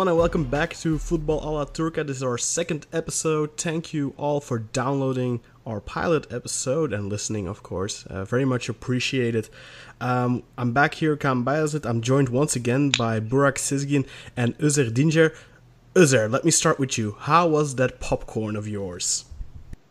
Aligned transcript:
everyone, 0.00 0.12
and 0.12 0.18
welcome 0.18 0.44
back 0.44 0.74
to 0.74 0.98
Football 0.98 1.46
a 1.46 1.50
la 1.50 1.66
Turca. 1.66 2.06
This 2.06 2.16
is 2.16 2.22
our 2.22 2.38
second 2.38 2.86
episode. 2.90 3.58
Thank 3.58 3.92
you 3.92 4.14
all 4.16 4.40
for 4.40 4.58
downloading 4.58 5.40
our 5.66 5.78
pilot 5.78 6.32
episode 6.32 6.94
and 6.94 7.10
listening, 7.10 7.46
of 7.46 7.62
course. 7.62 8.06
Uh, 8.06 8.24
very 8.24 8.46
much 8.46 8.70
appreciated. 8.70 9.50
Um, 10.00 10.42
I'm 10.56 10.72
back 10.72 10.94
here, 10.94 11.18
Kaan 11.18 11.44
Bayazit. 11.44 11.84
I'm 11.84 12.00
joined 12.00 12.30
once 12.30 12.56
again 12.56 12.92
by 12.96 13.20
Burak 13.20 13.58
Sizgin 13.58 14.06
and 14.38 14.56
Uzer 14.56 14.90
Dinger. 14.90 15.34
Uzer, 15.94 16.30
let 16.30 16.46
me 16.46 16.50
start 16.50 16.78
with 16.78 16.96
you. 16.96 17.16
How 17.18 17.46
was 17.46 17.74
that 17.74 18.00
popcorn 18.00 18.56
of 18.56 18.66
yours? 18.66 19.26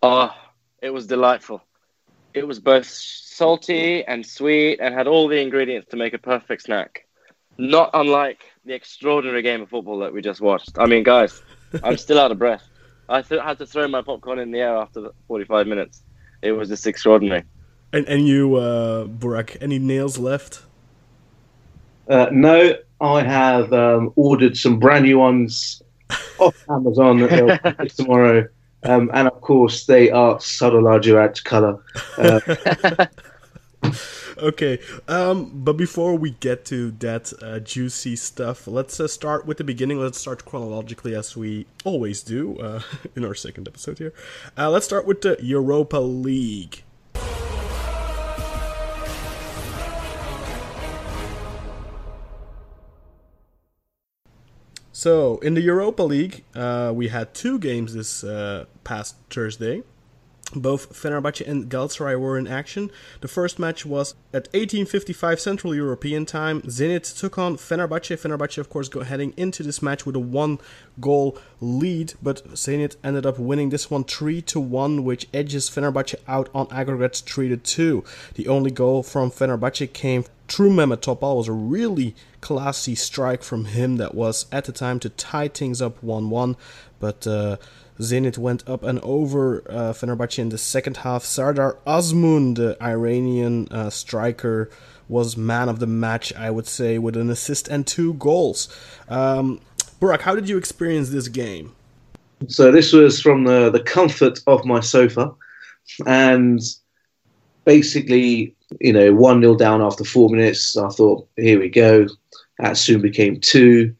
Oh, 0.02 0.34
it 0.82 0.90
was 0.90 1.06
delightful. 1.06 1.62
It 2.34 2.48
was 2.48 2.60
both 2.60 2.88
salty 2.88 4.04
and 4.06 4.26
sweet 4.26 4.80
and 4.80 4.96
had 4.96 5.06
all 5.06 5.28
the 5.28 5.40
ingredients 5.40 5.88
to 5.92 5.98
make 5.98 6.16
a 6.16 6.18
perfect 6.18 6.64
snack. 6.64 7.06
Not 7.60 7.92
unlike 7.94 8.40
the 8.66 8.74
extraordinary 8.74 9.42
game 9.42 9.62
of 9.62 9.70
football 9.70 10.00
that 10.00 10.14
we 10.14 10.22
just 10.22 10.42
watched. 10.42 10.78
I 10.78 10.86
mean, 10.86 11.04
guys, 11.04 11.42
I'm 11.84 11.98
still 12.06 12.20
out 12.20 12.32
of 12.32 12.40
breath. 12.40 12.64
I 13.08 13.22
th- 13.22 13.42
had 13.42 13.58
to 13.60 13.66
throw 13.66 13.88
my 13.88 14.02
popcorn 14.02 14.40
in 14.40 14.52
the 14.52 14.60
air 14.60 14.76
after 14.78 15.10
45 15.28 15.68
minutes. 15.68 16.04
It 16.42 16.52
was 16.52 16.70
just 16.70 16.86
extraordinary. 16.86 17.44
And 17.92 18.08
and 18.08 18.28
you, 18.28 18.56
uh, 18.56 19.06
Burak, 19.06 19.58
any 19.62 19.80
nails 19.80 20.20
left? 20.20 20.62
Uh, 22.08 22.28
no, 22.32 22.76
I 23.02 23.24
have 23.24 23.74
um, 23.74 24.14
ordered 24.16 24.56
some 24.58 24.80
brand 24.80 25.06
new 25.06 25.20
ones 25.20 25.82
off 26.40 26.56
Amazon 26.70 27.18
tomorrow. 27.96 28.48
Um, 28.84 29.12
and 29.14 29.28
of 29.28 29.42
course, 29.42 29.86
they 29.86 30.10
are 30.12 30.40
subtle 30.40 30.84
Sarolaju 30.84 31.44
color. 31.44 31.84
Uh, 32.18 33.06
okay, 34.42 34.80
um, 35.08 35.52
but 35.54 35.74
before 35.74 36.16
we 36.16 36.32
get 36.32 36.66
to 36.66 36.92
that 37.00 37.32
uh, 37.42 37.60
juicy 37.60 38.16
stuff, 38.16 38.68
let's 38.68 39.00
uh, 39.00 39.08
start 39.08 39.46
with 39.46 39.58
the 39.58 39.64
beginning. 39.64 40.00
Let's 40.00 40.20
start 40.20 40.46
chronologically 40.46 41.16
as 41.16 41.36
we 41.36 41.66
always 41.84 42.22
do 42.22 42.58
uh, 42.60 42.82
in 43.16 43.26
our 43.26 43.36
second 43.36 43.68
episode 43.68 43.98
here. 43.98 44.14
Uh, 44.58 44.70
let's 44.70 44.86
start 44.86 45.06
with 45.06 45.22
the 45.22 45.38
Europa 45.42 45.98
League. 45.98 46.84
So, 54.92 55.38
in 55.38 55.54
the 55.54 55.62
Europa 55.62 56.04
League, 56.04 56.44
uh, 56.54 56.92
we 56.94 57.08
had 57.08 57.34
two 57.34 57.58
games 57.58 57.94
this 57.94 58.22
uh, 58.22 58.66
past 58.84 59.16
Thursday. 59.30 59.84
Both 60.56 60.94
Fenerbahce 60.94 61.48
and 61.48 61.70
Galatasaray 61.70 62.20
were 62.20 62.38
in 62.38 62.48
action. 62.48 62.90
The 63.22 63.28
first 63.28 63.60
match 63.60 63.86
was 63.86 64.16
at 64.34 64.48
1855 64.54 65.40
Central 65.40 65.76
European 65.76 66.26
Time. 66.26 66.62
Zenit 66.64 67.18
took 67.18 67.38
on 67.38 67.58
Fenerbahce. 67.58 68.18
Fenerbahce, 68.18 68.58
of 68.58 68.70
course, 68.70 68.90
go 68.90 69.02
heading 69.02 69.34
into 69.38 69.62
this 69.62 69.84
match 69.84 70.08
with 70.08 70.16
a 70.16 70.20
one-goal 70.20 71.38
lead, 71.62 72.14
but 72.22 72.44
Zenit 72.54 72.96
ended 73.04 73.28
up 73.28 73.38
winning 73.38 73.70
this 73.70 73.92
one 73.92 74.04
3 74.04 74.42
to 74.44 74.60
1, 74.60 75.04
which 75.04 75.28
edges 75.34 75.70
Fenerbahce 75.70 76.16
out 76.28 76.50
on 76.56 76.68
aggregates 76.72 77.22
3 77.22 77.50
to 77.50 77.58
2. 77.58 78.04
The 78.34 78.48
only 78.48 78.72
goal 78.72 79.04
from 79.04 79.30
Fenerbahce 79.30 79.94
came 79.94 80.26
through 80.48 80.72
Mehmet 80.72 81.02
Topal. 81.02 81.38
Was 81.38 81.48
a 81.48 81.54
really 81.54 82.16
classy 82.42 82.96
strike 82.96 83.44
from 83.44 83.66
him 83.66 83.98
that 83.98 84.16
was 84.16 84.48
at 84.52 84.66
the 84.66 84.72
time 84.72 85.00
to 85.02 85.10
tie 85.10 85.48
things 85.48 85.80
up 85.80 86.02
1-1, 86.02 86.56
but. 87.00 87.28
Uh, 87.28 87.58
Zenit 88.00 88.38
went 88.38 88.68
up 88.68 88.84
and 88.84 89.00
over 89.00 89.64
uh, 89.70 89.94
Fenerbahce 89.94 90.40
in 90.40 90.50
the 90.50 90.58
second 90.58 90.98
half. 90.98 91.24
Sardar 91.24 91.78
Azmoun, 91.86 92.56
the 92.56 92.78
Iranian 92.82 93.68
uh, 93.72 93.90
striker, 93.90 94.70
was 95.10 95.36
man 95.36 95.68
of 95.68 95.80
the 95.80 95.88
match, 95.88 96.34
I 96.34 96.50
would 96.50 96.68
say, 96.68 96.98
with 96.98 97.18
an 97.18 97.30
assist 97.30 97.68
and 97.68 97.86
two 97.86 98.14
goals. 98.14 98.70
Um, 99.10 99.60
Burak, 100.00 100.22
how 100.22 100.34
did 100.34 100.48
you 100.48 100.58
experience 100.58 101.10
this 101.10 101.28
game? 101.28 101.76
So 102.48 102.72
this 102.72 102.94
was 102.94 103.20
from 103.20 103.44
the, 103.44 103.70
the 103.70 103.82
comfort 103.82 104.40
of 104.48 104.64
my 104.64 104.80
sofa, 104.80 105.34
and 106.06 106.62
basically, 107.66 108.56
you 108.80 108.94
know, 108.94 109.14
one 109.14 109.42
0 109.42 109.56
down 109.56 109.82
after 109.82 110.06
four 110.06 110.30
minutes. 110.30 110.78
I 110.78 110.88
thought, 110.88 111.28
here 111.36 111.60
we 111.60 111.68
go. 111.68 112.08
That 112.60 112.78
soon 112.78 113.02
became 113.02 113.42
two, 113.42 113.94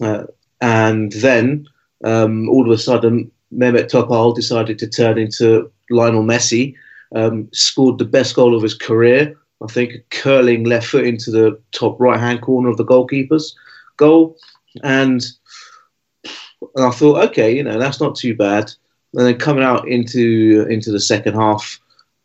uh, 0.00 0.24
and 0.60 1.12
then 1.12 1.68
um, 2.02 2.48
all 2.48 2.66
of 2.66 2.72
a 2.72 2.78
sudden, 2.78 3.30
Mehmet 3.52 3.88
Topal 3.88 4.34
decided 4.34 4.78
to 4.78 4.88
turn 4.88 5.18
into 5.18 5.70
Lionel 5.90 6.22
Messi, 6.22 6.74
um, 7.14 7.48
scored 7.52 7.98
the 7.98 8.04
best 8.04 8.34
goal 8.34 8.54
of 8.56 8.62
his 8.62 8.74
career. 8.74 9.36
I 9.62 9.66
think 9.66 10.04
curling 10.10 10.64
left 10.64 10.88
foot 10.88 11.06
into 11.06 11.30
the 11.30 11.58
top 11.72 11.98
right 11.98 12.20
hand 12.20 12.42
corner 12.42 12.68
of 12.68 12.76
the 12.76 12.84
goalkeeper's 12.84 13.56
goal, 13.96 14.36
and 14.82 15.24
and 16.74 16.84
I 16.84 16.90
thought, 16.90 17.24
okay, 17.28 17.54
you 17.54 17.62
know, 17.62 17.78
that's 17.78 18.00
not 18.00 18.16
too 18.16 18.34
bad. 18.34 18.70
And 19.14 19.26
then 19.26 19.38
coming 19.38 19.64
out 19.64 19.88
into 19.88 20.66
into 20.68 20.90
the 20.90 21.00
second 21.00 21.34
half, 21.34 21.80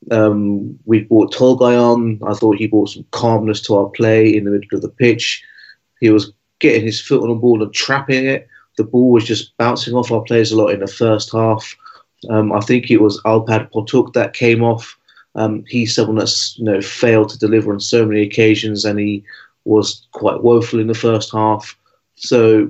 um, 0.10 0.78
we 0.86 1.02
brought 1.02 1.34
Tolgay 1.34 1.80
on. 1.80 2.20
I 2.28 2.34
thought 2.34 2.58
he 2.58 2.68
brought 2.68 2.90
some 2.90 3.06
calmness 3.12 3.62
to 3.62 3.78
our 3.78 3.90
play 3.90 4.36
in 4.36 4.44
the 4.44 4.52
middle 4.52 4.76
of 4.76 4.82
the 4.82 4.90
pitch. 4.90 5.44
He 6.00 6.10
was 6.10 6.34
getting 6.60 6.84
his 6.84 7.00
foot 7.00 7.22
on 7.22 7.30
the 7.30 7.36
ball 7.36 7.62
and 7.62 7.74
trapping 7.74 8.26
it 8.26 8.48
the 8.78 8.84
ball 8.84 9.12
was 9.12 9.26
just 9.26 9.56
bouncing 9.58 9.94
off 9.94 10.12
our 10.12 10.22
players 10.22 10.52
a 10.52 10.58
lot 10.58 10.70
in 10.70 10.80
the 10.80 10.88
first 10.88 11.32
half. 11.32 11.76
Um, 12.30 12.52
I 12.52 12.60
think 12.62 12.90
it 12.90 13.02
was 13.02 13.22
Alper 13.24 13.70
Potuk 13.72 14.14
that 14.14 14.34
came 14.34 14.64
off. 14.64 14.98
Um, 15.36 15.64
he's 15.68 15.96
someone 15.96 16.18
that's 16.18 16.58
you 16.58 16.66
know 16.66 16.82
failed 16.82 17.30
to 17.30 17.40
deliver 17.40 17.74
on 17.74 17.80
so 17.80 18.06
many 18.06 18.22
occasions, 18.22 18.86
and 18.86 19.00
he 19.00 19.24
was 19.66 20.08
quite 20.12 20.44
woeful 20.44 20.80
in 20.80 20.88
the 20.88 20.94
first 20.94 21.32
half. 21.32 21.78
So 22.16 22.70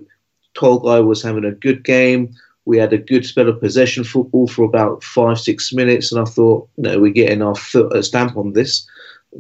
Tolgay 0.56 1.06
was 1.06 1.22
having 1.22 1.46
a 1.46 1.52
good 1.52 1.84
game. 1.84 2.34
We 2.66 2.78
had 2.78 2.94
a 2.94 2.98
good 2.98 3.26
spell 3.26 3.50
of 3.50 3.60
possession 3.60 4.04
football 4.04 4.48
for 4.48 4.64
about 4.64 5.04
five, 5.04 5.40
six 5.40 5.74
minutes, 5.74 6.12
and 6.12 6.22
I 6.22 6.26
thought, 6.26 6.70
you 6.78 6.84
know, 6.84 7.00
we're 7.00 7.12
getting 7.12 7.42
our 7.42 7.56
foot 7.56 7.96
a 7.96 8.04
stamp 8.04 8.38
on 8.38 8.54
this. 8.54 8.86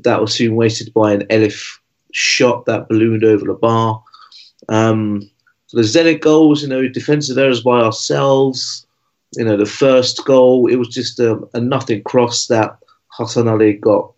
That 0.03 0.19
was 0.19 0.33
soon 0.33 0.55
wasted 0.55 0.93
by 0.93 1.13
an 1.13 1.27
Elif 1.27 1.77
shot 2.13 2.65
that 2.65 2.89
ballooned 2.89 3.23
over 3.23 3.45
the 3.45 3.53
bar. 3.53 4.03
Um, 4.69 5.29
so 5.71 5.77
the 5.77 5.83
Zenit 5.83 6.19
goals, 6.19 6.61
you 6.61 6.67
know, 6.67 6.85
defensive 6.89 7.37
errors 7.37 7.61
by 7.61 7.79
ourselves. 7.79 8.85
You 9.37 9.45
know, 9.45 9.55
the 9.55 9.65
first 9.65 10.25
goal, 10.25 10.67
it 10.67 10.75
was 10.75 10.89
just 10.89 11.17
a, 11.17 11.39
a 11.53 11.61
nothing 11.61 12.03
cross 12.03 12.47
that 12.47 12.77
Hasan 13.17 13.47
Ali 13.47 13.73
got. 13.73 14.11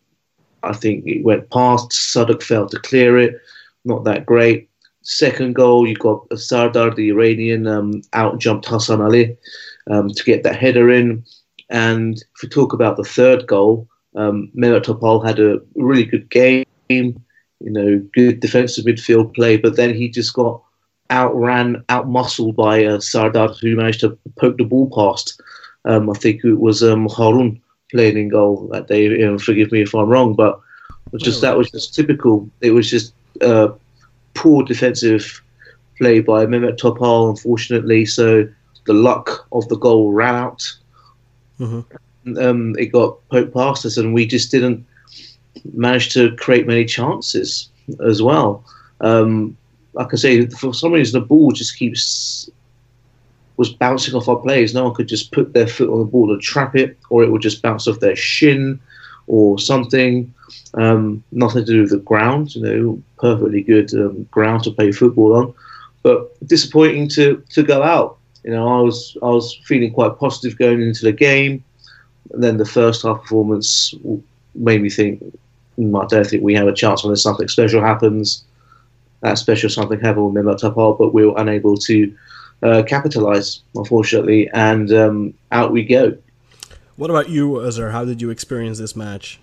I 0.64 0.74
think 0.74 1.06
it 1.06 1.24
went 1.24 1.52
past. 1.52 1.91
Sadak 1.91 2.41
failed 2.41 2.72
to 2.72 2.80
clear 2.80 3.19
it. 3.19 3.40
Not 3.86 4.03
that 4.06 4.25
great. 4.25 4.68
Second 5.03 5.53
goal, 5.53 5.88
you 5.88 5.96
got 5.96 6.25
Sardar, 6.36 6.96
the 6.96 7.09
Iranian, 7.09 7.68
um, 7.68 8.02
out 8.14 8.40
jumped 8.40 8.67
Hasan 8.67 9.02
Ali 9.02 9.38
um, 9.91 10.09
to 10.09 10.23
get 10.23 10.41
that 10.41 10.55
header 10.55 10.90
in. 10.90 11.23
And 11.70 12.17
if 12.17 12.41
we 12.41 12.50
talk 12.50 12.73
about 12.73 12.97
the 12.97 13.03
third 13.03 13.46
goal, 13.46 13.88
um, 14.16 14.50
Mehmet 14.55 14.85
Topal 14.85 15.23
had 15.23 15.40
a 15.40 15.61
really 15.76 16.05
good 16.05 16.32
game, 16.32 16.66
you 16.90 17.14
know, 17.59 18.00
good 18.16 18.40
defensive 18.40 18.85
midfield 18.85 19.35
play, 19.35 19.58
but 19.58 19.76
then 19.76 19.94
he 19.94 20.09
just 20.09 20.34
got 20.34 20.64
outran, 21.14 21.84
outmuscled 21.90 22.56
by 22.56 22.84
uh, 22.84 23.00
Sardar, 23.00 23.50
who 23.62 23.76
managed 23.76 24.02
to 24.02 24.18
poke 24.36 24.58
the 24.58 24.66
ball 24.66 24.90
past. 24.90 25.40
Um, 25.86 26.10
I 26.10 26.14
think 26.14 26.44
it 26.44 26.60
was 26.60 26.82
um, 26.82 27.08
Harun 27.08 27.62
playing 27.92 28.18
in 28.18 28.30
goal 28.30 28.68
that 28.72 28.88
day. 28.88 29.04
You 29.04 29.26
know, 29.26 29.38
forgive 29.38 29.72
me 29.72 29.82
if 29.82 29.94
I'm 29.94 30.10
wrong, 30.10 30.34
but 30.34 30.60
just 31.18 31.42
that 31.42 31.58
was 31.58 31.70
just 31.70 31.94
typical. 31.94 32.50
It 32.62 32.72
was 32.72 32.90
just 32.90 33.14
uh, 33.42 33.70
poor 34.34 34.64
defensive 34.64 35.42
play 35.98 36.20
by 36.20 36.46
Mehmet 36.46 36.78
Topal, 36.78 37.30
unfortunately. 37.30 38.06
So 38.06 38.48
the 38.86 38.94
luck 38.94 39.48
of 39.52 39.68
the 39.70 39.78
goal 39.78 40.12
ran 40.12 40.36
out. 40.36 40.78
Mm-hmm. 41.60 42.38
Um, 42.38 42.76
it 42.80 42.88
got 42.88 43.18
poked 43.30 43.54
past 43.54 43.86
us, 43.86 43.98
and 43.98 44.14
we 44.14 44.26
just 44.26 44.50
didn't 44.50 44.86
manage 45.74 46.14
to 46.14 46.36
create 46.38 46.66
many 46.66 46.86
chances 46.86 47.70
as 48.06 48.22
well. 48.22 48.66
Um, 49.02 49.56
like 49.93 50.13
I 50.13 50.17
say, 50.17 50.45
for 50.47 50.73
some 50.73 50.93
reason 50.93 51.19
the 51.19 51.25
ball 51.25 51.51
just 51.51 51.78
keeps 51.78 52.49
was 53.57 53.72
bouncing 53.72 54.16
off 54.16 54.28
our 54.28 54.37
players. 54.37 54.73
No 54.73 54.85
one 54.85 54.95
could 54.95 55.07
just 55.07 55.31
put 55.31 55.53
their 55.53 55.67
foot 55.67 55.90
on 55.90 55.99
the 55.99 56.05
ball 56.05 56.31
and 56.31 56.41
trap 56.41 56.75
it, 56.75 56.97
or 57.09 57.23
it 57.23 57.31
would 57.31 57.41
just 57.41 57.61
bounce 57.61 57.87
off 57.87 57.99
their 57.99 58.16
shin 58.16 58.79
or 59.28 59.59
something. 59.59 60.34
Um, 60.73 61.23
nothing 61.31 61.66
to 61.66 61.72
do 61.72 61.81
with 61.81 61.91
the 61.91 61.99
ground, 61.99 62.55
you 62.55 62.61
know, 62.61 63.01
perfectly 63.19 63.61
good 63.61 63.93
um, 63.93 64.23
ground 64.31 64.63
to 64.63 64.72
play 64.72 64.91
football 64.91 65.35
on, 65.35 65.53
but 66.01 66.47
disappointing 66.47 67.07
to 67.09 67.43
to 67.49 67.63
go 67.63 67.84
out. 67.84 68.17
You 68.43 68.51
know, 68.51 68.67
I 68.67 68.81
was 68.81 69.16
I 69.22 69.28
was 69.28 69.55
feeling 69.63 69.93
quite 69.93 70.17
positive 70.17 70.57
going 70.57 70.81
into 70.81 71.05
the 71.05 71.13
game, 71.13 71.63
and 72.31 72.43
then 72.43 72.57
the 72.57 72.66
first 72.66 73.03
half 73.03 73.22
performance 73.22 73.93
made 74.55 74.81
me 74.81 74.90
think, 74.90 75.23
hmm, 75.75 75.95
I 75.95 76.05
don't 76.07 76.25
think 76.25 76.43
we 76.43 76.55
have 76.55 76.67
a 76.67 76.73
chance 76.73 77.03
unless 77.03 77.22
something 77.22 77.47
special 77.47 77.81
happens 77.81 78.43
that 79.23 79.37
special 79.37 79.70
something 79.70 79.99
happened 79.99 80.34
with 80.34 80.46
Mehmet 80.46 80.59
Topal, 80.59 80.97
but 80.97 81.14
we 81.14 81.25
were 81.25 81.34
unable 81.37 81.78
to 81.78 82.16
uh, 82.61 82.84
capitalize, 82.84 83.61
unfortunately, 83.73 84.49
and 84.53 84.91
um, 84.93 85.34
out 85.52 85.72
we 85.72 85.84
go. 85.84 86.16
What 86.97 87.09
about 87.09 87.29
you, 87.29 87.66
Azar? 87.66 87.90
How 87.90 88.05
did 88.05 88.22
you 88.22 88.29
experience 88.29 88.78
this 88.78 88.96
match? 88.96 89.40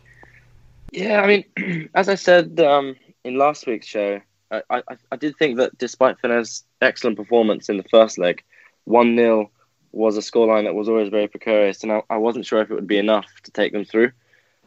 Yeah, 0.93 1.23
I 1.23 1.27
mean, 1.27 1.89
as 1.95 2.09
I 2.09 2.15
said 2.15 2.61
um, 2.61 2.95
in 3.25 3.37
last 3.37 3.67
week's 3.67 3.87
show, 3.87 4.21
I, 4.51 4.63
I, 4.71 4.83
I 5.13 5.17
did 5.17 5.37
think 5.37 5.57
that 5.57 5.77
despite 5.79 6.21
Fener's 6.21 6.65
excellent 6.81 7.17
performance 7.17 7.69
in 7.69 7.77
the 7.77 7.85
first 7.85 8.19
leg, 8.19 8.43
1 8.85 9.17
0 9.17 9.51
was 9.93 10.17
a 10.17 10.21
scoreline 10.21 10.65
that 10.65 10.75
was 10.75 10.89
always 10.89 11.09
very 11.09 11.27
precarious, 11.27 11.83
and 11.83 11.91
I, 11.91 12.03
I 12.11 12.19
wasn't 12.19 12.47
sure 12.47 12.61
if 12.61 12.71
it 12.71 12.75
would 12.75 12.87
be 12.87 12.99
enough 12.99 13.27
to 13.45 13.51
take 13.51 13.73
them 13.73 13.85
through. 13.85 14.13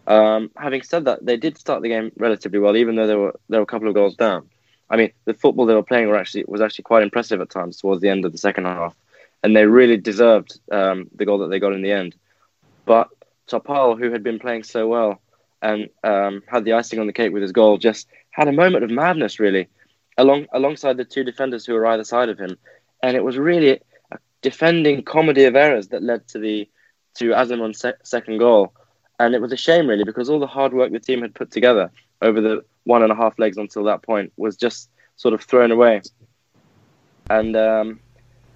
Um, 0.08 0.52
having 0.58 0.82
said 0.82 1.06
that, 1.06 1.26
they 1.26 1.38
did 1.38 1.58
start 1.58 1.82
the 1.82 1.90
game 1.90 2.12
relatively 2.18 2.60
well, 2.60 2.76
even 2.76 2.96
though 2.96 3.08
there 3.08 3.20
were 3.20 3.40
there 3.48 3.60
were 3.60 3.64
a 3.64 3.68
couple 3.68 3.88
of 3.88 3.94
goals 3.94 4.16
down. 4.16 4.50
I 4.94 4.96
mean, 4.96 5.12
the 5.26 5.34
football 5.34 5.66
they 5.66 5.74
were 5.74 5.82
playing 5.82 6.08
were 6.08 6.18
actually 6.18 6.46
was 6.48 6.62
actually 6.62 6.84
quite 6.84 7.02
impressive 7.02 7.42
at 7.42 7.50
times 7.50 7.78
towards 7.78 8.00
the 8.00 8.10
end 8.10 8.26
of 8.26 8.32
the 8.32 8.38
second 8.38 8.66
half, 8.66 8.96
and 9.42 9.56
they 9.56 9.66
really 9.66 9.98
deserved 9.98 10.60
um, 10.72 11.10
the 11.16 11.26
goal 11.26 11.40
that 11.40 11.48
they 11.48 11.60
got 11.60 11.74
in 11.74 11.82
the 11.82 11.92
end. 11.92 12.14
But 12.86 13.10
Topal, 13.50 13.98
who 13.98 14.12
had 14.12 14.22
been 14.22 14.38
playing 14.38 14.62
so 14.62 14.88
well 14.88 15.20
and 15.64 15.90
um, 16.04 16.44
had 16.46 16.64
the 16.64 16.74
icing 16.74 17.00
on 17.00 17.08
the 17.08 17.14
cake 17.14 17.34
with 17.34 17.42
his 17.42 17.52
goal, 17.52 17.80
just 17.80 18.08
had 18.30 18.48
a 18.48 18.52
moment 18.52 18.84
of 18.84 18.92
madness, 18.92 19.40
really, 19.40 19.68
along 20.16 20.46
alongside 20.54 20.98
the 20.98 21.06
two 21.06 21.24
defenders 21.24 21.66
who 21.66 21.74
were 21.74 21.88
either 21.88 22.04
side 22.04 22.30
of 22.30 22.38
him, 22.38 22.56
and 23.02 23.18
it 23.18 23.24
was 23.24 23.36
really 23.36 23.82
a 24.12 24.18
defending 24.44 25.02
comedy 25.02 25.46
of 25.46 25.56
errors 25.56 25.88
that 25.88 26.04
led 26.04 26.28
to 26.28 26.38
the 26.38 26.70
to 27.16 27.32
Azmoun's 27.32 27.80
se- 27.80 28.04
second 28.04 28.38
goal. 28.38 28.72
And 29.20 29.34
it 29.34 29.42
was 29.42 29.52
a 29.54 29.58
shame, 29.58 29.88
really, 29.88 30.04
because 30.04 30.30
all 30.30 30.40
the 30.40 30.46
hard 30.46 30.72
work 30.72 30.92
the 30.92 31.00
team 31.00 31.24
had 31.24 31.34
put 31.34 31.50
together 31.50 31.92
over 32.24 32.42
the 32.42 32.66
one 32.86 33.04
and 33.04 33.12
a 33.12 33.16
half 33.16 33.38
legs 33.38 33.58
until 33.58 33.84
that 33.84 34.02
point 34.02 34.34
was 34.38 34.58
just 34.58 34.90
sort 35.16 35.34
of 35.34 35.44
thrown 35.44 35.72
away. 35.72 36.02
And 37.30 37.56
um, 37.56 38.00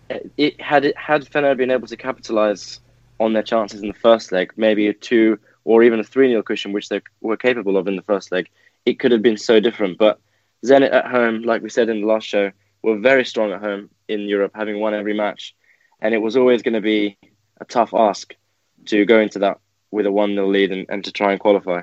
it, 0.09 0.31
it, 0.37 0.61
had 0.61 0.85
it 0.85 0.97
had 0.97 1.25
Fener 1.25 1.55
been 1.55 1.71
able 1.71 1.87
to 1.87 1.97
capitalize 1.97 2.79
on 3.19 3.33
their 3.33 3.43
chances 3.43 3.81
in 3.81 3.87
the 3.87 3.93
first 3.93 4.31
leg, 4.31 4.53
maybe 4.57 4.87
a 4.87 4.93
two 4.93 5.39
or 5.63 5.83
even 5.83 5.99
a 5.99 6.03
three 6.03 6.29
0 6.29 6.41
cushion, 6.43 6.71
which 6.71 6.89
they 6.89 7.01
were 7.21 7.37
capable 7.37 7.77
of 7.77 7.87
in 7.87 7.95
the 7.95 8.01
first 8.01 8.31
leg, 8.31 8.49
it 8.85 8.99
could 8.99 9.11
have 9.11 9.21
been 9.21 9.37
so 9.37 9.59
different. 9.59 9.97
But 9.97 10.19
Zenit 10.65 10.93
at 10.93 11.07
home, 11.07 11.43
like 11.43 11.61
we 11.61 11.69
said 11.69 11.89
in 11.89 12.01
the 12.01 12.07
last 12.07 12.27
show, 12.27 12.51
were 12.81 12.97
very 12.97 13.25
strong 13.25 13.51
at 13.51 13.61
home 13.61 13.89
in 14.07 14.21
Europe, 14.21 14.53
having 14.55 14.79
won 14.79 14.93
every 14.93 15.13
match, 15.13 15.55
and 16.01 16.13
it 16.13 16.19
was 16.19 16.37
always 16.37 16.61
going 16.61 16.73
to 16.73 16.81
be 16.81 17.17
a 17.59 17.65
tough 17.65 17.93
ask 17.93 18.33
to 18.85 19.05
go 19.05 19.19
into 19.19 19.39
that 19.39 19.59
with 19.91 20.05
a 20.05 20.11
1 20.11 20.35
0 20.35 20.47
lead 20.47 20.71
and, 20.71 20.85
and 20.89 21.03
to 21.03 21.11
try 21.11 21.31
and 21.31 21.39
qualify. 21.39 21.81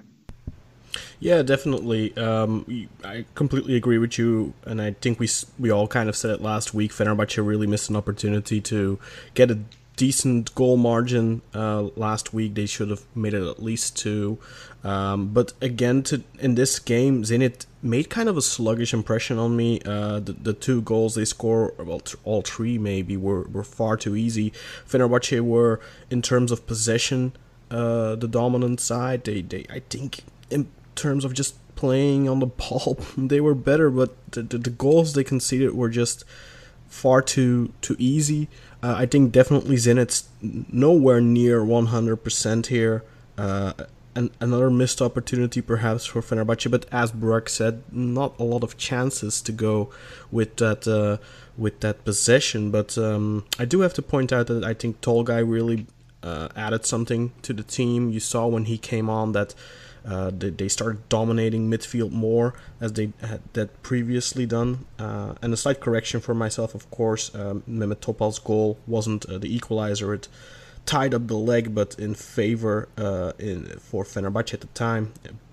Yeah, 1.20 1.43
definitely. 1.43 2.17
Um, 2.17 2.88
I 3.05 3.25
completely 3.35 3.76
agree 3.76 3.99
with 3.99 4.19
you, 4.19 4.55
and 4.64 4.81
I 4.81 4.93
think 5.00 5.19
we 5.19 5.29
we 5.58 5.70
all 5.70 5.88
kind 5.88 6.08
of 6.08 6.17
said 6.17 6.31
it 6.31 6.41
last 6.41 6.75
week. 6.75 6.93
Fenerbahce 6.93 7.44
really 7.44 7.67
missed 7.67 7.91
an 7.91 7.96
opportunity 7.96 8.61
to 8.62 8.99
get 9.35 9.50
a 9.50 9.58
decent 9.96 10.55
goal 10.55 10.76
margin 10.76 11.41
uh, 11.55 11.82
last 11.96 12.35
week. 12.35 12.55
They 12.55 12.67
should 12.67 12.91
have 12.91 13.02
made 13.14 13.35
it 13.35 13.49
at 13.49 13.62
least 13.62 13.96
two. 13.96 14.38
Um, 14.82 15.29
but 15.29 15.52
again, 15.62 16.02
to 16.05 16.23
in 16.38 16.56
this 16.56 16.79
game, 16.79 17.23
Zenit 17.23 17.67
made 17.82 18.11
kind 18.11 18.29
of 18.29 18.37
a 18.37 18.43
sluggish 18.43 18.93
impression 18.93 19.38
on 19.38 19.56
me. 19.56 19.81
Uh, 19.85 20.20
the, 20.20 20.32
the 20.32 20.52
two 20.52 20.82
goals 20.82 21.14
they 21.14 21.25
score, 21.25 21.75
well, 21.79 22.02
all 22.25 22.43
three 22.43 22.76
maybe, 22.76 23.17
were, 23.17 23.43
were 23.44 23.64
far 23.64 23.96
too 23.96 24.14
easy. 24.14 24.52
Fenerbahce 24.87 25.41
were, 25.41 25.81
in 26.11 26.20
terms 26.23 26.52
of 26.52 26.67
possession, 26.67 27.32
uh, 27.70 28.14
the 28.17 28.29
dominant 28.29 28.81
side. 28.81 29.25
They, 29.25 29.41
they, 29.41 29.64
I 29.70 29.81
think, 29.88 30.20
in 30.50 30.69
terms 30.94 31.25
of 31.25 31.35
just 31.35 31.55
playing 31.76 32.29
on 32.29 32.41
the 32.41 32.46
ball, 32.62 32.99
they 33.17 33.41
were 33.41 33.55
better. 33.55 33.91
But 33.91 34.14
the, 34.32 34.43
the, 34.43 34.58
the 34.58 34.70
goals 34.70 35.14
they 35.14 35.25
conceded 35.25 35.75
were 35.75 35.88
just 35.88 36.25
far 36.88 37.23
too 37.23 37.73
too 37.81 37.96
easy. 37.99 38.49
Uh, 38.82 38.94
I 38.99 39.06
think 39.06 39.32
definitely 39.32 39.76
Zenit's 39.76 40.29
nowhere 40.43 41.20
near 41.20 41.61
100% 41.62 42.67
here. 42.67 43.02
Uh, 43.38 43.73
another 44.14 44.70
missed 44.70 45.02
opportunity 45.02 45.61
perhaps 45.61 46.05
for 46.06 46.20
Fenerbahce, 46.20 46.70
but 46.70 46.87
as 46.93 47.11
Burak 47.11 47.49
said, 47.49 47.82
not 47.91 48.38
a 48.38 48.44
lot 48.44 48.62
of 48.62 48.76
chances 48.76 49.41
to 49.43 49.52
go 49.52 49.91
with 50.31 50.56
that 50.56 50.87
uh, 50.87 51.17
with 51.56 51.81
that 51.81 52.05
possession. 52.05 52.70
But 52.70 52.96
um, 52.99 53.44
I 53.58 53.64
do 53.64 53.81
have 53.81 53.94
to 53.94 54.02
point 54.02 54.32
out 54.32 54.46
that 54.49 54.64
I 54.64 54.75
think 54.75 55.00
Tolgay 55.00 55.49
really 55.49 55.87
uh, 56.23 56.49
added 56.56 56.87
something 56.87 57.32
to 57.43 57.52
the 57.52 57.62
team. 57.62 58.11
You 58.11 58.20
saw 58.20 58.46
when 58.46 58.67
he 58.67 58.79
came 58.79 59.11
on 59.11 59.32
that 59.32 59.55
uh, 60.06 60.31
they, 60.31 60.51
they 60.51 60.69
started 60.69 61.09
dominating 61.09 61.71
midfield 61.71 62.11
more 62.12 62.55
as 62.81 62.93
they 62.93 63.12
had 63.21 63.41
that 63.55 63.83
previously 63.83 64.47
done. 64.47 64.85
Uh, 64.99 65.35
and 65.43 65.53
a 65.53 65.56
slight 65.56 65.81
correction 65.81 66.21
for 66.21 66.35
myself, 66.35 66.75
of 66.75 66.91
course, 66.91 67.35
um, 67.35 67.62
Mehmet 67.69 68.01
Topal's 68.01 68.39
goal 68.39 68.79
wasn't 68.87 69.25
uh, 69.27 69.39
the 69.39 69.55
equalizer. 69.55 70.12
It 70.15 70.29
tied 70.87 71.15
up 71.15 71.27
the 71.27 71.37
leg, 71.37 71.75
but 71.75 71.99
in 71.99 72.15
favor 72.15 72.89
uh, 72.99 73.33
in 73.39 73.67
for 73.79 74.05
Fenerbahce 74.05 74.55
at 74.55 74.61
the 74.61 74.67
time, 74.69 75.12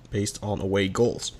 based 0.09 0.39
on 0.43 0.59
away 0.59 0.87
goals. 0.87 1.31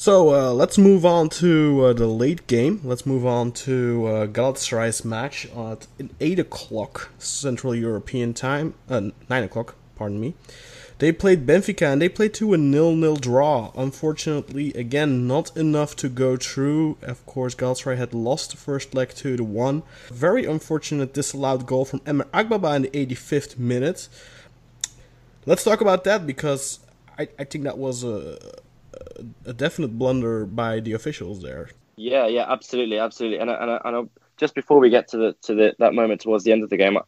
So 0.00 0.34
uh, 0.34 0.52
let's 0.54 0.78
move 0.78 1.04
on 1.04 1.28
to 1.40 1.84
uh, 1.84 1.92
the 1.92 2.06
late 2.06 2.46
game. 2.46 2.80
Let's 2.82 3.04
move 3.04 3.26
on 3.26 3.52
to 3.68 4.06
uh, 4.06 4.26
Galatasaray's 4.28 5.04
match 5.04 5.46
at 5.54 5.86
8 6.18 6.38
o'clock 6.38 7.10
Central 7.18 7.74
European 7.74 8.32
time, 8.32 8.72
uh, 8.88 9.10
9 9.28 9.42
o'clock, 9.44 9.74
pardon 9.96 10.18
me. 10.18 10.32
They 11.00 11.12
played 11.12 11.46
Benfica 11.46 11.90
and 11.90 12.02
they 12.02 12.10
played 12.10 12.34
to 12.34 12.52
a 12.52 12.58
nil-nil 12.58 13.16
draw. 13.16 13.72
Unfortunately, 13.74 14.70
again, 14.74 15.26
not 15.26 15.56
enough 15.56 15.96
to 15.96 16.10
go 16.10 16.36
through. 16.36 16.98
Of 17.00 17.24
course, 17.24 17.54
Galatasaray 17.54 17.96
had 17.96 18.12
lost 18.12 18.50
the 18.50 18.58
first 18.58 18.94
leg 18.94 19.08
2 19.08 19.38
to 19.38 19.42
1. 19.42 19.82
Very 20.10 20.44
unfortunate 20.44 21.14
disallowed 21.14 21.64
goal 21.64 21.86
from 21.86 22.00
Emre 22.00 22.28
Akbaba 22.34 22.76
in 22.76 22.82
the 22.82 22.90
85th 22.90 23.58
minute. 23.58 24.08
Let's 25.46 25.64
talk 25.64 25.80
about 25.80 26.04
that 26.04 26.26
because 26.26 26.80
I, 27.18 27.28
I 27.38 27.44
think 27.44 27.64
that 27.64 27.78
was 27.78 28.04
a, 28.04 28.36
a 29.46 29.54
definite 29.54 29.98
blunder 29.98 30.44
by 30.44 30.80
the 30.80 30.92
officials 30.92 31.40
there. 31.40 31.70
Yeah, 31.96 32.26
yeah, 32.26 32.44
absolutely, 32.46 32.98
absolutely. 32.98 33.38
And, 33.38 33.48
and, 33.48 33.80
and 33.82 34.10
just 34.36 34.54
before 34.54 34.78
we 34.78 34.90
get 34.90 35.08
to 35.08 35.16
the 35.16 35.36
to 35.44 35.54
the, 35.54 35.74
that 35.78 35.94
moment 35.94 36.20
towards 36.20 36.44
the 36.44 36.52
end 36.52 36.62
of 36.62 36.68
the 36.68 36.76
game, 36.76 36.98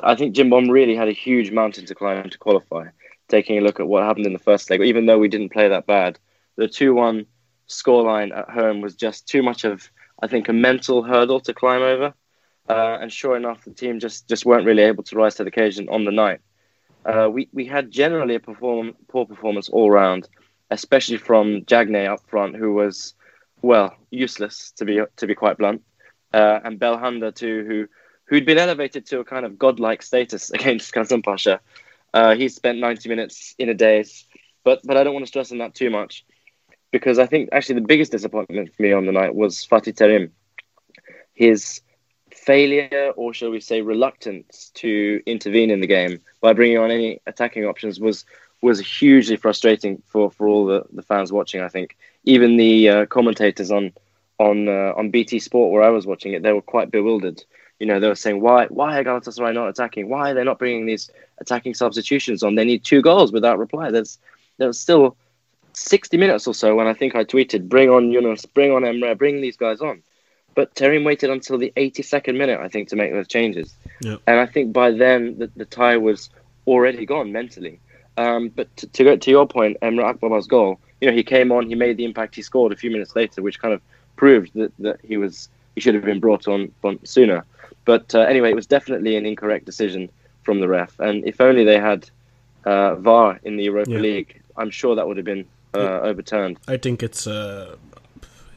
I 0.00 0.14
think 0.14 0.36
Cimbom 0.36 0.70
really 0.70 0.94
had 0.94 1.08
a 1.08 1.12
huge 1.12 1.50
mountain 1.50 1.86
to 1.86 1.94
climb 1.96 2.30
to 2.30 2.38
qualify 2.38 2.86
taking 3.32 3.56
a 3.56 3.62
look 3.62 3.80
at 3.80 3.88
what 3.88 4.02
happened 4.04 4.26
in 4.26 4.34
the 4.34 4.38
first 4.50 4.68
leg, 4.70 4.82
even 4.82 5.06
though 5.06 5.18
we 5.18 5.28
didn't 5.34 5.52
play 5.56 5.66
that 5.68 5.86
bad, 5.86 6.18
the 6.56 6.68
2 6.68 6.94
1 6.94 7.26
scoreline 7.66 8.36
at 8.36 8.50
home 8.50 8.82
was 8.82 8.94
just 8.94 9.26
too 9.26 9.42
much 9.42 9.64
of, 9.64 9.90
I 10.22 10.26
think, 10.28 10.48
a 10.48 10.52
mental 10.52 11.02
hurdle 11.02 11.40
to 11.40 11.54
climb 11.54 11.82
over. 11.82 12.12
Uh, 12.68 12.98
and 13.00 13.10
sure 13.10 13.34
enough, 13.36 13.64
the 13.64 13.72
team 13.72 13.98
just, 13.98 14.28
just 14.28 14.44
weren't 14.44 14.66
really 14.66 14.82
able 14.82 15.02
to 15.04 15.16
rise 15.16 15.34
to 15.36 15.44
the 15.44 15.48
occasion 15.48 15.88
on 15.88 16.04
the 16.04 16.12
night. 16.12 16.40
Uh, 17.04 17.28
we, 17.32 17.48
we 17.52 17.64
had 17.64 17.90
generally 17.90 18.34
a 18.34 18.40
perform, 18.40 18.94
poor 19.08 19.24
performance 19.24 19.68
all 19.70 19.90
round, 19.90 20.28
especially 20.70 21.16
from 21.16 21.62
Diagne 21.62 22.06
up 22.06 22.20
front, 22.28 22.54
who 22.54 22.74
was, 22.74 23.14
well, 23.62 23.96
useless, 24.10 24.72
to 24.76 24.84
be, 24.84 25.00
to 25.16 25.26
be 25.26 25.34
quite 25.34 25.56
blunt. 25.56 25.82
Uh, 26.34 26.60
and 26.64 26.78
Belhanda, 26.78 27.34
too, 27.34 27.64
who, 27.66 27.88
who'd 28.26 28.46
been 28.46 28.58
elevated 28.58 29.06
to 29.06 29.20
a 29.20 29.24
kind 29.24 29.46
of 29.46 29.58
godlike 29.58 30.02
status 30.02 30.50
against 30.58 30.92
Kasımpaşa. 30.92 31.60
Uh, 32.12 32.34
he 32.34 32.48
spent 32.48 32.78
90 32.78 33.08
minutes 33.08 33.54
in 33.58 33.68
a 33.68 33.74
day, 33.74 34.04
but 34.64 34.80
but 34.84 34.96
I 34.96 35.04
don't 35.04 35.14
want 35.14 35.24
to 35.24 35.28
stress 35.28 35.52
on 35.52 35.58
that 35.58 35.74
too 35.74 35.90
much 35.90 36.24
because 36.90 37.18
I 37.18 37.26
think 37.26 37.48
actually 37.52 37.76
the 37.76 37.86
biggest 37.86 38.12
disappointment 38.12 38.74
for 38.74 38.82
me 38.82 38.92
on 38.92 39.06
the 39.06 39.12
night 39.12 39.34
was 39.34 39.66
Fatih 39.66 39.94
Terim. 39.94 40.30
His 41.34 41.80
failure, 42.30 43.12
or 43.16 43.32
shall 43.32 43.50
we 43.50 43.60
say, 43.60 43.80
reluctance 43.80 44.70
to 44.74 45.20
intervene 45.26 45.70
in 45.70 45.80
the 45.80 45.86
game 45.86 46.20
by 46.40 46.52
bringing 46.52 46.78
on 46.78 46.90
any 46.90 47.20
attacking 47.26 47.64
options 47.64 47.98
was 47.98 48.24
was 48.60 48.78
hugely 48.78 49.36
frustrating 49.36 50.00
for, 50.06 50.30
for 50.30 50.46
all 50.46 50.66
the, 50.66 50.84
the 50.92 51.02
fans 51.02 51.32
watching. 51.32 51.60
I 51.60 51.68
think 51.68 51.96
even 52.24 52.56
the 52.56 52.88
uh, 52.88 53.06
commentators 53.06 53.70
on 53.70 53.92
on 54.38 54.68
uh, 54.68 54.92
on 54.96 55.10
BT 55.10 55.38
Sport 55.38 55.72
where 55.72 55.82
I 55.82 55.90
was 55.90 56.06
watching 56.06 56.32
it, 56.32 56.42
they 56.42 56.52
were 56.52 56.62
quite 56.62 56.90
bewildered 56.90 57.42
you 57.82 57.88
know, 57.88 57.98
they 57.98 58.06
were 58.06 58.14
saying, 58.14 58.40
why, 58.40 58.66
why 58.66 58.96
are 58.96 59.02
Galatasaray 59.02 59.52
not 59.52 59.66
attacking? 59.66 60.08
Why 60.08 60.30
are 60.30 60.34
they 60.34 60.44
not 60.44 60.60
bringing 60.60 60.86
these 60.86 61.10
attacking 61.38 61.74
substitutions 61.74 62.44
on? 62.44 62.54
They 62.54 62.64
need 62.64 62.84
two 62.84 63.02
goals 63.02 63.32
without 63.32 63.58
reply. 63.58 63.90
There's, 63.90 64.20
there's 64.58 64.78
still 64.78 65.16
60 65.72 66.16
minutes 66.16 66.46
or 66.46 66.54
so 66.54 66.76
when 66.76 66.86
I 66.86 66.94
think 66.94 67.16
I 67.16 67.24
tweeted, 67.24 67.68
bring 67.68 67.90
on 67.90 68.12
Yunus, 68.12 68.46
bring 68.46 68.70
on 68.70 68.82
Emre, 68.82 69.18
bring 69.18 69.40
these 69.40 69.56
guys 69.56 69.80
on. 69.80 70.00
But 70.54 70.72
Terim 70.76 71.04
waited 71.04 71.28
until 71.28 71.58
the 71.58 71.72
82nd 71.76 72.36
minute, 72.36 72.60
I 72.60 72.68
think, 72.68 72.88
to 72.90 72.94
make 72.94 73.10
those 73.10 73.26
changes. 73.26 73.74
Yep. 74.02 74.20
And 74.28 74.38
I 74.38 74.46
think 74.46 74.72
by 74.72 74.92
then 74.92 75.36
the, 75.40 75.50
the 75.56 75.64
tie 75.64 75.96
was 75.96 76.30
already 76.68 77.04
gone 77.04 77.32
mentally. 77.32 77.80
Um, 78.16 78.50
but 78.50 78.76
to, 78.76 78.86
to, 78.86 79.02
go 79.02 79.16
to 79.16 79.30
your 79.30 79.48
point, 79.48 79.76
Emre 79.82 80.14
Akbaba's 80.14 80.46
goal, 80.46 80.78
you 81.00 81.10
know, 81.10 81.16
he 81.16 81.24
came 81.24 81.50
on, 81.50 81.66
he 81.66 81.74
made 81.74 81.96
the 81.96 82.04
impact, 82.04 82.36
he 82.36 82.42
scored 82.42 82.70
a 82.70 82.76
few 82.76 82.92
minutes 82.92 83.16
later, 83.16 83.42
which 83.42 83.58
kind 83.58 83.74
of 83.74 83.82
proved 84.14 84.52
that, 84.54 84.72
that 84.78 85.00
he 85.02 85.16
was 85.16 85.48
he 85.74 85.80
should 85.80 85.94
have 85.94 86.04
been 86.04 86.20
brought 86.20 86.48
on, 86.48 86.72
on 86.82 86.98
sooner. 87.04 87.44
But 87.84 88.14
uh, 88.14 88.20
anyway, 88.20 88.50
it 88.50 88.56
was 88.56 88.66
definitely 88.66 89.16
an 89.16 89.26
incorrect 89.26 89.66
decision 89.66 90.10
from 90.42 90.60
the 90.60 90.68
ref. 90.68 90.98
And 91.00 91.26
if 91.26 91.40
only 91.40 91.64
they 91.64 91.78
had 91.78 92.08
uh, 92.64 92.96
VAR 92.96 93.40
in 93.42 93.56
the 93.56 93.64
Europa 93.64 93.92
yeah. 93.92 93.98
League, 93.98 94.40
I'm 94.56 94.70
sure 94.70 94.94
that 94.94 95.06
would 95.06 95.16
have 95.16 95.26
been 95.26 95.46
uh, 95.74 96.00
overturned. 96.00 96.58
I 96.68 96.76
think 96.76 97.02
it's 97.02 97.26
uh, 97.26 97.76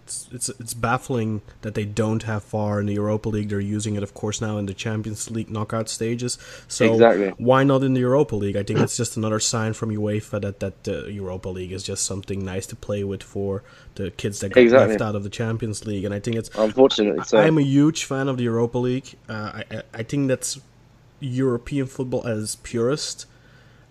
it's, 0.05 0.29
it's 0.31 0.49
it's 0.49 0.73
baffling 0.75 1.41
that 1.61 1.73
they 1.73 1.83
don't 1.83 2.23
have 2.23 2.43
VAR 2.43 2.79
in 2.79 2.85
the 2.85 2.93
Europa 2.93 3.27
League. 3.29 3.49
They're 3.49 3.59
using 3.59 3.95
it, 3.95 4.03
of 4.03 4.13
course, 4.13 4.39
now 4.39 4.57
in 4.59 4.67
the 4.67 4.73
Champions 4.73 5.31
League 5.31 5.49
knockout 5.49 5.89
stages. 5.89 6.37
So 6.67 6.93
Exactly. 6.93 7.29
why 7.37 7.63
not 7.63 7.83
in 7.83 7.93
the 7.95 8.01
Europa 8.01 8.35
League? 8.35 8.55
I 8.55 8.61
think 8.63 8.79
it's 8.79 8.95
just 8.95 9.17
another 9.17 9.39
sign 9.39 9.73
from 9.73 9.89
UEFA 9.89 10.39
that 10.41 10.59
that 10.59 10.83
the 10.83 11.11
Europa 11.11 11.49
League 11.49 11.71
is 11.71 11.83
just 11.83 12.03
something 12.05 12.45
nice 12.45 12.67
to 12.67 12.75
play 12.75 13.03
with 13.03 13.23
for 13.23 13.63
the 13.95 14.11
kids 14.11 14.39
that 14.41 14.49
got 14.49 14.61
Exactly. 14.61 14.89
left 14.89 15.01
out 15.01 15.15
of 15.15 15.23
the 15.23 15.29
Champions 15.29 15.85
League. 15.87 16.05
And 16.05 16.13
I 16.13 16.19
think 16.19 16.35
it's 16.37 16.51
Unfortunately, 16.55 17.23
so 17.25 17.39
I'm 17.39 17.57
a 17.57 17.63
huge 17.63 18.03
fan 18.05 18.27
of 18.29 18.37
the 18.37 18.43
Europa 18.43 18.77
League. 18.77 19.15
Uh, 19.27 19.33
I, 19.59 19.63
I 19.71 19.81
I 19.95 20.03
think 20.03 20.27
that's 20.27 20.59
European 21.19 21.87
football 21.87 22.25
as 22.27 22.43
its 22.43 22.55
purest. 22.57 23.25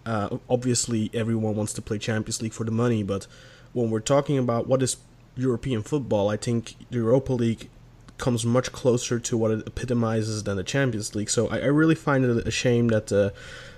Uh, 0.06 0.38
obviously, 0.49 1.11
everyone 1.14 1.56
wants 1.56 1.73
to 1.73 1.83
play 1.83 1.99
Champions 1.99 2.40
League 2.42 2.52
for 2.52 2.64
the 2.64 2.71
money, 2.71 3.02
but 3.02 3.26
when 3.73 3.90
we're 3.90 4.00
talking 4.00 4.38
about 4.38 4.66
what 4.66 4.83
is 4.83 4.97
European 5.36 5.82
football, 5.82 6.28
I 6.28 6.36
think 6.36 6.74
the 6.90 6.98
Europa 6.98 7.32
League 7.32 7.68
comes 8.18 8.46
much 8.46 8.70
closer 8.72 9.18
to 9.18 9.36
what 9.36 9.50
it 9.50 9.66
epitomizes 9.66 10.44
than 10.44 10.56
the 10.56 10.62
Champions 10.62 11.14
League. 11.14 11.30
So 11.30 11.48
I, 11.48 11.58
I 11.58 11.66
really 11.66 11.96
find 11.96 12.24
it 12.24 12.46
a 12.46 12.50
shame 12.50 12.88
that 12.88 13.08
the 13.08 13.32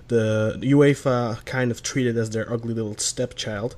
the 0.09 0.57
UEFA 0.63 1.45
kind 1.45 1.71
of 1.71 1.83
treat 1.83 2.07
it 2.07 2.17
as 2.17 2.31
their 2.31 2.51
ugly 2.53 2.75
little 2.75 2.97
stepchild. 2.97 3.75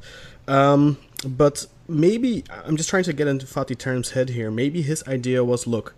Um, 0.47 0.99
but 1.27 1.67
maybe 1.89 2.45
I'm 2.67 2.77
just 2.77 2.89
trying 2.89 3.05
to 3.05 3.13
get 3.13 3.29
into 3.29 3.47
Fatih 3.47 3.77
Terim's 3.77 4.11
head 4.11 4.31
here. 4.31 4.51
Maybe 4.51 4.83
his 4.83 5.03
idea 5.09 5.45
was, 5.45 5.67
look, 5.67 5.95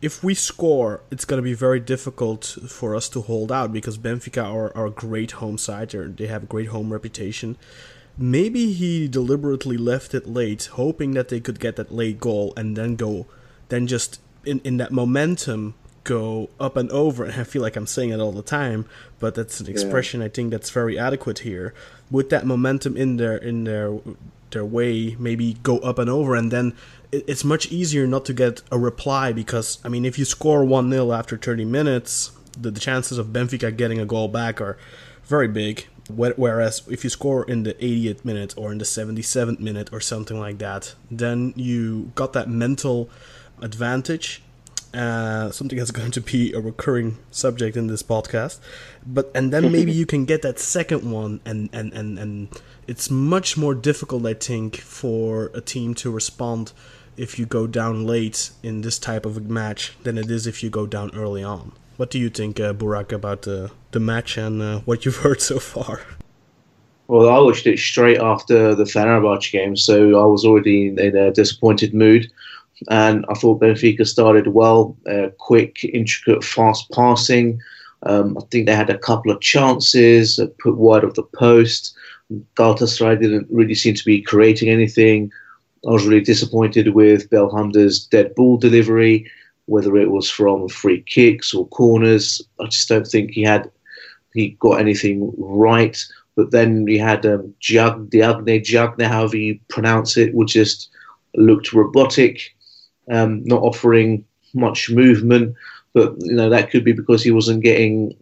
if 0.00 0.22
we 0.22 0.34
score, 0.34 1.00
it's 1.10 1.24
going 1.24 1.38
to 1.38 1.42
be 1.42 1.54
very 1.54 1.80
difficult 1.80 2.44
for 2.68 2.94
us 2.94 3.08
to 3.10 3.20
hold 3.20 3.50
out 3.50 3.72
because 3.72 3.98
Benfica 3.98 4.44
are, 4.44 4.76
are 4.76 4.86
a 4.86 4.90
great 4.90 5.32
home 5.32 5.58
side. 5.58 5.90
They're, 5.90 6.08
they 6.08 6.26
have 6.26 6.44
a 6.44 6.46
great 6.46 6.68
home 6.68 6.92
reputation. 6.92 7.56
Maybe 8.18 8.72
he 8.72 9.06
deliberately 9.06 9.76
left 9.76 10.12
it 10.12 10.28
late, 10.28 10.64
hoping 10.72 11.12
that 11.12 11.28
they 11.28 11.38
could 11.38 11.60
get 11.60 11.76
that 11.76 11.92
late 11.92 12.18
goal 12.18 12.52
and 12.56 12.76
then 12.76 12.96
go, 12.96 13.26
then 13.68 13.86
just 13.86 14.20
in, 14.44 14.60
in 14.64 14.76
that 14.78 14.90
momentum 14.90 15.74
go 16.02 16.48
up 16.58 16.76
and 16.76 16.90
over. 16.90 17.24
And 17.24 17.40
I 17.40 17.44
feel 17.44 17.62
like 17.62 17.76
I'm 17.76 17.86
saying 17.86 18.10
it 18.10 18.18
all 18.18 18.32
the 18.32 18.42
time, 18.42 18.86
but 19.20 19.34
that's 19.34 19.60
an 19.60 19.68
expression 19.68 20.20
I 20.22 20.28
think 20.28 20.50
that's 20.50 20.70
very 20.70 20.98
adequate 20.98 21.40
here. 21.40 21.74
With 22.10 22.30
that 22.30 22.44
momentum 22.46 22.96
in 22.96 23.18
their 23.18 23.36
in 23.36 23.64
their 23.64 23.98
their 24.50 24.64
way, 24.64 25.14
maybe 25.18 25.54
go 25.62 25.78
up 25.78 25.98
and 25.98 26.08
over, 26.08 26.34
and 26.34 26.50
then 26.50 26.74
it, 27.12 27.24
it's 27.28 27.44
much 27.44 27.70
easier 27.70 28.06
not 28.06 28.24
to 28.24 28.32
get 28.32 28.62
a 28.72 28.78
reply 28.78 29.32
because 29.32 29.78
I 29.84 29.88
mean, 29.88 30.04
if 30.04 30.18
you 30.18 30.24
score 30.24 30.64
one 30.64 30.90
0 30.90 31.12
after 31.12 31.36
30 31.36 31.66
minutes, 31.66 32.32
the, 32.58 32.70
the 32.70 32.80
chances 32.80 33.18
of 33.18 33.28
Benfica 33.28 33.76
getting 33.76 34.00
a 34.00 34.06
goal 34.06 34.28
back 34.28 34.60
are 34.60 34.78
very 35.24 35.48
big. 35.48 35.86
Whe- 36.08 36.36
Whereas 36.36 36.82
if 36.88 37.04
you 37.04 37.10
score 37.10 37.44
in 37.44 37.62
the 37.62 37.74
80th 37.74 38.24
minute 38.24 38.54
or 38.56 38.72
in 38.72 38.78
the 38.78 38.84
77th 38.84 39.60
minute 39.60 39.90
or 39.92 40.00
something 40.00 40.38
like 40.38 40.58
that, 40.58 40.94
then 41.10 41.52
you 41.56 42.12
got 42.14 42.32
that 42.32 42.48
mental 42.48 43.08
advantage. 43.60 44.42
Uh, 44.94 45.50
something 45.50 45.76
that's 45.76 45.90
going 46.00 46.10
to 46.10 46.20
be 46.20 46.52
a 46.54 46.60
recurring 46.60 47.18
subject 47.30 47.76
in 47.76 47.88
this 47.88 48.02
podcast, 48.02 48.58
but 49.06 49.30
and 49.34 49.52
then 49.52 49.70
maybe 49.76 49.92
you 49.92 50.06
can 50.06 50.24
get 50.24 50.40
that 50.42 50.58
second 50.58 51.10
one, 51.10 51.40
and 51.44 51.68
and 51.74 51.92
and 51.92 52.18
and 52.18 52.48
it's 52.86 53.10
much 53.10 53.56
more 53.58 53.74
difficult, 53.74 54.24
I 54.24 54.32
think, 54.32 54.78
for 54.78 55.50
a 55.52 55.60
team 55.60 55.92
to 55.96 56.10
respond 56.10 56.72
if 57.18 57.38
you 57.38 57.44
go 57.44 57.66
down 57.66 58.06
late 58.06 58.50
in 58.62 58.80
this 58.80 58.98
type 58.98 59.26
of 59.26 59.36
a 59.36 59.40
match 59.40 59.94
than 60.04 60.16
it 60.16 60.30
is 60.30 60.46
if 60.46 60.62
you 60.62 60.70
go 60.70 60.86
down 60.86 61.10
early 61.14 61.44
on. 61.44 61.72
What 61.98 62.10
do 62.10 62.18
you 62.20 62.30
think, 62.30 62.60
uh, 62.60 62.72
Burak, 62.72 63.10
about 63.10 63.42
the 63.42 63.72
the 63.90 63.98
match 63.98 64.38
and 64.38 64.62
uh, 64.62 64.78
what 64.84 65.04
you've 65.04 65.16
heard 65.24 65.40
so 65.40 65.58
far? 65.58 66.00
Well, 67.08 67.28
I 67.28 67.40
watched 67.40 67.66
it 67.66 67.78
straight 67.80 68.20
after 68.20 68.74
the 68.76 68.84
Fenerbahce 68.84 69.50
game, 69.50 69.74
so 69.74 69.96
I 70.22 70.24
was 70.24 70.44
already 70.44 70.88
in 70.88 71.16
a 71.16 71.32
disappointed 71.32 71.94
mood. 71.94 72.30
And 72.88 73.26
I 73.28 73.34
thought 73.34 73.60
Benfica 73.60 74.06
started 74.06 74.46
well, 74.46 74.96
uh, 75.10 75.30
quick, 75.38 75.84
intricate, 75.84 76.44
fast 76.44 76.88
passing. 76.92 77.60
Um, 78.04 78.38
I 78.38 78.42
think 78.52 78.66
they 78.66 78.76
had 78.76 78.90
a 78.90 78.98
couple 78.98 79.32
of 79.32 79.40
chances, 79.40 80.38
uh, 80.38 80.46
put 80.60 80.76
wide 80.76 81.02
of 81.02 81.14
the 81.14 81.24
post. 81.24 81.96
Galatasaray 82.54 83.20
didn't 83.20 83.48
really 83.50 83.74
seem 83.74 83.94
to 83.96 84.04
be 84.04 84.22
creating 84.22 84.68
anything. 84.68 85.32
I 85.84 85.90
was 85.90 86.06
really 86.06 86.20
disappointed 86.20 86.94
with 86.94 87.28
Belhanda's 87.30 88.06
dead 88.06 88.36
ball 88.36 88.56
delivery, 88.56 89.28
whether 89.68 89.96
it 89.96 90.10
was 90.10 90.30
from 90.30 90.68
free 90.68 91.02
kicks 91.02 91.52
or 91.52 91.68
corners. 91.68 92.42
I 92.58 92.66
just 92.66 92.88
don't 92.88 93.06
think 93.06 93.30
he 93.30 93.42
had 93.42 93.70
he 94.34 94.56
got 94.60 94.80
anything 94.80 95.32
right. 95.36 96.02
But 96.36 96.52
then 96.52 96.84
we 96.84 96.96
had 96.96 97.26
um, 97.26 97.54
Jug, 97.60 98.10
Diagne, 98.10 99.04
however 99.04 99.36
you 99.36 99.58
pronounce 99.68 100.16
it, 100.16 100.34
which 100.34 100.52
just 100.52 100.88
looked 101.34 101.72
robotic, 101.72 102.54
um, 103.10 103.42
not 103.44 103.62
offering 103.62 104.24
much 104.54 104.90
movement. 104.90 105.54
But 105.92 106.14
you 106.20 106.34
know 106.34 106.48
that 106.48 106.70
could 106.70 106.84
be 106.84 106.92
because 106.92 107.22
he 107.22 107.30
wasn't 107.30 107.62
getting 107.62 108.16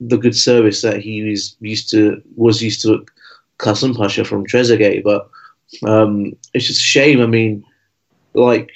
the 0.00 0.18
good 0.18 0.36
service 0.36 0.82
that 0.82 1.00
he 1.00 1.22
was 1.22 1.56
used 1.60 1.90
to 1.90 2.22
was 2.36 2.62
used 2.62 2.82
to 2.82 3.04
Kasım 3.58 3.96
Pasha 3.96 4.24
from 4.24 4.46
Trezeguet. 4.46 5.02
But 5.02 5.28
um, 5.88 6.36
it's 6.52 6.66
just 6.66 6.80
a 6.80 6.84
shame. 6.84 7.20
I 7.20 7.26
mean, 7.26 7.64
like 8.34 8.70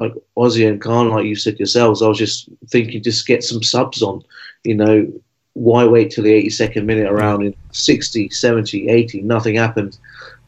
like 0.00 0.14
Ozzy 0.36 0.66
and 0.66 0.80
Khan, 0.80 1.10
like 1.10 1.26
you 1.26 1.36
said 1.36 1.58
yourselves, 1.58 2.00
I 2.00 2.08
was 2.08 2.18
just 2.18 2.48
thinking, 2.68 3.02
just 3.02 3.26
get 3.26 3.44
some 3.44 3.62
subs 3.62 4.02
on. 4.02 4.24
You 4.64 4.74
know, 4.74 5.12
why 5.52 5.84
wait 5.86 6.10
till 6.10 6.24
the 6.24 6.32
82nd 6.32 6.86
minute 6.86 7.06
around 7.06 7.42
in 7.42 7.54
60, 7.72 8.30
70, 8.30 8.88
80? 8.88 9.20
Nothing 9.20 9.56
happened. 9.56 9.98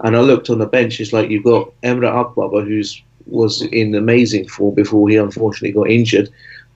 And 0.01 0.17
I 0.17 0.21
looked 0.21 0.49
on 0.49 0.59
the 0.59 0.67
bench, 0.67 1.01
it's 1.01 1.13
like 1.13 1.29
you've 1.29 1.45
got 1.45 1.71
Emre 1.83 2.11
Akbaba, 2.11 2.67
who's 2.67 3.01
was 3.27 3.63
in 3.63 3.95
amazing 3.95 4.49
form 4.49 4.75
before 4.75 5.09
he 5.09 5.17
unfortunately 5.17 5.73
got 5.73 5.91
injured. 5.91 6.29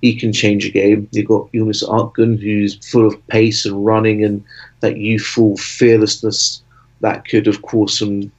He 0.03 0.15
can 0.15 0.33
change 0.33 0.67
a 0.67 0.71
game. 0.71 1.09
You've 1.11 1.27
got 1.27 1.49
Yunus 1.53 1.83
Akgun, 1.83 2.39
who's 2.39 2.77
full 2.87 3.07
of 3.07 3.27
pace 3.29 3.65
and 3.65 3.85
running 3.85 4.23
and 4.23 4.45
that 4.81 4.99
youthful 4.99 5.57
fearlessness 5.57 6.63
that 7.01 7.27
could 7.27 7.47
have 7.47 7.63
caused 7.63 7.97
some 7.97 8.31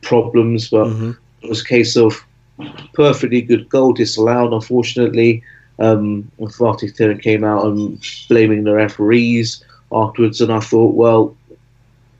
problems. 0.00 0.70
But 0.70 0.86
Mhm. 0.86 1.16
it 1.42 1.48
was 1.48 1.60
a 1.60 1.66
case 1.66 1.96
of 1.96 2.24
perfectly 2.94 3.42
good 3.42 3.68
goal 3.68 3.92
disallowed, 3.92 4.52
unfortunately. 4.52 5.42
Um, 5.78 6.30
Fatih 6.38 6.94
Terim 6.94 7.22
came 7.22 7.42
out 7.42 7.64
and 7.64 7.98
blaming 8.28 8.64
the 8.64 8.74
referees 8.74 9.64
afterwards, 9.92 10.40
and 10.40 10.52
I 10.52 10.60
thought, 10.60 10.94
well, 10.94 11.36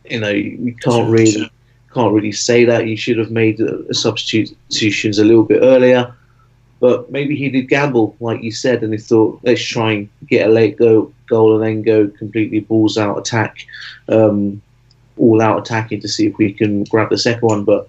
you 0.08 0.20
know, 0.20 0.30
you 0.30 0.74
can't 0.82 1.10
really 1.10 1.50
can't 1.92 2.14
really 2.14 2.32
say 2.32 2.64
that. 2.64 2.86
You 2.86 2.96
should 2.96 3.18
have 3.18 3.30
made 3.30 3.58
the 3.58 3.86
substitutions 3.92 5.18
a 5.18 5.24
little 5.24 5.44
bit 5.44 5.60
earlier. 5.62 6.14
But 6.78 7.10
maybe 7.10 7.36
he 7.36 7.50
did 7.50 7.68
gamble, 7.68 8.16
like 8.20 8.42
you 8.42 8.50
said, 8.50 8.82
and 8.82 8.92
he 8.94 8.98
thought, 8.98 9.40
let's 9.42 9.62
try 9.62 9.92
and 9.92 10.08
get 10.26 10.48
a 10.48 10.52
late 10.52 10.78
go 10.78 11.12
goal 11.26 11.54
and 11.54 11.62
then 11.62 11.82
go 11.82 12.08
completely 12.08 12.60
balls 12.60 12.96
out 12.96 13.18
attack, 13.18 13.66
um, 14.08 14.62
all 15.18 15.42
out 15.42 15.58
attacking 15.58 16.00
to 16.00 16.08
see 16.08 16.26
if 16.26 16.38
we 16.38 16.52
can 16.52 16.84
grab 16.84 17.10
the 17.10 17.18
second 17.18 17.46
one. 17.46 17.64
But 17.64 17.86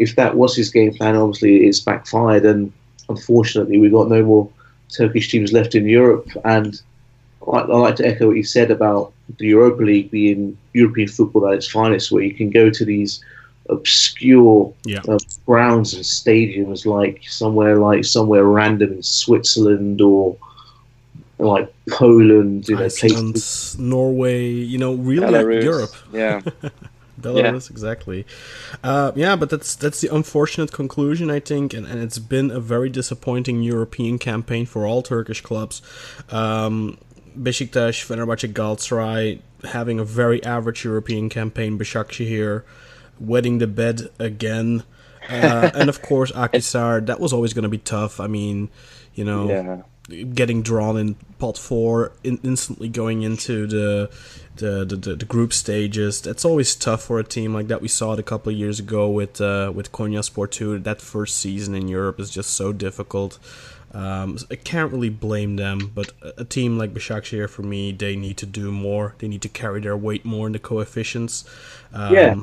if 0.00 0.16
that 0.16 0.34
was 0.36 0.56
his 0.56 0.70
game 0.70 0.92
plan, 0.94 1.14
obviously 1.14 1.66
it's 1.66 1.80
backfired, 1.80 2.44
and 2.44 2.72
unfortunately 3.08 3.78
we've 3.78 3.92
got 3.92 4.08
no 4.08 4.22
more 4.24 4.48
Turkish 4.96 5.30
teams 5.30 5.52
left 5.52 5.74
in 5.74 5.86
Europe. 5.86 6.28
And 6.44 6.80
I, 7.46 7.58
I 7.58 7.76
like 7.86 7.96
to 7.96 8.06
echo 8.06 8.28
what 8.28 8.36
you 8.36 8.44
said 8.44 8.70
about 8.70 9.12
the 9.38 9.46
Europa 9.46 9.82
League 9.82 10.10
being 10.10 10.56
European 10.72 11.08
football 11.08 11.46
at 11.48 11.54
its 11.54 11.68
finest, 11.68 12.10
where 12.10 12.24
you 12.24 12.34
can 12.34 12.50
go 12.50 12.70
to 12.70 12.84
these 12.84 13.22
obscure 13.68 14.72
Yeah. 14.84 15.02
uh, 15.08 15.18
grounds 15.46 15.94
and 15.94 16.02
stadiums, 16.02 16.86
like 16.86 17.22
somewhere 17.28 17.76
like 17.76 18.04
somewhere 18.04 18.44
random 18.44 18.92
in 18.94 19.02
Switzerland 19.02 20.00
or 20.00 20.36
like 21.38 21.72
Poland, 21.90 22.68
you 22.68 22.76
know, 22.76 22.84
Iceland, 22.84 23.34
places. 23.34 23.78
Norway, 23.78 24.50
you 24.50 24.78
know, 24.78 24.94
really 24.94 25.30
like 25.30 25.64
Europe. 25.64 25.94
Yeah. 26.12 26.40
Belarus, 27.22 27.70
exactly. 27.70 28.26
Uh, 28.82 29.12
yeah, 29.14 29.36
but 29.36 29.50
that's 29.50 29.76
that's 29.76 30.00
the 30.00 30.14
unfortunate 30.14 30.72
conclusion, 30.72 31.30
I 31.30 31.40
think, 31.40 31.74
and, 31.74 31.86
and 31.86 32.00
it's 32.02 32.18
been 32.18 32.50
a 32.50 32.60
very 32.60 32.88
disappointing 32.88 33.62
European 33.62 34.18
campaign 34.18 34.66
for 34.66 34.86
all 34.86 35.02
Turkish 35.02 35.40
clubs. 35.40 35.82
Um, 36.30 36.98
Besiktas, 37.38 38.04
Fenerbahce, 38.04 38.52
Galatasaray 38.52 39.40
having 39.64 39.98
a 40.00 40.04
very 40.04 40.42
average 40.44 40.84
European 40.84 41.28
campaign. 41.28 41.78
Başakşehir 41.78 42.62
wetting 43.20 43.58
the 43.58 43.66
bed 43.66 44.08
again, 44.18 44.82
uh, 45.28 45.70
and 45.74 45.88
of 45.88 46.00
course 46.02 46.32
Akhisar. 46.32 47.04
That 47.06 47.20
was 47.20 47.32
always 47.32 47.52
going 47.52 47.64
to 47.64 47.68
be 47.68 47.78
tough. 47.78 48.20
I 48.20 48.26
mean, 48.26 48.68
you 49.14 49.24
know, 49.24 49.48
Yeah. 49.48 49.82
getting 50.34 50.62
drawn 50.62 50.96
in 50.96 51.14
pot 51.38 51.56
four, 51.58 52.12
in, 52.24 52.38
instantly 52.42 52.88
going 52.88 53.22
into 53.22 53.66
the 53.66 54.10
the, 54.60 54.96
the 54.96 55.16
the 55.16 55.24
group 55.24 55.52
stages. 55.52 56.20
That's 56.22 56.44
always 56.44 56.74
tough 56.76 57.02
for 57.04 57.18
a 57.18 57.24
team 57.24 57.54
like 57.54 57.68
that. 57.68 57.80
We 57.82 57.88
saw 57.88 58.12
it 58.14 58.18
a 58.18 58.22
couple 58.22 58.52
of 58.52 58.58
years 58.58 58.78
ago 58.80 59.10
with 59.10 59.40
uh, 59.40 59.72
with 59.74 59.92
Konyaspor 59.92 60.46
2. 60.50 60.78
That 60.80 61.00
first 61.00 61.36
season 61.36 61.74
in 61.74 61.88
Europe 61.88 62.20
is 62.20 62.30
just 62.30 62.50
so 62.54 62.72
difficult. 62.72 63.38
Um, 63.92 64.38
I 64.52 64.54
can't 64.56 64.92
really 64.92 65.10
blame 65.10 65.56
them, 65.56 65.90
but 65.94 66.12
a, 66.22 66.42
a 66.42 66.44
team 66.44 66.78
like 66.78 66.94
Başakşehir, 66.94 67.48
for 67.48 67.62
me, 67.64 67.92
they 67.92 68.14
need 68.16 68.36
to 68.36 68.46
do 68.46 68.70
more. 68.70 69.14
They 69.18 69.28
need 69.28 69.42
to 69.42 69.48
carry 69.48 69.80
their 69.80 69.96
weight 69.96 70.24
more 70.24 70.46
in 70.46 70.52
the 70.52 70.60
coefficients. 70.60 71.44
Um, 71.92 72.12
Yeah. 72.14 72.34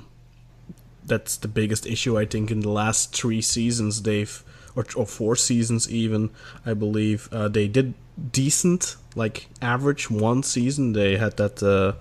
that's 1.05 1.37
the 1.37 1.47
biggest 1.47 1.85
issue 1.85 2.19
I 2.19 2.25
think 2.25 2.51
in 2.51 2.59
the 2.61 2.69
last 2.69 3.15
three 3.15 3.41
seasons 3.41 4.01
they've 4.01 4.43
or, 4.75 4.85
or 4.95 5.05
four 5.05 5.35
seasons 5.37 5.89
even 5.89 6.29
I 6.65 6.73
believe 6.73 7.29
uh, 7.31 7.47
they 7.47 7.67
did 7.69 7.93
decent 8.31 8.97
like 9.17 9.47
average 9.61 10.09
one 10.09 10.43
season 10.43 10.93
they 10.93 11.17
had 11.17 11.35
that 11.37 11.61
uh, 11.63 11.93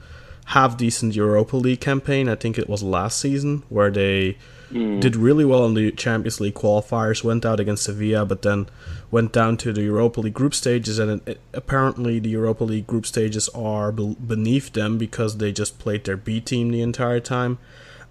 half 0.46 0.76
decent 0.76 1.16
Europa 1.16 1.56
League 1.56 1.80
campaign. 1.80 2.28
I 2.28 2.36
think 2.36 2.58
it 2.58 2.68
was 2.68 2.82
last 2.82 3.18
season 3.18 3.62
where 3.68 3.90
they 3.90 4.36
mm. 4.70 5.00
did 5.00 5.16
really 5.16 5.44
well 5.44 5.64
in 5.66 5.74
the 5.74 5.90
Champions 5.90 6.40
League 6.40 6.54
qualifiers 6.54 7.24
went 7.24 7.44
out 7.44 7.58
against 7.58 7.84
Sevilla 7.84 8.24
but 8.24 8.42
then 8.42 8.68
went 9.10 9.32
down 9.32 9.56
to 9.56 9.72
the 9.72 9.82
Europa 9.82 10.20
League 10.20 10.34
group 10.34 10.54
stages. 10.54 10.98
And 10.98 11.10
it, 11.10 11.28
it, 11.28 11.40
apparently 11.52 12.20
the 12.20 12.30
Europa 12.30 12.64
League 12.64 12.86
group 12.86 13.06
stages 13.06 13.48
are 13.50 13.90
be- 13.90 14.16
beneath 14.24 14.72
them 14.72 14.98
because 14.98 15.38
they 15.38 15.50
just 15.52 15.78
played 15.78 16.04
their 16.04 16.16
B 16.16 16.40
team 16.40 16.70
the 16.70 16.82
entire 16.82 17.20
time. 17.20 17.58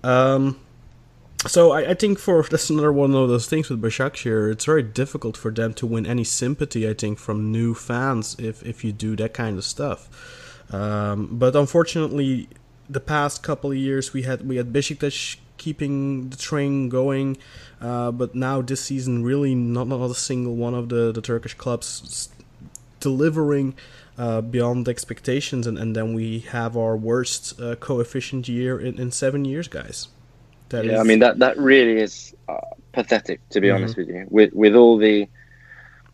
Um, 0.03 0.59
so 1.47 1.71
I, 1.71 1.91
I, 1.91 1.93
think 1.93 2.17
for 2.17 2.41
that's 2.43 2.69
another 2.69 2.91
one 2.91 3.13
of 3.13 3.29
those 3.29 3.47
things 3.47 3.69
with 3.69 3.81
Başakşehir. 3.81 4.51
It's 4.51 4.65
very 4.65 4.83
difficult 4.83 5.37
for 5.37 5.51
them 5.51 5.73
to 5.75 5.85
win 5.85 6.05
any 6.05 6.23
sympathy. 6.23 6.89
I 6.89 6.93
think 6.93 7.19
from 7.19 7.51
new 7.51 7.73
fans 7.73 8.35
if 8.39 8.63
if 8.63 8.83
you 8.83 8.91
do 8.91 9.15
that 9.17 9.33
kind 9.33 9.57
of 9.57 9.63
stuff. 9.63 10.09
Um, 10.71 11.29
but 11.31 11.55
unfortunately, 11.55 12.49
the 12.89 12.99
past 12.99 13.43
couple 13.43 13.71
of 13.71 13.77
years 13.77 14.13
we 14.13 14.23
had 14.23 14.47
we 14.47 14.57
had 14.57 14.73
Besiktas 14.73 15.37
keeping 15.57 16.29
the 16.29 16.37
train 16.37 16.89
going, 16.89 17.37
uh, 17.79 18.11
but 18.11 18.33
now 18.33 18.61
this 18.61 18.81
season 18.81 19.23
really 19.23 19.53
not 19.53 19.87
not 19.87 20.09
a 20.09 20.15
single 20.15 20.55
one 20.55 20.73
of 20.73 20.89
the 20.89 21.11
the 21.11 21.21
Turkish 21.21 21.53
clubs 21.53 22.29
delivering. 22.99 23.75
Uh, 24.17 24.39
beyond 24.39 24.87
expectations, 24.87 25.67
and, 25.67 25.77
and 25.77 25.93
then 25.93 26.13
we 26.13 26.39
have 26.39 26.77
our 26.77 26.95
worst 26.95 27.59
uh, 27.59 27.75
coefficient 27.75 28.47
year 28.47 28.79
in, 28.79 28.97
in 28.97 29.11
seven 29.11 29.43
years, 29.43 29.67
guys. 29.67 30.07
That 30.69 30.85
yeah, 30.85 30.93
is... 30.93 30.99
I 30.99 31.03
mean 31.03 31.19
that 31.19 31.39
that 31.39 31.57
really 31.57 32.01
is 32.01 32.35
uh, 32.47 32.57
pathetic 32.91 33.47
to 33.49 33.61
be 33.61 33.67
mm-hmm. 33.67 33.75
honest 33.75 33.97
with 33.97 34.07
you. 34.07 34.25
With 34.29 34.53
with 34.53 34.75
all 34.75 34.97
the, 34.97 35.27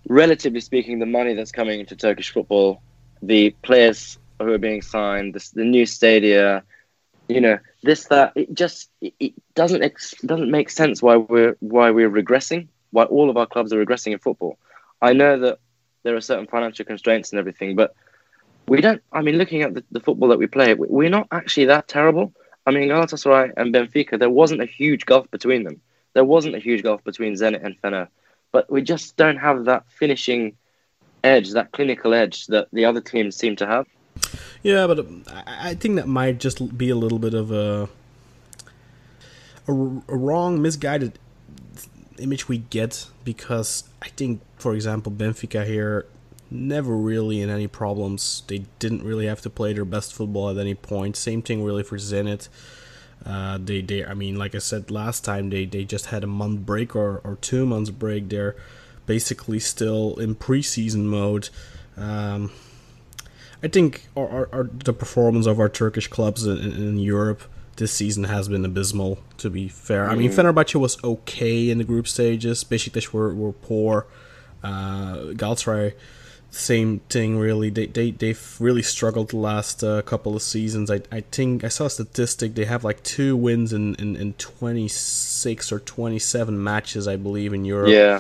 relatively 0.08 0.62
speaking, 0.62 1.00
the 1.00 1.06
money 1.06 1.34
that's 1.34 1.52
coming 1.52 1.80
into 1.80 1.96
Turkish 1.96 2.32
football, 2.32 2.82
the 3.22 3.52
players 3.62 4.18
who 4.40 4.52
are 4.52 4.58
being 4.58 4.82
signed, 4.82 5.34
the, 5.36 5.50
the 5.54 5.64
new 5.64 5.86
stadia, 5.86 6.64
you 7.28 7.40
know, 7.40 7.60
this 7.84 8.06
that 8.06 8.34
it 8.36 8.54
just 8.54 8.90
it, 9.00 9.14
it 9.20 9.34
doesn't 9.56 9.84
ex- 9.84 10.16
doesn't 10.26 10.52
make 10.52 10.70
sense 10.70 11.02
why 11.02 11.16
we're 11.18 11.56
why 11.60 11.92
we're 11.92 12.10
regressing, 12.10 12.68
why 12.92 13.04
all 13.04 13.30
of 13.30 13.38
our 13.38 13.46
clubs 13.46 13.72
are 13.72 13.84
regressing 13.86 14.12
in 14.12 14.20
football. 14.20 14.58
I 15.02 15.14
know 15.14 15.40
that 15.40 15.60
there 16.04 16.16
are 16.16 16.22
certain 16.22 16.48
financial 16.48 16.86
constraints 16.86 17.32
and 17.32 17.40
everything, 17.40 17.76
but 17.76 17.96
we 18.68 18.82
don't. 18.82 19.02
I 19.12 19.22
mean, 19.22 19.38
looking 19.38 19.62
at 19.62 19.74
the, 19.74 19.84
the 19.92 20.00
football 20.00 20.30
that 20.30 20.40
we 20.40 20.48
play, 20.48 20.74
we're 20.74 21.10
not 21.10 21.28
actually 21.32 21.66
that 21.66 21.88
terrible. 21.88 22.34
I 22.66 22.72
mean, 22.72 22.90
Galatasaray 22.90 23.54
and 23.58 23.74
Benfica, 23.74 24.20
there 24.20 24.30
wasn't 24.30 24.62
a 24.62 24.66
huge 24.66 25.06
gulf 25.06 25.30
between 25.32 25.64
them. 25.64 25.82
There 26.14 26.24
wasn't 26.24 26.56
a 26.56 26.60
huge 26.60 26.84
gulf 26.84 27.04
between 27.04 27.34
Zenit 27.34 27.64
and 27.64 27.80
Fener, 27.82 28.08
but 28.52 28.70
we 28.70 28.82
just 28.82 29.16
don't 29.16 29.38
have 29.38 29.66
that 29.66 29.86
finishing 29.90 30.56
edge, 31.24 31.52
that 31.52 31.72
clinical 31.72 32.14
edge 32.14 32.48
that 32.48 32.68
the 32.74 32.86
other 32.86 33.02
teams 33.02 33.36
seem 33.36 33.56
to 33.58 33.66
have. 33.66 33.88
Yeah, 34.62 34.88
but 34.88 35.00
um, 35.00 35.24
I 35.48 35.74
think 35.74 35.96
that 35.96 36.08
might 36.08 36.40
just 36.40 36.78
be 36.78 36.90
a 36.90 36.96
little 36.96 37.20
bit 37.20 37.34
of 37.34 37.52
a 37.52 37.90
a, 39.68 39.72
a 39.72 40.16
wrong, 40.16 40.62
misguided 40.62 41.18
image 42.18 42.48
we 42.48 42.60
get 42.60 43.08
because 43.24 43.84
I 44.02 44.10
think, 44.10 44.42
for 44.58 44.74
example, 44.74 45.12
Benfica 45.12 45.66
here 45.66 46.06
never 46.52 46.96
really 46.96 47.42
in 47.42 47.50
any 47.50 47.68
problems. 47.68 48.44
They 48.48 48.66
didn't 48.78 49.04
really 49.04 49.26
have 49.26 49.42
to 49.42 49.50
play 49.50 49.74
their 49.74 49.86
best 49.86 50.14
football 50.14 50.50
at 50.50 50.58
any 50.58 50.76
point. 50.76 51.16
Same 51.16 51.42
thing 51.42 51.64
really 51.64 51.84
for 51.84 51.98
Zenit. 51.98 52.50
Uh, 53.26 53.58
they, 53.64 53.82
they, 53.82 54.04
I 54.04 54.14
mean, 54.14 54.36
like 54.36 54.54
I 54.54 54.58
said 54.58 54.92
last 54.92 55.24
time, 55.24 55.50
they, 55.50 55.66
they 55.66 55.86
just 55.86 56.08
had 56.08 56.24
a 56.24 56.28
month 56.28 56.62
break 56.62 56.96
or, 56.96 57.22
or 57.24 57.38
two 57.40 57.66
months 57.66 57.90
break. 57.90 58.30
They're 58.30 58.56
basically 59.06 59.60
still 59.60 60.16
in 60.18 60.36
preseason 60.36 61.06
mode. 61.06 61.50
Um, 61.96 62.52
I 63.64 63.68
think 63.68 64.08
our, 64.18 64.28
our, 64.28 64.50
our, 64.52 64.64
the 64.64 64.94
performance 64.94 65.46
of 65.46 65.60
our 65.60 65.70
Turkish 65.70 66.08
clubs 66.08 66.46
in, 66.46 66.58
in, 66.58 66.98
Europe 66.98 67.44
this 67.76 67.92
season 67.92 68.24
has 68.24 68.48
been 68.50 68.66
abysmal. 68.66 69.20
To 69.38 69.50
be 69.50 69.68
fair, 69.68 70.08
mm. 70.08 70.10
I 70.10 70.16
mean, 70.16 70.32
mm. 70.32 70.36
Fenerbahce 70.36 70.76
was 70.76 71.02
okay 71.04 71.70
in 71.70 71.78
the 71.78 71.84
group 71.84 72.08
stages. 72.08 72.64
Besiktas 72.64 73.14
were 73.14 73.34
were 73.36 73.52
poor. 73.52 74.08
Uh, 74.64 75.34
Galatasaray 75.34 75.94
same 76.52 77.00
thing 77.10 77.38
really. 77.38 77.70
They, 77.70 77.88
they 77.88 78.12
they've 78.12 78.58
really 78.60 78.82
struggled 78.82 79.30
the 79.30 79.38
last 79.38 79.84
uh, 79.84 80.02
couple 80.02 80.36
of 80.36 80.42
seasons. 80.42 80.92
I, 80.92 81.02
I 81.12 81.22
think 81.22 81.64
i 81.64 81.70
saw 81.70 81.86
a 81.86 81.90
statistic 81.90 82.56
they 82.56 82.66
have 82.66 82.84
like 82.84 83.02
two 83.04 83.36
wins 83.38 83.72
in, 83.74 83.96
in, 83.96 84.16
in 84.16 84.34
26 84.34 85.72
or 85.72 85.80
27 85.80 86.64
matches 86.64 87.08
i 87.08 87.16
believe 87.16 87.54
in 87.54 87.66
europe. 87.66 87.90
Yeah. 87.90 88.20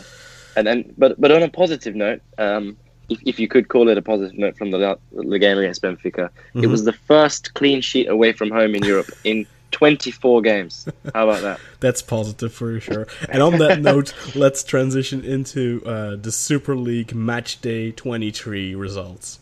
And 0.55 0.65
then 0.65 0.93
but 0.97 1.19
but 1.19 1.31
on 1.31 1.43
a 1.43 1.49
positive 1.49 1.95
note 1.95 2.21
um 2.37 2.77
if, 3.09 3.19
if 3.25 3.39
you 3.39 3.47
could 3.49 3.67
call 3.67 3.89
it 3.89 3.97
a 3.97 4.01
positive 4.01 4.37
note 4.37 4.57
from 4.57 4.71
the, 4.71 4.97
the 5.11 5.39
game 5.39 5.57
against 5.57 5.81
benfica 5.81 6.29
mm-hmm. 6.29 6.63
it 6.63 6.67
was 6.67 6.85
the 6.85 6.93
first 6.93 7.53
clean 7.53 7.81
sheet 7.81 8.07
away 8.07 8.31
from 8.31 8.49
home 8.49 8.75
in 8.75 8.83
europe 8.83 9.09
in 9.23 9.45
24 9.71 10.41
games. 10.41 10.85
How 11.13 11.29
about 11.29 11.41
that? 11.41 11.59
That's 11.79 12.01
positive 12.01 12.53
for 12.53 12.79
sure. 12.79 13.07
And 13.29 13.41
on 13.41 13.57
that 13.59 13.81
note, 13.81 14.13
let's 14.35 14.63
transition 14.63 15.23
into 15.23 15.81
uh, 15.85 16.15
the 16.15 16.31
Super 16.31 16.75
League 16.75 17.15
Match 17.15 17.61
Day 17.61 17.91
23 17.91 18.75
results. 18.75 19.39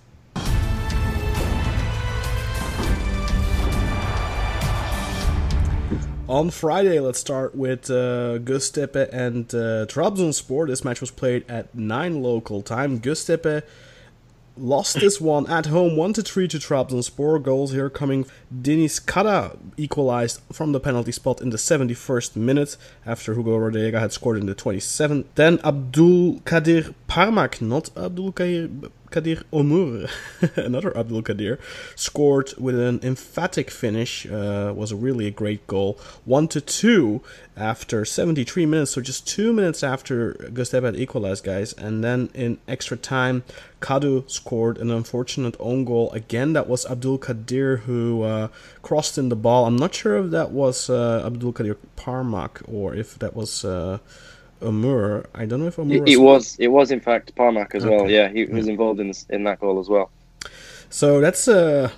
On 6.30 6.52
Friday, 6.52 7.00
let's 7.00 7.18
start 7.18 7.56
with 7.56 7.90
uh, 7.90 8.38
Göztepe 8.38 9.10
and 9.12 9.52
uh, 9.52 9.88
Trabzonspor. 9.88 10.68
This 10.68 10.86
match 10.86 11.02
was 11.02 11.10
played 11.10 11.44
at 11.50 11.74
9 11.74 12.22
local 12.22 12.62
time. 12.62 13.00
Göztepe 13.00 13.64
lost 14.60 15.00
this 15.00 15.20
one 15.22 15.48
at 15.48 15.68
home 15.68 15.96
1 15.96 16.14
to 16.14 16.22
3 16.22 16.48
to 16.50 16.58
Trabzonspor. 16.58 17.42
Goals 17.42 17.72
here 17.72 17.90
coming. 17.90 18.26
Deniz 18.52 19.00
Kadah 19.00 19.58
equalized 19.78 20.42
from 20.52 20.72
the 20.72 20.80
penalty 20.80 21.12
spot 21.12 21.42
in 21.42 21.50
the 21.50 21.58
71st 21.58 22.36
minute 22.36 22.78
after 23.06 23.34
Hugo 23.34 23.58
Rodallega 23.58 24.00
had 24.00 24.12
scored 24.12 24.38
in 24.38 24.46
the 24.46 24.56
27th. 24.56 25.26
Then 25.36 25.60
Abdul 25.64 26.42
Kadir 26.46 26.94
Parmak, 27.08 27.62
not 27.62 27.90
Abdul 27.98 28.34
Kadir 28.34 28.70
Kadir 29.12 29.44
Ömür, 29.52 30.10
another 30.56 30.96
Abdul 30.98 31.22
Kadir, 31.22 31.60
scored 31.96 32.54
with 32.58 32.80
an 32.80 33.00
emphatic 33.04 33.72
finish. 33.72 34.26
Uh, 34.26 34.74
was 34.76 34.94
really 34.94 35.28
a 35.28 35.32
great 35.32 35.66
goal. 35.68 36.00
One 36.26 36.48
to 36.50 36.62
two 36.62 37.22
after 37.58 38.06
73 38.06 38.66
minutes, 38.66 38.92
so 38.92 39.02
just 39.02 39.28
two 39.28 39.52
minutes 39.54 39.84
after 39.84 40.34
Göztepe 40.34 40.84
had 40.84 40.96
equalized, 40.96 41.44
guys. 41.44 41.74
And 41.74 42.04
then 42.04 42.30
in 42.34 42.58
extra 42.68 42.98
time, 42.98 43.44
Kadu 43.82 44.30
scored 44.30 44.78
an 44.78 44.92
unfortunate 44.92 45.56
own 45.60 45.86
goal. 45.86 46.12
Again, 46.12 46.54
that 46.54 46.68
was 46.68 46.86
Abdul 46.86 47.18
Kadir 47.18 47.78
who 47.78 48.24
uh, 48.24 48.48
crossed 48.82 49.18
in 49.18 49.30
the 49.30 49.36
ball. 49.36 49.66
I'm 49.66 49.78
not 49.78 49.94
sure 49.94 50.18
if 50.18 50.32
that 50.32 50.52
was 50.52 50.90
uh, 50.90 51.24
Abdul 51.26 51.54
Kadir 51.54 51.78
Parmak 51.98 52.62
or 52.68 52.96
if 52.96 53.18
that 53.20 53.36
was. 53.36 53.66
Ömür. 54.62 55.26
I 55.34 55.46
don't 55.46 55.60
know 55.60 55.68
if 55.68 55.78
Ömür. 55.78 56.08
It, 56.08 56.14
it 56.14 56.18
was. 56.18 56.56
It 56.60 56.68
was 56.68 56.92
in 56.92 57.00
fact 57.00 57.36
Parmak 57.36 57.76
as 57.76 57.86
okay. 57.86 57.96
well. 57.96 58.10
Yeah, 58.10 58.30
he 58.30 58.46
was 58.46 58.68
involved 58.68 59.00
in 59.00 59.12
in 59.30 59.44
that 59.44 59.60
goal 59.60 59.80
as 59.80 59.90
well. 59.90 60.10
So 60.90 61.22
that's 61.22 61.48
uh, 61.48 61.92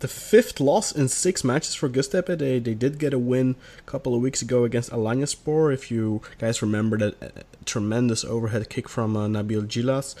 the 0.00 0.08
fifth 0.08 0.60
loss 0.60 0.92
in 0.92 1.08
six 1.08 1.42
matches 1.42 1.74
for 1.74 1.88
Göztepe. 1.88 2.38
They 2.38 2.58
they 2.58 2.74
did 2.74 2.98
get 2.98 3.12
a 3.14 3.18
win 3.18 3.56
a 3.78 3.90
couple 3.90 4.14
of 4.14 4.20
weeks 4.20 4.42
ago 4.42 4.64
against 4.64 4.90
Alanyaspor. 4.90 5.72
If 5.72 5.90
you 5.90 6.20
guys 6.38 6.62
remember 6.62 6.98
that 6.98 7.22
uh, 7.22 7.42
tremendous 7.64 8.24
overhead 8.24 8.68
kick 8.68 8.88
from 8.88 9.16
uh, 9.16 9.26
Nabil 9.26 9.66
Ghilas. 9.66 10.14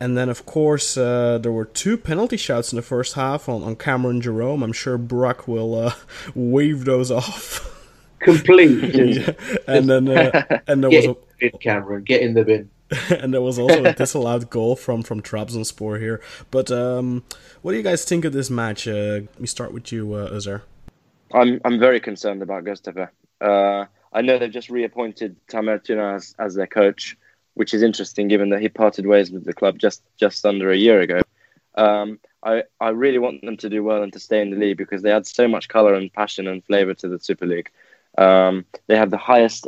And 0.00 0.18
then, 0.18 0.28
of 0.28 0.44
course, 0.46 0.96
uh, 0.96 1.38
there 1.38 1.52
were 1.52 1.64
two 1.64 1.96
penalty 1.96 2.36
shots 2.36 2.72
in 2.72 2.76
the 2.76 2.82
first 2.82 3.14
half 3.14 3.48
on, 3.48 3.62
on 3.62 3.76
Cameron 3.76 4.20
Jerome. 4.20 4.64
I'm 4.64 4.72
sure 4.72 4.98
Burak 4.98 5.46
will 5.46 5.78
uh, 5.78 5.94
wave 6.34 6.84
those 6.86 7.12
off. 7.12 7.68
complete. 8.22 8.94
yeah. 9.16 9.32
And 9.66 9.88
then 9.88 10.08
uh, 10.08 10.60
and 10.66 10.82
there 10.82 10.90
get 10.90 11.08
was 11.08 11.16
a 11.16 11.38
bin, 11.38 11.58
Cameron, 11.60 12.04
get 12.04 12.22
in 12.22 12.34
the 12.34 12.44
bin. 12.44 12.70
and 13.10 13.32
there 13.32 13.40
was 13.40 13.58
also 13.58 13.84
a 13.84 13.92
disallowed 13.92 14.50
goal 14.50 14.76
from 14.76 15.02
from 15.02 15.22
Trabzonspor 15.22 16.00
here. 16.00 16.20
But 16.50 16.70
um, 16.70 17.24
what 17.62 17.72
do 17.72 17.78
you 17.78 17.82
guys 17.82 18.04
think 18.04 18.24
of 18.24 18.32
this 18.32 18.50
match? 18.50 18.86
Uh, 18.86 19.22
let 19.22 19.40
me 19.40 19.46
start 19.46 19.72
with 19.72 19.92
you, 19.92 20.12
uh, 20.14 20.30
Özer. 20.30 20.62
I'm 21.32 21.60
I'm 21.64 21.78
very 21.78 22.00
concerned 22.00 22.42
about 22.42 22.64
Göztepe. 22.64 23.08
Uh, 23.40 23.86
I 24.12 24.22
know 24.22 24.38
they've 24.38 24.50
just 24.50 24.68
reappointed 24.68 25.36
Tamer 25.48 25.78
Tuna 25.78 26.14
as, 26.14 26.34
as 26.38 26.54
their 26.54 26.66
coach, 26.66 27.16
which 27.54 27.72
is 27.72 27.82
interesting 27.82 28.28
given 28.28 28.50
that 28.50 28.60
he 28.60 28.68
parted 28.68 29.06
ways 29.06 29.30
with 29.30 29.44
the 29.44 29.54
club 29.54 29.78
just 29.78 30.02
just 30.18 30.44
under 30.44 30.70
a 30.70 30.76
year 30.76 31.00
ago. 31.00 31.22
Um, 31.74 32.18
I, 32.42 32.64
I 32.80 32.88
really 32.90 33.18
want 33.18 33.42
them 33.42 33.56
to 33.58 33.70
do 33.70 33.84
well 33.84 34.02
and 34.02 34.12
to 34.12 34.18
stay 34.18 34.42
in 34.42 34.50
the 34.50 34.56
league 34.56 34.76
because 34.76 35.02
they 35.02 35.12
add 35.12 35.26
so 35.26 35.46
much 35.46 35.68
colour 35.68 35.94
and 35.94 36.12
passion 36.12 36.48
and 36.48 36.64
flavour 36.64 36.94
to 36.94 37.08
the 37.08 37.18
Super 37.20 37.46
League. 37.46 37.70
Um, 38.18 38.64
they 38.86 38.96
have 38.96 39.10
the 39.10 39.16
highest 39.16 39.66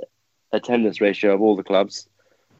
attendance 0.52 1.00
ratio 1.00 1.34
of 1.34 1.40
all 1.40 1.56
the 1.56 1.62
clubs 1.62 2.08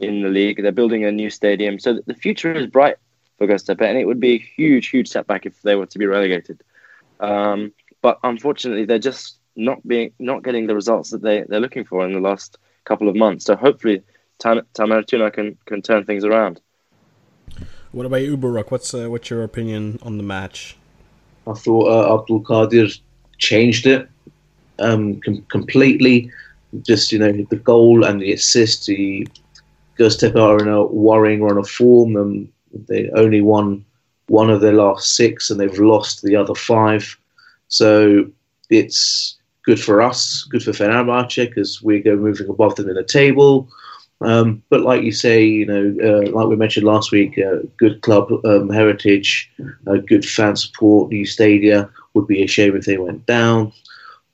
in 0.01 0.23
the 0.23 0.29
league. 0.29 0.63
They're 0.63 0.73
building 0.73 1.05
a 1.05 1.13
new 1.13 1.31
stadium, 1.31 1.79
so 1.79 2.01
the 2.07 2.15
future 2.15 2.53
is 2.53 2.67
bright 2.67 2.97
for 3.39 3.47
Göztepe, 3.47 3.83
and 3.83 3.99
it 3.99 4.07
would 4.07 4.21
be 4.21 4.35
a 4.35 4.39
huge, 4.39 4.89
huge 4.89 5.09
setback 5.09 5.47
if 5.47 5.61
they 5.63 5.75
were 5.75 5.87
to 5.87 5.99
be 5.99 6.07
relegated. 6.07 6.63
Um, 7.21 7.73
but 8.03 8.19
unfortunately, 8.23 8.85
they're 8.85 8.99
just 8.99 9.39
not 9.57 9.87
being 9.87 10.13
not 10.19 10.43
getting 10.43 10.67
the 10.67 10.75
results 10.75 11.11
that 11.11 11.23
they 11.23 11.45
they're 11.49 11.61
looking 11.61 11.85
for 11.85 12.05
in 12.05 12.13
the 12.13 12.21
last 12.21 12.59
couple 12.85 13.09
of 13.09 13.17
months. 13.17 13.45
So 13.45 13.57
hopefully, 13.57 14.03
Tamer 14.39 15.03
Tuna 15.03 15.31
can 15.31 15.57
can 15.65 15.83
turn 15.83 16.05
things 16.05 16.25
around. 16.25 16.61
What 17.93 18.07
about 18.07 18.23
you, 18.23 18.37
Burak? 18.37 18.71
What's 18.71 18.93
uh, 18.93 19.09
what's 19.09 19.31
your 19.31 19.43
opinion 19.43 19.99
on 20.03 20.17
the 20.17 20.23
match? 20.23 20.77
I 21.47 21.53
thought 21.53 21.87
uh, 21.89 22.19
Abdul 22.19 22.43
Qadir 22.43 22.99
changed 23.39 23.87
it 23.87 24.09
um, 24.79 25.21
com- 25.21 25.45
completely. 25.49 26.31
Just 26.83 27.13
you 27.13 27.19
know 27.19 27.33
the 27.33 27.57
goal 27.57 28.05
and 28.05 28.21
the 28.21 28.33
assist. 28.33 28.87
He 28.87 29.27
goes 29.97 30.15
step 30.15 30.37
out 30.37 30.63
in 30.63 30.69
a 30.69 30.85
worrying 30.85 31.43
run 31.43 31.59
of 31.59 31.69
form, 31.69 32.17
and 32.17 32.49
they 32.89 33.11
only 33.11 33.41
won 33.41 33.85
one 34.29 34.51
of 34.51 34.61
their 34.61 34.73
last 34.73 35.15
six, 35.15 35.51
and 35.51 35.61
they've 35.61 35.79
lost 35.79 36.23
the 36.23 36.37
other 36.37 36.55
five. 36.55 37.17
So 37.69 38.27
it's 38.71 39.37
good 39.65 39.81
for 39.81 40.03
us, 40.03 40.47
good 40.51 40.63
for 40.63 40.73
Fenerbahce 40.73 41.49
because 41.49 41.83
we 41.83 42.01
go 42.01 42.17
moving 42.17 42.49
above 42.49 42.77
them 42.77 42.89
in 42.89 42.95
the 42.95 43.05
table. 43.05 43.69
Um, 44.21 44.63
but 44.71 44.81
like 44.83 45.03
you 45.03 45.13
say, 45.13 45.45
you 45.45 45.67
know, 45.67 45.95
uh, 46.03 46.31
like 46.31 46.47
we 46.47 46.57
mentioned 46.57 46.87
last 46.87 47.13
week, 47.13 47.39
uh, 47.39 47.59
good 47.77 48.01
club 48.03 48.31
um, 48.45 48.71
heritage, 48.71 49.51
uh, 49.87 49.97
good 49.97 50.25
fan 50.25 50.57
support, 50.57 51.11
new 51.11 51.27
stadia. 51.27 51.91
Would 52.15 52.29
be 52.29 52.43
a 52.43 52.47
shame 52.47 52.77
if 52.77 52.85
they 52.85 52.97
went 52.97 53.27
down. 53.27 53.73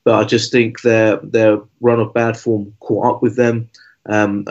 But 0.05 0.15
I 0.15 0.25
just 0.25 0.51
think 0.51 0.83
their 0.83 1.17
their 1.19 1.61
run 1.81 2.01
of 2.01 2.15
bad 2.15 2.37
form 2.37 2.75
caught 2.81 3.17
up 3.17 3.23
with 3.23 3.37
them. 3.37 3.69
Um, 4.07 4.45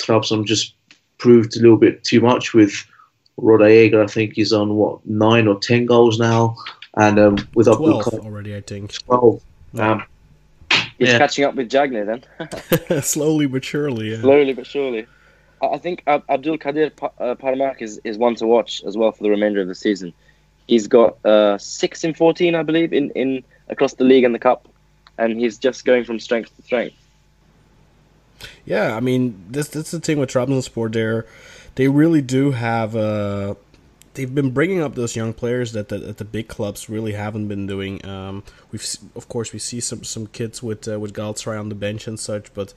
Trabzon 0.00 0.46
just 0.46 0.74
proved 1.18 1.56
a 1.56 1.60
little 1.60 1.76
bit 1.76 2.04
too 2.04 2.20
much 2.20 2.54
with 2.54 2.86
Rodallega. 3.38 4.02
I 4.02 4.06
think 4.06 4.34
he's 4.34 4.52
on 4.52 4.74
what 4.74 5.04
nine 5.04 5.48
or 5.48 5.58
ten 5.58 5.86
goals 5.86 6.18
now, 6.18 6.56
and 6.94 7.18
um, 7.18 7.36
with 7.54 7.66
twelve 7.66 8.06
already, 8.08 8.54
I 8.54 8.60
think. 8.60 8.92
Twelve. 9.04 9.42
Um, 9.78 10.04
He's 10.98 11.08
yeah. 11.08 11.18
catching 11.18 11.44
up 11.44 11.54
with 11.54 11.68
Diagne 11.68 12.04
then. 12.04 12.22
Slowly 13.02 13.46
but 13.46 13.64
surely. 13.64 14.12
Yeah. 14.12 14.20
Slowly 14.20 14.52
but 14.52 14.66
surely. 14.66 15.06
I 15.62 15.78
think 15.78 16.02
Abdul 16.06 16.58
Kadir 16.58 16.92
uh, 17.02 17.34
Parmak 17.34 17.82
is, 17.82 18.00
is 18.04 18.18
one 18.18 18.34
to 18.36 18.46
watch 18.46 18.82
as 18.84 18.96
well 18.96 19.12
for 19.12 19.22
the 19.22 19.30
remainder 19.30 19.60
of 19.60 19.68
the 19.68 19.74
season. 19.74 20.12
He's 20.66 20.88
got 20.88 21.24
uh, 21.24 21.58
six 21.58 22.04
in 22.04 22.14
fourteen, 22.14 22.54
I 22.54 22.62
believe, 22.62 22.92
in, 22.92 23.10
in 23.10 23.44
across 23.68 23.94
the 23.94 24.04
league 24.04 24.24
and 24.24 24.34
the 24.34 24.38
cup, 24.38 24.68
and 25.22 25.38
he's 25.38 25.58
just 25.58 25.84
going 25.84 26.04
from 26.04 26.18
strength 26.18 26.54
to 26.56 26.62
strength. 26.62 26.96
Yeah, 28.64 28.96
I 28.96 29.00
mean, 29.00 29.44
this 29.48 29.68
this 29.68 29.86
is 29.86 29.90
the 29.92 30.00
thing 30.00 30.18
with 30.18 30.30
Trabzonspor. 30.30 30.92
There, 30.92 31.26
they 31.76 31.88
really 31.88 32.22
do 32.22 32.52
have 32.52 32.96
uh, 32.96 33.54
they've 34.14 34.34
been 34.34 34.50
bringing 34.50 34.80
up 34.80 34.94
those 34.94 35.16
young 35.16 35.32
players 35.32 35.72
that 35.72 35.88
the, 35.88 35.98
that 35.98 36.18
the 36.18 36.24
big 36.24 36.48
clubs 36.48 36.88
really 36.88 37.12
haven't 37.12 37.48
been 37.48 37.66
doing. 37.66 38.04
Um, 38.04 38.42
we've 38.70 38.86
of 39.14 39.28
course 39.28 39.52
we 39.52 39.58
see 39.58 39.80
some 39.80 40.04
some 40.04 40.26
kids 40.26 40.62
with 40.62 40.88
uh, 40.88 40.98
with 40.98 41.12
Galatasaray 41.12 41.58
on 41.58 41.68
the 41.68 41.74
bench 41.74 42.06
and 42.06 42.18
such, 42.18 42.52
but 42.54 42.74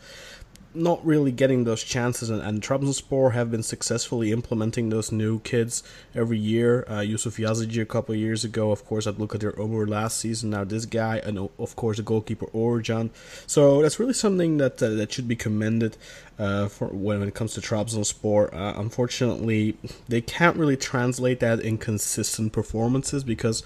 not 0.76 1.06
really 1.06 1.32
getting 1.32 1.64
those 1.64 1.84
chances, 1.84 2.30
and, 2.30 2.42
and 2.42 2.62
Trabzonspor 2.62 3.34
have 3.34 3.52
been 3.52 3.64
successfully 3.64 4.32
implementing 4.32 4.90
those 4.90 5.12
new 5.12 5.40
kids 5.40 5.84
every 6.14 6.38
year. 6.38 6.86
Uh, 6.90 7.00
Yusuf 7.00 7.38
Yazıcı 7.38 7.82
a 7.82 7.86
couple 7.86 8.14
of 8.14 8.20
years 8.20 8.44
ago, 8.44 8.72
of 8.72 8.86
course, 8.86 9.08
I'd 9.08 9.20
look 9.20 9.34
at 9.36 9.42
their 9.42 9.58
over 9.60 9.88
last 9.88 10.20
season. 10.20 10.52
Now 10.52 10.64
this 10.64 10.86
guy, 10.86 11.18
and 11.18 11.38
of 11.38 11.76
course 11.76 11.98
the 11.98 12.04
goalkeeper 12.04 12.48
Uğurcan. 12.48 13.10
So 13.48 13.82
that's 13.82 14.00
really 14.00 14.14
something 14.14 14.58
that 14.58 14.82
uh, 14.82 14.90
that 14.90 15.12
should 15.12 15.28
be 15.28 15.36
commended 15.36 15.98
uh, 16.38 16.68
for 16.68 16.88
when 16.88 17.22
it 17.24 17.34
comes 17.34 17.54
to 17.54 17.62
Trabzonspor. 17.62 18.54
Uh, 18.54 18.74
unfortunately, 18.78 19.78
they 20.08 20.22
can't 20.22 20.58
really 20.58 20.78
translate 20.78 21.40
that 21.40 21.60
in 21.60 21.78
consistent 21.78 22.54
performances 22.54 23.24
because 23.24 23.64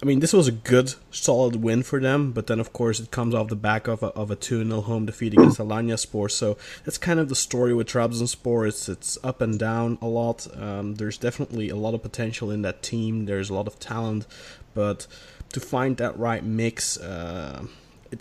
I 0.00 0.06
mean, 0.06 0.20
this 0.20 0.32
was 0.32 0.46
a 0.46 0.52
good, 0.52 0.94
solid 1.10 1.56
win 1.56 1.82
for 1.82 1.98
them, 2.00 2.30
but 2.30 2.46
then, 2.46 2.60
of 2.60 2.72
course, 2.72 3.00
it 3.00 3.10
comes 3.10 3.34
off 3.34 3.48
the 3.48 3.56
back 3.56 3.88
of 3.88 4.00
a, 4.04 4.06
of 4.08 4.30
a 4.30 4.36
2 4.36 4.64
0 4.64 4.80
home 4.82 5.06
defeat 5.06 5.32
against 5.32 5.58
Alanyaspor. 5.58 6.30
So 6.30 6.56
that's 6.84 6.98
kind 6.98 7.18
of 7.18 7.28
the 7.28 7.34
story 7.34 7.74
with 7.74 7.88
Trabzonspor. 7.88 8.68
It's, 8.68 8.88
it's 8.88 9.18
up 9.24 9.40
and 9.40 9.58
down 9.58 9.98
a 10.00 10.06
lot. 10.06 10.46
Um, 10.56 10.94
there's 10.94 11.18
definitely 11.18 11.68
a 11.68 11.74
lot 11.74 11.94
of 11.94 12.02
potential 12.02 12.52
in 12.52 12.62
that 12.62 12.80
team, 12.80 13.26
there's 13.26 13.50
a 13.50 13.54
lot 13.54 13.66
of 13.66 13.80
talent, 13.80 14.26
but 14.72 15.08
to 15.52 15.58
find 15.58 15.96
that 15.96 16.16
right 16.16 16.44
mix, 16.44 16.96
uh, 16.98 17.64
it 18.12 18.20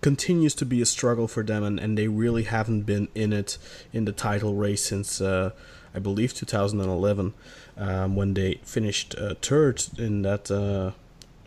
continues 0.00 0.54
to 0.56 0.66
be 0.66 0.82
a 0.82 0.86
struggle 0.86 1.28
for 1.28 1.44
them, 1.44 1.62
and, 1.62 1.78
and 1.78 1.96
they 1.96 2.08
really 2.08 2.42
haven't 2.42 2.82
been 2.82 3.06
in 3.14 3.32
it 3.32 3.56
in 3.92 4.04
the 4.04 4.12
title 4.12 4.54
race 4.54 4.82
since, 4.82 5.20
uh, 5.20 5.50
I 5.94 6.00
believe, 6.00 6.34
2011. 6.34 7.34
Um, 7.76 8.14
when 8.14 8.34
they 8.34 8.60
finished 8.62 9.16
uh, 9.16 9.34
third 9.40 9.82
in 9.98 10.22
that 10.22 10.48
uh, 10.48 10.92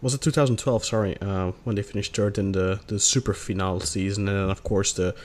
was 0.01 0.13
it 0.13 0.21
2012? 0.21 0.85
Sorry, 0.85 1.17
uh, 1.21 1.51
when 1.63 1.75
they 1.75 1.81
finished 1.81 2.15
third 2.15 2.37
in 2.37 2.51
the 2.51 2.79
the 2.87 2.99
super 2.99 3.33
final 3.33 3.79
season, 3.79 4.27
and 4.27 4.37
then 4.37 4.49
of 4.49 4.63
course 4.63 4.93
the 4.93 5.15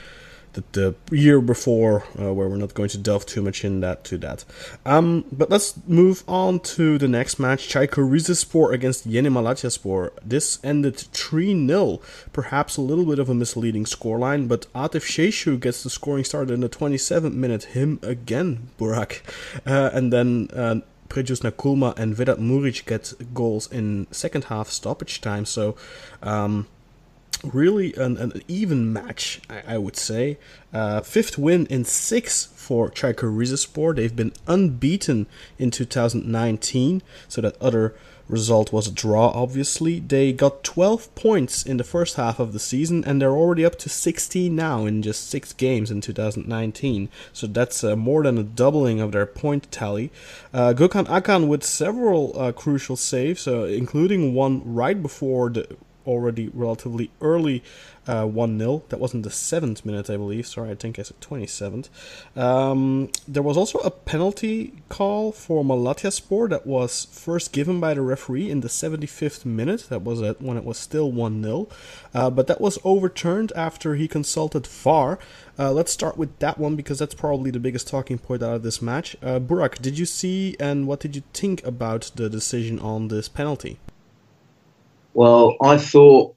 the, 0.53 0.63
the 0.73 1.15
year 1.15 1.41
before, 1.41 2.03
uh, 2.19 2.33
where 2.33 2.47
we're 2.47 2.57
not 2.57 2.73
going 2.73 2.89
to 2.89 2.97
delve 2.97 3.25
too 3.25 3.41
much 3.41 3.65
in 3.65 3.81
that 3.81 4.03
to 4.05 4.17
that. 4.19 4.45
Um, 4.85 5.25
but 5.31 5.49
let's 5.49 5.75
move 5.87 6.23
on 6.27 6.59
to 6.77 6.97
the 6.97 7.07
next 7.07 7.39
match: 7.39 7.67
Çaykur 7.67 8.09
Rizespor 8.09 8.73
against 8.73 9.05
Yeni 9.05 9.29
Malatyaspor. 9.29 10.11
This 10.23 10.59
ended 10.63 10.95
3-0, 10.95 12.01
perhaps 12.31 12.77
a 12.77 12.81
little 12.81 13.05
bit 13.05 13.19
of 13.19 13.29
a 13.29 13.33
misleading 13.33 13.85
scoreline, 13.85 14.47
but 14.47 14.71
Atif 14.73 15.05
Şeşu 15.05 15.59
gets 15.59 15.83
the 15.83 15.89
scoring 15.89 16.23
started 16.23 16.53
in 16.53 16.61
the 16.61 16.69
27th 16.69 17.33
minute. 17.33 17.63
Him 17.65 17.99
again, 18.03 18.69
Burak, 18.79 19.21
uh, 19.65 19.89
and 19.93 20.13
then. 20.13 20.83
Prejuce 21.13 21.41
Nakoulma 21.41 21.95
and 21.95 22.15
Vedat 22.15 22.39
Muriqi 22.39 22.83
get 22.87 23.13
goals 23.35 23.71
in 23.71 24.07
second 24.09 24.45
half 24.45 24.69
stoppage 24.69 25.21
time. 25.21 25.45
So, 25.45 25.75
um, 26.23 26.65
really 27.43 27.93
an, 27.93 28.17
an, 28.17 28.41
even 28.47 28.91
match, 28.91 29.39
I, 29.47 29.75
I 29.75 29.77
would 29.77 29.95
say. 29.95 30.39
Uh, 30.73 31.01
fifth 31.01 31.37
win 31.37 31.67
in 31.67 31.85
six 31.85 32.45
for 32.55 32.89
Çaykur 32.89 33.31
Rizespor. 33.31 33.95
They've 33.95 34.15
been 34.15 34.33
unbeaten 34.47 35.27
in 35.59 35.69
2019, 35.69 37.03
so 37.27 37.41
that 37.41 37.61
other 37.61 37.93
result 38.27 38.71
was 38.71 38.87
a 38.87 38.91
draw, 38.91 39.29
obviously. 39.29 39.99
They 39.99 40.33
got 40.33 40.63
12 40.63 41.13
points 41.15 41.63
in 41.63 41.77
the 41.77 41.83
first 41.83 42.15
half 42.15 42.39
of 42.39 42.53
the 42.53 42.59
season, 42.59 43.03
and 43.05 43.21
they're 43.21 43.31
already 43.31 43.65
up 43.65 43.77
to 43.79 43.89
16 43.89 44.55
now 44.55 44.85
in 44.85 45.01
just 45.01 45.29
six 45.29 45.53
games 45.53 45.91
in 45.91 46.01
2019. 46.01 47.09
So 47.31 47.47
that's 47.47 47.83
uh, 47.83 47.95
more 47.95 48.23
than 48.23 48.37
a 48.37 48.43
doubling 48.43 48.99
of 48.99 49.11
their 49.11 49.25
point 49.25 49.71
tally. 49.71 50.11
Uh, 50.53 50.73
Gökhan 50.75 51.07
Akan 51.07 51.47
with 51.47 51.63
several 51.63 52.39
uh, 52.39 52.51
crucial 52.51 52.95
saves, 52.95 53.47
uh, 53.47 53.63
including 53.63 54.33
one 54.33 54.61
right 54.65 55.01
before 55.01 55.49
the 55.49 55.77
already 56.05 56.49
relatively 56.53 57.11
early 57.21 57.63
uh, 58.07 58.25
1 58.25 58.59
0. 58.59 58.83
That 58.89 58.99
wasn't 58.99 59.23
the 59.23 59.29
7th 59.29 59.85
minute, 59.85 60.09
I 60.09 60.17
believe. 60.17 60.47
Sorry, 60.47 60.71
I 60.71 60.75
think 60.75 60.99
I 60.99 61.03
said 61.03 61.19
27th. 61.21 61.89
Um, 62.37 63.09
there 63.27 63.43
was 63.43 63.57
also 63.57 63.79
a 63.79 63.91
penalty 63.91 64.73
call 64.89 65.31
for 65.31 65.63
Malatyaspor 65.63 66.49
that 66.49 66.67
was 66.67 67.05
first 67.05 67.53
given 67.53 67.79
by 67.79 67.93
the 67.93 68.01
referee 68.01 68.49
in 68.49 68.61
the 68.61 68.67
75th 68.67 69.45
minute. 69.45 69.87
That 69.89 70.03
was 70.03 70.21
at, 70.21 70.41
when 70.41 70.57
it 70.57 70.65
was 70.65 70.77
still 70.77 71.11
1 71.11 71.41
0. 71.41 71.67
Uh, 72.13 72.29
but 72.29 72.47
that 72.47 72.61
was 72.61 72.77
overturned 72.83 73.51
after 73.55 73.95
he 73.95 74.07
consulted 74.07 74.67
VAR. 74.67 75.19
Uh, 75.57 75.71
let's 75.71 75.91
start 75.91 76.17
with 76.17 76.37
that 76.39 76.57
one 76.57 76.75
because 76.75 76.99
that's 76.99 77.15
probably 77.15 77.51
the 77.51 77.59
biggest 77.59 77.87
talking 77.87 78.17
point 78.17 78.43
out 78.43 78.55
of 78.55 78.63
this 78.63 78.81
match. 78.81 79.15
Uh, 79.21 79.39
Burak, 79.39 79.81
did 79.81 79.97
you 79.97 80.05
see 80.05 80.55
and 80.59 80.87
what 80.87 80.99
did 80.99 81.15
you 81.15 81.23
think 81.33 81.63
about 81.65 82.11
the 82.15 82.29
decision 82.29 82.79
on 82.79 83.07
this 83.07 83.29
penalty? 83.29 83.79
Well, 85.13 85.57
I 85.61 85.77
thought 85.77 86.35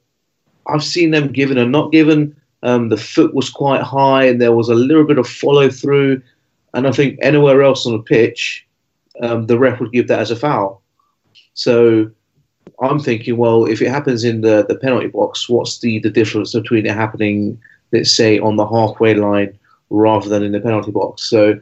I've 0.67 0.83
seen 0.83 1.11
them 1.11 1.31
given 1.31 1.57
and 1.57 1.71
not 1.71 1.91
given. 1.91 2.35
Um, 2.63 2.89
the 2.89 2.97
foot 2.97 3.33
was 3.33 3.49
quite 3.49 3.81
high, 3.81 4.25
and 4.25 4.41
there 4.41 4.55
was 4.55 4.69
a 4.69 4.75
little 4.75 5.05
bit 5.05 5.17
of 5.17 5.27
follow 5.27 5.69
through. 5.69 6.21
And 6.73 6.87
I 6.87 6.91
think 6.91 7.17
anywhere 7.21 7.63
else 7.63 7.85
on 7.85 7.93
the 7.93 8.03
pitch, 8.03 8.65
um, 9.21 9.47
the 9.47 9.57
ref 9.57 9.79
would 9.79 9.91
give 9.91 10.07
that 10.07 10.19
as 10.19 10.31
a 10.31 10.35
foul. 10.35 10.81
So 11.53 12.11
I'm 12.79 12.99
thinking, 12.99 13.37
well, 13.37 13.65
if 13.65 13.81
it 13.81 13.89
happens 13.89 14.23
in 14.23 14.41
the, 14.41 14.65
the 14.67 14.77
penalty 14.77 15.07
box, 15.07 15.49
what's 15.49 15.79
the, 15.79 15.99
the 15.99 16.09
difference 16.09 16.53
between 16.53 16.85
it 16.85 16.93
happening, 16.93 17.59
let's 17.91 18.11
say, 18.11 18.39
on 18.39 18.55
the 18.55 18.67
halfway 18.67 19.15
line 19.15 19.57
rather 19.89 20.29
than 20.29 20.43
in 20.43 20.51
the 20.51 20.59
penalty 20.59 20.91
box? 20.91 21.23
So 21.23 21.59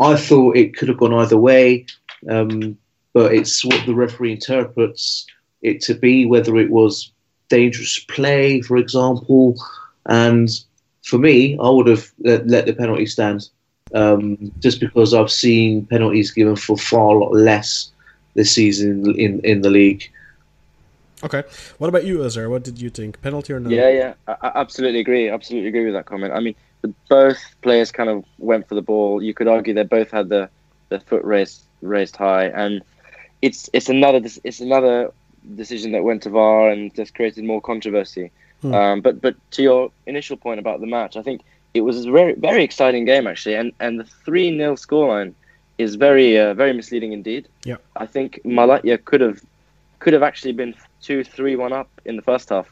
I 0.00 0.16
thought 0.16 0.56
it 0.56 0.76
could 0.76 0.88
have 0.88 0.98
gone 0.98 1.14
either 1.14 1.36
way, 1.36 1.86
um, 2.28 2.76
but 3.12 3.34
it's 3.34 3.64
what 3.64 3.84
the 3.86 3.94
referee 3.94 4.32
interprets 4.32 5.26
it 5.62 5.80
to 5.82 5.94
be, 5.94 6.26
whether 6.26 6.56
it 6.56 6.70
was 6.70 7.12
dangerous 7.48 7.98
play, 7.98 8.60
for 8.60 8.76
example. 8.76 9.56
And 10.06 10.48
for 11.02 11.18
me, 11.18 11.58
I 11.58 11.68
would 11.68 11.86
have 11.86 12.10
let, 12.20 12.46
let 12.46 12.66
the 12.66 12.74
penalty 12.74 13.06
stand 13.06 13.48
um, 13.94 14.52
just 14.60 14.80
because 14.80 15.14
I've 15.14 15.30
seen 15.30 15.86
penalties 15.86 16.30
given 16.30 16.56
for 16.56 16.76
far 16.76 17.14
less 17.14 17.90
this 18.34 18.52
season 18.52 19.18
in, 19.18 19.40
in 19.40 19.62
the 19.62 19.70
league. 19.70 20.10
Okay. 21.24 21.44
What 21.78 21.88
about 21.88 22.04
you, 22.04 22.24
Azar? 22.24 22.48
What 22.48 22.64
did 22.64 22.80
you 22.80 22.90
think? 22.90 23.20
Penalty 23.22 23.52
or 23.52 23.60
no? 23.60 23.70
Yeah, 23.70 23.90
yeah. 23.90 24.14
I, 24.26 24.36
I 24.42 24.60
absolutely 24.60 25.00
agree. 25.00 25.28
Absolutely 25.28 25.68
agree 25.68 25.84
with 25.84 25.94
that 25.94 26.06
comment. 26.06 26.32
I 26.32 26.40
mean, 26.40 26.56
both 27.08 27.38
players 27.62 27.92
kind 27.92 28.10
of 28.10 28.24
went 28.38 28.68
for 28.68 28.74
the 28.74 28.82
ball. 28.82 29.22
You 29.22 29.34
could 29.34 29.46
argue 29.46 29.72
they 29.72 29.84
both 29.84 30.10
had 30.10 30.28
the, 30.28 30.48
the 30.88 30.98
foot 31.00 31.24
raised 31.24 31.62
raised 31.80 32.16
high, 32.16 32.46
and 32.46 32.82
it's 33.40 33.68
it's 33.72 33.88
another 33.88 34.20
it's 34.44 34.60
another 34.60 35.12
decision 35.56 35.92
that 35.92 36.04
went 36.04 36.22
to 36.22 36.30
VAR 36.30 36.70
and 36.70 36.94
just 36.94 37.14
created 37.14 37.44
more 37.44 37.60
controversy. 37.60 38.30
Hmm. 38.62 38.74
Um, 38.74 39.00
but 39.00 39.20
but 39.20 39.34
to 39.52 39.62
your 39.62 39.90
initial 40.06 40.36
point 40.36 40.60
about 40.60 40.80
the 40.80 40.86
match, 40.86 41.16
I 41.16 41.22
think 41.22 41.42
it 41.74 41.80
was 41.82 42.04
a 42.04 42.10
very 42.10 42.34
very 42.34 42.62
exciting 42.62 43.04
game 43.04 43.26
actually, 43.26 43.54
and 43.56 43.72
and 43.80 43.98
the 44.00 44.04
three 44.04 44.56
0 44.56 44.74
scoreline 44.76 45.34
is 45.78 45.96
very 45.96 46.38
uh, 46.38 46.54
very 46.54 46.72
misleading 46.72 47.12
indeed. 47.12 47.48
Yeah. 47.64 47.76
I 47.96 48.06
think 48.06 48.40
Malatya 48.44 49.04
could 49.04 49.20
have 49.20 49.40
could 49.98 50.12
have 50.12 50.22
actually 50.22 50.52
been 50.52 50.74
two 51.00 51.24
three 51.24 51.56
one 51.56 51.72
up 51.72 51.88
in 52.04 52.16
the 52.16 52.22
first 52.22 52.48
half. 52.50 52.70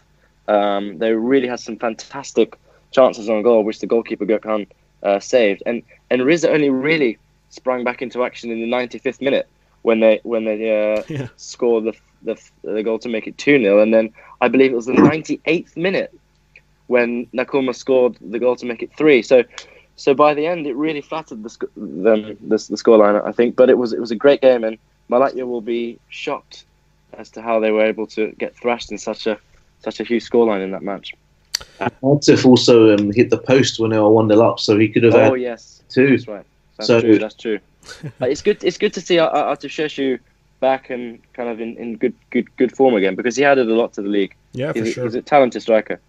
Um, 0.48 0.98
they 0.98 1.12
really 1.12 1.48
had 1.48 1.60
some 1.60 1.76
fantastic 1.76 2.56
chances 2.92 3.28
on 3.28 3.42
goal, 3.42 3.62
which 3.64 3.78
the 3.80 3.86
goalkeeper 3.86 4.26
Gökhan 4.26 4.66
uh, 5.02 5.18
saved, 5.20 5.62
and 5.66 5.82
and 6.10 6.24
Rize 6.26 6.44
only 6.44 6.70
really 6.70 7.18
sprang 7.50 7.82
back 7.84 8.00
into 8.02 8.22
action 8.24 8.50
in 8.50 8.60
the 8.60 8.66
95th 8.70 9.20
minute 9.20 9.48
when 9.82 10.00
they 10.00 10.20
when 10.22 10.44
they 10.44 10.58
uh, 10.96 11.02
Yeah. 11.08 11.28
scored 11.36 11.84
the, 11.84 11.94
the 12.22 12.36
the 12.62 12.82
goal 12.82 12.98
to 13.00 13.08
make 13.08 13.26
it 13.26 13.36
two 13.38 13.58
0 13.58 13.80
and 13.80 13.92
then 13.94 14.12
I 14.40 14.48
believe 14.48 14.72
it 14.72 14.76
was 14.76 14.86
the 14.86 14.92
98th 14.92 15.76
minute 15.76 16.12
when 16.86 17.26
Nakoulma 17.26 17.74
scored 17.74 18.16
the 18.20 18.38
goal 18.38 18.56
to 18.56 18.66
make 18.66 18.82
it 18.82 18.90
three. 18.96 19.22
So 19.22 19.44
so 19.96 20.14
by 20.14 20.32
the 20.34 20.46
end, 20.46 20.66
it 20.66 20.74
really 20.76 21.02
flattered 21.02 21.42
the 21.42 21.50
sc- 21.50 21.64
them 21.76 22.36
the, 22.40 22.56
the 22.56 22.76
scoreline, 22.76 23.22
I 23.26 23.32
think. 23.32 23.54
But 23.56 23.68
it 23.70 23.76
was 23.78 23.92
it 23.92 24.00
was 24.00 24.10
a 24.10 24.16
great 24.16 24.40
game, 24.40 24.64
and 24.64 24.78
Malatya 25.10 25.46
will 25.46 25.60
be 25.60 25.98
shocked 26.08 26.64
as 27.18 27.28
to 27.30 27.42
how 27.42 27.60
they 27.60 27.70
were 27.70 27.84
able 27.84 28.06
to 28.08 28.32
get 28.38 28.56
thrashed 28.56 28.90
in 28.92 28.98
such 28.98 29.26
a 29.26 29.38
such 29.84 30.00
a 30.00 30.04
huge 30.04 30.28
scoreline 30.28 30.62
in 30.64 30.70
that 30.72 30.82
match. 30.82 31.12
Artif 32.02 32.46
also 32.46 32.94
um, 32.96 33.12
hit 33.12 33.28
the 33.30 33.38
post 33.38 33.78
when 33.78 33.90
they 33.90 33.98
were 33.98 34.10
one 34.10 34.28
0 34.28 34.40
up, 34.40 34.58
so 34.60 34.78
he 34.78 34.88
could 34.88 35.02
have 35.04 35.14
Oh 35.14 35.32
had 35.34 35.40
yes, 35.40 35.82
two. 35.90 36.10
that's 36.10 36.26
right. 36.28 36.46
That's 36.78 36.86
So- 36.86 37.00
true. 37.00 37.18
That's 37.18 37.34
true. 37.34 37.58
It's 38.20 38.42
good. 38.42 38.62
It's 38.64 38.78
good 38.78 38.92
to 38.94 39.00
see 39.00 39.18
Ar- 39.18 39.30
Ar- 39.30 39.56
Sheshu 39.56 40.18
back 40.60 40.90
and 40.90 41.20
kind 41.32 41.48
of 41.48 41.60
in, 41.60 41.76
in 41.76 41.96
good 41.96 42.14
good 42.30 42.54
good 42.56 42.76
form 42.76 42.94
again 42.94 43.14
because 43.14 43.36
he 43.36 43.44
added 43.44 43.68
a 43.68 43.74
lot 43.74 43.92
to 43.94 44.02
the 44.02 44.08
league. 44.08 44.34
Yeah, 44.52 44.72
for 44.72 44.84
he's, 44.84 44.92
sure. 44.92 45.04
he's 45.04 45.14
a 45.14 45.22
talented 45.22 45.62
striker. 45.62 46.00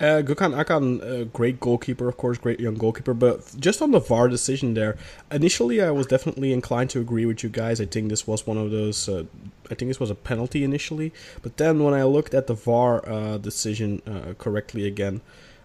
Uh, 0.00 0.22
Gökhan 0.22 0.54
Akan, 0.54 1.02
uh, 1.02 1.24
great 1.24 1.58
goalkeeper, 1.58 2.08
of 2.08 2.16
course, 2.16 2.38
great 2.38 2.60
young 2.60 2.74
goalkeeper. 2.74 3.14
But 3.14 3.52
just 3.58 3.82
on 3.82 3.90
the 3.90 3.98
VAR 3.98 4.28
decision 4.28 4.74
there, 4.74 4.96
initially 5.32 5.82
I 5.82 5.90
was 5.90 6.06
definitely 6.06 6.52
inclined 6.52 6.90
to 6.90 7.00
agree 7.00 7.26
with 7.26 7.42
you 7.42 7.48
guys. 7.48 7.80
I 7.80 7.86
think 7.86 8.08
this 8.08 8.24
was 8.24 8.46
one 8.46 8.56
of 8.58 8.70
those. 8.70 9.08
Uh, 9.08 9.24
I 9.68 9.74
think 9.74 9.88
this 9.88 9.98
was 9.98 10.10
a 10.10 10.14
penalty 10.14 10.62
initially, 10.62 11.12
but 11.42 11.56
then 11.56 11.82
when 11.82 11.94
I 11.94 12.04
looked 12.04 12.32
at 12.32 12.46
the 12.46 12.54
VAR 12.54 13.06
uh, 13.08 13.38
decision 13.38 14.00
uh, 14.06 14.34
correctly 14.38 14.86
again, 14.86 15.20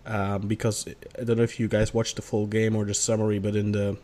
um, 0.07 0.47
because 0.47 0.87
I 1.19 1.23
don't 1.23 1.37
know 1.37 1.43
if 1.43 1.59
you 1.59 1.67
guys 1.67 1.93
watched 1.93 2.15
the 2.15 2.23
full 2.23 2.47
game 2.47 2.75
or 2.75 2.85
the 2.85 2.95
summary, 2.95 3.37
but 3.37 3.55
in 3.55 3.71
the 3.71 3.97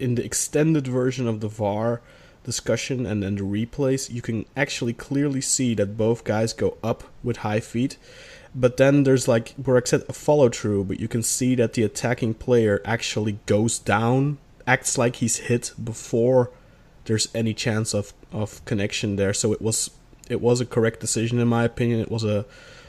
in 0.00 0.16
the 0.16 0.24
extended 0.24 0.88
version 0.88 1.28
of 1.28 1.38
the 1.40 1.48
VAR 1.48 2.00
discussion 2.44 3.06
and 3.06 3.22
then 3.22 3.36
the 3.36 3.42
replays, 3.42 4.10
you 4.10 4.22
can 4.22 4.46
actually 4.56 4.92
clearly 4.92 5.40
see 5.40 5.74
that 5.74 5.96
both 5.96 6.24
guys 6.24 6.52
go 6.52 6.76
up 6.82 7.04
with 7.22 7.38
high 7.38 7.60
feet. 7.60 7.96
But 8.54 8.76
then 8.76 9.04
there's 9.04 9.28
like 9.28 9.54
Burak 9.56 9.88
said 9.88 10.02
a 10.08 10.12
follow 10.12 10.48
through, 10.48 10.84
but 10.84 11.00
you 11.00 11.08
can 11.08 11.22
see 11.22 11.54
that 11.54 11.72
the 11.72 11.82
attacking 11.82 12.34
player 12.34 12.82
actually 12.84 13.38
goes 13.46 13.78
down, 13.78 14.38
acts 14.66 14.98
like 14.98 15.16
he's 15.16 15.38
hit 15.38 15.72
before 15.82 16.50
there's 17.04 17.28
any 17.34 17.54
chance 17.54 17.94
of, 17.94 18.12
of 18.30 18.64
connection 18.64 19.16
there. 19.16 19.34
So 19.34 19.52
it 19.52 19.62
was 19.62 19.90
it 20.28 20.40
was 20.40 20.60
a 20.60 20.66
correct 20.66 21.00
decision 21.00 21.38
in 21.38 21.48
my 21.48 21.64
opinion. 21.64 22.00
It 22.00 22.10
was 22.10 22.24
a 22.24 22.44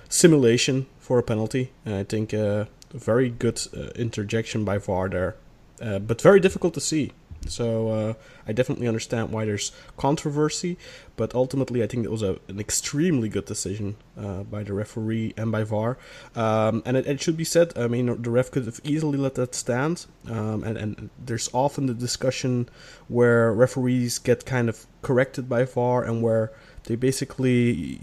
simulation 0.10 0.86
for 1.00 1.18
a 1.20 1.24
penalty. 1.24 1.72
And 1.86 1.96
I 1.96 2.04
think 2.04 2.34
uh, 2.34 2.66
a 2.94 2.98
very 2.98 3.30
good 3.30 3.60
uh, 3.76 3.88
interjection 3.96 4.64
by 4.64 4.78
VAR 4.78 5.10
there, 5.10 5.36
uh, 5.82 6.00
but 6.00 6.22
very 6.22 6.40
difficult 6.40 6.74
to 6.76 6.82
see. 6.82 7.12
So 7.48 7.90
uh, 7.90 8.14
I 8.48 8.54
definitely 8.54 8.88
understand 8.88 9.32
why 9.32 9.46
there's 9.46 9.72
controversy, 9.98 10.78
but 11.16 11.34
ultimately 11.36 11.84
I 11.84 11.88
think 11.88 12.06
it 12.06 12.12
was 12.12 12.24
a, 12.24 12.40
an 12.48 12.60
extremely 12.60 13.30
good 13.30 13.46
decision 13.46 13.96
uh, 14.18 14.44
by 14.44 14.64
the 14.64 14.74
referee 14.74 15.34
and 15.38 15.52
by 15.52 15.64
VAR. 15.64 15.98
Um, 16.36 16.84
and 16.86 16.98
it, 16.98 17.08
it 17.08 17.22
should 17.22 17.38
be 17.38 17.44
said, 17.44 17.74
I 17.78 17.88
mean, 17.88 18.22
the 18.22 18.30
ref 18.30 18.52
could 18.52 18.66
have 18.66 18.80
easily 18.84 19.18
let 19.18 19.36
that 19.36 19.56
stand. 19.56 20.06
Um, 20.28 20.64
and, 20.64 20.78
and 20.78 21.10
there's 21.24 21.50
often 21.54 21.86
the 21.86 21.94
discussion 21.94 22.70
where 23.08 23.54
referees 23.54 24.20
get 24.20 24.46
kind 24.46 24.70
of 24.70 24.86
corrected 25.02 25.50
by 25.50 25.66
VAR 25.66 26.04
and 26.04 26.22
where 26.22 26.52
they 26.86 26.96
basically 26.96 28.02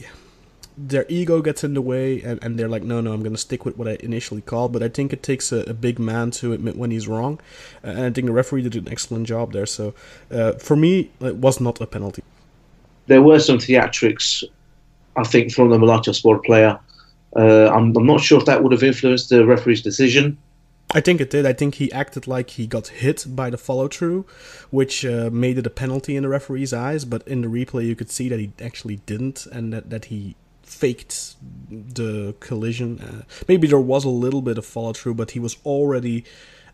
their 0.88 1.04
ego 1.08 1.42
gets 1.42 1.62
in 1.64 1.74
the 1.74 1.82
way 1.82 2.22
and, 2.22 2.42
and 2.42 2.58
they're 2.58 2.68
like 2.68 2.82
no 2.82 3.00
no 3.00 3.12
i'm 3.12 3.20
going 3.20 3.34
to 3.34 3.38
stick 3.40 3.64
with 3.64 3.76
what 3.76 3.88
i 3.88 3.96
initially 4.00 4.40
called 4.40 4.72
but 4.72 4.82
i 4.82 4.88
think 4.88 5.12
it 5.12 5.22
takes 5.22 5.52
a, 5.52 5.58
a 5.68 5.74
big 5.74 5.98
man 5.98 6.30
to 6.30 6.52
admit 6.52 6.76
when 6.76 6.90
he's 6.90 7.06
wrong 7.06 7.38
uh, 7.84 7.88
and 7.88 8.00
i 8.00 8.10
think 8.10 8.26
the 8.26 8.32
referee 8.32 8.62
did 8.62 8.74
an 8.74 8.88
excellent 8.88 9.26
job 9.26 9.52
there 9.52 9.66
so 9.66 9.94
uh, 10.30 10.52
for 10.52 10.76
me 10.76 11.10
it 11.20 11.36
was 11.36 11.60
not 11.60 11.80
a 11.80 11.86
penalty 11.86 12.22
There 13.10 13.22
were 13.22 13.40
some 13.40 13.58
theatrics, 13.58 14.44
I 15.16 15.24
think, 15.24 15.52
from 15.52 15.70
the 15.70 15.78
Malatya 15.78 16.14
sport 16.14 16.44
player. 16.44 16.78
Uh, 17.34 17.68
I'm, 17.68 17.96
I'm 17.96 18.06
not 18.06 18.20
sure 18.20 18.38
if 18.38 18.46
that 18.46 18.62
would 18.62 18.70
have 18.70 18.84
influenced 18.84 19.30
the 19.30 19.44
referee's 19.44 19.82
decision. 19.82 20.38
I 20.92 21.00
think 21.00 21.20
it 21.20 21.30
did. 21.30 21.44
I 21.44 21.52
think 21.52 21.76
he 21.76 21.90
acted 21.90 22.28
like 22.28 22.50
he 22.50 22.68
got 22.68 22.86
hit 22.88 23.24
by 23.26 23.50
the 23.50 23.58
follow 23.58 23.88
through, 23.88 24.26
which 24.70 25.04
uh, 25.04 25.28
made 25.32 25.58
it 25.58 25.66
a 25.66 25.70
penalty 25.70 26.14
in 26.14 26.22
the 26.22 26.28
referee's 26.28 26.72
eyes. 26.72 27.04
But 27.04 27.26
in 27.26 27.40
the 27.40 27.48
replay, 27.48 27.84
you 27.84 27.96
could 27.96 28.10
see 28.10 28.28
that 28.28 28.38
he 28.38 28.52
actually 28.60 28.96
didn't, 29.06 29.46
and 29.46 29.72
that, 29.72 29.90
that 29.90 30.04
he 30.04 30.36
faked 30.70 31.34
the 31.70 32.34
collision. 32.40 33.00
Uh, 33.00 33.22
maybe 33.48 33.66
there 33.66 33.80
was 33.80 34.04
a 34.04 34.08
little 34.08 34.42
bit 34.42 34.58
of 34.58 34.64
follow 34.64 34.92
through, 34.92 35.14
but 35.14 35.32
he 35.32 35.40
was 35.40 35.56
already 35.64 36.24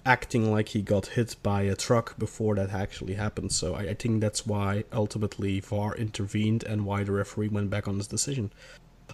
acting 0.04 0.50
like 0.50 0.68
he 0.68 0.82
got 0.82 1.06
hit 1.08 1.34
by 1.42 1.62
a 1.62 1.74
truck 1.74 2.16
before 2.18 2.54
that 2.54 2.70
actually 2.70 3.14
happened. 3.14 3.52
So 3.52 3.74
I, 3.74 3.80
I 3.80 3.94
think 3.94 4.20
that's 4.20 4.46
why 4.46 4.84
ultimately 4.92 5.60
VAR 5.60 5.94
intervened 5.96 6.62
and 6.62 6.86
why 6.86 7.02
the 7.02 7.12
referee 7.12 7.48
went 7.48 7.70
back 7.70 7.88
on 7.88 7.96
his 7.96 8.06
decision. 8.06 8.52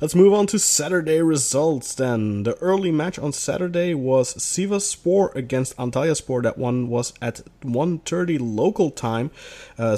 Let's 0.00 0.14
move 0.16 0.32
on 0.32 0.48
to 0.48 0.58
Saturday 0.58 1.22
results 1.22 1.94
then. 1.94 2.42
The 2.42 2.56
early 2.56 2.90
match 2.90 3.20
on 3.20 3.32
Saturday 3.32 3.94
was 3.94 4.34
Sivaspor 4.34 5.32
against 5.36 5.76
Antalyaspor. 5.76 6.42
That 6.42 6.58
one 6.58 6.88
was 6.88 7.12
at 7.22 7.42
1.30 7.60 8.38
local 8.40 8.90
time. 8.90 9.30
Uh, 9.78 9.96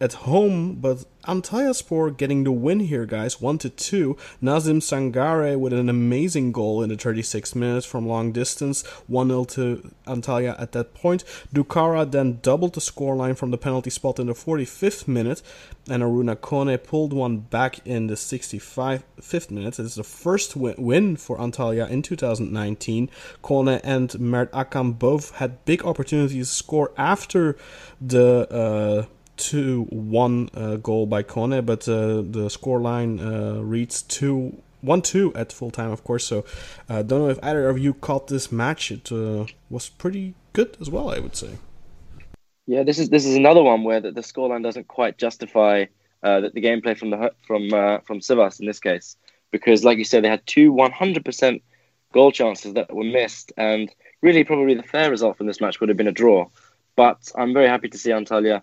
at 0.00 0.12
home, 0.14 0.76
but 0.76 1.04
Antalyaspor 1.28 2.16
getting 2.16 2.44
the 2.44 2.50
win 2.50 2.80
here, 2.80 3.04
guys. 3.04 3.38
1 3.38 3.58
to 3.58 3.68
2. 3.68 4.16
Nazim 4.40 4.80
Sangare 4.80 5.58
with 5.58 5.74
an 5.74 5.90
amazing 5.90 6.52
goal 6.52 6.82
in 6.82 6.88
the 6.88 6.96
36 6.96 7.54
minutes 7.54 7.84
from 7.84 8.08
long 8.08 8.32
distance. 8.32 8.84
1 9.08 9.28
0 9.28 9.44
to 9.44 9.92
Antalya 10.06 10.58
at 10.58 10.72
that 10.72 10.94
point. 10.94 11.24
Doukara 11.54 12.10
then 12.10 12.38
doubled 12.40 12.72
the 12.72 12.80
scoreline 12.80 13.36
from 13.36 13.50
the 13.50 13.58
penalty 13.58 13.90
spot 13.90 14.18
in 14.18 14.28
the 14.28 14.32
45th 14.32 15.06
minute. 15.06 15.42
And 15.90 16.02
Aruna 16.02 16.34
Kone 16.34 16.82
pulled 16.82 17.12
one 17.12 17.38
back 17.38 17.86
in 17.86 18.06
the 18.06 18.14
65th 18.14 19.50
minute. 19.50 19.78
It's 19.78 19.96
the 19.96 20.04
first 20.04 20.56
win, 20.56 21.16
for 21.16 21.36
Antalya 21.36 21.90
in 21.90 22.00
2019. 22.00 23.10
Kone 23.42 23.80
and 23.84 24.18
Mert 24.18 24.50
Hakan 24.52 24.98
both 24.98 25.34
had 25.36 25.62
big 25.66 25.84
opportunities 25.84 26.48
to 26.48 26.54
score 26.54 26.92
after 26.96 27.58
the. 28.00 28.48
Uh, 28.50 29.14
2 29.38 29.84
1 29.90 30.50
uh, 30.54 30.76
goal 30.76 31.06
by 31.06 31.22
Kone, 31.22 31.64
but 31.64 31.88
uh, 31.88 32.22
the 32.22 32.48
scoreline 32.48 33.20
uh, 33.20 33.62
reads 33.62 34.02
2 34.02 34.62
1 34.80 35.02
2 35.02 35.34
at 35.34 35.52
full 35.52 35.70
time, 35.70 35.90
of 35.90 36.04
course. 36.04 36.24
So, 36.24 36.44
uh, 36.88 37.02
don't 37.02 37.20
know 37.20 37.30
if 37.30 37.38
either 37.42 37.68
of 37.68 37.78
you 37.78 37.94
caught 37.94 38.28
this 38.28 38.52
match. 38.52 38.90
It 38.90 39.10
uh, 39.10 39.46
was 39.70 39.88
pretty 39.88 40.34
good 40.52 40.76
as 40.80 40.90
well, 40.90 41.10
I 41.10 41.18
would 41.20 41.36
say. 41.36 41.50
Yeah, 42.66 42.82
this 42.82 42.98
is 42.98 43.08
this 43.08 43.24
is 43.24 43.36
another 43.36 43.62
one 43.62 43.82
where 43.84 44.00
the, 44.00 44.12
the 44.12 44.20
scoreline 44.20 44.62
doesn't 44.62 44.88
quite 44.88 45.16
justify 45.16 45.86
uh, 46.22 46.40
the, 46.40 46.50
the 46.50 46.60
gameplay 46.60 46.96
from 46.98 47.10
the 47.10 47.32
from 47.46 47.70
from 48.02 48.20
Sivas 48.20 48.60
in 48.60 48.66
this 48.66 48.80
case, 48.80 49.16
because 49.50 49.84
like 49.84 49.98
you 49.98 50.04
said, 50.04 50.22
they 50.22 50.28
had 50.28 50.46
two 50.46 50.72
100% 50.72 51.62
goal 52.12 52.32
chances 52.32 52.74
that 52.74 52.94
were 52.94 53.04
missed, 53.04 53.52
and 53.56 53.90
really 54.22 54.44
probably 54.44 54.74
the 54.74 54.82
fair 54.82 55.10
result 55.10 55.36
from 55.36 55.46
this 55.46 55.60
match 55.60 55.80
would 55.80 55.88
have 55.88 55.96
been 55.96 56.08
a 56.08 56.12
draw. 56.12 56.46
But 56.96 57.30
I'm 57.36 57.54
very 57.54 57.68
happy 57.68 57.88
to 57.88 57.98
see 57.98 58.10
Antalya 58.10 58.62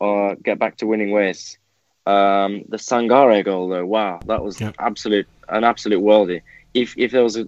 uh, 0.00 0.34
get 0.42 0.58
back 0.58 0.76
to 0.78 0.86
winning 0.86 1.10
ways. 1.10 1.58
Um, 2.06 2.62
the 2.68 2.76
Sangare 2.78 3.44
goal, 3.44 3.68
though, 3.68 3.86
wow, 3.86 4.22
that 4.26 4.42
was 4.42 4.62
Yeah. 4.62 4.72
absolute 4.78 5.26
an 5.48 5.64
absolute 5.64 6.00
worldie. 6.02 6.42
If 6.74 6.94
if 6.96 7.12
there 7.12 7.22
was 7.22 7.36
a 7.36 7.46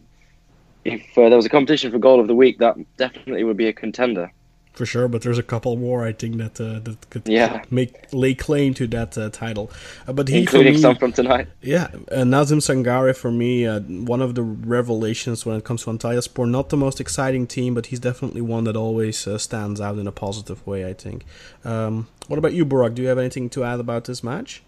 if 0.85 1.03
uh, 1.19 1.29
there 1.29 1.37
was 1.37 1.47
a 1.47 1.51
competition 1.51 1.91
for 1.93 1.99
goal 1.99 2.21
of 2.21 2.29
the 2.29 2.35
week, 2.35 2.59
that 2.59 2.77
definitely 2.99 3.45
would 3.45 3.57
be 3.57 3.69
a 3.69 3.73
contender. 3.73 4.33
For 4.77 4.85
sure, 4.85 5.09
but 5.09 5.23
there's 5.23 5.39
a 5.39 5.43
couple 5.43 5.75
more 5.77 6.07
I 6.07 6.13
think 6.13 6.37
that 6.37 6.61
uh, 6.61 6.81
that 6.85 6.99
could 7.09 7.23
Yeah. 7.27 7.63
make 7.71 7.93
lay 8.13 8.35
claim 8.35 8.75
to 8.75 8.87
that 8.89 9.17
uh, 9.17 9.31
title. 9.31 9.71
Uh, 10.07 10.13
but 10.13 10.29
he, 10.29 10.41
including 10.41 10.75
me, 10.75 10.79
some 10.81 10.97
from 10.97 11.13
tonight. 11.13 11.47
Yeah, 11.63 11.89
uh, 12.13 12.25
Nazim 12.25 12.59
Sangare 12.61 13.17
for 13.17 13.31
me, 13.31 13.67
uh, 13.67 13.81
one 13.81 14.21
of 14.21 14.35
the 14.35 14.43
revelations 14.43 15.47
when 15.47 15.57
it 15.57 15.65
comes 15.65 15.85
to 15.85 15.91
Antalyaspor. 15.91 16.47
Not 16.59 16.69
the 16.69 16.77
most 16.77 17.01
exciting 17.01 17.47
team, 17.47 17.73
but 17.73 17.87
he's 17.87 18.01
definitely 18.01 18.43
one 18.43 18.65
that 18.65 18.77
always 18.77 19.27
uh, 19.27 19.39
stands 19.39 19.81
out 19.81 19.97
in 19.99 20.07
a 20.07 20.13
positive 20.13 20.61
way. 20.67 20.81
I 20.87 20.93
think. 20.93 21.25
Um, 21.65 22.07
what 22.29 22.39
about 22.39 22.53
you, 22.53 22.67
Burak? 22.67 22.95
Do 22.95 23.01
you 23.03 23.09
have 23.09 23.19
anything 23.19 23.49
to 23.51 23.65
add 23.65 23.81
about 23.81 24.05
this 24.05 24.23
match? 24.23 24.63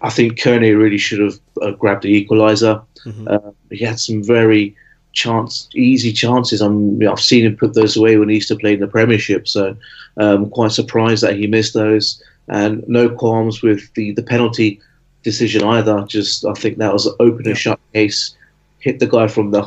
I 0.00 0.08
think 0.08 0.40
Kearney 0.40 0.70
really 0.72 0.98
should 0.98 1.20
have 1.20 1.38
uh, 1.60 1.72
grabbed 1.72 2.04
the 2.04 2.12
equaliser. 2.24 2.82
Mhm. 3.04 3.26
Uh, 3.32 3.50
he 3.70 3.84
had 3.84 3.98
some 4.00 4.22
very 4.24 4.74
chance, 5.16 5.68
easy 5.74 6.12
chances. 6.12 6.60
I'm, 6.60 7.00
I've 7.08 7.18
seen 7.20 7.44
him 7.46 7.56
put 7.56 7.74
those 7.74 7.96
away 7.96 8.16
when 8.18 8.28
he 8.28 8.36
used 8.36 8.48
to 8.48 8.56
play 8.56 8.74
in 8.74 8.80
the 8.80 8.86
Premiership, 8.86 9.48
so 9.48 9.76
I'm 10.18 10.50
quite 10.50 10.72
surprised 10.72 11.22
that 11.22 11.36
he 11.36 11.46
missed 11.46 11.74
those. 11.74 12.22
And 12.48 12.84
no 12.86 13.08
qualms 13.08 13.62
with 13.62 13.92
the, 13.94 14.12
the 14.12 14.22
penalty 14.22 14.80
decision 15.24 15.64
either. 15.64 16.04
Just 16.06 16.44
I 16.44 16.52
think 16.52 16.78
that 16.78 16.92
was 16.92 17.06
an 17.06 17.14
open 17.18 17.44
Yeah. 17.44 17.50
and 17.50 17.58
shut 17.58 17.80
case. 17.92 18.36
hit 18.78 19.00
the 19.00 19.06
guy 19.08 19.26
from 19.26 19.50
the 19.50 19.62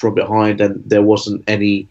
from 0.00 0.14
behind, 0.14 0.60
and 0.62 0.82
there 0.86 1.02
wasn't 1.02 1.44
any, 1.46 1.86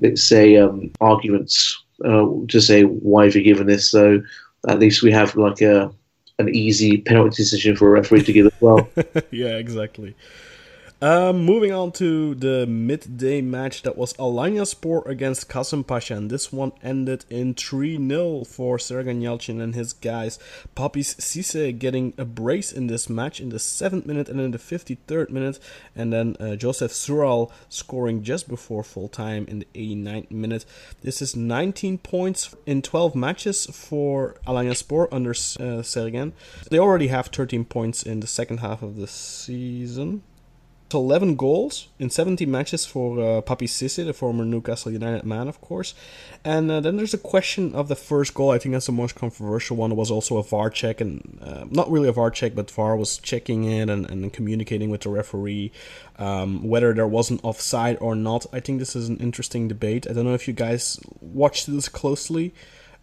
let's 0.00 0.24
say, 0.24 0.56
um, 0.56 0.90
arguments 1.00 1.80
uh, 2.04 2.26
to 2.48 2.60
say 2.60 2.82
why 2.82 3.24
have 3.26 3.36
you 3.36 3.42
given 3.42 3.66
this. 3.68 3.88
So 3.88 4.20
at 4.68 4.80
least 4.80 5.02
we 5.02 5.12
have 5.12 5.36
like 5.36 5.60
a 5.60 5.92
an 6.38 6.48
easy 6.48 6.98
penalty 7.10 7.36
decision 7.36 7.76
for 7.76 7.86
a 7.88 8.00
referee 8.00 8.24
to 8.24 8.32
give 8.32 8.46
as 8.46 8.60
well. 8.60 8.88
yeah, 9.30 9.58
exactly. 9.64 10.14
Um, 11.02 11.44
moving 11.44 11.72
on 11.72 11.90
to 11.94 12.36
the 12.36 12.64
midday 12.64 13.40
match 13.40 13.82
that 13.82 13.98
was 13.98 14.12
Alanyaspor 14.18 15.04
against 15.04 15.48
Pasha, 15.48 16.14
and 16.14 16.30
this 16.30 16.52
one 16.52 16.70
ended 16.80 17.24
in 17.28 17.54
3 17.54 17.96
0 17.96 18.44
for 18.44 18.78
Yalçın 18.78 19.60
and 19.60 19.74
his 19.74 19.94
guys. 19.94 20.38
Papis 20.76 21.16
Cisse 21.16 21.76
getting 21.76 22.14
a 22.16 22.24
brace 22.24 22.70
in 22.70 22.86
this 22.86 23.10
match 23.10 23.40
in 23.40 23.48
the 23.48 23.56
7th 23.56 24.06
minute 24.06 24.28
and 24.28 24.40
in 24.40 24.52
the 24.52 24.58
53rd 24.58 25.30
minute, 25.30 25.58
and 25.96 26.12
then 26.12 26.36
uh, 26.38 26.54
Josef 26.54 26.92
Šural 26.92 27.50
scoring 27.68 28.22
just 28.22 28.48
before 28.48 28.84
full 28.84 29.08
time 29.08 29.44
in 29.48 29.58
the 29.58 29.66
89th 29.74 30.30
minute. 30.30 30.64
This 31.02 31.20
is 31.20 31.34
19 31.34 31.98
points 31.98 32.54
in 32.64 32.80
12 32.80 33.16
matches 33.16 33.66
for 33.66 34.36
Alanyaspor 34.46 35.08
under 35.10 35.32
uh, 35.32 35.82
Sergen. 35.82 36.30
They 36.70 36.78
already 36.78 37.08
have 37.08 37.26
13 37.26 37.64
points 37.64 38.04
in 38.04 38.20
the 38.20 38.28
second 38.28 38.58
half 38.58 38.82
of 38.82 38.94
the 38.94 39.08
season. 39.08 40.22
11 40.98 41.36
goals 41.36 41.88
in 41.98 42.10
17 42.10 42.50
matches 42.50 42.86
for 42.86 43.20
uh, 43.20 43.40
Papis 43.40 43.80
Cisse, 43.80 44.04
the 44.04 44.12
former 44.12 44.44
Newcastle 44.44 44.92
United 44.92 45.24
man, 45.24 45.48
of 45.48 45.60
course. 45.60 45.94
And 46.44 46.70
uh, 46.70 46.80
then 46.80 46.96
there's 46.96 47.14
a 47.14 47.18
question 47.18 47.74
of 47.74 47.88
the 47.88 47.96
first 47.96 48.34
goal. 48.34 48.50
I 48.50 48.58
think 48.58 48.72
that's 48.72 48.86
the 48.86 48.92
most 48.92 49.14
controversial 49.14 49.76
one. 49.76 49.92
It 49.92 49.96
was 49.96 50.10
also 50.10 50.38
a 50.38 50.42
VAR 50.42 50.70
check, 50.70 51.00
and 51.00 51.38
uh, 51.42 51.64
not 51.70 51.90
really 51.90 52.08
a 52.08 52.12
VAR 52.12 52.30
check, 52.30 52.54
but 52.54 52.70
VAR 52.70 52.96
was 52.96 53.18
checking 53.18 53.64
it 53.64 53.88
and, 53.88 54.08
and 54.08 54.32
communicating 54.32 54.90
with 54.90 55.02
the 55.02 55.10
referee 55.10 55.72
um, 56.18 56.62
whether 56.62 56.92
there 56.92 57.06
was 57.06 57.30
an 57.30 57.40
offside 57.42 57.98
or 58.00 58.14
not. 58.14 58.46
I 58.52 58.60
think 58.60 58.78
this 58.78 58.94
is 58.94 59.08
an 59.08 59.18
interesting 59.18 59.68
debate. 59.68 60.06
I 60.08 60.12
don't 60.12 60.24
know 60.24 60.34
if 60.34 60.46
you 60.46 60.54
guys 60.54 61.00
watched 61.20 61.66
this 61.66 61.88
closely. 61.88 62.54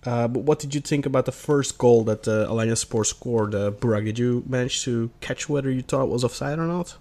Uh, 0.05 0.27
but 0.29 0.43
what 0.43 0.59
did 0.59 0.73
you 0.73 0.79
think 0.79 1.05
about 1.05 1.25
the 1.25 1.31
first 1.31 1.77
goal 1.77 2.03
that 2.05 2.27
uh, 2.27 2.47
Alanyaspor 2.47 3.05
scored, 3.05 3.53
uh, 3.53 3.71
Burak? 3.71 4.05
Did 4.05 4.17
you 4.17 4.43
manage 4.47 4.83
to 4.83 5.11
catch 5.19 5.49
whether 5.49 5.69
you 5.69 5.81
thought 5.81 6.03
it 6.03 6.09
was 6.09 6.23
offside 6.23 6.57
or 6.57 6.67
not? 6.67 6.95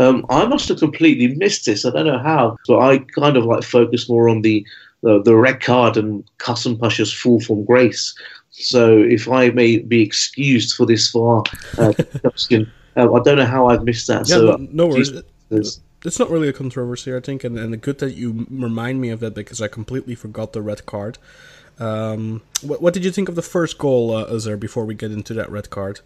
Um, 0.00 0.24
I 0.30 0.46
must 0.46 0.68
have 0.70 0.78
completely 0.78 1.28
missed 1.36 1.66
this. 1.66 1.84
I 1.84 1.90
don't 1.90 2.06
know 2.06 2.18
how. 2.18 2.56
So 2.64 2.80
I 2.80 2.98
kind 2.98 3.36
of 3.36 3.44
like 3.44 3.62
focus 3.62 4.08
more 4.08 4.28
on 4.28 4.42
the 4.42 4.66
the, 5.02 5.22
the 5.22 5.36
red 5.36 5.60
card 5.60 5.96
and 5.96 6.24
Kasım 6.38 6.78
Pasha's 6.78 7.12
fall 7.12 7.40
from 7.40 7.64
grace. 7.64 8.14
So 8.50 8.98
if 8.98 9.28
I 9.28 9.50
may 9.50 9.78
be 9.78 10.02
excused 10.02 10.74
for 10.74 10.84
this 10.84 11.10
far, 11.10 11.42
uh, 11.78 11.92
uh, 12.24 12.64
I 12.96 13.20
don't 13.20 13.36
know 13.36 13.46
how 13.46 13.68
I've 13.68 13.84
missed 13.84 14.06
that. 14.08 14.28
Yeah, 14.28 14.36
so 14.36 14.56
no, 14.56 14.68
no 14.72 14.86
worries. 14.88 15.12
It's 16.02 16.18
not 16.18 16.30
really 16.30 16.48
a 16.48 16.52
controversy, 16.52 17.14
I 17.14 17.20
think, 17.20 17.44
and, 17.44 17.58
and 17.58 17.78
good 17.80 17.98
that 17.98 18.14
you 18.14 18.46
remind 18.50 19.02
me 19.02 19.10
of 19.10 19.20
that 19.20 19.34
because 19.34 19.60
I 19.60 19.68
completely 19.68 20.14
forgot 20.14 20.54
the 20.54 20.62
red 20.62 20.86
card. 20.86 21.18
Um, 21.78 22.42
what, 22.62 22.80
what 22.80 22.94
did 22.94 23.04
you 23.04 23.10
think 23.10 23.28
of 23.28 23.34
the 23.34 23.42
first 23.42 23.76
goal, 23.76 24.12
uh, 24.12 24.56
before 24.56 24.86
we 24.86 24.94
get 24.94 25.12
into 25.12 25.34
that 25.34 25.50
red 25.50 25.68
card? 25.68 26.00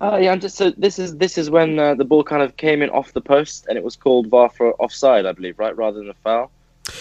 Uh, 0.00 0.18
yeah, 0.20 0.36
just 0.36 0.56
so 0.56 0.70
this 0.70 0.98
is 0.98 1.16
this 1.16 1.36
is 1.36 1.50
when 1.50 1.78
uh, 1.78 1.94
the 1.94 2.04
ball 2.04 2.22
kind 2.22 2.42
of 2.42 2.56
came 2.56 2.82
in 2.82 2.90
off 2.90 3.12
the 3.12 3.20
post, 3.20 3.66
and 3.68 3.76
it 3.76 3.82
was 3.82 3.96
called 3.96 4.28
VAR 4.28 4.48
for 4.48 4.74
offside, 4.74 5.26
I 5.26 5.32
believe, 5.32 5.58
right, 5.58 5.76
rather 5.76 5.98
than 5.98 6.10
a 6.10 6.14
foul. 6.14 6.50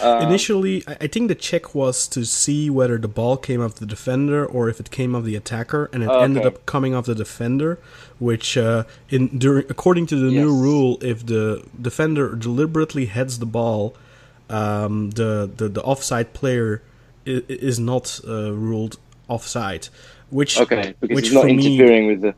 Um, 0.01 0.23
Initially, 0.23 0.83
I 0.87 1.07
think 1.07 1.27
the 1.29 1.35
check 1.35 1.73
was 1.73 2.07
to 2.09 2.25
see 2.25 2.69
whether 2.69 2.97
the 2.97 3.07
ball 3.07 3.37
came 3.37 3.61
off 3.61 3.75
the 3.75 3.85
defender 3.85 4.45
or 4.45 4.67
if 4.67 4.79
it 4.79 4.91
came 4.91 5.15
off 5.15 5.23
the 5.23 5.35
attacker, 5.35 5.89
and 5.93 6.03
it 6.03 6.09
oh, 6.09 6.21
ended 6.21 6.45
up 6.45 6.65
coming 6.65 6.93
off 6.93 7.05
the 7.05 7.15
defender. 7.15 7.79
Which, 8.19 8.57
uh, 8.57 8.83
in 9.09 9.37
during 9.37 9.65
according 9.69 10.07
to 10.07 10.15
the 10.15 10.29
yes. 10.29 10.43
new 10.43 10.53
rule, 10.53 10.97
if 11.01 11.25
the 11.25 11.63
defender 11.79 12.35
deliberately 12.35 13.05
heads 13.05 13.39
the 13.39 13.45
ball, 13.45 13.95
um, 14.49 15.11
the, 15.11 15.49
the 15.55 15.69
the 15.69 15.83
offside 15.83 16.33
player 16.33 16.81
is, 17.25 17.43
is 17.43 17.79
not 17.79 18.19
uh, 18.27 18.51
ruled 18.53 18.97
offside. 19.27 19.87
Which 20.29 20.59
okay, 20.59 20.95
because 20.99 21.15
which 21.15 21.25
he's 21.25 21.33
not 21.33 21.47
interfering 21.47 22.07
me, 22.07 22.15
with 22.15 22.21
the 22.21 22.35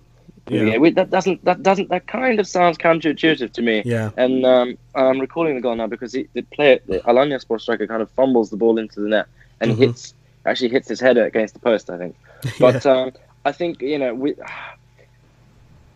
yeah. 0.50 0.64
yeah. 0.64 0.90
that 0.92 1.10
doesn't 1.10 1.44
that 1.46 1.64
doesn't 1.64 1.90
that 1.90 2.08
kind 2.08 2.40
of 2.40 2.48
sounds 2.48 2.78
counterintuitive 2.78 3.52
to 3.54 3.62
me. 3.62 3.82
Yeah. 3.86 4.12
And 4.18 4.46
um, 4.46 4.78
I'm 4.96 5.20
recalling 5.20 5.56
the 5.56 5.62
goal 5.62 5.76
now 5.76 5.88
because 5.88 6.14
he, 6.14 6.28
the 6.34 6.42
player, 6.42 6.80
the 6.88 7.00
Alanyaspor 7.00 7.60
striker, 7.60 7.88
kind 7.88 8.02
of 8.02 8.10
fumbles 8.12 8.50
the 8.50 8.58
ball 8.58 8.78
into 8.78 9.00
the 9.00 9.10
net 9.10 9.28
and 9.62 9.72
mm-hmm. 9.72 9.82
hits 9.82 10.14
actually 10.46 10.70
hits 10.70 10.88
his 10.88 11.00
header 11.00 11.26
against 11.26 11.54
the 11.54 11.60
post. 11.60 11.90
I 11.90 11.98
think. 11.98 12.16
But 12.60 12.86
yeah. 12.86 12.92
um, 12.92 13.12
I 13.46 13.52
think 13.52 13.82
you 13.82 13.98
know 13.98 14.14
we. 14.14 14.36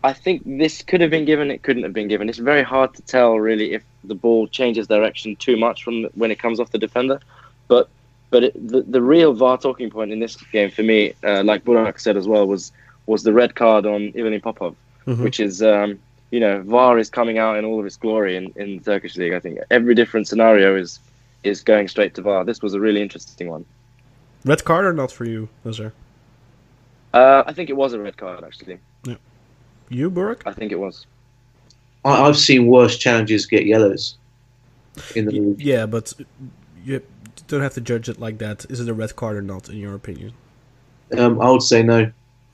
I 0.02 0.12
think 0.12 0.42
this 0.44 0.82
could 0.82 1.00
have 1.00 1.10
been 1.10 1.24
given. 1.24 1.50
It 1.50 1.62
couldn't 1.62 1.82
have 1.82 1.94
been 1.94 2.08
given. 2.08 2.28
It's 2.28 2.36
very 2.36 2.62
hard 2.62 2.92
to 2.92 3.00
tell, 3.00 3.40
really, 3.40 3.72
if 3.72 3.82
the 4.04 4.14
ball 4.14 4.46
changes 4.46 4.86
direction 4.86 5.34
too 5.36 5.56
much 5.56 5.82
from 5.82 6.02
the, 6.02 6.10
when 6.14 6.30
it 6.30 6.38
comes 6.38 6.60
off 6.60 6.70
the 6.70 6.78
defender. 6.78 7.20
But 7.68 7.88
but 8.30 8.44
it, 8.44 8.68
the 8.68 8.82
the 8.82 9.00
real 9.00 9.32
VAR 9.32 9.56
talking 9.56 9.88
point 9.88 10.12
in 10.12 10.20
this 10.20 10.36
game 10.36 10.70
for 10.70 10.82
me, 10.82 11.14
uh, 11.22 11.42
like 11.42 11.64
Burak 11.64 11.98
said 11.98 12.18
as 12.18 12.28
well, 12.28 12.46
was 12.46 12.70
was 13.06 13.22
the 13.22 13.32
red 13.32 13.54
card 13.54 13.86
on 13.86 14.12
Ivan 14.16 14.40
Popov, 14.40 14.76
mm-hmm. 15.06 15.22
which 15.22 15.40
is 15.40 15.62
um, 15.62 15.98
you 16.30 16.40
know 16.40 16.62
VAR 16.62 16.98
is 16.98 17.10
coming 17.10 17.38
out 17.38 17.56
in 17.56 17.64
all 17.64 17.80
of 17.80 17.86
its 17.86 17.96
glory 17.96 18.36
in, 18.36 18.52
in 18.56 18.78
the 18.78 18.84
Turkish 18.84 19.16
league. 19.16 19.34
I 19.34 19.40
think 19.40 19.58
every 19.70 19.94
different 19.94 20.28
scenario 20.28 20.76
is 20.76 21.00
is 21.42 21.62
going 21.62 21.88
straight 21.88 22.14
to 22.14 22.22
VAR. 22.22 22.44
This 22.44 22.62
was 22.62 22.74
a 22.74 22.80
really 22.80 23.02
interesting 23.02 23.48
one. 23.48 23.64
Red 24.44 24.64
card 24.64 24.84
or 24.84 24.92
not 24.92 25.10
for 25.10 25.24
you, 25.24 25.48
was 25.62 25.78
there? 25.78 25.92
Uh, 27.12 27.44
I 27.46 27.52
think 27.52 27.70
it 27.70 27.76
was 27.76 27.92
a 27.92 28.00
red 28.00 28.16
card 28.16 28.44
actually. 28.44 28.78
Yeah. 29.04 29.16
You, 29.88 30.10
Burak? 30.10 30.42
I 30.46 30.52
think 30.52 30.72
it 30.72 30.78
was. 30.78 31.06
I, 32.04 32.26
have 32.26 32.36
seen 32.36 32.66
worse 32.66 32.98
challenges 32.98 33.46
get 33.46 33.64
yellows 33.64 34.16
in 35.14 35.24
the 35.24 35.32
league. 35.32 35.60
Yeah, 35.60 35.86
but 35.86 36.12
you 36.84 37.00
don't 37.48 37.62
have 37.62 37.74
to 37.74 37.80
judge 37.80 38.08
it 38.08 38.20
like 38.20 38.38
that. 38.38 38.66
Is 38.68 38.80
it 38.80 38.88
a 38.88 38.94
red 38.94 39.16
card 39.16 39.36
or 39.36 39.42
not, 39.42 39.68
in 39.68 39.76
your 39.76 39.94
opinion? 39.94 40.34
Um, 41.16 41.40
I 41.40 41.50
would 41.50 41.62
say 41.62 41.82
no 41.82 42.10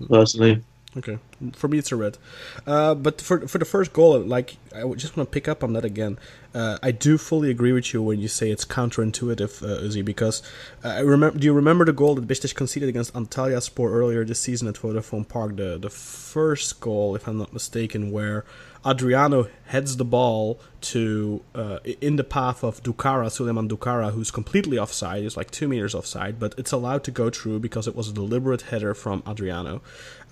personally. 0.08 0.62
Okay, 0.96 1.18
for 1.54 1.68
me 1.68 1.78
it's 1.78 1.92
a 1.92 1.96
red. 1.96 2.18
Uh, 2.66 2.94
but 2.94 3.20
for 3.20 3.46
for 3.48 3.58
the 3.58 3.64
first 3.64 3.92
goal, 3.92 4.18
like 4.20 4.56
I 4.74 4.82
just 4.94 5.16
want 5.16 5.28
to 5.28 5.32
pick 5.32 5.48
up 5.48 5.64
on 5.64 5.72
that 5.74 5.84
again. 5.84 6.18
Uh, 6.52 6.78
I 6.82 6.90
do 6.90 7.16
fully 7.16 7.50
agree 7.50 7.72
with 7.72 7.92
you 7.94 8.02
when 8.02 8.18
you 8.18 8.26
say 8.26 8.50
it's 8.50 8.64
counterintuitive, 8.64 9.62
uh, 9.62 9.82
Uzi, 9.82 10.04
because 10.04 10.42
uh, 10.84 10.88
I 10.88 11.00
remember. 11.00 11.38
Do 11.38 11.44
you 11.44 11.52
remember 11.52 11.84
the 11.84 11.92
goal 11.92 12.14
that 12.16 12.26
Besiktas 12.26 12.54
conceded 12.54 12.88
against 12.88 13.14
Antalyaspor 13.14 13.90
earlier 13.90 14.24
this 14.24 14.40
season 14.40 14.66
at 14.68 14.74
Vodafone 14.74 15.26
Park? 15.26 15.56
The 15.56 15.78
the 15.78 15.90
first 15.90 16.80
goal, 16.80 17.14
if 17.14 17.28
I'm 17.28 17.38
not 17.38 17.52
mistaken, 17.52 18.10
where 18.10 18.44
Adriano 18.84 19.48
heads 19.66 19.98
the 19.98 20.04
ball 20.04 20.58
to 20.80 21.42
uh, 21.54 21.78
in 22.00 22.16
the 22.16 22.24
path 22.24 22.64
of 22.64 22.82
Doukara, 22.82 23.26
Souleymane 23.26 23.68
Doukara, 23.68 24.12
who's 24.12 24.30
completely 24.30 24.78
offside. 24.78 25.22
He's 25.22 25.36
like 25.36 25.50
two 25.50 25.68
meters 25.68 25.94
offside, 25.94 26.40
but 26.40 26.54
it's 26.56 26.72
allowed 26.72 27.04
to 27.04 27.10
go 27.10 27.28
through 27.28 27.60
because 27.60 27.86
it 27.86 27.94
was 27.94 28.08
a 28.08 28.12
deliberate 28.12 28.62
header 28.62 28.94
from 28.94 29.22
Adriano, 29.28 29.82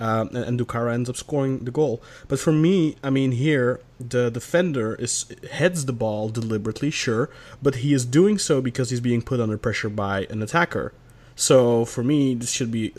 um, 0.00 0.28
and, 0.28 0.38
and 0.38 0.60
Doukara 0.60 0.94
ends 0.98 1.10
up 1.10 1.16
scoring 1.16 1.64
the 1.64 1.70
goal. 1.70 2.02
But 2.28 2.38
for 2.38 2.52
me, 2.52 2.96
I 3.02 3.10
mean, 3.10 3.32
here 3.32 3.80
the 3.98 4.30
defender 4.30 4.94
is 4.96 5.14
heads 5.50 5.86
the 5.86 5.92
ball 5.92 6.28
deliberately, 6.28 6.90
sure, 6.90 7.30
but 7.62 7.76
he 7.76 7.94
is 7.94 8.04
doing 8.04 8.36
so 8.38 8.60
because 8.60 8.90
he's 8.90 9.00
being 9.00 9.22
put 9.22 9.40
under 9.40 9.58
pressure 9.58 9.88
by 9.88 10.26
an 10.30 10.42
attacker. 10.42 10.92
So 11.34 11.84
for 11.84 12.02
me, 12.02 12.34
this 12.34 12.50
should 12.50 12.70
be 12.70 12.92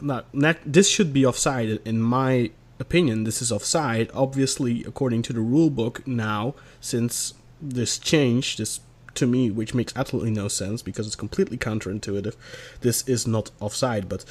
not, 0.00 0.22
not 0.34 0.56
this 0.64 0.88
should 0.88 1.12
be 1.12 1.24
offside 1.24 1.68
in 1.84 2.00
my 2.00 2.50
opinion, 2.78 3.24
this 3.24 3.40
is 3.40 3.52
offside. 3.52 4.10
Obviously, 4.14 4.84
according 4.84 5.22
to 5.22 5.32
the 5.32 5.40
rule 5.40 5.70
book 5.70 6.06
now, 6.06 6.54
since 6.80 7.34
this 7.60 7.98
change, 7.98 8.56
this 8.56 8.80
to 9.14 9.26
me, 9.26 9.50
which 9.50 9.74
makes 9.74 9.92
absolutely 9.96 10.30
no 10.30 10.48
sense 10.48 10.82
because 10.82 11.06
it's 11.06 11.16
completely 11.16 11.56
counterintuitive, 11.56 12.34
this 12.80 13.06
is 13.08 13.26
not 13.26 13.50
offside. 13.60 14.08
But 14.08 14.24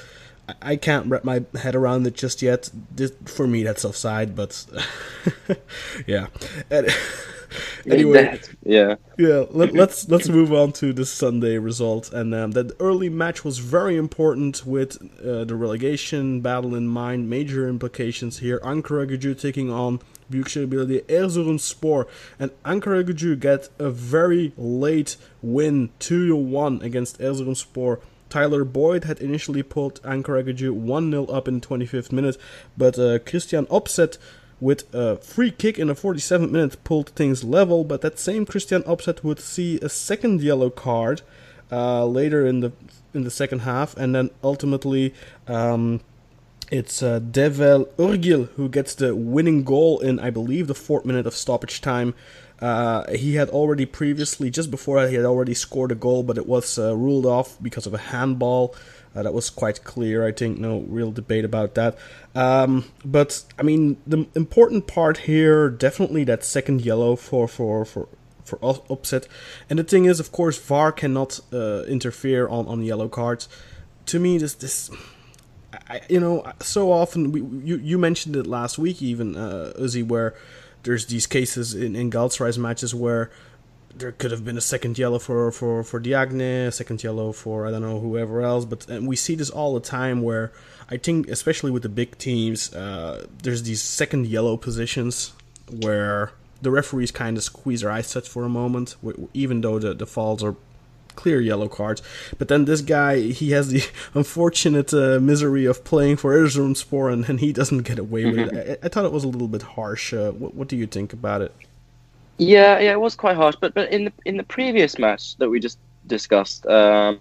I 0.62 0.76
can't 0.76 1.08
wrap 1.08 1.24
my 1.24 1.44
head 1.62 1.76
around 1.76 2.06
it 2.06 2.16
just 2.16 2.42
yet. 2.42 2.70
This, 2.92 3.14
for 3.26 3.48
me, 3.48 3.64
that's 3.64 3.86
offside, 3.86 4.36
but 4.36 4.66
yeah. 6.08 6.28
anyway, 7.90 8.40
yeah, 8.64 8.96
yeah. 9.18 9.46
Let, 9.52 9.74
let's, 9.74 10.10
let's 10.10 10.28
move 10.28 10.52
on 10.52 10.74
to 10.74 10.92
the 10.92 11.06
Sunday 11.06 11.58
result, 11.58 12.12
and 12.12 12.34
um, 12.36 12.52
that 12.52 12.76
early 12.80 13.10
match 13.10 13.46
was 13.46 13.60
very 13.60 13.96
important 13.96 14.66
with 14.66 14.98
uh, 15.22 15.46
the 15.46 15.56
relegation 15.56 16.42
battle 16.42 16.76
in 16.76 16.88
mind. 16.88 17.30
Major 17.30 17.68
implications 17.68 18.40
here. 18.40 18.60
Ankara 18.64 19.08
Gücü 19.08 19.40
taking 19.40 19.70
on 19.72 20.02
Büyükşehir 20.32 20.72
Belediye 20.72 21.04
Erzurumspor, 21.10 22.06
and 22.40 22.52
Ankara 22.66 23.02
Gücü 23.02 23.40
get 23.40 23.70
a 23.80 23.90
very 23.90 24.52
late 24.58 25.16
win, 25.42 25.90
two 26.00 26.28
to 26.28 26.36
one 26.36 26.82
against 26.84 27.20
Erzurumspor. 27.20 28.00
Tyler 28.34 28.66
Boyd 28.66 29.04
had 29.04 29.20
initially 29.20 29.62
pulled 29.62 30.02
Ankara 30.02 30.44
Gücü 30.44 30.72
1 30.72 31.12
0 31.12 31.26
up 31.26 31.48
in 31.48 31.60
the 31.60 31.68
25th 31.68 32.12
minute, 32.12 32.36
but 32.76 32.98
uh, 32.98 33.20
Kristian 33.20 33.68
Opseth 33.68 34.18
with 34.60 34.92
a 34.92 35.18
free 35.18 35.52
kick 35.52 35.78
in 35.78 35.86
the 35.86 35.94
47th 35.94 36.50
minute 36.50 36.84
pulled 36.84 37.10
things 37.10 37.44
level, 37.44 37.84
but 37.84 38.02
that 38.02 38.18
same 38.18 38.44
Kristian 38.44 38.82
Opseth 38.86 39.24
would 39.24 39.40
see 39.40 39.78
a 39.84 39.88
second 39.90 40.42
yellow 40.42 40.72
card 40.72 41.22
uh, 41.72 42.08
later 42.08 42.44
in 42.44 42.62
the 42.62 42.72
in 43.14 43.24
the 43.24 43.30
second 43.30 43.60
half, 43.60 43.96
and 43.98 44.16
then 44.16 44.32
ultimately 44.44 45.14
um, 45.48 46.02
It's 46.72 47.04
uh, 47.04 47.20
Dever 47.20 47.86
Orgill 48.00 48.50
who 48.56 48.68
gets 48.68 48.96
the 48.96 49.16
winning 49.16 49.64
goal 49.64 50.00
in, 50.00 50.20
I 50.20 50.32
believe, 50.32 50.66
the 50.66 50.74
fourth 50.74 51.06
minute 51.06 51.28
of 51.28 51.36
stoppage 51.36 51.82
time. 51.82 52.16
Uh, 52.64 53.12
he 53.12 53.36
had 53.36 53.50
already 53.50 53.86
previously, 53.86 54.50
just 54.50 54.72
before 54.72 55.06
he 55.06 55.16
had 55.16 55.26
already 55.26 55.54
scored 55.54 55.92
a 55.92 55.96
goal, 55.96 56.24
but 56.24 56.38
it 56.38 56.48
was 56.48 56.80
uh, 56.80 56.96
ruled 56.96 57.26
off 57.26 57.62
because 57.62 57.86
of 57.86 57.94
a 57.94 57.98
handball. 57.98 58.74
Uh, 59.14 59.22
that 59.22 59.34
was 59.34 59.50
quite 59.50 59.84
clear, 59.84 60.26
I 60.26 60.32
think. 60.32 60.60
No 60.60 60.80
real 60.88 61.12
debate 61.12 61.44
about 61.44 61.76
that. 61.76 61.98
Um, 62.34 62.86
but 63.04 63.44
I 63.60 63.64
mean, 63.64 63.98
the 64.08 64.28
important 64.34 64.88
part 64.88 65.18
here, 65.18 65.70
definitely 65.70 66.24
that 66.24 66.46
second 66.46 66.86
yellow 66.86 67.18
for 67.18 67.50
for 67.50 67.84
for 67.84 68.08
for 68.46 68.58
Opseth. 68.60 69.28
And 69.70 69.78
the 69.78 69.84
thing 69.84 70.06
is, 70.06 70.22
of 70.22 70.32
course, 70.32 70.58
VAR 70.58 70.94
cannot 70.94 71.42
uh, 71.52 71.84
interfere 71.84 72.48
on 72.48 72.66
on 72.68 72.82
yellow 72.82 73.10
cards. 73.10 73.50
To 74.06 74.20
me, 74.20 74.38
this 74.38 74.54
this. 74.54 74.90
I, 75.90 76.00
you 76.08 76.20
know, 76.22 76.50
so 76.62 76.94
often 76.94 77.34
we, 77.34 77.42
you 77.42 77.76
you 77.76 77.98
mentioned 77.98 78.38
it 78.38 78.48
last 78.48 78.78
week 78.78 79.02
even 79.02 79.36
uh, 79.36 79.74
Uzi, 79.78 80.08
where 80.08 80.34
there's 80.84 81.06
these 81.08 81.28
cases 81.28 81.74
in 81.74 81.96
in 81.96 82.12
Galatasaray's 82.12 82.60
matches 82.60 82.94
where 82.94 83.32
there 83.96 84.12
could 84.12 84.32
have 84.32 84.44
been 84.44 84.58
a 84.58 84.62
second 84.62 84.98
yellow 84.98 85.20
for 85.20 85.52
for 85.52 85.84
for 85.84 86.00
Diagne, 86.00 86.66
a 86.66 86.72
second 86.72 87.04
yellow 87.04 87.32
for 87.32 87.68
I 87.68 87.72
don't 87.72 87.82
know 87.82 88.00
whoever 88.00 88.42
else. 88.42 88.66
But 88.66 88.88
and 88.90 89.08
we 89.08 89.16
see 89.16 89.36
this 89.36 89.50
all 89.50 89.74
the 89.74 89.80
time 89.80 90.22
where 90.22 90.52
I 90.90 90.98
think, 90.98 91.28
especially 91.28 91.72
with 91.72 91.84
the 91.84 91.90
big 91.90 92.18
teams, 92.18 92.74
uh, 92.74 93.28
there's 93.42 93.64
these 93.64 93.82
second 93.82 94.28
yellow 94.28 94.58
positions 94.58 95.34
where 95.70 96.32
the 96.62 96.72
referees 96.72 97.12
kind 97.12 97.38
of 97.38 97.44
squeeze 97.44 97.82
their 97.82 97.92
eyes 97.92 98.12
shut 98.12 98.28
for 98.28 98.44
a 98.44 98.50
moment, 98.50 98.96
even 99.34 99.62
though 99.62 99.80
the 99.80 99.94
the 99.94 100.08
falls 100.08 100.44
are 100.44 100.56
clear 101.16 101.40
yellow 101.42 101.68
cards. 101.68 102.02
But 102.38 102.48
then 102.48 102.66
this 102.66 102.82
guy, 102.82 103.20
he 103.20 103.52
has 103.52 103.70
the 103.70 103.84
unfortunate 104.14 104.94
uh, 104.94 105.20
misery 105.20 105.66
of 105.66 105.84
playing 105.84 106.18
for 106.18 106.36
Erzurumspor, 106.36 107.12
and, 107.12 107.28
and 107.30 107.40
he 107.40 107.54
doesn't 107.54 107.84
get 107.84 108.00
away 108.00 108.26
with 108.26 108.40
it. 108.40 108.80
I, 108.84 108.86
I, 108.86 108.90
thought 108.90 109.06
it 109.06 109.12
was 109.12 109.24
a 109.24 109.30
little 109.30 109.48
bit 109.48 109.62
harsh. 109.62 110.14
Uh, 110.14 110.32
what, 110.32 110.54
what 110.56 110.68
do 110.68 110.76
you 110.76 110.88
think 110.88 111.14
about 111.14 111.42
it? 111.42 111.54
Yeah, 112.38 112.80
yeah, 112.80 112.92
it 112.92 113.00
was 113.00 113.16
quite 113.16 113.36
harsh. 113.36 113.56
But 113.60 113.74
but 113.74 113.92
in 113.92 114.06
the 114.06 114.14
in 114.26 114.38
the 114.38 114.44
previous 114.44 114.98
match 114.98 115.38
that 115.38 115.50
we 115.50 115.60
just 115.60 115.78
discussed, 116.08 116.66
um, 116.66 117.20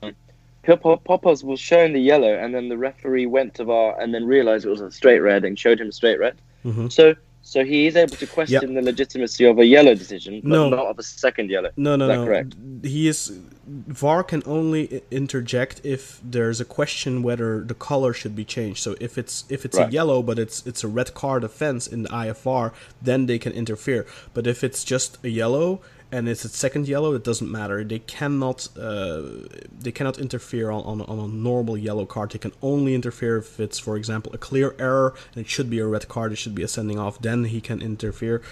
Popos 0.65 1.45
was 1.45 1.61
shown 1.61 1.93
the 1.93 2.01
yellow, 2.01 2.33
and 2.33 2.55
then 2.55 2.69
the 2.69 2.79
referee 2.79 3.27
went 3.27 3.55
to 3.55 3.65
VAR 3.65 4.01
and 4.01 4.15
then 4.15 4.25
realized 4.27 4.65
it 4.65 4.71
was 4.71 4.81
a 4.81 4.91
straight 4.91 5.21
red 5.21 5.45
and 5.45 5.59
showed 5.59 5.81
him 5.81 5.89
a 5.89 5.93
straight 5.93 6.19
red. 6.19 6.37
Mm-hmm. 6.65 6.89
So 6.89 7.15
so 7.43 7.65
he 7.65 7.87
is 7.87 7.97
able 7.97 8.17
to 8.17 8.27
question 8.27 8.75
yep. 8.75 8.75
the 8.75 8.83
legitimacy 8.83 9.45
of 9.45 9.59
a 9.59 9.67
yellow 9.67 9.95
decision, 9.95 10.41
but 10.43 10.49
no. 10.49 10.69
not 10.71 10.87
of 10.87 10.99
a 10.99 11.03
second 11.03 11.51
yellow. 11.51 11.71
No, 11.77 11.97
no, 11.97 12.07
no. 12.07 12.25
Correct? 12.25 12.55
He 12.83 13.09
is 13.09 13.39
VAR 13.67 14.23
can 14.23 14.43
only 14.47 15.03
interject 15.11 15.81
if 15.85 16.21
there's 16.23 16.61
a 16.61 16.65
question 16.65 17.23
whether 17.23 17.61
the 17.61 17.75
color 17.75 18.13
should 18.13 18.37
be 18.37 18.45
changed. 18.45 18.83
So 18.83 18.97
if 19.01 19.19
it's 19.19 19.45
if 19.49 19.65
it's 19.65 19.77
right. 19.77 19.89
a 19.89 19.93
yellow 19.93 20.23
but 20.23 20.39
it's 20.39 20.65
it's 20.67 20.85
a 20.85 20.89
red 20.89 21.15
card 21.15 21.43
offense 21.45 21.87
in 21.87 22.05
the 22.05 22.09
IFR, 22.09 22.73
then 23.01 23.27
they 23.27 23.39
can 23.39 23.53
interfere. 23.53 24.07
But 24.35 24.47
if 24.47 24.63
it's 24.63 24.85
just 24.85 25.19
a 25.25 25.29
yellow 25.29 25.81
and 26.13 26.29
it's 26.29 26.45
a 26.45 26.49
second 26.51 26.87
yellow, 26.87 27.15
it 27.15 27.25
doesn't 27.25 27.51
matter. 27.51 27.83
They 27.83 28.01
cannot 28.01 28.69
uh, 28.79 29.23
they 29.81 29.91
cannot 29.91 30.19
interfere 30.19 30.71
on, 30.71 30.85
on, 30.85 31.01
on, 31.01 31.19
a 31.19 31.27
normal 31.27 31.79
yellow 31.79 32.05
card. 32.05 32.33
They 32.33 32.39
can 32.39 32.53
only 32.61 32.95
interfere 32.95 33.39
if 33.39 33.59
it's, 33.59 33.79
for 33.79 33.97
example, 33.97 34.31
a 34.35 34.39
clear 34.39 34.75
error 34.79 35.15
and 35.35 35.45
it 35.45 35.49
should 35.49 35.71
be 35.71 35.79
a 35.79 35.87
red 35.87 36.07
card. 36.09 36.33
It 36.33 36.37
should 36.37 36.55
be 36.55 36.63
a 36.63 36.69
sending 36.69 36.99
off. 36.99 37.19
Then 37.19 37.45
he 37.45 37.63
can 37.63 37.81
interfere. 37.81 38.43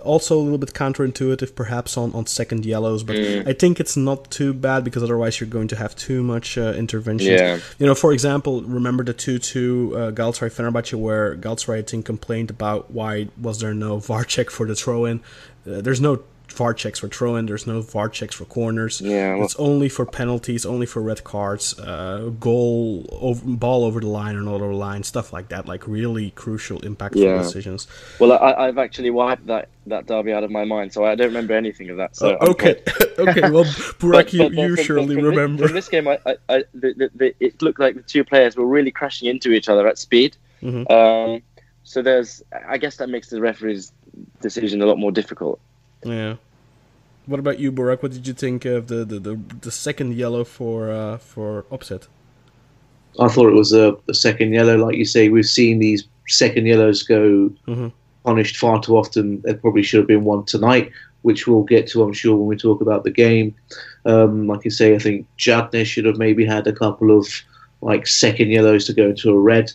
Also, 0.00 0.38
a 0.38 0.42
little 0.42 0.58
bit 0.58 0.74
counterintuitive, 0.74 1.54
perhaps 1.56 1.96
on, 1.96 2.12
on 2.12 2.26
second 2.26 2.66
yellows, 2.66 3.02
but 3.02 3.16
mm. 3.16 3.48
I 3.48 3.54
think 3.54 3.80
it's 3.80 3.96
not 3.96 4.30
too 4.30 4.52
bad 4.52 4.84
because 4.84 5.02
otherwise 5.02 5.40
you're 5.40 5.48
going 5.48 5.68
to 5.68 5.76
have 5.76 5.96
too 5.96 6.22
much 6.22 6.58
uh, 6.58 6.74
intervention. 6.76 7.32
Yeah. 7.32 7.58
You 7.78 7.86
know, 7.86 7.94
for 7.94 8.12
example, 8.12 8.62
remember 8.62 9.02
the 9.02 9.14
2 9.14 9.38
2 9.38 9.92
uh, 9.96 10.10
Galatasaray 10.12 10.52
Fenerbahce 10.52 10.94
where 10.94 11.34
Galatasaray, 11.34 11.78
I 11.78 11.82
think, 11.82 12.04
complained 12.04 12.50
about 12.50 12.90
why 12.90 13.28
was 13.40 13.60
there 13.60 13.72
no 13.72 13.98
VAR 14.08 14.22
check 14.22 14.50
for 14.50 14.66
the 14.66 14.74
throw 14.74 15.06
in. 15.06 15.20
Uh, 15.66 15.80
there's 15.80 16.00
no 16.00 16.22
VAR 16.56 16.74
checks 16.74 16.98
for 17.00 17.08
throwing. 17.08 17.46
There's 17.46 17.66
no 17.66 17.80
VAR 17.82 18.08
checks 18.08 18.34
for 18.34 18.44
corners. 18.46 19.00
Yeah, 19.00 19.34
well, 19.34 19.44
it's 19.44 19.56
only 19.56 19.88
for 19.88 20.06
penalties, 20.06 20.64
only 20.64 20.86
for 20.86 21.02
red 21.02 21.22
cards, 21.24 21.78
uh, 21.78 22.30
goal, 22.40 23.06
over, 23.12 23.44
ball 23.44 23.84
over 23.84 24.00
the 24.00 24.06
line 24.06 24.36
or 24.36 24.40
not 24.40 24.54
over 24.54 24.68
the 24.68 24.74
line, 24.74 25.02
stuff 25.02 25.32
like 25.32 25.48
that. 25.48 25.66
Like 25.66 25.86
really 25.86 26.30
crucial, 26.30 26.80
impactful 26.80 27.16
yeah. 27.16 27.38
decisions. 27.38 27.86
Well, 28.18 28.32
I, 28.32 28.66
have 28.66 28.78
actually 28.78 29.10
wiped 29.10 29.46
that, 29.46 29.68
that 29.86 30.06
derby 30.06 30.32
out 30.32 30.44
of 30.44 30.50
my 30.50 30.64
mind, 30.64 30.92
so 30.92 31.04
I 31.04 31.14
don't 31.14 31.28
remember 31.28 31.54
anything 31.54 31.90
of 31.90 31.98
that. 31.98 32.16
So 32.16 32.36
uh, 32.36 32.46
okay, 32.50 32.82
okay. 33.18 33.50
Well, 33.50 33.64
Burak, 34.00 34.32
you, 34.32 34.48
you 34.50 34.76
surely 34.76 35.16
remember. 35.16 35.66
In 35.66 35.74
this 35.74 35.88
game, 35.88 36.08
I, 36.08 36.18
I, 36.26 36.36
I 36.48 36.64
the, 36.74 36.94
the, 36.94 37.10
the, 37.14 37.34
it 37.40 37.60
looked 37.62 37.80
like 37.80 37.94
the 37.94 38.02
two 38.02 38.24
players 38.24 38.56
were 38.56 38.66
really 38.66 38.90
crashing 38.90 39.28
into 39.28 39.52
each 39.52 39.68
other 39.68 39.86
at 39.86 39.98
speed. 39.98 40.36
Mm-hmm. 40.62 40.90
Um, 40.90 41.42
so 41.84 42.02
there's, 42.02 42.42
I 42.66 42.78
guess 42.78 42.96
that 42.96 43.08
makes 43.08 43.30
the 43.30 43.40
referee's 43.40 43.92
decision 44.40 44.82
a 44.82 44.86
lot 44.86 44.98
more 44.98 45.12
difficult. 45.12 45.60
Yeah. 46.04 46.36
What 47.26 47.40
about 47.40 47.58
you, 47.58 47.72
Burak? 47.72 48.02
What 48.02 48.12
did 48.12 48.26
you 48.26 48.32
think 48.32 48.64
of 48.64 48.86
the 48.86 49.04
the, 49.04 49.18
the, 49.18 49.40
the 49.62 49.70
second 49.70 50.14
yellow 50.14 50.44
for 50.44 50.90
uh, 50.90 51.18
for 51.18 51.64
Opseth? 51.72 52.06
I 53.18 53.28
thought 53.28 53.48
it 53.48 53.54
was 53.54 53.72
a, 53.72 53.96
a, 54.08 54.14
second 54.14 54.52
yellow. 54.52 54.76
Like 54.76 54.96
you 54.96 55.04
say, 55.04 55.28
we've 55.28 55.46
seen 55.46 55.78
these 55.78 56.06
second 56.28 56.66
yellows 56.66 57.02
go 57.02 57.50
mm-hmm. 57.66 57.88
punished 58.24 58.56
far 58.56 58.80
too 58.80 58.96
often. 58.96 59.40
There 59.40 59.54
probably 59.54 59.82
should 59.82 59.98
have 59.98 60.06
been 60.06 60.24
one 60.24 60.44
tonight, 60.44 60.92
which 61.22 61.46
we'll 61.46 61.62
get 61.62 61.86
to, 61.88 62.02
I'm 62.02 62.12
sure, 62.12 62.36
when 62.36 62.46
we 62.46 62.56
talk 62.56 62.80
about 62.80 63.04
the 63.04 63.10
game. 63.10 63.54
Um, 64.04 64.46
like 64.46 64.64
you 64.64 64.70
say, 64.70 64.94
I 64.94 64.98
think 64.98 65.26
Jadner 65.38 65.86
should 65.86 66.04
have 66.04 66.18
maybe 66.18 66.44
had 66.44 66.66
a 66.66 66.72
couple 66.72 67.16
of 67.16 67.26
like 67.80 68.06
second 68.06 68.50
yellows 68.50 68.84
to 68.86 68.92
go 68.92 69.08
into 69.08 69.30
a 69.30 69.38
red. 69.38 69.72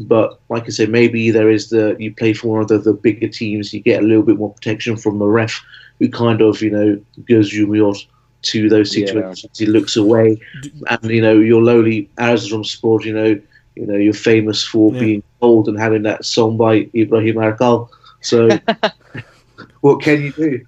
But 0.00 0.40
like 0.48 0.64
I 0.64 0.70
say, 0.70 0.86
maybe 0.86 1.30
there 1.30 1.50
is 1.50 1.70
the 1.70 1.94
you 1.98 2.14
play 2.14 2.32
for 2.32 2.48
one 2.48 2.62
of 2.62 2.68
the, 2.68 2.78
the 2.78 2.92
bigger 2.92 3.28
teams, 3.28 3.74
you 3.74 3.80
get 3.80 4.02
a 4.02 4.06
little 4.06 4.22
bit 4.22 4.38
more 4.38 4.52
protection 4.52 4.96
from 4.96 5.18
the 5.18 5.26
ref 5.26 5.62
who 5.98 6.08
kind 6.08 6.40
of, 6.40 6.60
you 6.62 6.70
know, 6.70 7.00
goes 7.28 7.52
Jumiot 7.52 8.06
to 8.42 8.68
those 8.68 8.92
situations. 8.92 9.44
Yeah. 9.54 9.66
He 9.66 9.70
looks 9.70 9.96
away, 9.96 10.40
and 10.88 11.10
you 11.10 11.20
know, 11.20 11.38
your 11.38 11.62
lowly 11.62 12.08
Erzurumspor, 12.18 13.04
you 13.04 13.12
know, 13.12 13.40
you 13.74 13.86
know, 13.86 13.96
you're 13.96 14.12
famous 14.12 14.64
for 14.64 14.92
yeah. 14.94 15.00
being 15.00 15.22
old 15.40 15.68
and 15.68 15.78
having 15.78 16.02
that 16.02 16.24
song 16.24 16.56
by 16.56 16.88
Ibrahim 16.94 17.36
Erkal. 17.36 17.88
So, 18.20 18.48
what 19.80 20.02
can 20.02 20.22
you 20.22 20.32
do? 20.32 20.66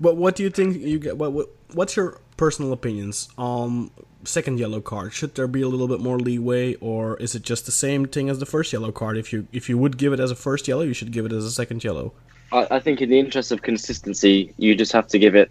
But 0.00 0.16
what 0.16 0.36
do 0.36 0.42
you 0.42 0.50
think 0.50 0.76
you 0.76 0.98
get? 0.98 1.18
What, 1.18 1.32
what 1.32 1.48
what's 1.72 1.96
your 1.96 2.20
personal 2.36 2.72
opinions 2.72 3.28
on 3.38 3.90
second 4.24 4.58
yellow 4.58 4.80
card? 4.80 5.12
Should 5.12 5.34
there 5.34 5.46
be 5.46 5.62
a 5.62 5.68
little 5.68 5.88
bit 5.88 6.00
more 6.00 6.18
leeway, 6.18 6.74
or 6.76 7.16
is 7.18 7.34
it 7.34 7.42
just 7.42 7.66
the 7.66 7.72
same 7.72 8.06
thing 8.06 8.28
as 8.28 8.38
the 8.38 8.46
first 8.46 8.72
yellow 8.72 8.92
card? 8.92 9.16
If 9.16 9.32
you 9.32 9.46
if 9.52 9.68
you 9.68 9.78
would 9.78 9.96
give 9.98 10.12
it 10.12 10.20
as 10.20 10.30
a 10.30 10.36
first 10.36 10.66
yellow, 10.68 10.82
you 10.82 10.94
should 10.94 11.12
give 11.12 11.26
it 11.26 11.32
as 11.32 11.44
a 11.44 11.50
second 11.50 11.84
yellow. 11.84 12.12
I, 12.54 12.76
I 12.76 12.80
think 12.80 13.02
in 13.02 13.10
the 13.10 13.18
interest 13.18 13.52
of 13.52 13.62
consistency, 13.62 14.54
you 14.56 14.74
just 14.74 14.92
have 14.92 15.08
to 15.08 15.18
give 15.18 15.34
it 15.34 15.50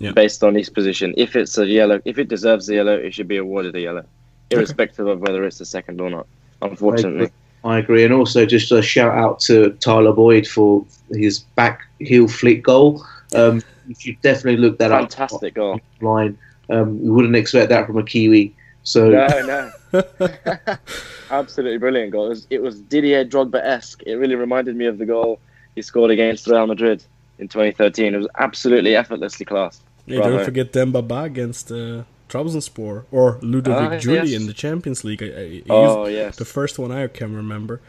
yeah. 0.00 0.12
based 0.12 0.44
on 0.44 0.56
each 0.56 0.72
position. 0.72 1.14
If 1.16 1.34
it's 1.34 1.58
a 1.58 1.66
yellow, 1.66 2.00
if 2.04 2.18
it 2.18 2.28
deserves 2.28 2.68
a 2.68 2.74
yellow, 2.74 2.94
it 2.94 3.14
should 3.14 3.28
be 3.28 3.38
awarded 3.38 3.74
a 3.74 3.80
yellow, 3.80 4.04
irrespective 4.50 5.06
okay. 5.06 5.12
of 5.12 5.20
whether 5.20 5.44
it's 5.44 5.60
a 5.60 5.64
second 5.64 6.00
or 6.00 6.10
not. 6.10 6.26
Unfortunately. 6.60 7.30
I 7.64 7.78
agree. 7.78 8.04
And 8.04 8.12
also, 8.12 8.44
just 8.44 8.72
a 8.72 8.82
shout 8.82 9.16
out 9.16 9.40
to 9.40 9.70
Tyler 9.80 10.12
Boyd 10.12 10.46
for 10.46 10.84
his 11.10 11.40
back 11.40 11.82
heel 12.00 12.28
flick 12.28 12.62
goal. 12.62 13.04
Um, 13.34 13.62
you 13.86 13.94
should 13.98 14.20
definitely 14.20 14.60
look 14.60 14.78
that 14.78 14.90
Fantastic 14.90 15.22
up. 15.22 15.30
Fantastic 15.30 15.54
goal. 15.54 15.80
Line. 16.00 16.38
Um, 16.70 17.00
we 17.02 17.10
wouldn't 17.10 17.36
expect 17.36 17.68
that 17.70 17.86
from 17.86 17.98
a 17.98 18.02
Kiwi. 18.02 18.54
So 18.82 19.10
no, 19.10 19.72
no, 19.92 20.76
absolutely 21.30 21.78
brilliant 21.78 22.10
goal. 22.10 22.26
It 22.26 22.30
was, 22.30 22.46
it 22.50 22.62
was 22.62 22.80
Didier 22.80 23.24
Drogba 23.24 23.62
esque. 23.62 24.02
It 24.04 24.14
really 24.14 24.34
reminded 24.34 24.74
me 24.74 24.86
of 24.86 24.98
the 24.98 25.06
goal 25.06 25.38
he 25.74 25.82
scored 25.82 26.10
against 26.10 26.46
Real 26.46 26.66
Madrid 26.66 27.04
in 27.38 27.48
2013. 27.48 28.14
It 28.14 28.16
was 28.16 28.28
absolutely 28.38 28.96
effortlessly 28.96 29.46
classed. 29.46 29.82
Yeah, 30.06 30.20
don't 30.20 30.44
forget 30.44 30.72
Demba 30.72 31.02
Ba 31.02 31.22
against 31.22 31.70
uh, 31.70 32.02
Trabzonspor 32.32 33.04
or 33.12 33.38
Ludovic 33.42 33.92
uh, 33.92 34.00
Giuly 34.00 34.30
yes. 34.30 34.40
in 34.40 34.46
the 34.46 34.54
Champions 34.54 35.04
League. 35.04 35.22
I, 35.22 35.26
I, 35.26 35.62
oh, 35.68 36.06
yes. 36.06 36.36
The 36.36 36.44
first 36.44 36.78
one 36.78 36.90
I 36.90 37.06
can 37.06 37.36
remember. 37.36 37.80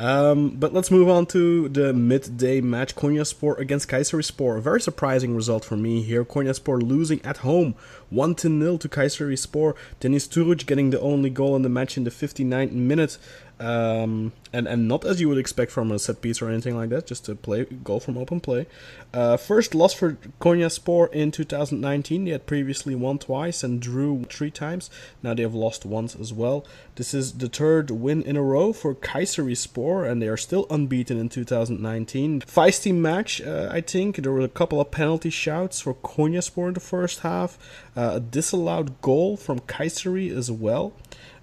Um, 0.00 0.50
but 0.50 0.72
let's 0.72 0.90
move 0.90 1.08
on 1.08 1.26
to 1.26 1.68
the 1.68 1.92
midday 1.92 2.60
match. 2.60 2.96
Konyaspor 2.96 3.56
against 3.58 3.88
Kayserispor. 3.88 4.58
A 4.58 4.60
very 4.60 4.80
surprising 4.80 5.36
result 5.36 5.64
for 5.64 5.76
me 5.76 6.02
here. 6.02 6.24
Konyaspor 6.24 6.82
losing 6.82 7.24
at 7.24 7.38
home 7.38 7.76
1 8.10 8.36
0 8.36 8.76
to 8.78 8.88
Kayserispor. 8.88 9.74
Deniz 10.00 10.28
Türüç 10.28 10.66
getting 10.66 10.90
the 10.90 11.00
only 11.00 11.30
goal 11.30 11.54
in 11.54 11.62
the 11.62 11.68
match 11.68 11.96
in 11.96 12.02
the 12.02 12.10
59th 12.10 12.72
minute. 12.72 13.18
Um, 13.62 14.32
and, 14.52 14.66
and 14.66 14.88
not 14.88 15.04
as 15.04 15.20
you 15.20 15.28
would 15.28 15.38
expect 15.38 15.70
from 15.70 15.92
a 15.92 15.98
set 15.98 16.20
piece 16.20 16.42
or 16.42 16.48
anything 16.48 16.76
like 16.76 16.88
that, 16.88 17.06
just 17.06 17.24
to 17.26 17.36
play 17.36 17.64
goal 17.64 18.00
from 18.00 18.18
open 18.18 18.40
play. 18.40 18.66
Uh, 19.14 19.36
first 19.36 19.72
loss 19.72 19.94
for 19.94 20.18
Konyaspor 20.40 21.12
in 21.12 21.30
2019. 21.30 22.24
They 22.24 22.32
had 22.32 22.44
previously 22.44 22.96
won 22.96 23.20
twice 23.20 23.62
and 23.62 23.80
drew 23.80 24.24
three 24.24 24.50
times. 24.50 24.90
Now 25.22 25.32
they 25.34 25.42
have 25.42 25.54
lost 25.54 25.86
once 25.86 26.16
as 26.16 26.32
well. 26.32 26.66
This 26.96 27.14
is 27.14 27.34
the 27.34 27.48
third 27.48 27.92
win 27.92 28.22
in 28.22 28.36
a 28.36 28.42
row 28.42 28.72
for 28.72 28.96
Kayserispor, 28.96 30.10
and 30.10 30.20
they 30.20 30.28
are 30.28 30.36
still 30.36 30.66
unbeaten 30.68 31.16
in 31.16 31.28
2019. 31.28 32.40
Feisty 32.40 32.92
match, 32.92 33.40
uh, 33.40 33.68
I 33.70 33.80
think. 33.80 34.16
There 34.16 34.32
were 34.32 34.40
a 34.40 34.48
couple 34.48 34.80
of 34.80 34.90
penalty 34.90 35.30
shouts 35.30 35.80
for 35.80 35.94
Konyaspor 35.94 36.68
in 36.68 36.74
the 36.74 36.80
first 36.80 37.20
half. 37.20 37.58
Uh, 37.96 38.14
a 38.14 38.20
disallowed 38.20 39.00
goal 39.02 39.36
from 39.36 39.60
Kayseri 39.60 40.36
as 40.36 40.50
well. 40.50 40.94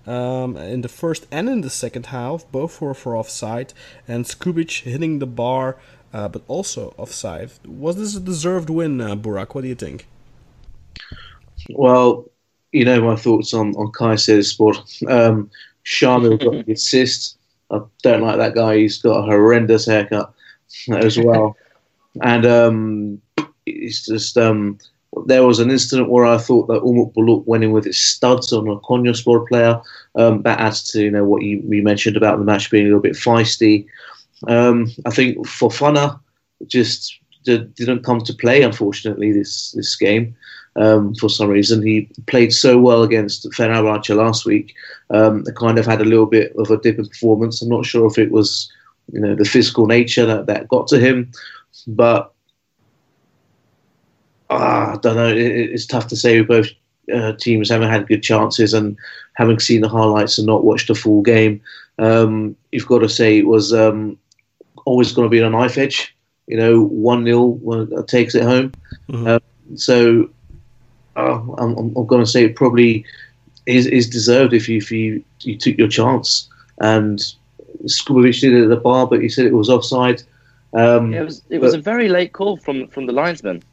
Um, 0.07 0.57
in 0.57 0.81
the 0.81 0.89
first 0.89 1.27
and 1.31 1.49
in 1.49 1.61
the 1.61 1.69
second 1.69 2.07
half. 2.07 2.45
Both 2.51 2.81
were 2.81 2.93
for 2.93 3.15
offside, 3.15 3.73
and 4.07 4.25
Skubic 4.25 4.83
hitting 4.83 5.19
the 5.19 5.27
bar, 5.27 5.77
uh, 6.13 6.27
but 6.27 6.41
also 6.47 6.93
offside. 6.97 7.51
Was 7.65 7.97
this 7.97 8.15
a 8.15 8.19
deserved 8.19 8.69
win, 8.69 9.01
uh, 9.01 9.15
Burak? 9.15 9.55
What 9.55 9.61
do 9.61 9.67
you 9.67 9.75
think? 9.75 10.07
Well, 11.69 12.29
you 12.71 12.85
know 12.85 13.01
my 13.01 13.15
thoughts 13.15 13.53
on 13.53 13.75
on 13.75 13.91
Kayserispor. 13.91 15.09
Um, 15.09 15.49
Shamil 15.85 16.39
got 16.43 16.65
the 16.65 16.73
assist. 16.73 17.37
I 17.71 17.81
don't 18.03 18.21
like 18.21 18.37
that 18.37 18.55
guy. 18.55 18.77
He's 18.77 19.01
got 19.01 19.19
a 19.19 19.23
horrendous 19.23 19.85
haircut 19.85 20.33
as 20.91 21.17
well, 21.19 21.55
and 22.21 22.45
um, 22.45 23.21
it's 23.65 24.05
just 24.05 24.37
um, 24.37 24.79
there 25.27 25.45
was 25.45 25.59
an 25.59 25.71
incident 25.71 26.09
where 26.09 26.25
I 26.25 26.37
thought 26.37 26.67
that 26.67 26.81
Umut 26.81 27.13
Bulut 27.13 27.45
went 27.45 27.63
in 27.63 27.71
with 27.71 27.85
his 27.85 27.99
studs 27.99 28.51
on 28.53 28.67
a 28.67 28.77
Konyaspor 28.77 29.47
player. 29.47 29.81
Um, 30.15 30.41
that 30.43 30.59
adds 30.59 30.91
to 30.91 31.01
you 31.01 31.11
know 31.11 31.25
what 31.25 31.41
you, 31.41 31.63
you 31.67 31.83
mentioned 31.83 32.17
about 32.17 32.39
the 32.39 32.45
match 32.45 32.69
being 32.71 32.85
a 32.85 32.87
little 32.87 33.01
bit 33.01 33.15
feisty. 33.15 33.85
Um, 34.47 34.91
I 35.05 35.09
think 35.11 35.37
Fofana 35.45 36.19
just 36.67 37.19
didn't 37.43 38.03
come 38.03 38.21
to 38.21 38.33
play, 38.33 38.61
unfortunately, 38.61 39.31
this 39.31 39.71
this 39.71 39.95
game. 39.95 40.35
Um, 40.75 41.15
for 41.15 41.29
some 41.29 41.49
reason, 41.49 41.81
he 41.81 42.09
played 42.27 42.53
so 42.53 42.77
well 42.79 43.03
against 43.03 43.49
Fenerbahce 43.51 44.15
last 44.15 44.45
week. 44.45 44.75
Um, 45.09 45.43
kind 45.55 45.77
of 45.77 45.85
had 45.85 46.01
a 46.01 46.05
little 46.05 46.25
bit 46.25 46.53
of 46.57 46.69
a 46.69 46.77
dip 46.77 46.99
in 46.99 47.07
performance. 47.07 47.61
I'm 47.61 47.69
not 47.69 47.85
sure 47.85 48.07
if 48.07 48.17
it 48.17 48.31
was, 48.31 48.71
you 49.11 49.19
know, 49.19 49.35
the 49.35 49.45
physical 49.45 49.87
nature 49.87 50.25
that, 50.25 50.45
that 50.45 50.67
got 50.67 50.87
to 50.87 50.99
him, 50.99 51.31
but 51.87 52.33
uh, 54.49 54.93
I 54.93 54.99
don't 55.01 55.15
know. 55.15 55.29
It, 55.29 55.37
it's 55.37 55.85
tough 55.85 56.07
to 56.07 56.15
say. 56.15 56.41
Both 56.41 56.67
uh, 57.13 57.33
teams 57.33 57.69
haven't 57.69 57.89
had 57.89 58.07
good 58.07 58.23
chances, 58.23 58.73
and 58.73 58.97
having 59.35 59.59
seen 59.59 59.81
the 59.81 59.89
highlights 59.89 60.37
and 60.37 60.47
not 60.47 60.63
watched 60.63 60.87
the 60.87 60.95
full 60.95 61.21
game, 61.21 61.61
um, 61.97 62.55
you've 62.71 62.87
got 62.87 62.99
to 62.99 63.09
say 63.09 63.37
it 63.37 63.47
was 63.47 63.73
um, 63.73 64.17
always 64.85 65.11
going 65.11 65.25
to 65.25 65.29
be 65.29 65.41
on 65.41 65.53
a 65.53 65.57
knife 65.57 65.77
edge. 65.77 66.15
You 66.47 66.57
know, 66.57 66.81
one 66.81 67.25
0 67.25 67.59
takes 68.07 68.33
it 68.33 68.43
home. 68.43 68.73
Mm-hmm. 69.09 69.27
Um, 69.27 69.77
so 69.77 70.29
uh, 71.15 71.39
I'm, 71.57 71.77
I'm 71.77 72.07
going 72.07 72.23
to 72.23 72.29
say 72.29 72.43
it 72.43 72.55
probably 72.55 73.05
is, 73.65 73.85
is 73.85 74.09
deserved 74.09 74.53
if 74.53 74.67
you 74.67 74.77
if 74.77 74.91
you, 74.91 75.23
you 75.41 75.57
took 75.57 75.77
your 75.77 75.87
chance. 75.87 76.49
And 76.81 77.19
Skubovic 77.85 78.41
did 78.41 78.53
it 78.53 78.63
at 78.63 78.69
the 78.69 78.77
bar, 78.77 79.05
but 79.05 79.21
he 79.21 79.29
said 79.29 79.45
it 79.45 79.53
was 79.53 79.69
offside. 79.69 80.23
Um, 80.73 81.13
yeah, 81.13 81.21
it 81.21 81.25
was 81.25 81.41
it 81.49 81.61
was 81.61 81.73
a 81.73 81.81
very 81.81 82.09
late 82.09 82.33
call 82.33 82.57
from 82.57 82.87
from 82.87 83.05
the 83.05 83.13
linesman. 83.13 83.63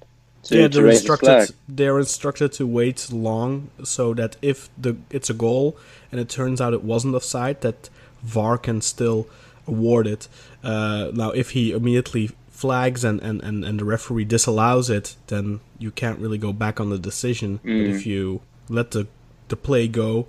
To, 0.47 0.61
yeah, 0.61 0.69
they're 0.69 0.89
instructed. 0.89 1.55
They're 1.69 1.99
instructed 1.99 2.53
to 2.53 2.67
wait 2.67 3.13
long 3.13 3.71
so 3.85 4.15
that 4.15 4.37
if 4.43 4.69
the 4.79 4.97
it's 5.11 5.31
a 5.31 5.35
goal 5.35 5.77
and 6.11 6.21
it 6.21 6.29
turns 6.29 6.61
out 6.61 6.73
it 6.73 6.85
wasn't 6.85 7.15
offside, 7.15 7.61
that 7.63 7.91
VAR 8.23 8.59
can 8.59 8.81
still 8.81 9.29
award 9.67 10.07
it. 10.07 10.29
Uh, 10.63 11.11
now, 11.13 11.31
if 11.31 11.51
he 11.51 11.73
immediately 11.73 12.31
flags 12.51 13.05
and, 13.05 13.21
and, 13.21 13.43
and, 13.43 13.65
and 13.65 13.81
the 13.81 13.85
referee 13.85 14.25
disallows 14.25 14.89
it, 14.89 15.17
then 15.27 15.61
you 15.79 15.91
can't 15.91 16.19
really 16.19 16.39
go 16.39 16.53
back 16.53 16.81
on 16.81 16.91
the 16.91 16.99
decision. 16.99 17.59
Mm. 17.59 17.63
But 17.63 17.97
if 17.97 18.03
mm. 18.03 18.07
you 18.07 18.41
let 18.69 18.93
the 18.93 19.07
the 19.49 19.57
play 19.57 19.87
go, 19.87 20.27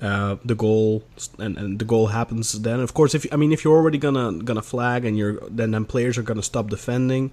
uh, 0.00 0.36
the 0.44 0.54
goal 0.54 1.04
and, 1.38 1.56
and 1.56 1.78
the 1.78 1.84
goal 1.84 2.08
happens 2.08 2.52
then. 2.52 2.80
Of 2.80 2.94
course, 2.94 3.14
if 3.14 3.26
I 3.32 3.36
mean 3.36 3.52
if 3.52 3.64
you're 3.64 3.76
already 3.76 3.98
gonna 3.98 4.42
gonna 4.42 4.62
flag 4.62 5.04
and 5.04 5.16
you're 5.16 5.40
then 5.48 5.70
then 5.70 5.84
players 5.84 6.18
are 6.18 6.22
gonna 6.22 6.42
stop 6.42 6.68
defending, 6.68 7.30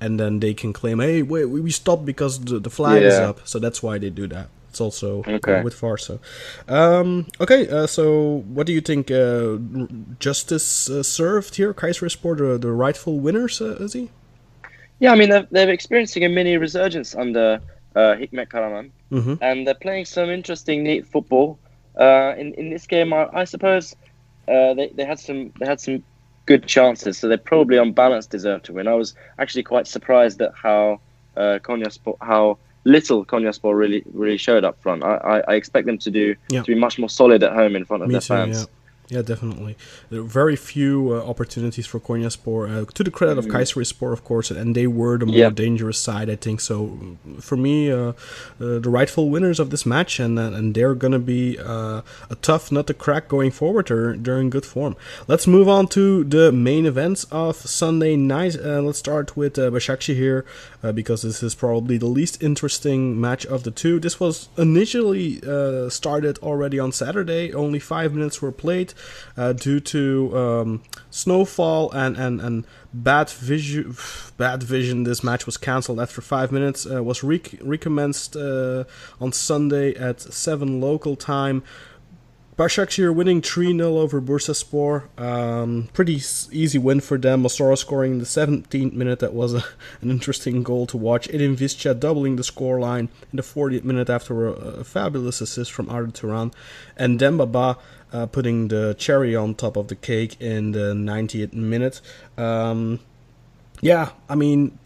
and 0.00 0.18
then 0.18 0.40
they 0.40 0.54
can 0.54 0.72
claim, 0.72 1.00
hey, 1.00 1.22
wait, 1.22 1.46
we 1.46 1.70
stopped 1.70 2.04
because 2.04 2.40
the, 2.40 2.58
the 2.58 2.70
flag 2.70 3.02
yeah. 3.02 3.08
is 3.08 3.18
up. 3.18 3.46
So 3.46 3.58
that's 3.58 3.82
why 3.82 3.98
they 3.98 4.10
do 4.10 4.26
that. 4.28 4.48
It's 4.70 4.80
also 4.80 5.24
okay. 5.26 5.62
with 5.62 5.74
Farsa. 5.74 6.20
Um, 6.68 7.26
okay, 7.40 7.66
uh, 7.68 7.86
so 7.86 8.44
what 8.48 8.66
do 8.66 8.72
you 8.72 8.80
think? 8.80 9.10
Uh, 9.10 9.56
justice 10.20 10.90
uh, 10.90 11.02
served 11.02 11.56
here? 11.56 11.72
Kayserispor, 11.72 12.36
the, 12.36 12.58
the 12.58 12.70
rightful 12.70 13.18
winners, 13.18 13.60
uh, 13.60 13.76
is 13.80 13.94
he? 13.94 14.10
Yeah, 15.00 15.12
I 15.12 15.16
mean, 15.16 15.30
they're, 15.30 15.48
they're 15.50 15.70
experiencing 15.70 16.24
a 16.24 16.28
mini 16.28 16.56
resurgence 16.58 17.14
under 17.14 17.60
uh, 17.96 18.14
Hikmet 18.14 18.48
Karaman, 18.48 18.90
mm-hmm. 19.10 19.34
and 19.40 19.66
they're 19.66 19.74
playing 19.74 20.04
some 20.04 20.28
interesting, 20.28 20.82
neat 20.82 21.06
football. 21.06 21.58
Uh, 21.98 22.34
in 22.36 22.54
in 22.54 22.70
this 22.70 22.86
game, 22.86 23.12
I, 23.12 23.28
I 23.32 23.44
suppose 23.44 23.96
uh, 24.46 24.74
they, 24.74 24.88
they 24.94 25.04
had 25.04 25.18
some 25.18 25.52
they 25.58 25.66
had 25.66 25.80
some 25.80 26.04
good 26.48 26.66
chances, 26.66 27.18
so 27.18 27.28
they 27.28 27.36
probably 27.36 27.76
on 27.76 27.92
balance 27.92 28.26
deserve 28.26 28.62
to 28.62 28.72
win. 28.72 28.88
I 28.88 28.94
was 28.94 29.14
actually 29.38 29.64
quite 29.64 29.86
surprised 29.86 30.40
at 30.40 30.52
how 30.54 30.98
uh, 31.36 31.58
Konyaspor, 31.62 32.16
how 32.22 32.56
little 32.84 33.22
Konyaspor 33.24 33.76
really 33.76 34.02
really 34.14 34.38
showed 34.38 34.64
up 34.64 34.80
front. 34.80 35.04
I, 35.04 35.16
I, 35.16 35.52
I 35.52 35.54
expect 35.56 35.84
them 35.86 35.98
to 35.98 36.10
do 36.10 36.34
yeah. 36.48 36.62
to 36.62 36.74
be 36.74 36.78
much 36.86 36.98
more 36.98 37.10
solid 37.10 37.42
at 37.42 37.52
home 37.52 37.76
in 37.76 37.84
front 37.84 38.02
of 38.02 38.08
Me 38.08 38.14
their 38.14 38.22
too, 38.22 38.34
fans. 38.34 38.60
Yeah. 38.60 38.77
Yeah, 39.10 39.22
definitely. 39.22 39.74
There 40.10 40.20
are 40.20 40.24
very 40.24 40.54
few 40.54 41.14
uh, 41.14 41.24
opportunities 41.24 41.86
for 41.86 41.98
Konyaspor. 41.98 42.82
Uh, 42.82 42.84
to 42.92 43.02
the 43.02 43.10
credit 43.10 43.38
mm-hmm. 43.38 43.50
of 43.50 43.56
Kayserispor, 43.56 44.12
of 44.12 44.22
course, 44.22 44.50
and 44.50 44.74
they 44.74 44.86
were 44.86 45.16
the 45.16 45.24
more 45.24 45.34
yeah. 45.34 45.48
dangerous 45.48 45.98
side, 45.98 46.28
I 46.28 46.36
think. 46.36 46.60
So, 46.60 47.16
for 47.40 47.56
me, 47.56 47.90
uh, 47.90 48.12
uh 48.60 48.78
the 48.80 48.90
rightful 48.90 49.30
winners 49.30 49.60
of 49.60 49.70
this 49.70 49.86
match, 49.86 50.20
and 50.20 50.38
uh, 50.38 50.52
and 50.52 50.74
they're 50.74 50.94
gonna 50.94 51.18
be 51.18 51.58
uh, 51.58 52.02
a 52.28 52.34
tough 52.42 52.70
nut 52.70 52.86
to 52.88 52.94
crack 52.94 53.28
going 53.28 53.50
forward. 53.50 53.88
They're, 53.88 54.14
they're 54.14 54.40
in 54.40 54.50
good 54.50 54.66
form. 54.66 54.94
Let's 55.26 55.46
move 55.46 55.68
on 55.68 55.86
to 55.88 56.22
the 56.24 56.52
main 56.52 56.84
events 56.84 57.24
of 57.30 57.56
Sunday 57.56 58.14
night. 58.14 58.56
let's 58.62 58.98
start 58.98 59.38
with 59.38 59.58
uh, 59.58 59.70
here, 60.82 60.92
because 60.92 61.22
this 61.22 61.42
is 61.42 61.54
probably 61.54 61.98
the 61.98 62.06
least 62.06 62.42
interesting 62.42 63.20
match 63.20 63.44
of 63.46 63.64
the 63.64 63.70
two. 63.70 63.98
This 64.00 64.20
was 64.20 64.48
initially 64.56 65.40
started 65.90 66.38
already 66.38 66.78
on 66.78 66.92
Saturday. 66.92 67.52
Only 67.52 67.78
five 67.78 68.14
minutes 68.14 68.40
were 68.40 68.52
played 68.52 68.94
uh, 69.36 69.52
due 69.52 69.80
to 69.80 70.36
um, 70.36 70.82
snowfall 71.10 71.90
and, 71.92 72.16
and, 72.16 72.40
and 72.40 72.66
bad 72.92 73.30
vision. 73.30 73.96
Bad 74.36 74.62
vision. 74.62 75.02
This 75.02 75.24
match 75.24 75.46
was 75.46 75.56
cancelled 75.56 75.98
after 75.98 76.20
five 76.20 76.52
minutes. 76.52 76.86
Uh, 76.86 77.02
was 77.02 77.24
rec- 77.24 77.56
recommenced 77.60 78.36
uh, 78.36 78.84
on 79.20 79.32
Sunday 79.32 79.94
at 79.96 80.20
seven 80.20 80.80
local 80.80 81.16
time. 81.16 81.64
Başakşehir 82.58 83.08
winning 83.08 83.44
3 83.44 83.54
0 83.54 83.80
over 83.80 84.20
Bursaspor. 84.26 85.02
Um, 85.16 85.86
pretty 85.94 86.16
easy 86.52 86.78
win 86.78 87.00
for 87.00 87.22
them. 87.22 87.42
Mossoró 87.42 87.76
scoring 87.76 88.14
in 88.14 88.18
the 88.18 88.24
17th 88.24 88.92
minute. 88.92 89.20
That 89.20 89.32
was 89.32 89.54
a, 89.54 89.64
an 90.02 90.10
interesting 90.10 90.64
goal 90.64 90.86
to 90.86 90.96
watch. 90.96 91.28
Edin 91.28 91.56
Visca 91.56 91.94
doubling 91.94 92.34
the 92.34 92.42
scoreline 92.42 93.08
in 93.32 93.36
the 93.36 93.42
40th 93.42 93.84
minute 93.84 94.10
after 94.10 94.48
a, 94.48 94.50
a 94.80 94.84
fabulous 94.84 95.40
assist 95.40 95.70
from 95.70 95.88
Arda 95.88 96.10
Turan. 96.10 96.50
And 96.96 97.16
Demba 97.16 97.46
Ba 97.46 97.76
uh, 98.12 98.26
putting 98.26 98.68
the 98.68 98.94
cherry 98.98 99.36
on 99.36 99.54
top 99.54 99.76
of 99.76 99.86
the 99.86 99.94
cake 99.94 100.36
in 100.40 100.72
the 100.72 100.94
90th 100.94 101.52
minute. 101.52 102.00
Um, 102.36 102.98
yeah, 103.80 104.10
I 104.28 104.34
mean, 104.34 104.78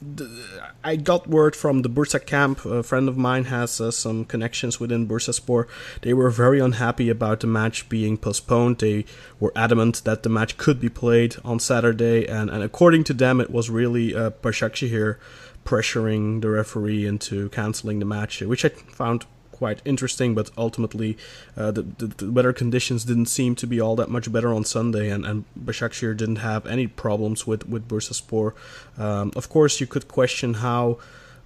I 0.85 0.97
got 0.97 1.27
word 1.27 1.57
from 1.57 1.83
the 1.83 1.89
Bursa 1.89 2.25
camp. 2.25 2.65
A 2.65 2.83
friend 2.83 3.09
of 3.09 3.17
mine 3.17 3.45
has 3.45 3.81
uh, 3.81 3.91
some 3.91 4.25
connections 4.25 4.79
within 4.79 5.09
Bursaspor. 5.09 5.67
They 6.03 6.15
were 6.15 6.31
very 6.31 6.61
unhappy 6.61 7.09
about 7.09 7.41
the 7.41 7.47
match 7.47 7.89
being 7.89 8.17
postponed. 8.17 8.79
They 8.79 9.05
were 9.41 9.53
adamant 9.57 10.05
that 10.05 10.23
the 10.23 10.29
match 10.29 10.57
could 10.57 10.81
be 10.81 10.89
played 10.89 11.37
on 11.45 11.59
Saturday, 11.59 12.27
and, 12.27 12.51
and 12.51 12.63
according 12.63 13.05
to 13.05 13.15
them, 13.15 13.41
it 13.41 13.51
was 13.51 13.71
really 13.71 14.15
uh, 14.15 14.31
here 14.75 15.19
pressuring 15.65 16.41
the 16.41 16.51
referee 16.51 17.07
into 17.07 17.49
canceling 17.51 17.99
the 17.99 18.05
match, 18.05 18.41
which 18.41 18.65
I 18.65 18.69
found 18.69 19.27
quite 19.63 19.81
interesting, 19.85 20.35
but 20.35 20.51
ultimately 20.59 21.17
uh, 21.57 21.71
the, 21.71 21.83
the, 21.83 22.07
the, 22.07 22.33
weather 22.33 22.53
conditions 22.53 23.05
didn't 23.05 23.27
seem 23.27 23.55
to 23.55 23.65
be 23.65 23.81
all 23.81 23.95
that 23.95 24.11
much 24.11 24.27
better 24.33 24.53
on 24.53 24.65
Sunday, 24.65 25.09
and, 25.09 25.25
and 25.25 25.45
Başakşehir 25.57 26.17
didn't 26.17 26.41
have 26.51 26.67
any 26.67 26.89
problems 26.89 27.47
with, 27.47 27.63
with 27.69 27.87
Bursaspor. 27.87 28.55
Um, 28.99 29.31
of 29.37 29.49
course, 29.49 29.81
you 29.81 29.87
could 29.87 30.09
question 30.09 30.55
how 30.55 30.99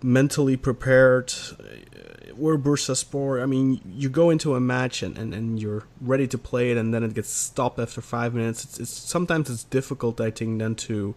mentally 0.03 0.57
prepared 0.57 1.35
uh, 1.61 2.35
were 2.35 2.57
Bursaspor. 2.57 3.43
I 3.43 3.45
mean, 3.45 3.83
you 4.03 4.09
go 4.09 4.31
into 4.31 4.55
a 4.55 4.61
match 4.61 5.03
and, 5.03 5.19
and, 5.19 5.35
and 5.35 5.61
you're 5.61 5.85
ready 6.01 6.27
to 6.27 6.39
play 6.39 6.71
it, 6.71 6.79
and 6.79 6.95
then 6.95 7.03
it 7.05 7.13
gets 7.13 7.29
stopped 7.29 7.79
after 7.79 8.01
five 8.01 8.33
minutes. 8.33 8.65
It's, 8.65 8.81
it's 8.81 8.91
sometimes 8.91 9.51
it's 9.51 9.65
difficult, 9.65 10.23
I 10.23 10.31
think, 10.31 10.59
then 10.61 10.75
to 10.89 11.15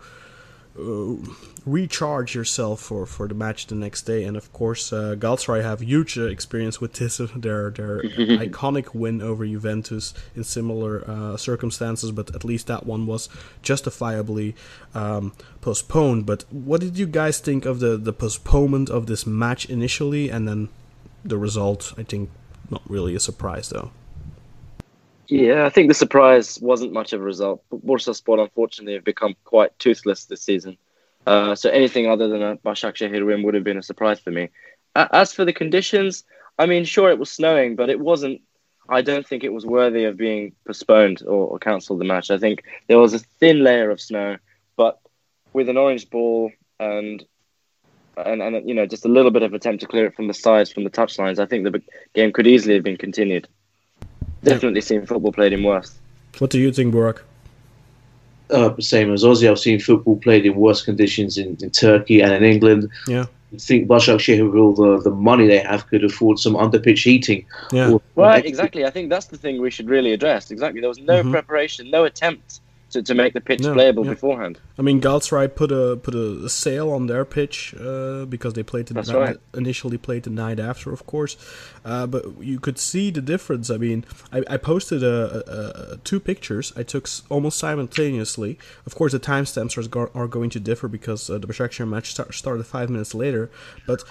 recharge 1.65 2.35
yourself 2.35 2.79
for, 2.79 3.05
for 3.05 3.27
the 3.27 3.33
match 3.33 3.67
the 3.67 3.75
next 3.75 4.03
day. 4.03 4.23
And 4.23 4.35
of 4.37 4.51
course, 4.53 4.91
uh, 4.91 5.15
Galatasaray 5.17 5.61
have 5.61 5.81
huge 5.81 6.17
uh, 6.17 6.23
experience 6.23 6.81
with 6.81 6.93
this. 6.93 7.17
Their 7.35 7.69
their 7.71 8.01
iconic 8.47 8.93
win 8.93 9.21
over 9.21 9.45
Juventus 9.45 10.13
in 10.35 10.43
similar 10.43 11.03
uh, 11.09 11.37
circumstances, 11.37 12.11
but 12.11 12.33
at 12.35 12.43
least 12.43 12.67
that 12.67 12.85
one 12.85 13.05
was 13.05 13.29
justifiably 13.61 14.55
um, 14.93 15.33
postponed. 15.61 16.25
But 16.25 16.45
what 16.51 16.81
did 16.81 16.97
you 16.97 17.07
guys 17.07 17.39
think 17.39 17.65
of 17.65 17.79
the 17.79 17.97
the 17.97 18.13
postponement 18.13 18.89
of 18.89 19.05
this 19.07 19.25
match 19.25 19.65
initially, 19.69 20.29
and 20.29 20.47
then 20.47 20.69
the 21.23 21.37
result? 21.37 21.93
I 21.97 22.03
think 22.03 22.29
not 22.69 22.81
really 22.87 23.15
a 23.15 23.19
surprise 23.19 23.69
though. 23.69 23.91
Yeah, 25.29 25.65
I 25.65 25.69
think 25.69 25.89
the 25.89 25.93
surprise 25.93 26.59
wasn't 26.59 26.91
much 26.91 27.13
of 27.13 27.21
a 27.21 27.23
result. 27.23 27.63
Bursaspor, 27.71 28.41
unfortunately, 28.41 28.95
have 28.95 29.03
become 29.03 29.35
quite 29.43 29.77
toothless 29.77 30.25
this 30.25 30.41
season. 30.41 30.77
Uh, 31.27 31.53
so 31.53 31.69
anything 31.69 32.07
other 32.07 32.27
than 32.27 32.41
a 32.41 32.55
Başakşehir 32.57 33.23
win 33.23 33.43
would 33.43 33.53
have 33.53 33.63
been 33.63 33.77
a 33.77 33.83
surprise 33.83 34.19
for 34.19 34.31
me. 34.31 34.49
As 34.95 35.31
for 35.31 35.45
the 35.45 35.53
conditions, 35.53 36.23
I 36.57 36.65
mean, 36.65 36.83
sure, 36.83 37.11
it 37.11 37.19
was 37.19 37.29
snowing, 37.29 37.75
but 37.75 37.89
it 37.89 37.99
wasn't. 37.99 38.41
I 38.89 39.03
don't 39.03 39.27
think 39.27 39.43
it 39.43 39.53
was 39.53 39.67
worthy 39.67 40.05
of 40.05 40.17
being 40.17 40.53
postponed 40.65 41.21
or, 41.21 41.47
or 41.47 41.59
cancelled 41.59 41.99
the 41.99 42.05
match. 42.05 42.31
I 42.31 42.39
think 42.39 42.63
there 42.87 42.97
was 42.97 43.13
a 43.13 43.19
thin 43.19 43.63
layer 43.63 43.91
of 43.91 44.01
snow, 44.01 44.37
but 44.75 44.99
with 45.53 45.69
an 45.69 45.77
orange 45.77 46.09
ball 46.09 46.51
and 46.79 47.23
and, 48.17 48.41
and 48.41 48.67
you 48.67 48.73
know 48.73 48.87
just 48.87 49.05
a 49.05 49.09
little 49.09 49.29
bit 49.29 49.43
of 49.43 49.53
attempt 49.53 49.81
to 49.81 49.87
clear 49.87 50.07
it 50.07 50.15
from 50.15 50.27
the 50.27 50.33
sides 50.33 50.71
from 50.71 50.85
the 50.85 50.89
touchlines, 50.89 51.37
I 51.37 51.45
think 51.45 51.65
the 51.65 51.83
game 52.15 52.31
could 52.31 52.47
easily 52.47 52.73
have 52.73 52.83
been 52.83 52.97
continued. 52.97 53.47
Definitely 54.43 54.81
seen 54.81 55.05
football 55.05 55.31
played 55.31 55.53
in 55.53 55.63
worse. 55.63 55.97
What 56.39 56.49
do 56.49 56.59
you 56.59 56.71
think, 56.71 56.93
Burak? 56.93 57.19
Uh, 58.49 58.73
same 58.79 59.13
as 59.13 59.23
Ozzy, 59.23 59.49
I've 59.49 59.59
seen 59.59 59.79
football 59.79 60.15
played 60.17 60.45
in 60.45 60.55
worse 60.55 60.81
conditions 60.81 61.37
in, 61.37 61.57
in 61.61 61.69
Turkey 61.69 62.21
and 62.21 62.31
in 62.33 62.43
England. 62.43 62.89
Yeah. 63.07 63.25
I 63.53 63.57
think 63.57 63.87
Başakşehir, 63.87 64.45
with 64.45 64.55
all 64.59 64.73
the, 64.73 65.01
the 65.03 65.09
money 65.15 65.47
they 65.47 65.57
have, 65.59 65.87
could 65.87 66.03
afford 66.03 66.39
some 66.39 66.53
underpitch 66.55 67.03
heating. 67.03 67.45
Yeah. 67.71 67.91
Or- 67.93 68.01
Right, 68.15 68.45
exactly. 68.45 68.85
I 68.85 68.89
think 68.91 69.09
that's 69.09 69.27
the 69.27 69.37
thing 69.37 69.61
we 69.61 69.71
should 69.71 69.89
really 69.89 70.13
address. 70.13 70.51
Exactly. 70.51 70.81
There 70.81 70.89
was 70.89 70.99
no 70.99 71.23
Mhm. 71.23 71.31
preparation, 71.31 71.89
no 71.89 72.05
attempt 72.05 72.59
to, 72.91 73.03
to 73.03 73.13
make 73.13 73.33
the 73.33 73.41
pitch 73.41 73.61
No, 73.61 73.73
playable 73.73 74.05
yeah. 74.05 74.11
beforehand. 74.11 74.59
I 74.77 74.81
mean, 74.81 75.01
Galatasaray 75.01 75.55
put 75.55 75.71
a 75.71 75.97
put 75.97 76.15
a, 76.15 76.45
a 76.45 76.49
sail 76.49 76.91
on 76.91 77.07
their 77.07 77.25
pitch 77.25 77.75
uh, 77.75 78.25
because 78.25 78.53
they 78.53 78.63
played 78.63 78.87
the 78.87 78.93
night, 78.95 79.07
right. 79.09 79.37
initially 79.53 79.97
played 79.97 80.23
the 80.23 80.29
night 80.29 80.59
after, 80.59 80.91
of 80.91 81.05
course. 81.05 81.37
Uh, 81.85 82.07
but 82.07 82.23
you 82.41 82.59
could 82.59 82.77
see 82.77 83.11
the 83.11 83.21
difference. 83.21 83.69
I 83.69 83.77
mean, 83.77 84.05
I, 84.31 84.43
I 84.49 84.57
posted 84.57 85.03
a, 85.03 85.93
a, 85.93 85.97
two 85.97 86.19
pictures 86.19 86.73
I 86.75 86.83
took 86.83 87.07
almost 87.29 87.57
simultaneously. 87.57 88.57
Of 88.85 88.95
course, 88.95 89.11
the 89.11 89.19
timestamps 89.19 89.77
are, 89.77 90.11
are 90.17 90.27
going 90.27 90.49
to 90.51 90.59
differ 90.59 90.87
because 90.87 91.29
uh, 91.29 91.37
the 91.37 91.47
Başakşehir 91.47 91.87
match 91.87 92.11
start, 92.11 92.33
started 92.33 92.65
five 92.65 92.89
minutes 92.89 93.13
later. 93.13 93.49
But 93.87 94.03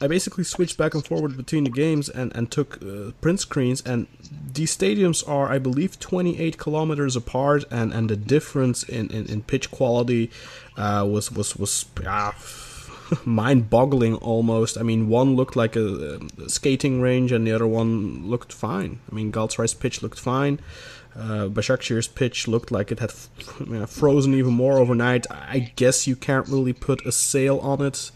I 0.00 0.08
basically 0.08 0.44
switched 0.44 0.76
back 0.76 0.94
and 0.94 1.04
forward 1.04 1.36
between 1.36 1.64
the 1.64 1.70
games 1.70 2.08
and, 2.08 2.34
and 2.36 2.50
took 2.50 2.82
uh, 2.82 3.12
print 3.20 3.40
screens. 3.40 3.80
And 3.80 4.06
these 4.52 4.76
stadiums 4.76 5.26
are, 5.26 5.48
I 5.48 5.58
believe, 5.58 5.98
28 5.98 6.58
kilometers 6.58 7.16
apart, 7.16 7.64
and, 7.70 7.92
and 7.92 8.10
the 8.10 8.16
difference 8.16 8.82
in, 8.82 9.08
in, 9.10 9.26
in 9.26 9.42
pitch 9.42 9.70
quality 9.70 10.30
uh, 10.76 11.06
was 11.10 11.32
was 11.32 11.56
was 11.56 11.86
ah, 12.06 12.34
mind-boggling 13.24 14.16
almost. 14.16 14.76
I 14.76 14.82
mean, 14.82 15.08
one 15.08 15.34
looked 15.34 15.56
like 15.56 15.76
a, 15.76 16.20
a 16.44 16.48
skating 16.50 17.00
range, 17.00 17.32
and 17.32 17.46
the 17.46 17.52
other 17.52 17.66
one 17.66 18.28
looked 18.28 18.52
fine. 18.52 19.00
I 19.10 19.14
mean, 19.14 19.32
Galatasaray's 19.32 19.74
pitch 19.74 20.02
looked 20.02 20.20
fine. 20.20 20.60
Uh, 21.18 21.48
pitch 21.48 22.46
looked 22.46 22.70
like 22.70 22.92
it 22.92 23.00
had 23.00 23.10
f- 23.10 23.88
frozen 23.88 24.34
even 24.34 24.52
more 24.52 24.76
overnight. 24.76 25.26
I 25.30 25.72
guess 25.76 26.06
you 26.06 26.16
can't 26.16 26.46
really 26.48 26.74
put 26.74 27.06
a 27.06 27.12
sail 27.12 27.58
on 27.60 27.80
it 27.80 28.10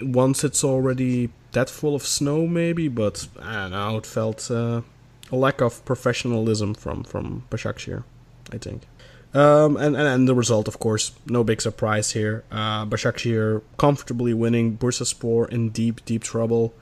once 0.00 0.44
it's 0.44 0.64
already 0.64 1.30
that 1.52 1.70
full 1.70 1.94
of 1.94 2.02
snow, 2.02 2.46
maybe. 2.46 2.88
But 2.88 3.28
I 3.40 3.54
don't 3.54 3.70
know. 3.70 3.96
It 3.98 4.06
felt 4.06 4.50
uh, 4.50 4.82
a 5.32 5.36
lack 5.36 5.60
of 5.60 5.84
professionalism 5.84 6.74
from 6.74 7.04
from 7.04 7.44
Başakşehir, 7.50 8.04
I 8.52 8.58
think. 8.58 8.82
Um, 9.34 9.76
and, 9.76 9.96
and 9.96 10.06
and 10.06 10.28
the 10.28 10.34
result, 10.34 10.68
of 10.68 10.78
course, 10.78 11.12
no 11.26 11.42
big 11.42 11.60
surprise 11.60 12.12
here. 12.12 12.44
Uh, 12.52 12.84
Başakşehir 12.86 13.62
comfortably 13.76 14.34
winning. 14.34 14.76
Bursaspor 14.78 15.48
in 15.50 15.70
deep 15.70 16.04
deep 16.04 16.22
trouble. 16.22 16.72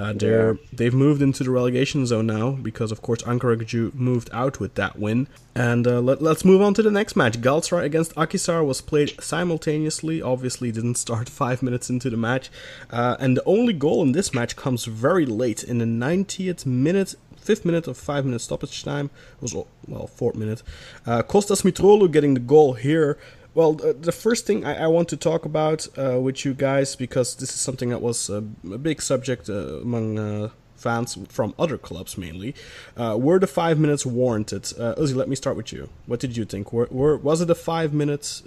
Uh, 0.00 0.14
they're 0.14 0.58
they've 0.72 0.94
moved 0.94 1.20
into 1.20 1.44
the 1.44 1.50
relegation 1.50 2.06
zone 2.06 2.26
now 2.26 2.52
because, 2.52 2.90
of 2.90 3.02
course, 3.02 3.20
Ankaragücü 3.22 3.92
moved 3.92 4.30
out 4.32 4.58
with 4.58 4.74
that 4.76 4.98
win. 4.98 5.28
And 5.54 5.86
uh, 5.86 6.00
let, 6.00 6.22
let's 6.22 6.42
move 6.42 6.62
on 6.62 6.72
to 6.74 6.82
the 6.82 6.90
next 6.90 7.16
match. 7.16 7.38
Galatasaray 7.38 7.84
against 7.84 8.14
Akhisar 8.14 8.64
was 8.64 8.80
played 8.80 9.20
simultaneously. 9.20 10.22
Obviously, 10.22 10.72
didn't 10.72 10.94
start 10.94 11.28
five 11.42 11.62
minutes 11.62 11.90
into 11.90 12.08
the 12.08 12.16
match, 12.16 12.50
uh, 12.90 13.16
and 13.20 13.36
the 13.36 13.44
only 13.44 13.74
goal 13.74 14.02
in 14.02 14.12
this 14.12 14.32
match 14.32 14.56
comes 14.56 14.86
very 14.86 15.26
late 15.26 15.62
in 15.62 15.78
the 15.78 15.84
90th 15.84 16.64
minute. 16.64 17.14
Fifth 17.36 17.64
minute 17.64 17.88
of 17.88 17.96
five 17.96 18.26
minute 18.26 18.40
stoppage 18.40 18.84
time 18.84 19.08
It 19.36 19.42
was 19.42 19.54
well 19.88 20.06
fourth 20.06 20.36
minute. 20.36 20.62
Uh, 21.06 21.22
Kostas 21.22 21.62
Mitroglou 21.62 22.10
getting 22.10 22.34
the 22.34 22.40
goal 22.40 22.74
here. 22.74 23.18
Well, 23.54 23.80
uh, 23.82 23.92
the 24.00 24.12
first 24.12 24.46
thing 24.46 24.64
I, 24.64 24.84
I 24.84 24.86
want 24.86 25.08
to 25.08 25.16
talk 25.16 25.44
about 25.44 25.88
uh, 25.98 26.20
with 26.20 26.44
you 26.44 26.54
guys 26.54 26.94
because 26.94 27.34
this 27.34 27.50
is 27.50 27.60
something 27.60 27.88
that 27.88 28.00
was 28.00 28.30
uh, 28.30 28.42
a 28.72 28.78
big 28.78 29.02
subject 29.02 29.48
uh, 29.50 29.80
among 29.80 30.18
uh, 30.18 30.50
fans 30.76 31.18
from 31.28 31.54
other 31.58 31.76
clubs 31.76 32.16
mainly. 32.16 32.54
Uh, 32.96 33.16
were 33.18 33.38
the 33.38 33.48
five 33.48 33.78
minutes 33.78 34.06
warranted? 34.06 34.72
Uh, 34.78 34.94
Uzi, 34.94 35.14
let 35.16 35.28
me 35.28 35.34
start 35.34 35.56
with 35.56 35.72
you. 35.72 35.88
What 36.06 36.20
did 36.20 36.36
you 36.36 36.44
think? 36.44 36.72
Were, 36.72 36.88
were 36.90 37.16
was 37.16 37.40
it 37.40 37.50
a 37.50 37.54
five 37.54 37.92
minutes 37.92 38.42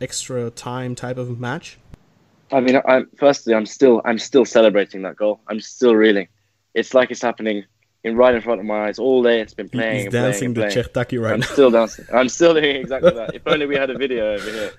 extra 0.00 0.50
time 0.50 0.94
type 0.94 1.18
of 1.18 1.40
match? 1.40 1.78
I 2.52 2.60
mean, 2.60 2.80
I'm 2.86 3.08
firstly, 3.18 3.54
I'm 3.54 3.66
still, 3.66 4.02
I'm 4.04 4.20
still 4.20 4.44
celebrating 4.44 5.02
that 5.02 5.16
goal. 5.16 5.40
I'm 5.48 5.60
still 5.60 5.96
reeling. 5.96 6.28
It's 6.74 6.94
like 6.94 7.10
it's 7.10 7.22
happening 7.22 7.64
in 8.04 8.16
right 8.16 8.34
in 8.34 8.40
front 8.40 8.60
of 8.60 8.66
my 8.66 8.86
eyes 8.86 8.98
all 8.98 9.22
day. 9.22 9.40
It's 9.40 9.54
been 9.54 9.68
playing 9.68 10.04
He's 10.04 10.08
playing 10.08 10.24
dancing 10.24 10.46
and 10.46 10.56
the 10.56 10.60
playing. 10.62 10.76
Chertaki 10.76 11.20
right 11.22 11.34
I'm 11.34 11.40
now. 11.40 11.46
still 11.46 11.70
dancing. 11.70 12.04
I'm 12.12 12.28
still 12.28 12.54
doing 12.54 12.76
exactly 12.82 13.10
that. 13.10 13.34
If 13.34 13.42
only 13.46 13.66
we 13.66 13.76
had 13.76 13.90
a 13.90 13.98
video 13.98 14.34
over 14.34 14.50
here. 14.50 14.72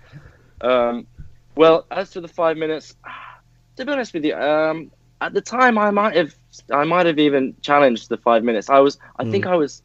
Um, 0.61 1.07
well, 1.55 1.86
as 1.91 2.09
to 2.11 2.22
the 2.22 2.28
five 2.28 2.57
minutes, 2.57 2.95
to 3.76 3.86
be 3.86 3.91
honest 3.91 4.13
with 4.13 4.26
you, 4.26 4.36
um, 4.36 4.91
at 5.22 5.34
the 5.34 5.41
time 5.41 5.78
I 5.78 5.91
might 5.91 6.15
have, 6.15 6.36
I 6.72 6.84
might 6.84 7.05
have 7.05 7.20
even 7.20 7.55
challenged 7.61 8.09
the 8.09 8.18
five 8.18 8.43
minutes. 8.43 8.70
I 8.70 8.80
was, 8.80 8.99
I 9.18 9.30
think 9.30 9.45
I 9.47 9.55
was 9.55 9.82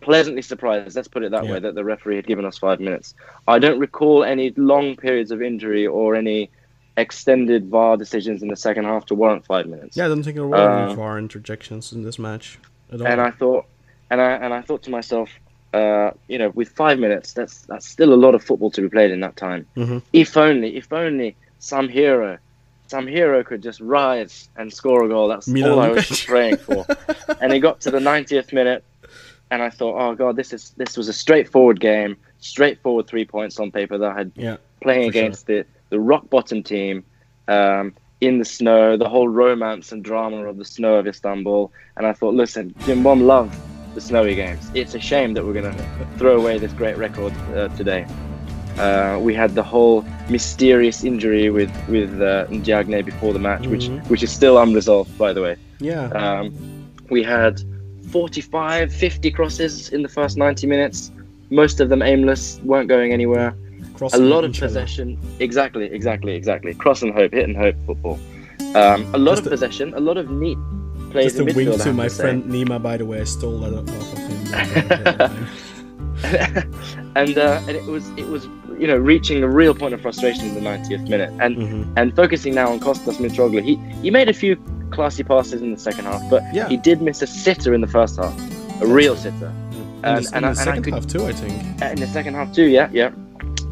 pleasantly 0.00 0.42
surprised. 0.42 0.94
Let's 0.94 1.08
put 1.08 1.22
it 1.22 1.32
that. 1.32 1.44
Yeah. 1.44 1.52
way, 1.52 1.58
that 1.60 1.74
the 1.74 1.84
referee 1.84 2.16
had 2.16 2.26
given 2.26 2.44
us 2.44 2.58
five 2.58 2.78
minutes. 2.78 3.14
I 3.48 3.58
don't 3.58 3.78
recall 3.78 4.22
any 4.22 4.50
long 4.56 4.96
periods 4.96 5.30
of 5.30 5.42
injury 5.42 5.86
or 5.86 6.14
any 6.14 6.50
extended 6.96 7.68
VAR 7.68 7.96
decisions 7.96 8.42
in 8.42 8.48
the 8.48 8.56
second 8.56 8.84
half 8.84 9.06
to 9.06 9.14
warrant 9.14 9.44
five 9.44 9.66
minutes. 9.66 9.96
Yeah, 9.96 10.06
I 10.06 10.08
don't 10.08 10.22
think 10.22 10.36
there 10.36 10.46
were 10.46 10.56
any 10.56 10.94
VAR 10.94 11.18
interjections 11.18 11.92
in 11.92 12.02
this 12.02 12.18
match 12.18 12.58
at 12.92 13.00
all. 13.00 13.06
and 13.06 13.20
I 13.20 13.30
thought, 13.30 13.66
and 14.10 14.20
I 14.20 14.32
and 14.32 14.54
I 14.54 14.62
thought 14.62 14.82
to 14.84 14.90
myself, 14.90 15.30
uh, 15.74 16.12
you 16.28 16.38
know, 16.38 16.50
with 16.50 16.68
five 16.70 16.98
minutes, 16.98 17.32
that's 17.32 17.62
that's 17.62 17.86
still 17.86 18.14
a 18.14 18.16
lot 18.16 18.34
of 18.34 18.42
football 18.42 18.70
to 18.72 18.80
be 18.80 18.88
played 18.88 19.10
in 19.10 19.20
that 19.20 19.36
time. 19.36 19.66
Mhm. 19.76 20.02
If 20.12 20.36
only, 20.36 20.76
if 20.76 20.92
only 20.92 21.36
some 21.58 21.88
hero, 21.88 22.38
some 22.86 23.06
hero 23.06 23.42
could 23.44 23.62
just 23.62 23.80
rise 23.80 24.48
and 24.56 24.72
score 24.72 25.04
a 25.04 25.08
goal. 25.08 25.28
That's 25.28 25.48
Milan 25.48 25.72
all 25.72 25.80
I 25.80 25.88
was 25.90 26.24
praying 26.24 26.58
for. 26.58 26.86
and 27.40 27.52
it 27.52 27.60
got 27.60 27.80
to 27.82 27.90
the 27.90 27.98
90th 27.98 28.52
minute, 28.52 28.84
and 29.50 29.62
I 29.62 29.70
thought, 29.70 30.00
oh 30.00 30.14
god, 30.14 30.36
this 30.36 30.52
is 30.52 30.70
this 30.76 30.96
was 30.96 31.08
a 31.08 31.12
straightforward 31.12 31.78
game, 31.78 32.16
straightforward 32.38 33.06
three 33.06 33.26
points 33.26 33.60
on 33.60 33.70
paper 33.70 33.98
that 33.98 34.12
I 34.12 34.18
had 34.18 34.32
yeah, 34.34 34.56
playing 34.80 35.12
sure. 35.12 35.20
against 35.22 35.46
the 35.46 35.66
the 35.90 36.00
rock 36.00 36.28
bottom 36.30 36.62
team 36.62 37.04
um, 37.48 37.94
in 38.20 38.38
the 38.38 38.44
snow, 38.44 38.96
the 38.96 39.08
whole 39.08 39.28
romance 39.28 39.92
and 39.92 40.02
drama 40.02 40.46
of 40.46 40.56
the 40.56 40.64
snow 40.64 40.94
of 40.96 41.06
Istanbul. 41.06 41.70
And 41.96 42.06
I 42.06 42.12
thought, 42.12 42.34
listen, 42.34 42.74
Cimbom 42.80 43.22
loved 43.26 43.54
the 43.94 44.00
snowy 44.00 44.34
games. 44.34 44.70
It's 44.74 44.94
a 44.94 45.00
shame 45.00 45.34
that 45.34 45.44
we're 45.44 45.52
going 45.52 45.74
to 45.74 45.84
throw 46.18 46.36
away 46.36 46.58
this 46.58 46.72
great 46.72 46.96
record 46.96 47.32
uh, 47.54 47.68
today. 47.76 48.06
Uh, 48.78 49.18
we 49.22 49.32
had 49.32 49.54
the 49.54 49.62
whole 49.62 50.04
mysterious 50.28 51.02
injury 51.02 51.48
with 51.48 51.70
with 51.88 52.10
uh, 52.20 52.44
Ndiagne 52.48 53.02
before 53.04 53.32
the 53.32 53.38
match, 53.38 53.66
which 53.66 53.84
Mhm. 53.88 54.06
which 54.10 54.22
is 54.22 54.30
still 54.30 54.58
unresolved, 54.58 55.16
by 55.16 55.32
the 55.32 55.40
way. 55.40 55.56
yeah. 55.80 56.08
Um, 56.08 56.52
we 57.08 57.22
had 57.22 57.62
45, 58.10 58.92
50 58.92 59.30
crosses 59.30 59.88
in 59.90 60.02
the 60.02 60.08
first 60.08 60.36
90 60.36 60.66
minutes. 60.66 61.10
Most 61.50 61.80
of 61.80 61.88
them 61.88 62.02
aimless, 62.02 62.60
weren't 62.64 62.88
going 62.88 63.12
anywhere 63.12 63.54
a 64.02 64.18
lot 64.18 64.44
of 64.44 64.50
each 64.50 64.58
other. 64.58 64.66
possession. 64.68 65.18
Exactly, 65.40 65.86
exactly, 65.86 66.34
exactly. 66.34 66.74
Cross 66.74 67.02
and 67.02 67.12
hope, 67.14 67.32
hit 67.32 67.44
and 67.48 67.56
hope 67.56 67.74
football. 67.86 68.18
Um, 68.74 69.06
a 69.14 69.18
lot 69.18 69.32
Just 69.32 69.40
of 69.42 69.46
a- 69.46 69.50
possession, 69.50 69.94
a 69.94 70.00
lot 70.00 70.16
of 70.16 70.30
neat 70.30 70.58
plays 71.10 71.32
Just 71.34 71.40
a 71.40 71.44
midfield. 71.44 71.56
wink 71.70 71.82
to 71.82 71.92
my 71.92 72.08
say. 72.08 72.22
friend 72.22 72.44
Nima, 72.44 72.82
by 72.82 72.96
the 72.96 73.04
way. 73.06 73.20
I 73.20 73.24
stole 73.24 73.58
that 73.60 73.72
off 73.74 73.88
of 73.88 74.18
him. 75.30 75.48
and 77.16 77.36
uh, 77.38 77.60
and 77.68 77.70
it 77.76 77.84
was 77.84 78.08
it 78.16 78.26
was 78.28 78.46
you 78.78 78.86
know 78.86 78.96
reaching 78.96 79.42
a 79.42 79.48
real 79.48 79.74
point 79.74 79.92
of 79.94 80.00
frustration 80.00 80.46
in 80.46 80.54
the 80.54 80.60
90th 80.60 81.08
minute, 81.08 81.30
and 81.40 81.56
Mhm. 81.56 81.92
and 81.96 82.16
focusing 82.16 82.54
now 82.54 82.70
on 82.72 82.80
Kostas 82.80 83.16
Mitroglou. 83.16 83.62
He 83.62 83.76
he 84.02 84.10
made 84.10 84.28
a 84.28 84.32
few 84.32 84.56
classy 84.90 85.22
passes 85.24 85.60
in 85.62 85.72
the 85.72 85.78
second 85.78 86.04
half, 86.06 86.22
but 86.30 86.42
Yeah. 86.54 86.68
he 86.68 86.76
did 86.76 87.02
miss 87.02 87.20
a 87.22 87.26
sitter 87.26 87.74
in 87.74 87.80
the 87.82 87.86
first 87.86 88.16
half, 88.16 88.32
a 88.80 88.86
real 88.86 89.14
sitter. 89.16 89.52
In 89.52 90.04
And- 90.04 90.04
the, 90.04 90.08
and 90.08 90.16
in 90.26 90.30
the 90.30 90.36
and 90.36 90.46
I 90.46 90.52
second 90.54 90.82
could- 90.84 90.94
half 90.94 91.06
too, 91.06 91.26
I 91.26 91.32
think. 91.32 91.82
Uh, 91.82 91.86
in 91.86 92.00
the 92.00 92.06
second 92.06 92.34
half 92.34 92.52
too. 92.52 92.64
Yeah, 92.66 92.88
yeah. 92.92 93.10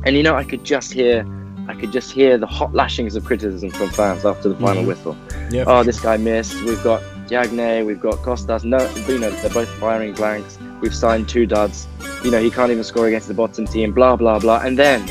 And 0.04 0.16
you 0.16 0.22
know, 0.22 0.34
I 0.34 0.44
could 0.44 0.64
just 0.64 0.92
hear, 0.92 1.26
I 1.68 1.74
could 1.74 1.92
just 1.92 2.10
hear 2.12 2.36
the 2.38 2.46
hot 2.46 2.74
lashings 2.74 3.16
of 3.16 3.24
criticism 3.24 3.70
from 3.70 3.88
fans 3.90 4.24
after 4.24 4.48
the 4.50 4.56
final 4.56 4.82
Mhm. 4.82 4.86
whistle. 4.86 5.16
Yeah. 5.50 5.64
Oh, 5.66 5.82
this 5.82 5.98
guy 6.00 6.16
missed. 6.16 6.62
We've 6.64 6.82
got 6.84 7.02
Diagne, 7.28 7.82
we've 7.84 8.00
got 8.00 8.16
Costas. 8.22 8.64
No, 8.64 8.78
you 9.08 9.18
know, 9.18 9.30
they're 9.30 9.50
both 9.50 9.68
firing 9.80 10.12
blanks. 10.12 10.58
We've 10.82 10.94
signed 10.94 11.26
two 11.28 11.46
duds. 11.46 11.86
You 12.22 12.30
know, 12.30 12.38
he 12.40 12.50
can't 12.50 12.70
even 12.70 12.84
score 12.84 13.06
against 13.06 13.28
the 13.28 13.34
bottom 13.34 13.66
team. 13.66 13.92
Blah 13.92 14.16
blah 14.16 14.38
blah. 14.38 14.60
And 14.60 14.78
then, 14.78 15.02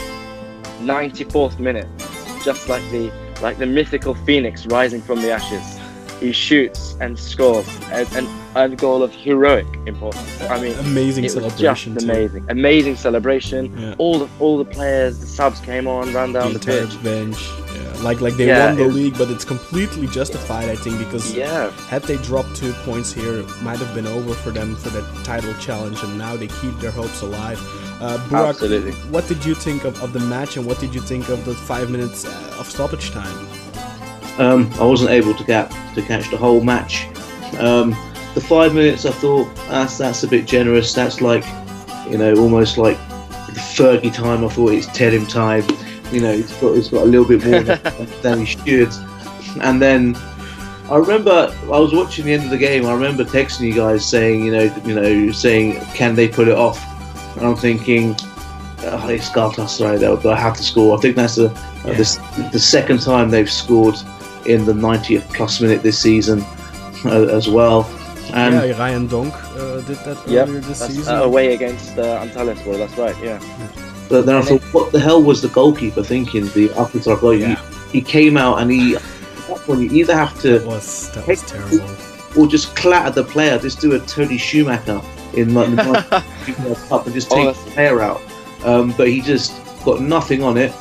94th 0.81 1.59
minute, 1.59 1.87
just 2.43 2.69
like 2.69 2.81
the 2.91 3.11
like 3.41 3.57
the 3.57 3.65
mythical 3.65 4.13
phoenix 4.13 4.65
rising 4.67 5.01
from 5.01 5.21
the 5.21 5.31
ashes, 5.31 5.79
he 6.23 6.31
shoots 6.31 6.95
and 7.01 7.19
scores 7.19 7.67
and, 7.91 8.07
and 8.15 8.27
a 8.55 8.75
goal 8.75 9.03
of 9.03 9.11
heroic 9.13 9.67
importance. 9.85 10.41
I 10.43 10.59
mean, 10.61 10.73
Amazing 10.79 11.23
was 11.25 11.33
just 11.33 11.55
celebration 11.57 11.95
too. 11.97 12.05
amazing, 12.05 12.45
amazing 12.49 12.95
celebration. 12.95 13.61
Yeah. 13.77 13.95
All 13.97 14.19
the 14.19 14.29
all 14.39 14.57
the 14.57 14.69
players, 14.77 15.19
the 15.19 15.27
subs 15.27 15.59
came 15.59 15.85
on, 15.87 16.13
ran 16.13 16.31
down 16.31 16.49
the, 16.53 16.59
entire 16.59 16.87
pitch. 16.87 17.03
bench. 17.03 17.37
Yeah. 17.75 18.01
like 18.09 18.19
like 18.21 18.35
they 18.37 18.47
Yeah, 18.47 18.67
won 18.67 18.77
the 18.77 18.87
league, 18.99 19.17
but 19.17 19.29
it's 19.33 19.45
completely 19.45 20.07
justified, 20.19 20.67
I 20.75 20.77
think, 20.83 20.95
because 21.05 21.25
Yeah. 21.35 21.71
had 21.93 22.03
they 22.03 22.17
dropped 22.29 22.55
two 22.55 22.73
points 22.87 23.09
here, 23.19 23.33
it 23.41 23.49
might 23.67 23.79
have 23.83 23.93
been 23.97 24.07
over 24.17 24.33
for 24.43 24.51
them 24.51 24.75
for 24.81 24.89
the 24.97 25.01
title 25.23 25.53
challenge, 25.65 25.99
and 26.03 26.17
now 26.25 26.33
they 26.41 26.47
keep 26.61 26.75
their 26.83 26.91
hopes 27.01 27.21
alive. 27.21 27.59
Uh, 28.01 28.17
Burak, 28.29 28.49
Absolutely. 28.49 28.91
what 29.13 29.25
did 29.31 29.43
you 29.45 29.55
think 29.55 29.83
of, 29.85 29.93
of 30.05 30.11
the 30.13 30.19
match, 30.35 30.57
and 30.57 30.65
what 30.65 30.79
did 30.79 30.93
you 30.95 31.01
think 31.01 31.29
of 31.29 31.43
the 31.45 31.53
five 31.71 31.89
minutes 31.89 32.25
uh, 32.25 32.59
of 32.59 32.65
stoppage 32.69 33.11
time? 33.11 33.37
Um, 34.39 34.71
I 34.79 34.83
wasn't 34.83 35.11
able 35.11 35.33
to 35.35 35.43
get 35.43 35.69
to 35.95 36.01
catch 36.01 36.29
the 36.31 36.37
whole 36.37 36.61
match. 36.61 37.05
Um, 37.59 37.91
the 38.33 38.41
five 38.41 38.73
minutes, 38.73 39.05
I 39.05 39.11
thought 39.11 39.53
that's 39.69 39.97
that's 39.97 40.23
a 40.23 40.27
bit 40.27 40.47
generous. 40.47 40.93
That's 40.93 41.21
like, 41.21 41.45
you 42.09 42.17
know, 42.17 42.33
almost 42.35 42.77
like 42.77 42.97
the 43.27 43.59
Fergie 43.75 44.13
time. 44.13 44.43
I 44.43 44.49
thought 44.49 44.71
it's 44.71 44.87
Terim 44.87 45.29
time. 45.29 45.63
You 46.11 46.21
know, 46.21 46.31
it's 46.31 46.53
got 46.59 46.75
it's 46.75 46.89
got 46.89 47.03
a 47.03 47.05
little 47.05 47.27
bit 47.27 47.45
more 47.45 47.61
than 48.21 48.45
he 48.45 48.45
should. 48.45 48.91
And 49.61 49.79
then 49.81 50.15
I 50.89 50.97
remember 50.97 51.55
I 51.65 51.79
was 51.79 51.93
watching 51.93 52.25
the 52.25 52.33
end 52.33 52.43
of 52.45 52.49
the 52.49 52.57
game. 52.57 52.85
I 52.87 52.93
remember 52.93 53.23
texting 53.23 53.61
you 53.67 53.75
guys 53.75 54.03
saying, 54.07 54.43
you 54.43 54.51
know, 54.51 54.75
you 54.83 54.95
know, 54.95 55.31
saying, 55.31 55.79
can 55.93 56.15
they 56.15 56.27
put 56.27 56.47
it 56.47 56.55
off? 56.57 56.83
And 57.37 57.45
I'm 57.45 57.55
thinking, 57.55 58.15
oh, 58.19 59.07
it's 59.09 59.29
Galatasaray. 59.29 59.99
They'll, 59.99 60.17
they'll 60.17 60.33
have 60.35 60.57
to 60.57 60.63
score. 60.63 60.97
I 60.97 61.01
think 61.01 61.15
that's 61.15 61.35
the 61.35 61.49
Yeah. 61.85 61.93
the, 61.93 62.49
the 62.51 62.59
second 62.59 63.01
time 63.01 63.29
they've 63.29 63.49
scored 63.51 63.95
in 64.45 64.65
the 64.65 64.73
90th 64.73 65.23
plus 65.33 65.61
minute 65.61 65.81
this 65.83 65.99
season 65.99 66.41
uh, 67.05 67.27
as 67.31 67.47
well. 67.49 67.83
And 68.33 68.55
yeah, 68.55 68.77
Ryan 68.79 69.07
Donk 69.07 69.33
uh, 69.33 69.81
did 69.81 69.97
that 70.05 70.17
Yep, 70.27 70.47
earlier 70.47 70.59
this 70.61 70.79
That's 70.79 70.93
season. 70.95 71.15
uh, 71.15 71.23
away 71.23 71.53
against 71.53 71.97
uh, 71.97 72.23
Antalyaspor. 72.25 72.77
That's 72.77 72.97
right. 72.97 73.15
Yeah. 73.23 73.39
but 74.09 74.25
then 74.25 74.35
I 74.35 74.39
and 74.39 74.47
thought, 74.47 74.61
what 74.73 74.91
the 74.91 74.99
hell 74.99 75.21
was 75.21 75.41
the 75.41 75.49
goalkeeper 75.49 76.03
thinking? 76.03 76.45
The 76.47 76.69
Akhtar 76.69 77.19
goal. 77.19 77.35
Yeah. 77.35 77.55
He, 77.91 77.99
he 77.99 78.01
came 78.01 78.37
out 78.37 78.59
and 78.61 78.71
he. 78.71 78.95
At 78.95 79.01
that 79.49 79.57
point, 79.65 79.81
you 79.81 79.91
either 79.91 80.15
have 80.15 80.33
that 80.41 80.61
to 80.61 80.65
was 80.65 81.11
that 81.13 81.27
was 81.27 81.41
terrible. 81.43 81.85
or 82.37 82.47
just 82.47 82.75
clatter 82.75 83.11
the 83.11 83.23
player. 83.25 83.59
Just 83.59 83.81
do 83.81 83.93
a 83.93 83.99
Toni 83.99 84.37
Schumacher 84.37 85.01
in 85.35 85.53
the 85.53 85.65
the 85.65 86.85
Cup 86.89 87.05
and 87.05 87.13
just 87.13 87.31
Oh, 87.31 87.35
take 87.35 87.45
that's- 87.47 87.65
the 87.65 87.71
player 87.71 88.01
out. 88.01 88.21
Um, 88.65 88.93
but 88.97 89.09
he 89.09 89.19
just 89.21 89.51
got 89.83 89.99
nothing 90.01 90.41
on 90.41 90.55
it, 90.57 90.73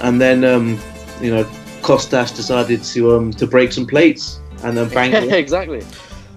and 0.00 0.18
then 0.18 0.42
um, 0.44 0.80
you 1.20 1.30
know 1.34 1.44
Kostas 1.88 2.36
decided 2.36 2.84
to 2.84 3.16
um, 3.16 3.30
to 3.32 3.46
break 3.46 3.72
some 3.72 3.86
plates 3.86 4.40
and 4.62 4.76
then 4.76 4.90
bang. 4.90 5.12
it. 5.14 5.32
exactly. 5.32 5.82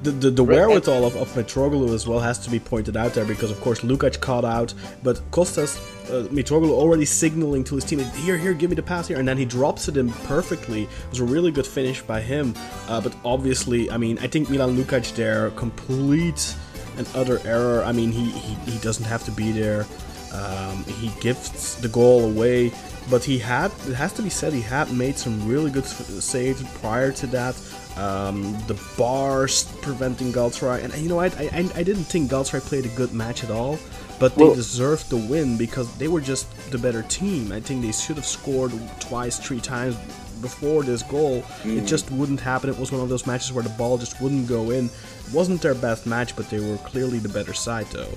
The, 0.03 0.11
the, 0.11 0.29
the 0.31 0.43
wherewithal 0.43 1.05
of, 1.05 1.15
of 1.15 1.27
Mitroglou 1.33 1.93
as 1.93 2.07
well 2.07 2.19
has 2.19 2.39
to 2.39 2.49
be 2.49 2.59
pointed 2.59 2.97
out 2.97 3.13
there 3.13 3.25
because, 3.25 3.51
of 3.51 3.61
course, 3.61 3.81
Lukac 3.81 4.19
caught 4.19 4.45
out, 4.45 4.73
but 5.03 5.17
Kostas, 5.29 5.77
uh, 6.09 6.27
Mitroglou 6.29 6.71
already 6.71 7.05
signaling 7.05 7.63
to 7.65 7.75
his 7.75 7.83
team, 7.83 7.99
here, 7.99 8.35
here, 8.35 8.55
give 8.55 8.71
me 8.71 8.75
the 8.75 8.81
pass 8.81 9.07
here, 9.07 9.19
and 9.19 9.27
then 9.27 9.37
he 9.37 9.45
drops 9.45 9.87
it 9.89 9.97
in 9.97 10.09
perfectly. 10.25 10.83
It 10.83 10.89
was 11.11 11.19
a 11.19 11.25
really 11.25 11.51
good 11.51 11.67
finish 11.67 12.01
by 12.01 12.19
him, 12.19 12.55
uh, 12.87 12.99
but 12.99 13.13
obviously, 13.23 13.91
I 13.91 13.97
mean, 13.97 14.17
I 14.19 14.27
think 14.27 14.49
Milan 14.49 14.75
Lukac 14.75 15.13
there, 15.15 15.51
complete 15.51 16.55
and 16.97 17.07
utter 17.13 17.39
error. 17.45 17.83
I 17.83 17.91
mean, 17.91 18.11
he, 18.11 18.31
he, 18.31 18.71
he 18.71 18.79
doesn't 18.79 19.05
have 19.05 19.23
to 19.25 19.31
be 19.31 19.51
there. 19.51 19.85
Um, 20.33 20.83
he 20.85 21.11
gifts 21.19 21.75
the 21.75 21.89
goal 21.89 22.25
away, 22.25 22.71
but 23.09 23.23
he 23.23 23.39
had, 23.39 23.71
it 23.87 23.93
has 23.95 24.13
to 24.13 24.21
be 24.21 24.29
said, 24.29 24.53
he 24.53 24.61
had 24.61 24.91
made 24.91 25.17
some 25.17 25.47
really 25.47 25.71
good 25.71 25.85
saves 25.85 26.63
prior 26.79 27.11
to 27.13 27.27
that. 27.27 27.55
Um, 27.97 28.57
the 28.67 28.81
bars 28.97 29.65
preventing 29.81 30.31
Galatasaray, 30.31 30.83
and 30.83 30.95
you 30.95 31.09
know, 31.09 31.19
I, 31.19 31.25
I, 31.25 31.69
I 31.75 31.83
didn't 31.83 32.05
think 32.05 32.31
Galatasaray 32.31 32.61
played 32.61 32.85
a 32.85 32.89
good 32.89 33.11
match 33.13 33.43
at 33.43 33.51
all, 33.51 33.77
but 34.17 34.35
they 34.35 34.45
Well- 34.45 34.55
deserved 34.55 35.09
the 35.09 35.17
win 35.17 35.57
because 35.57 35.93
they 35.97 36.07
were 36.07 36.21
just 36.21 36.47
the 36.71 36.77
better 36.77 37.01
team. 37.03 37.51
I 37.51 37.59
think 37.59 37.81
they 37.81 37.91
should 37.91 38.15
have 38.15 38.25
scored 38.25 38.71
twice, 39.01 39.37
three 39.39 39.59
times 39.59 39.97
before 40.41 40.83
this 40.83 41.03
goal. 41.03 41.43
It 41.65 41.85
just 41.85 42.09
wouldn't 42.11 42.39
happen. 42.39 42.69
It 42.69 42.79
was 42.79 42.91
one 42.91 43.01
of 43.01 43.09
those 43.09 43.27
matches 43.27 43.51
where 43.51 43.63
the 43.63 43.69
ball 43.71 43.97
just 43.97 44.19
wouldn't 44.21 44.47
go 44.47 44.71
in. 44.71 44.85
It 44.85 45.33
wasn't 45.33 45.61
their 45.61 45.75
best 45.75 46.07
match, 46.07 46.35
but 46.35 46.49
they 46.49 46.59
were 46.59 46.77
clearly 46.77 47.19
the 47.19 47.29
better 47.29 47.53
side, 47.53 47.87
though. 47.87 48.09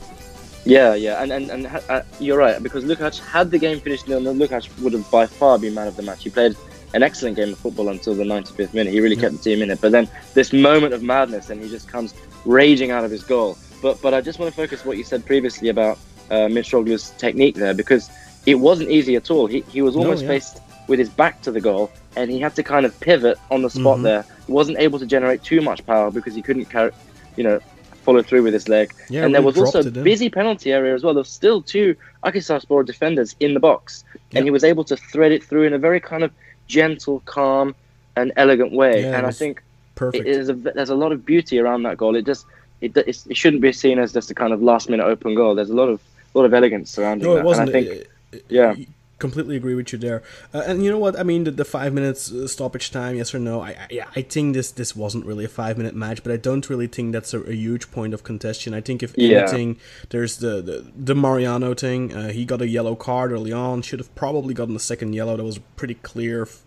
Yeah, 0.65 0.95
yeah, 0.95 1.23
and 1.23 1.31
and, 1.31 1.51
and 1.51 1.67
uh, 1.91 2.03
you're 2.19 2.39
right 2.39 2.62
because 2.62 2.85
Lukac 2.85 3.19
had 3.21 3.51
the 3.51 3.59
game 3.59 3.81
finished 3.81 4.09
nil 4.09 4.21
nil. 4.21 4.35
Lukac 4.35 4.67
would 4.83 4.95
have 4.95 5.11
by 5.11 5.27
far 5.27 5.59
been 5.59 5.75
man 5.75 5.87
of 5.89 5.97
the 5.97 6.03
match. 6.03 6.25
He 6.25 6.31
played 6.31 6.57
an 6.95 7.03
excellent 7.03 7.37
game 7.37 7.51
of 7.53 7.59
football 7.59 7.89
until 7.91 8.15
the 8.15 8.25
95th 8.25 8.73
minute. 8.73 8.93
He 8.93 9.01
really 9.01 9.17
kept 9.17 9.33
the 9.37 9.43
team 9.43 9.61
in 9.62 9.71
it. 9.71 9.81
But 9.81 9.93
then 9.93 10.09
this 10.33 10.53
moment 10.53 10.95
of 10.95 11.03
madness, 11.03 11.51
and 11.51 11.61
he 11.62 11.69
just 11.69 11.89
comes 11.89 12.15
raging 12.47 12.91
out 12.91 13.05
of 13.05 13.11
his 13.11 13.23
goal. 13.25 13.59
But 13.83 14.01
but 14.01 14.15
I 14.15 14.23
just 14.23 14.39
want 14.39 14.55
to 14.55 14.57
focus 14.57 14.85
what 14.87 14.97
you 14.97 15.05
said 15.05 15.27
previously 15.27 15.69
about 15.69 15.99
uh, 16.31 16.49
Mitroglou's 16.49 17.11
technique 17.19 17.57
there 17.57 17.75
because 17.75 18.09
it 18.47 18.55
wasn't 18.55 18.91
easy 18.91 19.17
at 19.17 19.31
all. 19.31 19.47
He 19.47 19.61
he 19.69 19.83
was 19.83 19.97
No, 19.97 20.03
almost 20.03 20.23
yeah. 20.23 20.29
faced 20.29 20.61
with 20.89 20.99
his 20.99 21.11
back 21.11 21.43
to 21.43 21.51
the 21.51 21.61
goal, 21.61 21.91
and 22.17 22.31
he 22.31 22.41
had 22.41 22.55
to 22.57 22.62
kind 22.62 22.87
of 22.87 22.99
pivot 23.01 23.37
on 23.51 23.61
the 23.61 23.71
spot 23.71 23.99
Mhm. 23.99 24.03
there. 24.03 24.25
He 24.47 24.53
wasn't 24.53 24.79
able 24.79 24.99
to 24.99 25.07
generate 25.07 25.43
too 25.43 25.61
much 25.61 25.85
power 25.85 26.11
because 26.11 26.35
he 26.35 26.43
couldn't 26.43 26.67
carry, 26.67 26.91
you 27.37 27.45
know, 27.45 27.59
follow 28.05 28.22
through 28.22 28.42
with 28.42 28.55
his 28.55 28.68
leg 28.68 28.92
Yeah, 29.09 29.24
and 29.24 29.34
there 29.34 29.42
was 29.42 29.57
also 29.59 29.80
a 29.82 29.86
it 29.86 30.05
busy 30.05 30.28
penalty 30.30 30.72
area 30.72 30.94
as 30.94 31.02
well. 31.02 31.14
There 31.14 31.20
was 31.20 31.28
still 31.42 31.61
two 31.62 31.96
Akhisarspor 32.22 32.84
defenders 32.86 33.34
in 33.40 33.55
the 33.55 33.61
box, 33.61 34.05
and 34.34 34.44
he 34.44 34.50
was 34.50 34.64
able 34.64 34.84
to 34.84 34.96
thread 34.96 35.32
it 35.32 35.42
through 35.42 35.64
in 35.64 35.72
a 35.72 35.78
very 35.78 36.00
kind 36.00 36.22
of 36.22 36.30
gentle, 36.68 37.20
calm, 37.36 37.74
and 38.16 38.32
elegant 38.36 38.72
way. 38.72 39.02
Yeah, 39.02 39.16
and 39.18 39.26
I 39.26 39.30
think 39.32 39.62
Perfect. 39.94 40.26
it 40.26 40.30
is 40.30 40.48
a, 40.48 40.55
there's 40.55 40.90
a 40.90 40.94
lot 41.05 41.12
of 41.12 41.24
beauty 41.26 41.59
around 41.59 41.82
that 41.84 41.96
goal. 41.96 42.14
It 42.16 42.24
just 42.26 42.46
it, 42.80 42.96
it 42.96 43.36
shouldn't 43.36 43.62
be 43.62 43.72
seen 43.72 43.98
as 43.98 44.12
just 44.12 44.30
a 44.30 44.34
kind 44.34 44.52
of 44.52 44.62
last 44.62 44.88
minute 44.90 45.05
open 45.05 45.34
goal. 45.34 45.55
There's 45.55 45.70
a 45.70 45.74
lot 45.82 45.88
of 45.88 46.00
lot 46.34 46.44
of 46.44 46.52
elegance 46.55 46.90
surrounding 46.90 47.26
No, 47.28 47.34
that. 47.34 47.40
it 47.40 47.44
wasn't. 47.44 47.68
And 47.70 47.76
I 47.76 47.82
think 47.84 48.09
Uh, 48.32 48.36
uh, 48.36 48.40
yeah. 48.48 48.74
Completely 49.19 49.57
agree 49.57 49.75
with 49.75 49.93
you 49.93 49.99
there. 49.99 50.23
Uh, 50.53 50.62
and 50.67 50.83
you 50.85 50.91
know 50.91 50.99
what? 50.99 51.19
I 51.19 51.23
mean, 51.23 51.45
the, 51.45 51.51
the 51.53 51.65
five 51.65 51.93
minutes 51.93 52.33
uh, 52.33 52.47
stoppage 52.49 52.91
time, 52.91 53.17
yes 53.17 53.35
or 53.35 53.39
no? 53.39 53.61
I, 53.61 53.69
I 53.71 53.87
yeah, 53.91 54.09
I 54.17 54.23
think 54.23 54.55
this 54.55 54.73
this 54.73 54.97
wasn't 54.97 55.25
really 55.25 55.45
a 55.45 55.49
five 55.49 55.79
minute 55.79 55.95
match, 55.95 56.23
but 56.23 56.33
I 56.33 56.37
don't 56.37 56.69
really 56.69 56.87
think 56.89 57.12
that's 57.12 57.33
a, 57.33 57.41
a 57.43 57.55
huge 57.55 57.91
point 57.93 58.12
of 58.15 58.25
contention. 58.25 58.75
I 58.75 58.81
think 58.81 59.03
if 59.03 59.15
Yeah. 59.17 59.39
anything, 59.43 59.77
there's 60.11 60.39
the 60.39 60.61
the, 60.61 60.91
the 60.97 61.15
Mariano 61.15 61.75
thing. 61.75 62.12
Uh, 62.12 62.29
he 62.33 62.45
got 62.45 62.61
a 62.61 62.69
yellow 62.69 62.97
card 62.97 63.31
early 63.31 63.53
on. 63.53 63.83
Should 63.83 64.01
have 64.01 64.15
probably 64.17 64.53
gotten 64.55 64.75
the 64.75 64.81
second 64.81 65.15
yellow. 65.15 65.37
That 65.37 65.45
was 65.45 65.59
pretty 65.77 65.95
clear. 65.95 66.43
f- 66.43 66.64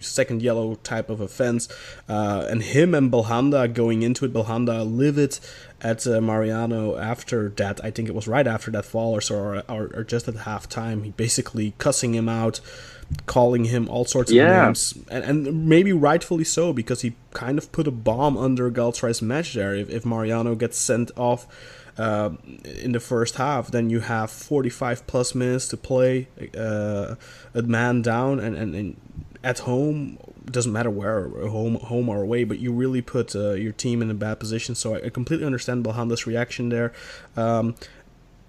Second 0.00 0.42
yellow 0.42 0.74
type 0.76 1.10
of 1.10 1.20
offense, 1.20 1.68
uh, 2.08 2.46
and 2.50 2.62
him 2.62 2.94
and 2.94 3.10
Belhanda 3.12 3.72
going 3.72 4.02
into 4.02 4.24
it. 4.24 4.32
Belhanda 4.32 4.84
livid 4.84 5.38
at 5.80 6.06
uh, 6.06 6.20
Mariano 6.20 6.96
after 6.96 7.50
that. 7.50 7.84
I 7.84 7.90
think 7.90 8.08
it 8.08 8.14
was 8.14 8.26
right 8.26 8.46
after 8.46 8.70
that 8.72 8.84
fall 8.84 9.12
or 9.14 9.20
so, 9.20 9.34
or, 9.36 9.62
or, 9.68 9.90
or 9.94 10.04
just 10.04 10.26
at 10.28 10.34
halftime. 10.34 11.04
He 11.04 11.10
basically 11.12 11.74
cussing 11.78 12.14
him 12.14 12.28
out, 12.28 12.60
calling 13.26 13.64
him 13.66 13.88
all 13.88 14.04
sorts 14.04 14.30
of 14.30 14.36
Yeah. 14.36 14.64
names, 14.66 14.94
and, 15.10 15.24
and 15.24 15.68
maybe 15.68 15.92
rightfully 15.92 16.44
so 16.44 16.72
because 16.72 17.02
he 17.02 17.14
kind 17.32 17.58
of 17.58 17.70
put 17.70 17.86
a 17.86 17.90
bomb 17.92 18.36
under 18.36 18.70
Galatasaray's 18.70 19.22
match 19.22 19.54
there. 19.54 19.74
If, 19.74 19.90
if 19.90 20.04
Mariano 20.06 20.54
gets 20.54 20.78
sent 20.78 21.10
off 21.16 21.46
uh, 21.98 22.30
in 22.82 22.92
the 22.92 23.00
first 23.00 23.36
half, 23.36 23.70
then 23.70 23.88
you 23.90 24.00
have 24.00 24.30
45 24.30 25.06
plus 25.06 25.34
minutes 25.34 25.68
to 25.68 25.76
play 25.76 26.28
uh, 26.58 27.14
a 27.54 27.62
man 27.62 28.02
down 28.02 28.40
and, 28.40 28.56
and, 28.56 28.74
and 28.74 28.96
at 29.44 29.60
home 29.60 30.18
doesn't 30.50 30.72
matter 30.72 30.90
where 30.90 31.28
home 31.48 31.76
home 31.76 32.08
or 32.08 32.22
away 32.22 32.44
but 32.44 32.58
you 32.58 32.72
really 32.72 33.00
put 33.00 33.36
uh, 33.36 33.52
your 33.52 33.72
team 33.72 34.02
in 34.02 34.10
a 34.10 34.14
bad 34.14 34.40
position 34.40 34.74
so 34.74 34.94
I, 34.94 35.06
I 35.06 35.08
completely 35.10 35.46
understand 35.46 35.84
Belhanda's 35.84 36.26
reaction 36.26 36.70
there 36.70 36.92
um, 37.36 37.74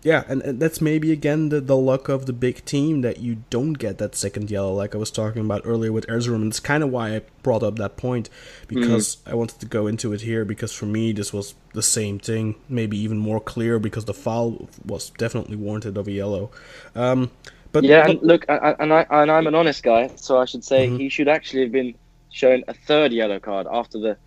yeah, 0.05 0.23
and, 0.27 0.43
and 0.43 0.59
that's 0.59 0.81
maybe 0.81 1.11
again 1.11 1.49
the, 1.49 1.59
the 1.59 1.75
luck 1.75 2.09
of 2.09 2.27
the 2.27 2.31
big 2.31 2.63
team 2.63 3.01
that 3.01 3.17
you 3.17 3.37
don't 3.49 3.73
get 3.73 3.97
that 3.97 4.13
second 4.13 4.51
yellow, 4.51 4.71
like 4.71 4.93
I 4.93 4.99
was 4.99 5.09
talking 5.09 5.43
about 5.43 5.63
earlier 5.65 5.91
with 5.91 6.05
Erzurum. 6.05 6.35
And 6.35 6.47
it's 6.51 6.59
kind 6.59 6.83
of 6.83 6.91
why 6.91 7.15
I 7.15 7.21
brought 7.41 7.63
up 7.63 7.77
that 7.77 7.97
point 7.97 8.29
because 8.67 9.17
I 9.25 9.33
wanted 9.33 9.59
to 9.61 9.65
go 9.65 9.87
into 9.87 10.13
it 10.13 10.21
here 10.21 10.45
because 10.45 10.71
for 10.71 10.85
me 10.85 11.11
this 11.11 11.33
was 11.33 11.55
the 11.73 11.81
same 11.81 12.19
thing, 12.19 12.53
maybe 12.69 12.99
even 12.99 13.17
more 13.17 13.39
clear 13.39 13.79
because 13.79 14.05
the 14.05 14.13
foul 14.13 14.69
was 14.85 15.09
definitely 15.09 15.55
warranted 15.55 15.97
of 15.97 16.07
a 16.07 16.11
yellow. 16.11 16.51
Um, 16.93 17.31
but 17.75 17.83
yeah, 17.83 18.07
and 18.09 18.21
look, 18.21 18.45
I, 18.49 18.57
I- 18.57 18.75
and 18.79 18.91
I 18.93 19.05
and 19.09 19.29
I'm 19.31 19.47
an 19.47 19.55
honest 19.55 19.83
guy, 19.83 20.09
so 20.15 20.37
I 20.39 20.45
should 20.45 20.63
say 20.63 20.87
Mhm. 20.87 20.99
he 20.99 21.09
should 21.09 21.27
actually 21.27 21.61
have 21.63 21.71
been 21.71 21.93
shown 22.31 22.63
a 22.67 22.73
third 22.73 23.11
yellow 23.13 23.39
card 23.39 23.67
after 23.71 23.97
the 23.99 24.17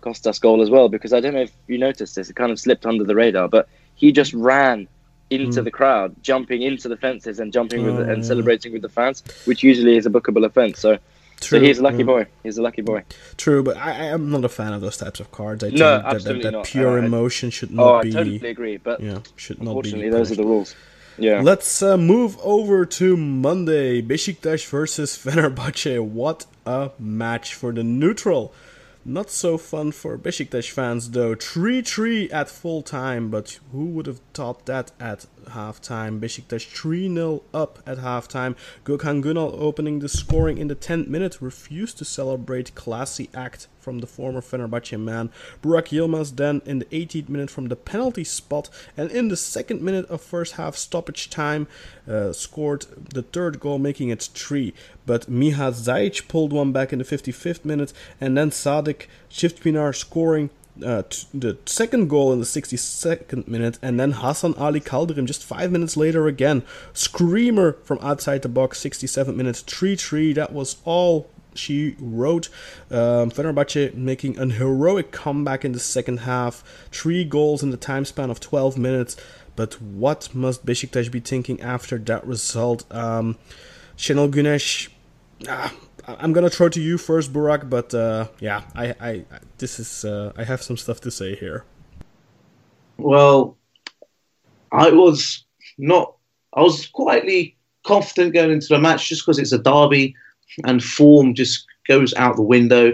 Costas 0.00 0.38
goal 0.38 0.62
as 0.62 0.70
well, 0.70 0.88
because 0.88 1.12
I 1.12 1.20
don't 1.20 1.34
know 1.34 1.42
if 1.42 1.52
you 1.66 1.78
noticed 1.78 2.14
this, 2.16 2.30
it 2.30 2.36
kind 2.36 2.52
of 2.52 2.60
slipped 2.60 2.86
under 2.86 3.04
the 3.04 3.14
radar, 3.14 3.48
but 3.48 3.68
he 3.96 4.12
just 4.12 4.32
ran 4.34 4.86
into 5.30 5.60
Mm. 5.60 5.64
the 5.64 5.70
crowd, 5.70 6.14
jumping 6.22 6.62
into 6.62 6.88
the 6.88 6.96
fences 6.96 7.38
and 7.40 7.52
jumping 7.52 7.84
with 7.84 7.96
Oh, 7.98 8.02
and 8.10 8.22
yeah. 8.22 8.28
celebrating 8.28 8.72
with 8.72 8.82
the 8.82 8.88
fans, 8.88 9.22
which 9.44 9.62
usually 9.62 9.96
is 9.96 10.06
a 10.06 10.10
bookable 10.10 10.44
offence. 10.46 10.78
So, 10.80 10.98
so 11.40 11.60
he's 11.60 11.78
a 11.80 11.82
lucky 11.82 11.98
yeah. 11.98 12.04
boy. 12.04 12.26
He's 12.42 12.56
a 12.58 12.62
lucky 12.62 12.80
boy. 12.82 13.02
True, 13.36 13.62
but 13.62 13.76
I, 13.76 13.90
I 13.90 14.04
am 14.06 14.30
not 14.30 14.44
a 14.44 14.48
fan 14.48 14.72
of 14.72 14.80
those 14.80 14.96
types 14.96 15.20
of 15.20 15.30
cards. 15.30 15.62
I 15.62 15.68
think 15.68 15.78
No, 15.80 15.90
that, 15.90 16.02
that, 16.04 16.14
absolutely 16.14 16.42
that 16.44 16.52
not. 16.52 16.64
pure 16.66 16.98
Uh, 16.98 17.02
I- 17.02 17.06
emotion 17.06 17.50
should 17.50 17.70
Oh, 17.72 17.74
not 17.74 17.94
I 17.96 18.02
be. 18.04 18.12
totally 18.12 18.48
agree, 18.48 18.76
but 18.78 19.00
Yeah, 19.00 19.18
should 19.36 19.58
not 19.58 19.64
be. 19.64 19.68
unfortunately, 19.70 20.10
those 20.10 20.32
are 20.32 20.36
the 20.36 20.44
rules. 20.44 20.74
Yeah. 21.18 21.40
Let's 21.42 21.82
uh, 21.82 21.96
move 21.96 22.38
over 22.42 22.86
to 22.86 23.16
Monday. 23.16 24.00
Besiktas 24.00 24.66
versus 24.66 25.18
Fenerbahce. 25.22 26.00
What 26.00 26.46
a 26.64 26.90
match 26.98 27.54
for 27.54 27.72
the 27.72 27.82
neutral. 27.82 28.52
Not 29.04 29.30
so 29.30 29.56
fun 29.58 29.92
for 29.92 30.18
Besiktas 30.18 30.70
fans 30.70 31.10
though. 31.10 31.34
3 31.34 31.82
3 31.82 32.30
at 32.30 32.48
full 32.50 32.82
time, 32.82 33.30
but 33.30 33.58
who 33.72 33.86
would 33.86 34.06
have 34.06 34.20
thought 34.34 34.66
that 34.66 34.92
at 35.00 35.26
halftime? 35.50 36.20
Besiktas 36.20 36.64
3 36.66 37.12
0 37.12 37.42
up 37.52 37.78
at 37.86 37.98
halftime. 37.98 38.54
Gökhan 38.84 39.22
Gönül 39.22 39.54
opening 39.58 40.00
the 40.00 40.08
scoring 40.08 40.58
in 40.58 40.68
the 40.68 40.74
10th 40.74 41.08
minute 41.08 41.40
refused 41.40 41.98
to 41.98 42.04
celebrate 42.04 42.74
classy 42.74 43.28
act 43.34 43.68
from 43.80 44.00
the 44.00 44.06
former 44.06 44.42
Fenerbahce 44.42 45.00
man. 45.00 45.30
Burak 45.62 45.88
Yilmaz 45.88 46.36
then 46.36 46.60
in 46.66 46.78
the 46.78 46.84
18th 46.86 47.28
minute 47.28 47.50
from 47.50 47.68
the 47.68 47.76
penalty 47.76 48.24
spot 48.24 48.68
and 48.96 49.10
in 49.10 49.28
the 49.28 49.36
second 49.36 49.80
minute 49.80 50.06
of 50.10 50.20
first 50.20 50.54
half 50.54 50.76
stoppage 50.76 51.30
time 51.30 51.66
uh, 52.06 52.32
scored 52.32 52.84
the 53.14 53.22
third 53.22 53.60
goal 53.60 53.78
making 53.78 54.10
it 54.10 54.22
3. 54.22 54.74
But 55.06 55.30
Miha 55.30 55.72
Zajc 55.72 56.28
pulled 56.28 56.52
one 56.52 56.72
back 56.72 56.92
in 56.92 56.98
the 56.98 57.04
55th 57.04 57.64
minute 57.64 57.92
and 58.20 58.36
then 58.36 58.50
Sadik 58.50 59.08
Çiftpınar 59.30 59.94
scoring 59.94 60.50
uh, 60.84 61.02
t- 61.08 61.26
the 61.34 61.58
second 61.66 62.08
goal 62.08 62.32
in 62.32 62.38
the 62.40 62.46
62nd 62.46 63.48
minute, 63.48 63.78
and 63.82 63.98
then 63.98 64.12
Hasan 64.12 64.54
Ali 64.54 64.80
Kaldırım 64.80 65.26
just 65.26 65.44
five 65.44 65.70
minutes 65.70 65.96
later 65.96 66.26
again. 66.26 66.62
Screamer 66.92 67.76
from 67.84 67.98
outside 68.00 68.42
the 68.42 68.48
box, 68.48 68.78
67 68.78 69.36
minutes, 69.36 69.60
3 69.62 69.96
3. 69.96 70.32
That 70.34 70.52
was 70.52 70.76
all 70.84 71.28
she 71.54 71.96
wrote. 71.98 72.48
Um, 72.90 73.30
Fenerbahce 73.30 73.94
making 73.94 74.38
an 74.38 74.50
heroic 74.50 75.10
comeback 75.10 75.64
in 75.64 75.72
the 75.72 75.80
second 75.80 76.20
half, 76.20 76.62
three 76.92 77.24
goals 77.24 77.62
in 77.62 77.70
the 77.70 77.76
time 77.76 78.04
span 78.04 78.30
of 78.30 78.40
12 78.40 78.78
minutes. 78.78 79.16
But 79.56 79.80
what 79.82 80.34
must 80.34 80.64
Besiktas 80.64 81.10
be 81.10 81.20
thinking 81.20 81.60
after 81.60 81.98
that 81.98 82.26
result? 82.26 82.84
Um, 82.92 83.36
Şenol 83.96 84.30
Güneş, 84.30 84.88
ah, 85.48 85.72
I'm 86.08 86.32
gonna 86.32 86.48
throw 86.48 86.70
to 86.70 86.80
you 86.80 86.96
first, 86.96 87.32
Burak. 87.32 87.68
But 87.68 87.92
uh, 87.92 88.28
yeah, 88.40 88.62
I, 88.74 88.94
I, 89.00 89.24
this 89.58 89.78
is 89.78 90.04
uh, 90.04 90.32
I 90.36 90.44
have 90.44 90.62
some 90.62 90.76
stuff 90.76 91.00
to 91.02 91.10
say 91.10 91.36
here. 91.36 91.64
Well, 92.96 93.56
I 94.72 94.90
was 94.90 95.44
not. 95.76 96.14
I 96.54 96.62
was 96.62 96.86
quietly 96.86 97.56
confident 97.86 98.34
going 98.34 98.50
into 98.50 98.68
the 98.68 98.78
match 98.78 99.08
just 99.08 99.22
because 99.22 99.38
it's 99.38 99.52
a 99.52 99.58
derby 99.58 100.14
and 100.64 100.82
form 100.82 101.34
just 101.34 101.66
goes 101.86 102.14
out 102.14 102.36
the 102.36 102.42
window. 102.42 102.92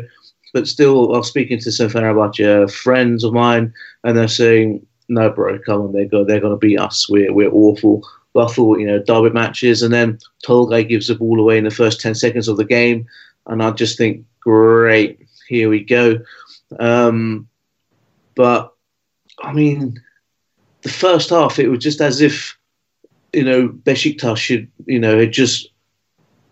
But 0.53 0.67
still, 0.69 1.15
I 1.15 1.19
was 1.19 1.29
speaking 1.29 1.59
to 1.61 1.73
some 1.73 1.89
Fenerbahce 1.89 2.71
friends 2.71 3.25
of 3.25 3.33
mine, 3.33 3.73
and 4.03 4.17
they're 4.19 4.29
saying, 4.29 4.85
"No, 5.09 5.31
bro, 5.31 5.59
come 5.61 5.83
on, 5.83 5.93
they're 5.93 6.07
go, 6.07 6.25
they're 6.25 6.41
going 6.41 6.53
to 6.53 6.59
beat 6.59 6.81
us. 6.81 7.09
We're 7.09 7.33
we're 7.33 7.51
awful." 7.51 8.05
Thought, 8.35 8.81
you 8.81 8.87
know, 8.87 8.99
derby 8.99 9.31
matches, 9.31 9.83
and 9.83 9.95
then 9.95 10.19
Tolga 10.45 10.83
gives 10.83 11.07
the 11.07 11.15
ball 11.15 11.39
away 11.39 11.57
in 11.57 11.65
the 11.65 11.71
first 11.71 12.01
ten 12.01 12.15
seconds 12.17 12.49
of 12.49 12.57
the 12.57 12.65
game, 12.65 13.07
and 13.47 13.63
I 13.63 13.71
just 13.71 13.97
think, 13.97 14.25
great, 14.41 15.21
here 15.49 15.69
we 15.69 15.85
go. 15.85 16.19
Um, 16.81 17.49
but 18.35 18.75
I 19.43 19.53
mean, 19.53 20.03
the 20.83 20.89
first 20.89 21.31
half, 21.31 21.61
it 21.61 21.69
was 21.69 21.79
just 21.79 22.01
as 22.01 22.21
if, 22.21 22.59
you 23.33 23.45
know, 23.45 23.69
Besiktas 23.69 24.37
should, 24.37 24.69
you 24.87 24.99
know, 24.99 25.19
had 25.19 25.33
just 25.33 25.69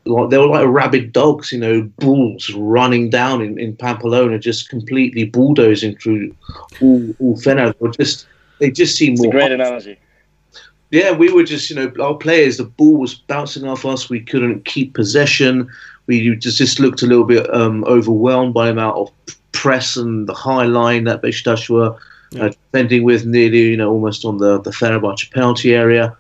like 0.05 0.31
they 0.31 0.39
were 0.39 0.47
like 0.47 0.67
rabid 0.69 1.13
dogs, 1.13 1.53
you 1.53 1.59
know, 1.59 1.83
bulls 1.99 2.51
running 2.55 3.11
down 3.11 3.43
in, 3.43 3.59
in 3.59 3.77
Pamplona, 3.77 4.39
just 4.39 4.69
completely 4.69 5.25
bulldozing 5.25 5.97
through 5.97 6.35
all, 6.81 7.15
all 7.19 7.37
Fener. 7.37 7.75
Just 7.99 8.27
they 8.59 8.71
just 8.71 8.97
seemed 8.97 9.15
It's 9.15 9.23
a 9.23 9.25
more. 9.25 9.33
great 9.33 9.53
analogy. 9.53 9.99
Yeah, 10.93 11.11
we 11.13 11.33
were 11.33 11.43
just, 11.43 11.71
you 11.71 11.77
know, 11.77 11.91
our 12.01 12.15
players. 12.15 12.59
The 12.59 12.65
ball 12.65 12.99
was 12.99 13.15
bouncing 13.15 13.65
off 13.67 13.85
us. 13.87 14.11
We 14.11 14.21
couldn't 14.21 14.67
keep 14.67 14.93
possession. 14.95 15.67
We 16.07 16.37
just 16.37 16.59
just 16.59 16.79
looked 16.81 17.03
a 17.03 17.07
little 17.07 17.25
bit 17.25 17.53
um, 17.55 17.83
overwhelmed 17.85 18.53
by 18.55 18.67
the 18.67 18.73
amount 18.73 18.99
of 18.99 19.11
press 19.53 19.97
and 19.97 20.29
the 20.29 20.35
high 20.35 20.67
line 20.67 21.05
that 21.05 21.23
Beşiktaş 21.23 21.69
were 21.71 21.97
Yeah. 22.33 22.45
uh, 22.45 22.49
defending 22.51 23.05
with, 23.05 23.25
nearly, 23.27 23.61
you 23.73 23.77
know, 23.77 23.91
almost 23.91 24.25
on 24.25 24.39
the 24.39 24.61
the 24.61 24.71
Fenerbahce 24.71 25.31
penalty 25.33 25.75
area. 25.75 26.15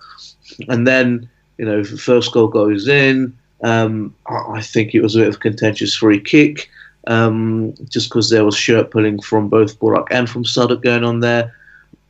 And 0.68 0.86
then, 0.86 1.28
you 1.58 1.64
know, 1.64 1.82
the 1.82 1.96
first 1.98 2.32
goal 2.32 2.48
goes 2.48 2.86
in. 2.88 3.32
Um, 3.62 4.14
I, 4.26 4.58
I 4.58 4.62
think 4.62 4.94
it 4.94 5.02
was 5.02 5.14
a 5.16 5.20
bit 5.20 5.28
of 5.28 5.34
a 5.36 5.38
contentious 5.38 5.94
free 5.94 6.20
kick, 6.20 6.68
um, 7.06 7.74
just 7.88 8.08
because 8.08 8.28
there 8.30 8.44
was 8.44 8.56
shirt 8.56 8.90
pulling 8.90 9.22
from 9.22 9.48
both 9.48 9.78
Burak 9.80 10.06
and 10.10 10.28
from 10.28 10.44
Sadik 10.44 10.82
going 10.82 11.04
on 11.04 11.20
there. 11.20 11.52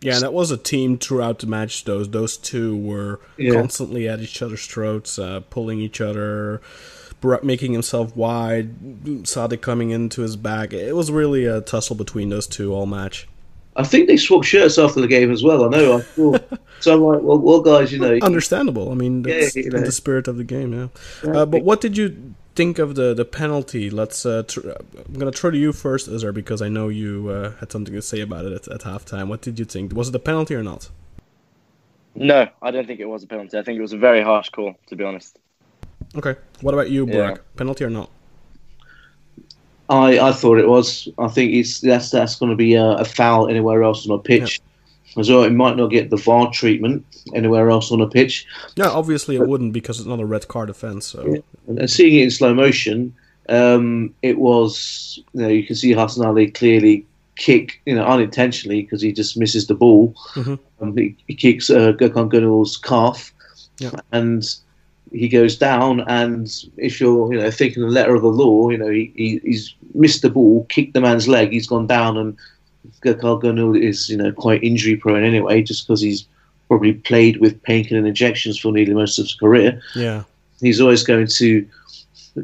Yeah, 0.03 0.19
that 0.19 0.33
was 0.33 0.51
a 0.51 0.57
team 0.57 0.99
throughout 0.99 1.39
the 1.39 1.47
match. 1.47 1.85
Those 1.85 2.09
those 2.11 2.37
two 2.37 2.77
were 2.77 3.21
Yeah. 3.39 3.55
constantly 3.55 4.09
at 4.09 4.21
each 4.21 4.43
other's 4.43 4.67
throats, 4.67 5.19
uh, 5.19 5.41
pulling 5.51 5.81
each 5.81 6.01
other. 6.01 6.61
Making 7.45 7.73
himself 7.73 8.17
wide, 8.17 9.29
Sadik 9.29 9.63
coming 9.63 9.91
into 9.91 10.23
his 10.23 10.35
back. 10.35 10.73
It 10.73 10.97
was 10.97 11.09
really 11.13 11.45
a 11.45 11.61
tussle 11.61 11.95
between 11.95 12.31
those 12.31 12.49
two 12.49 12.75
all 12.75 12.85
match. 12.85 13.29
I 13.77 13.85
think 13.85 14.09
they 14.09 14.17
swapped 14.17 14.45
shirts 14.45 14.77
after 14.77 15.01
the 15.01 15.07
game 15.07 15.31
as 15.31 15.41
well. 15.41 15.65
I 15.65 15.69
know. 15.69 15.99
I 15.99 16.01
thought, 16.01 16.59
so 16.81 16.95
I'm 16.95 17.01
like, 17.01 17.23
well, 17.23 17.39
well, 17.39 17.61
guys, 17.61 17.93
you 17.93 18.01
know, 18.01 18.19
Understandable. 18.23 18.91
I 18.91 18.95
mean, 18.95 19.23
that's 19.23 19.55
Yeah, 19.55 19.63
you 19.63 19.71
know. 19.71 19.79
in 19.79 19.85
the 19.85 19.93
spirit 19.93 20.27
of 20.27 20.37
the 20.37 20.43
game. 20.43 20.73
Yeah. 21.25 21.31
Uh, 21.31 21.47
but 21.47 21.63
what 21.63 21.81
did 21.81 21.97
you 21.97 22.35
think 22.55 22.79
of 22.79 22.95
the 22.95 23.15
the 23.15 23.25
penalty? 23.25 23.91
Let's. 23.91 24.25
Uh, 24.27 24.43
tr- 24.47 24.71
I'm 25.07 25.15
gonna 25.15 25.33
throw 25.33 25.51
to 25.51 25.59
you 25.59 25.73
first, 25.73 26.09
Azar, 26.09 26.33
because 26.33 26.63
I 26.63 26.69
know 26.69 26.89
you 26.89 27.29
uh, 27.29 27.53
had 27.61 27.73
something 27.73 27.95
to 27.95 28.03
say 28.03 28.21
about 28.21 28.45
it 28.45 28.53
at, 28.53 28.69
at 28.69 28.81
halftime. 28.83 29.29
What 29.29 29.43
did 29.43 29.59
you 29.59 29.65
think? 29.65 29.93
Was 29.95 30.09
it 30.09 30.15
a 30.15 30.19
penalty 30.19 30.55
or 30.55 30.63
not? 30.63 30.91
No, 32.15 32.47
I 32.61 32.71
don't 32.71 32.87
think 32.87 33.01
it 33.01 33.07
was 33.07 33.23
a 33.23 33.27
penalty. 33.27 33.59
I 33.59 33.63
think 33.63 33.79
it 33.79 33.83
was 33.83 33.95
a 33.95 33.99
very 33.99 34.23
harsh 34.23 34.51
call, 34.51 34.77
to 34.89 34.97
be 34.97 35.05
honest. 35.05 35.39
Okay. 36.15 36.37
What 36.61 36.75
about 36.75 36.91
you, 36.91 37.07
Yeah. 37.07 37.37
Penalty 37.57 37.85
or 37.85 37.91
not? 37.91 38.11
I, 39.89 40.19
I 40.21 40.33
thought 40.33 40.59
it 40.59 40.69
was. 40.69 41.09
I 41.19 41.29
think 41.29 41.53
it's 41.53 41.81
that's 41.81 42.11
that's 42.11 42.37
going 42.37 42.51
to 42.51 42.57
be 42.57 42.75
a, 42.75 42.85
a 42.85 43.05
foul 43.05 43.49
anywhere 43.49 43.83
else 43.83 44.09
on 44.09 44.19
a 44.19 44.23
pitch. 44.23 44.43
As 44.43 44.61
well, 45.17 45.45
it 45.45 45.53
might 45.53 45.77
not 45.77 45.89
get 45.89 46.11
the 46.11 46.17
VAR 46.17 46.51
treatment 46.51 47.05
anywhere 47.35 47.71
else 47.71 47.93
on 47.93 48.01
a 48.01 48.09
pitch. 48.09 48.47
No, 48.77 48.91
obviously 48.91 49.37
it 49.37 49.47
wouldn't 49.47 49.73
because 49.73 49.99
it's 49.99 50.09
not 50.09 50.21
a 50.21 50.25
red 50.27 50.49
card 50.49 50.71
offense. 50.71 51.07
So 51.07 51.43
And, 51.69 51.79
and 51.79 51.91
seeing 51.91 52.19
it 52.19 52.23
in 52.25 52.31
slow 52.31 52.55
motion, 52.55 53.15
um, 53.49 54.15
it 54.23 54.39
was 54.39 55.21
you 55.35 55.43
know 55.43 55.49
you 55.49 55.67
can 55.67 55.77
see 55.77 55.93
Hasan 55.93 56.25
Ali 56.25 56.51
clearly 56.51 57.07
kick 57.37 57.81
you 57.87 57.95
know 57.95 58.05
unintentionally 58.05 58.83
because 58.83 59.01
he 59.03 59.13
just 59.13 59.37
misses 59.37 59.67
the 59.67 59.75
ball. 59.75 60.15
Mhm. 60.35 60.59
Um, 60.81 60.97
he, 60.97 61.17
he 61.27 61.35
kicks 61.35 61.71
uh, 61.71 61.93
Gökhan 61.93 62.31
Gönül's 62.31 62.77
calf, 62.77 63.33
Yeah. 63.79 63.91
and 64.13 64.45
he 65.13 65.29
goes 65.29 65.57
down. 65.57 66.01
And 66.09 66.51
if 66.77 67.01
you're 67.01 67.33
you 67.33 67.41
know 67.41 67.51
thinking 67.51 67.83
the 67.83 67.89
letter 67.89 68.15
of 68.15 68.23
the 68.23 68.29
law, 68.29 68.71
you 68.71 68.79
know 68.79 68.91
he, 68.91 69.13
he, 69.17 69.41
he's 69.45 69.75
missed 69.95 70.23
the 70.23 70.31
ball, 70.31 70.65
kicked 70.71 70.95
the 70.95 71.01
man's 71.01 71.29
leg, 71.29 71.51
he's 71.53 71.67
gone 71.67 71.87
down, 71.87 72.17
and 72.17 72.37
Gökhan 73.03 73.41
Gönül 73.41 73.80
is 73.83 74.09
you 74.09 74.16
know 74.16 74.33
quite 74.33 74.62
injury 74.62 74.97
prone 74.97 75.24
anyway, 75.24 75.62
just 75.62 75.87
because 75.87 76.01
he's 76.01 76.26
probably 76.68 76.95
played 76.95 77.37
with 77.39 77.62
painkiller 77.62 77.99
and 77.99 78.09
injections 78.09 78.59
for 78.59 78.72
nearly 78.72 78.95
most 78.95 79.18
of 79.18 79.24
his 79.24 79.35
career 79.35 79.80
yeah, 79.95 80.22
he's 80.61 80.80
always 80.80 81.03
going 81.03 81.26
to 81.26 81.68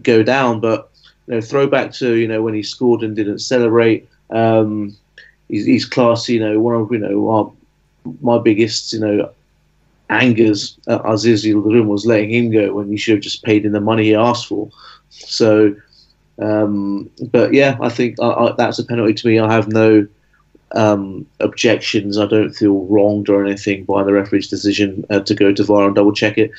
go 0.03 0.23
down. 0.23 0.61
But 0.61 0.91
you 1.27 1.35
know, 1.35 1.41
throwback 1.41 1.93
to 1.95 2.15
you 2.15 2.29
know 2.29 2.43
when 2.43 2.55
he 2.55 2.63
scored 2.63 3.03
and 3.03 3.17
didn't 3.17 3.39
celebrate. 3.39 4.09
Um, 4.31 4.97
he's, 5.49 5.65
he's 5.65 5.87
classy. 5.87 6.35
You 6.35 6.41
know, 6.41 6.61
one 6.61 6.75
of 6.75 6.93
you 6.93 6.99
know 6.99 7.29
our, 7.31 7.53
my 8.21 8.39
biggest 8.39 8.93
you 8.93 9.01
know 9.01 9.31
angers 10.11 10.79
at 10.87 11.03
Aziz 11.05 11.45
Yildirim 11.45 11.87
was 11.87 12.07
letting 12.07 12.31
him 12.31 12.51
go 12.51 12.73
when 12.75 12.91
he 12.91 12.97
should 12.97 13.15
have 13.15 13.23
just 13.23 13.45
paid 13.45 13.65
him 13.65 13.73
the 13.73 13.81
money 13.81 14.05
he 14.05 14.15
asked 14.15 14.47
for. 14.47 14.71
So, 15.11 15.75
um, 16.39 17.11
but 17.31 17.53
yeah, 17.53 17.77
I 17.81 17.89
think 17.89 18.21
I, 18.21 18.29
I, 18.29 18.53
that's 18.57 18.79
a 18.79 18.85
penalty 18.85 19.15
to 19.15 19.27
me. 19.27 19.39
I 19.39 19.53
have 19.53 19.69
no 19.69 20.07
um, 20.73 21.27
objections. 21.41 22.19
I 22.19 22.27
don't 22.27 22.53
feel 22.53 22.85
wronged 22.87 23.29
or 23.29 23.45
anything 23.45 23.85
by 23.85 24.05
the 24.05 24.13
referee's 24.13 24.49
decision 24.49 25.05
uh, 25.11 25.21
to 25.21 25.35
go 25.35 25.53
to 25.53 25.65
VAR 25.65 25.87
and 25.87 25.95
double 25.95 26.13
check 26.13 26.39
it. 26.39 26.51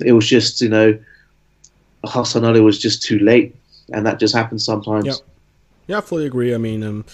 It 0.00 0.12
was 0.12 0.26
just, 0.26 0.60
you 0.60 0.68
know, 0.68 0.98
Hasan 2.06 2.44
Ali 2.44 2.60
was 2.60 2.78
just 2.78 3.02
too 3.02 3.18
late, 3.18 3.54
and 3.92 4.06
that 4.06 4.18
just 4.18 4.34
happens 4.34 4.64
sometimes. 4.64 5.06
Yeah. 5.06 5.14
yeah, 5.86 5.98
I 5.98 6.00
fully 6.00 6.26
agree. 6.26 6.54
I 6.54 6.58
mean, 6.58 6.82
um, 6.82 7.04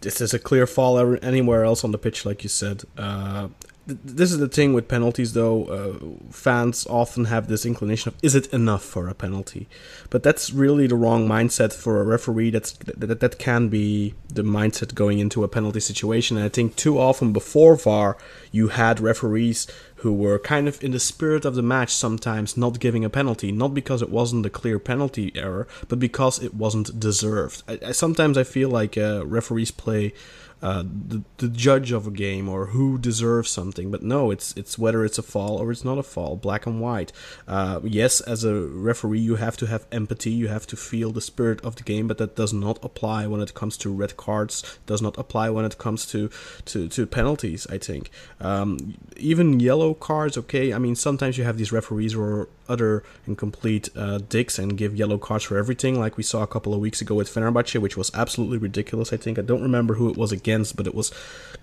this 0.00 0.20
is 0.20 0.34
a 0.34 0.38
clear 0.38 0.66
fall 0.66 0.98
anywhere 1.22 1.64
else 1.64 1.84
on 1.84 1.92
the 1.92 1.98
pitch, 1.98 2.26
like 2.26 2.42
you 2.42 2.48
said. 2.48 2.82
Uh, 2.98 3.48
th- 3.86 3.98
this 4.04 4.32
is 4.32 4.38
the 4.38 4.48
thing 4.48 4.72
with 4.72 4.88
penalties, 4.88 5.32
though. 5.32 5.64
Uh, 5.64 6.30
fans 6.30 6.86
often 6.88 7.26
have 7.26 7.48
this 7.48 7.64
inclination 7.66 8.08
of, 8.08 8.16
is 8.22 8.34
it 8.34 8.52
enough 8.52 8.82
for 8.82 9.08
a 9.08 9.14
penalty? 9.14 9.68
But 10.10 10.22
that's 10.22 10.52
really 10.52 10.86
the 10.86 10.96
wrong 10.96 11.28
mindset 11.28 11.72
for 11.72 12.00
a 12.00 12.04
referee. 12.04 12.50
That's 12.50 12.72
that, 12.72 13.20
that 13.20 13.38
can 13.38 13.68
be 13.68 14.14
the 14.28 14.42
mindset 14.42 14.94
going 14.94 15.18
into 15.18 15.44
a 15.44 15.48
penalty 15.48 15.80
situation. 15.80 16.36
And 16.36 16.46
I 16.46 16.48
think 16.48 16.76
too 16.76 16.98
often 16.98 17.32
before 17.32 17.76
VAR, 17.76 18.16
you 18.50 18.68
had 18.68 19.00
referees 19.00 19.66
who 20.02 20.12
were 20.12 20.38
kind 20.38 20.66
of 20.66 20.82
in 20.82 20.90
the 20.90 20.98
spirit 20.98 21.44
of 21.44 21.54
the 21.54 21.62
match 21.62 21.94
sometimes 21.94 22.56
not 22.56 22.80
giving 22.80 23.04
a 23.04 23.10
penalty, 23.10 23.52
not 23.52 23.72
because 23.72 24.02
it 24.02 24.10
wasn't 24.10 24.44
a 24.44 24.50
clear 24.50 24.80
penalty 24.80 25.30
error, 25.36 25.68
but 25.86 26.00
because 26.00 26.42
it 26.42 26.54
wasn't 26.54 26.98
deserved. 26.98 27.62
I, 27.68 27.78
I, 27.86 27.92
sometimes 27.92 28.36
I 28.36 28.42
feel 28.42 28.68
like 28.68 28.98
uh, 28.98 29.24
referees 29.24 29.70
play 29.70 30.12
uh, 30.62 30.84
the, 30.84 31.22
the 31.38 31.48
judge 31.48 31.90
of 31.92 32.06
a 32.06 32.10
game 32.10 32.48
or 32.48 32.66
who 32.66 32.96
deserves 32.98 33.50
something. 33.50 33.90
But 33.90 34.02
no, 34.02 34.30
it's 34.30 34.54
it's 34.56 34.78
whether 34.78 35.04
it's 35.04 35.18
a 35.18 35.22
fall 35.22 35.58
or 35.58 35.70
it's 35.70 35.84
not 35.84 35.98
a 35.98 36.02
fall, 36.02 36.36
black 36.36 36.66
and 36.66 36.80
white. 36.80 37.12
Uh, 37.48 37.80
yes, 37.82 38.20
as 38.20 38.44
a 38.44 38.54
referee, 38.54 39.18
you 39.18 39.36
have 39.36 39.56
to 39.58 39.66
have 39.66 39.86
empathy, 39.90 40.30
you 40.30 40.48
have 40.48 40.66
to 40.68 40.76
feel 40.76 41.10
the 41.10 41.20
spirit 41.20 41.60
of 41.62 41.76
the 41.76 41.82
game, 41.82 42.06
but 42.06 42.18
that 42.18 42.36
does 42.36 42.52
not 42.52 42.78
apply 42.84 43.26
when 43.26 43.40
it 43.40 43.54
comes 43.54 43.76
to 43.78 43.92
red 43.92 44.16
cards. 44.16 44.78
Does 44.86 45.02
not 45.02 45.18
apply 45.18 45.50
when 45.50 45.64
it 45.64 45.78
comes 45.78 46.06
to 46.06 46.30
to, 46.66 46.88
to 46.88 47.06
penalties. 47.06 47.66
I 47.68 47.78
think 47.78 48.10
um, 48.40 48.94
even 49.16 49.60
yellow 49.60 49.94
cards. 49.94 50.38
Okay, 50.38 50.72
I 50.72 50.78
mean 50.78 50.94
sometimes 50.94 51.36
you 51.38 51.44
have 51.44 51.58
these 51.58 51.72
referees 51.72 52.14
or 52.14 52.48
other 52.68 53.02
incomplete 53.26 53.88
uh, 53.96 54.18
dicks 54.18 54.58
and 54.58 54.76
give 54.76 54.96
yellow 54.96 55.18
cards 55.18 55.44
for 55.44 55.58
everything, 55.58 55.98
like 55.98 56.16
we 56.16 56.22
saw 56.22 56.42
a 56.42 56.46
couple 56.46 56.72
of 56.72 56.80
weeks 56.80 57.00
ago 57.00 57.14
with 57.14 57.32
Fenerbahce, 57.32 57.80
which 57.80 57.96
was 57.96 58.10
absolutely 58.14 58.58
ridiculous. 58.58 59.12
I 59.12 59.16
think 59.16 59.38
I 59.38 59.42
don't 59.42 59.62
remember 59.62 59.94
who 59.94 60.08
it 60.08 60.16
was 60.16 60.32
against, 60.32 60.51
but 60.76 60.86
it 60.86 60.94
was 60.94 61.12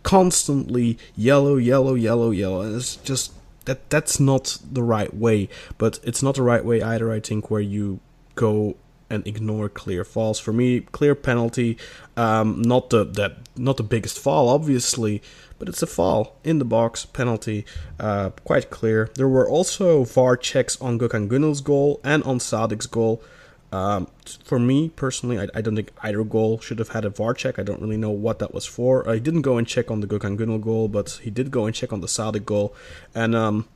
constantly 0.04 0.98
yellow, 1.16 1.58
yellow, 1.58 1.94
yellow, 1.94 2.32
yellow, 2.32 2.62
and 2.62 2.76
it's 2.76 2.96
just 2.98 3.34
that 3.66 3.90
that's 3.90 4.20
not 4.20 4.58
the 4.72 4.84
right 4.84 5.14
way. 5.14 5.50
But 5.78 6.00
it's 6.04 6.24
not 6.24 6.36
the 6.36 6.44
right 6.44 6.66
way 6.66 6.82
either. 6.82 7.12
I 7.12 7.20
think 7.20 7.52
where 7.52 7.62
you 7.62 8.00
go 8.36 8.76
and 9.10 9.26
ignore 9.28 9.70
clear 9.70 10.04
falls. 10.04 10.40
For 10.40 10.54
me, 10.54 10.82
clear 10.82 11.16
penalty, 11.16 11.78
um, 12.16 12.62
not 12.62 12.90
the 12.90 13.04
that 13.04 13.38
not 13.58 13.78
the 13.78 13.84
biggest 13.84 14.20
fall, 14.20 14.50
obviously, 14.50 15.22
but 15.58 15.68
it's 15.68 15.82
a 15.82 15.88
fall 15.88 16.36
in 16.44 16.60
the 16.60 16.66
box 16.66 17.06
penalty, 17.06 17.66
uh, 18.00 18.30
quite 18.46 18.70
clear. 18.70 19.10
There 19.16 19.28
were 19.28 19.48
also 19.48 20.04
VAR 20.04 20.38
checks 20.38 20.80
on 20.82 21.00
Gökhan 21.00 21.28
Gönül's 21.28 21.62
goal 21.62 22.00
and 22.04 22.24
on 22.24 22.40
Sadik's 22.40 22.88
goal. 22.88 23.22
Um, 23.72 24.08
for 24.44 24.58
me 24.58 24.90
personally, 24.90 25.40
I, 25.40 25.48
I, 25.54 25.62
don't 25.62 25.76
think 25.76 25.92
either 26.02 26.24
goal 26.24 26.60
should 26.60 26.80
have 26.80 26.90
had 26.90 27.06
a 27.06 27.12
VAR 27.12 27.36
check. 27.36 27.60
I 27.60 27.64
don't 27.64 27.80
really 27.80 27.98
know 27.98 28.10
what 28.10 28.40
that 28.40 28.52
was 28.52 28.66
for. 28.66 29.08
I 29.08 29.20
didn't 29.20 29.44
go 29.44 29.58
and 29.58 29.68
check 29.68 29.92
on 29.92 30.00
the 30.00 30.08
Gökhan 30.08 30.38
Gönül 30.38 30.60
goal, 30.60 30.88
but 30.88 31.20
he 31.22 31.30
did 31.30 31.52
go 31.52 31.68
and 31.68 31.76
check 31.76 31.94
on 31.94 32.02
the 32.02 32.08
Sadik 32.08 32.48
goal. 32.48 32.74
And 33.14 33.36
um, 33.36 33.68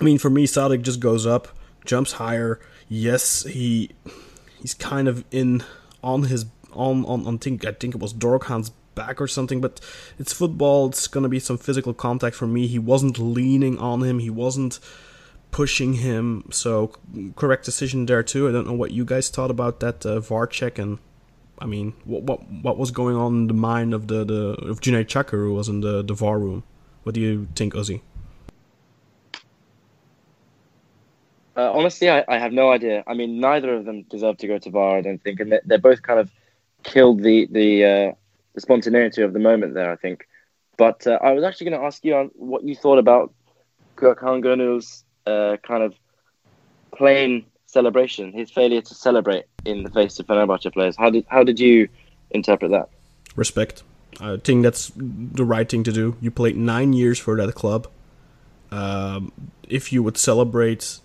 I 0.00 0.04
mean, 0.04 0.18
for 0.18 0.30
me, 0.30 0.46
Sadik 0.46 0.80
just 0.80 1.00
goes 1.00 1.26
up, 1.26 1.48
jumps 1.84 2.12
higher. 2.12 2.58
Yes, 2.88 3.42
he 3.44 3.90
he's 4.62 4.72
kind 4.72 5.08
of 5.08 5.26
in 5.30 5.62
on 6.02 6.24
his 6.24 6.46
on 6.72 7.04
on, 7.04 7.26
on 7.26 7.38
think 7.38 7.66
I 7.66 7.72
think 7.72 7.94
it 7.94 8.00
was 8.00 8.14
Dorukhan's 8.14 8.70
back 8.94 9.20
or 9.20 9.28
something, 9.28 9.60
but 9.60 9.78
it's 10.18 10.32
football. 10.32 10.88
It's 10.88 11.06
to 11.06 11.28
be 11.28 11.38
some 11.38 11.58
physical 11.58 11.92
contact 11.92 12.34
for 12.34 12.46
me. 12.46 12.66
He 12.66 12.78
wasn't 12.78 13.18
leaning 13.18 13.78
on 13.78 14.02
him, 14.02 14.20
he 14.20 14.30
wasn't 14.30 14.80
pushing 15.50 15.94
him. 15.94 16.44
So, 16.50 16.92
correct 17.36 17.64
decision 17.64 18.06
there, 18.06 18.22
too. 18.22 18.48
I 18.48 18.52
don't 18.52 18.66
know 18.66 18.72
what 18.74 18.90
you 18.90 19.04
guys 19.04 19.28
thought 19.28 19.50
about 19.50 19.80
that 19.80 20.04
uh, 20.06 20.20
VAR 20.20 20.46
check 20.46 20.78
and. 20.78 20.98
I 21.60 21.66
mean, 21.66 21.94
what 22.04 22.22
what 22.22 22.48
what 22.62 22.78
was 22.78 22.92
going 22.92 23.16
on 23.16 23.34
in 23.34 23.46
the 23.48 23.52
mind 23.52 23.92
of 23.92 24.06
the, 24.06 24.24
the 24.24 24.50
of 24.70 24.80
Cüneyt 24.80 25.06
Çakır 25.06 25.42
who 25.44 25.54
was 25.54 25.68
in 25.68 25.80
the, 25.80 26.04
the 26.04 26.14
VAR 26.14 26.38
room? 26.38 26.62
What 27.02 27.16
do 27.16 27.20
you 27.20 27.48
think, 27.56 27.74
Ozzy? 27.74 28.00
Uh, 31.58 31.72
honestly, 31.72 32.08
I, 32.08 32.24
I 32.28 32.38
have 32.38 32.52
no 32.52 32.70
idea. 32.70 33.02
I 33.08 33.14
mean, 33.14 33.40
neither 33.40 33.74
of 33.74 33.84
them 33.84 34.02
deserve 34.02 34.36
to 34.38 34.46
go 34.46 34.58
to 34.58 34.70
VAR. 34.70 34.98
I 34.98 35.00
don't 35.00 35.20
think, 35.20 35.40
and 35.40 35.58
they're, 35.64 35.78
both 35.78 36.02
kind 36.02 36.20
of 36.20 36.30
killed 36.84 37.24
the 37.24 37.48
the 37.50 37.84
uh, 37.84 38.12
the 38.54 38.60
spontaneity 38.60 39.22
of 39.22 39.32
the 39.32 39.40
moment 39.40 39.74
there, 39.74 39.90
I 39.90 39.96
think. 39.96 40.28
But 40.76 41.04
uh, 41.08 41.18
I 41.20 41.32
was 41.32 41.42
actually 41.42 41.70
going 41.70 41.80
to 41.80 41.86
ask 41.86 42.04
you 42.04 42.14
on 42.14 42.30
what 42.36 42.62
you 42.62 42.76
thought 42.76 42.98
about 42.98 43.34
Gökhan 43.96 44.44
Gönül's 44.44 45.04
uh, 45.28 45.56
kind 45.58 45.82
of 45.82 45.94
plain 46.92 47.44
celebration, 47.66 48.32
his 48.32 48.50
failure 48.50 48.80
to 48.80 48.94
celebrate 48.94 49.44
in 49.64 49.82
the 49.82 49.90
face 49.90 50.18
of 50.18 50.26
Fenerbahce 50.26 50.72
players. 50.72 50.96
How 50.96 51.10
did 51.10 51.24
how 51.28 51.44
did 51.44 51.60
you 51.60 51.88
interpret 52.30 52.70
that? 52.70 52.88
Respect. 53.36 53.82
I 54.20 54.36
think 54.38 54.62
that's 54.62 54.90
the 54.96 55.44
right 55.44 55.68
thing 55.68 55.84
to 55.84 55.92
do. 55.92 56.16
You 56.20 56.30
played 56.30 56.56
nine 56.56 56.92
years 56.92 57.18
for 57.18 57.36
that 57.36 57.54
club. 57.54 57.86
Um, 58.70 59.32
if 59.68 59.92
you 59.92 60.02
would 60.02 60.16
celebrate 60.16 61.00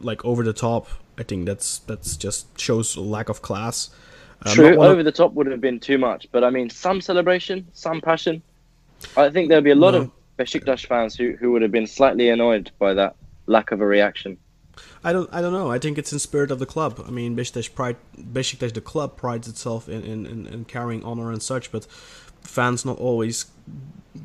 like 0.00 0.24
over 0.24 0.44
the 0.44 0.52
top, 0.52 0.88
I 1.18 1.22
think 1.22 1.46
that's 1.46 1.78
that's 1.80 2.16
just 2.16 2.58
shows 2.60 2.96
a 2.96 3.00
lack 3.00 3.28
of 3.28 3.42
class. 3.42 3.90
Um, 4.44 4.54
True, 4.54 4.76
over 4.76 5.00
of... 5.00 5.04
the 5.04 5.12
top 5.12 5.32
would 5.34 5.46
have 5.46 5.60
been 5.60 5.80
too 5.80 5.98
much, 5.98 6.28
but 6.32 6.44
I 6.44 6.50
mean, 6.50 6.70
some 6.70 7.00
celebration, 7.00 7.66
some 7.72 8.00
passion. 8.00 8.42
I 9.16 9.30
think 9.30 9.48
there'd 9.48 9.64
be 9.64 9.70
a 9.70 9.82
lot 9.86 9.92
no. 9.92 9.98
of 9.98 10.10
Besiktas 10.38 10.86
fans 10.86 11.16
who, 11.16 11.36
who 11.38 11.52
would 11.52 11.62
have 11.62 11.72
been 11.72 11.86
slightly 11.86 12.28
annoyed 12.28 12.70
by 12.78 12.94
that 12.94 13.16
lack 13.52 13.70
of 13.70 13.80
a 13.80 13.86
reaction. 13.86 14.38
I 15.04 15.12
don't. 15.12 15.28
I 15.32 15.40
don't 15.42 15.52
know. 15.52 15.70
I 15.70 15.78
think 15.78 15.98
it's 15.98 16.12
in 16.12 16.18
spirit 16.18 16.50
of 16.50 16.58
the 16.58 16.66
club. 16.66 17.02
I 17.06 17.10
mean, 17.10 17.36
Besiktas 17.36 17.72
pride. 17.72 17.96
Besiktas, 18.18 18.72
the 18.72 18.80
club, 18.80 19.16
prides 19.16 19.46
itself 19.48 19.88
in, 19.88 20.02
in, 20.02 20.26
in, 20.26 20.46
in 20.46 20.64
carrying 20.64 21.04
honor 21.04 21.30
and 21.30 21.42
such, 21.42 21.70
but 21.70 21.86
fans 22.42 22.84
not 22.84 22.98
always 22.98 23.46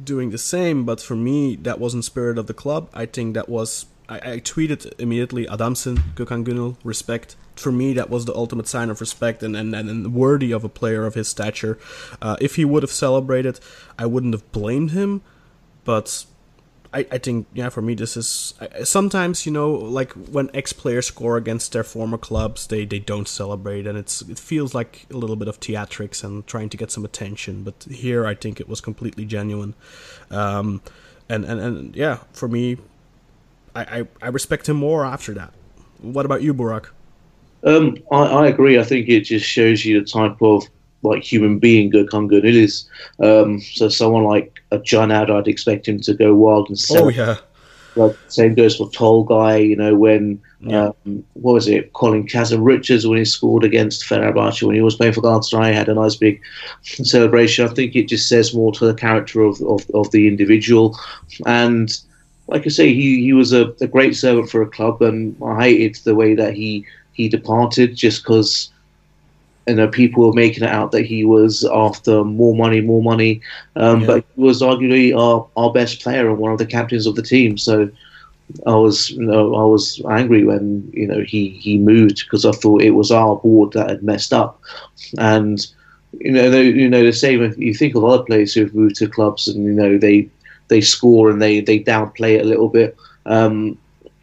doing 0.03 0.29
the 0.31 0.37
same. 0.37 0.85
But 0.85 1.01
for 1.01 1.15
me, 1.15 1.55
that 1.57 1.79
wasn't 1.79 2.05
spirit 2.05 2.37
of 2.37 2.47
the 2.47 2.53
club. 2.53 2.89
I 2.93 3.05
think 3.05 3.33
that 3.33 3.49
was. 3.49 3.87
I, 4.07 4.17
I 4.33 4.39
tweeted 4.39 4.93
immediately. 4.97 5.47
Adamson, 5.49 5.97
Gökhan 6.15 6.45
Gönül, 6.45 6.77
respect 6.83 7.35
for 7.59 7.71
me, 7.71 7.93
that 7.93 8.09
was 8.09 8.25
the 8.25 8.35
ultimate 8.35 8.67
sign 8.67 8.89
of 8.89 9.01
respect 9.01 9.43
and, 9.43 9.55
and, 9.55 9.73
and 9.75 10.13
worthy 10.13 10.51
of 10.51 10.63
a 10.63 10.69
player 10.69 11.05
of 11.05 11.15
his 11.15 11.27
stature. 11.27 11.77
Uh, 12.21 12.37
if 12.39 12.55
he 12.55 12.65
would 12.65 12.83
have 12.83 12.91
celebrated, 12.91 13.59
I 13.97 14.05
wouldn't 14.05 14.33
have 14.33 14.49
blamed 14.51 14.91
him, 14.91 15.21
but 15.83 16.25
I, 16.93 16.99
I 17.11 17.17
think, 17.17 17.47
yeah, 17.53 17.69
for 17.69 17.81
me, 17.81 17.95
this 17.95 18.15
is 18.15 18.53
I, 18.59 18.83
sometimes, 18.83 19.45
you 19.45 19.51
know, 19.51 19.71
like 19.71 20.13
when 20.13 20.49
ex 20.53 20.73
players 20.73 21.07
score 21.07 21.37
against 21.37 21.73
their 21.73 21.83
former 21.83 22.17
clubs, 22.17 22.67
they, 22.67 22.85
they 22.85 22.99
don't 22.99 23.27
celebrate, 23.27 23.85
and 23.87 23.97
it's 23.97 24.21
it 24.23 24.39
feels 24.39 24.73
like 24.73 25.05
a 25.11 25.17
little 25.17 25.35
bit 25.35 25.47
of 25.47 25.59
theatrics 25.59 26.23
and 26.23 26.45
trying 26.47 26.69
to 26.69 26.77
get 26.77 26.91
some 26.91 27.03
attention. 27.03 27.63
But 27.63 27.85
here, 27.89 28.25
I 28.25 28.35
think 28.35 28.59
it 28.59 28.69
was 28.69 28.81
completely 28.81 29.25
genuine. 29.25 29.73
Um, 30.31 30.81
and, 31.29 31.43
and, 31.45 31.59
and 31.59 31.95
yeah, 31.95 32.19
for 32.31 32.47
me, 32.47 32.77
I, 33.75 33.99
I, 33.99 34.07
I 34.21 34.27
respect 34.29 34.69
him 34.69 34.77
more 34.77 35.05
after 35.05 35.33
that. 35.33 35.53
What 35.99 36.25
about 36.25 36.41
you, 36.41 36.53
Burak? 36.53 36.87
Um, 37.63 37.97
I, 38.11 38.23
I, 38.23 38.47
agree. 38.47 38.79
I 38.79 38.83
think 38.83 39.09
it 39.09 39.21
just 39.21 39.45
shows 39.45 39.83
you 39.83 39.99
the 39.99 40.05
type 40.05 40.41
of 40.41 40.63
like 41.03 41.23
human 41.23 41.59
being 41.59 41.91
Gökhan 41.91 42.29
Gönül 42.29 42.55
is. 42.55 42.87
Um, 43.19 43.61
so 43.61 43.89
someone 43.89 44.23
like 44.23 44.61
a 44.71 44.79
John 44.79 45.11
Ad, 45.11 45.29
I'd 45.29 45.47
expect 45.47 45.87
him 45.87 45.99
to 46.01 46.13
go 46.13 46.33
wild 46.33 46.69
and 46.69 46.79
sell. 46.79 47.05
Oh 47.05 47.09
yeah. 47.09 47.37
Like, 47.95 48.15
same 48.27 48.53
goes 48.53 48.75
for 48.75 48.89
Tolgay. 48.89 49.67
You 49.67 49.75
know 49.75 49.95
when 49.95 50.39
yeah. 50.61 50.91
um, 51.05 51.23
what 51.33 51.53
was 51.53 51.67
it? 51.67 51.93
Colin 51.93 52.27
Kazım-Richards 52.27 53.07
when 53.07 53.17
he 53.17 53.25
scored 53.25 53.63
against 53.63 54.03
Fenerbahce 54.03 54.61
when 54.61 54.75
he 54.75 54.81
was 54.81 54.95
playing 54.95 55.13
for 55.13 55.21
Galatasaray 55.21 55.73
had 55.73 55.89
a 55.89 55.95
nice 55.95 56.15
big 56.15 56.39
celebration. 56.83 57.67
I 57.67 57.73
think 57.73 57.95
it 57.95 58.07
just 58.07 58.29
says 58.29 58.53
more 58.53 58.71
to 58.73 58.85
the 58.85 58.93
character 58.93 59.41
of 59.41 59.59
of, 59.61 59.89
of 59.95 60.11
the 60.11 60.27
individual 60.27 60.97
and 61.45 61.97
like 62.47 62.65
I 62.65 62.69
say, 62.69 62.93
he, 62.93 63.21
he 63.21 63.33
was 63.33 63.53
a, 63.53 63.73
a, 63.81 63.87
great 63.87 64.15
servant 64.15 64.49
for 64.49 64.61
a 64.61 64.69
club, 64.69 65.01
and 65.01 65.35
I 65.43 65.63
hated 65.63 65.95
the 66.03 66.15
way 66.15 66.33
that 66.35 66.53
he 66.53 66.85
he 67.13 67.27
departed 67.27 67.95
just 67.95 68.23
because 68.23 68.71
you 69.67 69.75
know 69.75 69.87
people 69.87 70.25
were 70.25 70.33
making 70.33 70.63
it 70.63 70.69
out 70.69 70.91
that 70.91 71.05
he 71.05 71.25
was 71.25 71.65
after 71.65 72.23
more 72.23 72.55
money, 72.55 72.81
more 72.81 73.01
money. 73.01 73.41
Um, 73.75 74.01
yeah. 74.01 74.07
But 74.07 74.25
he 74.35 74.41
was 74.41 74.61
arguably 74.61 75.17
our, 75.17 75.47
our 75.57 75.71
best 75.71 76.01
player 76.01 76.29
and 76.29 76.37
one 76.37 76.51
of 76.51 76.57
the 76.57 76.65
captains 76.65 77.05
of 77.05 77.15
the 77.15 77.21
team. 77.21 77.57
So 77.57 77.89
I 78.65 78.75
was 78.75 79.11
you 79.11 79.23
know 79.23 79.55
I 79.55 79.63
was 79.63 80.01
angry 80.09 80.45
when 80.45 80.89
you 80.93 81.07
know 81.07 81.21
he 81.21 81.49
he 81.49 81.77
moved 81.77 82.23
because 82.25 82.45
I 82.45 82.51
thought 82.51 82.81
it 82.81 82.91
was 82.91 83.11
our 83.11 83.35
board 83.37 83.73
that 83.73 83.89
had 83.89 84.03
messed 84.03 84.33
up, 84.33 84.61
and 85.17 85.65
you 86.19 86.31
know 86.31 86.49
they, 86.49 86.63
you 86.63 86.89
know 86.89 87.03
the 87.03 87.11
same 87.11 87.43
if 87.43 87.57
you 87.57 87.73
think 87.73 87.95
of 87.95 88.05
other 88.05 88.23
players 88.23 88.53
who've 88.53 88.73
moved 88.73 88.95
to 88.97 89.07
clubs 89.07 89.47
and 89.47 89.65
you 89.65 89.73
know 89.73 89.97
they 89.97 90.29
they 90.69 90.81
score 90.81 91.29
and 91.29 91.41
they 91.41 91.59
they 91.59 91.79
downplay 91.79 92.35
it 92.35 92.45
a 92.45 92.47
little 92.47 92.69
bit. 92.69 92.95
Um, 93.25 93.77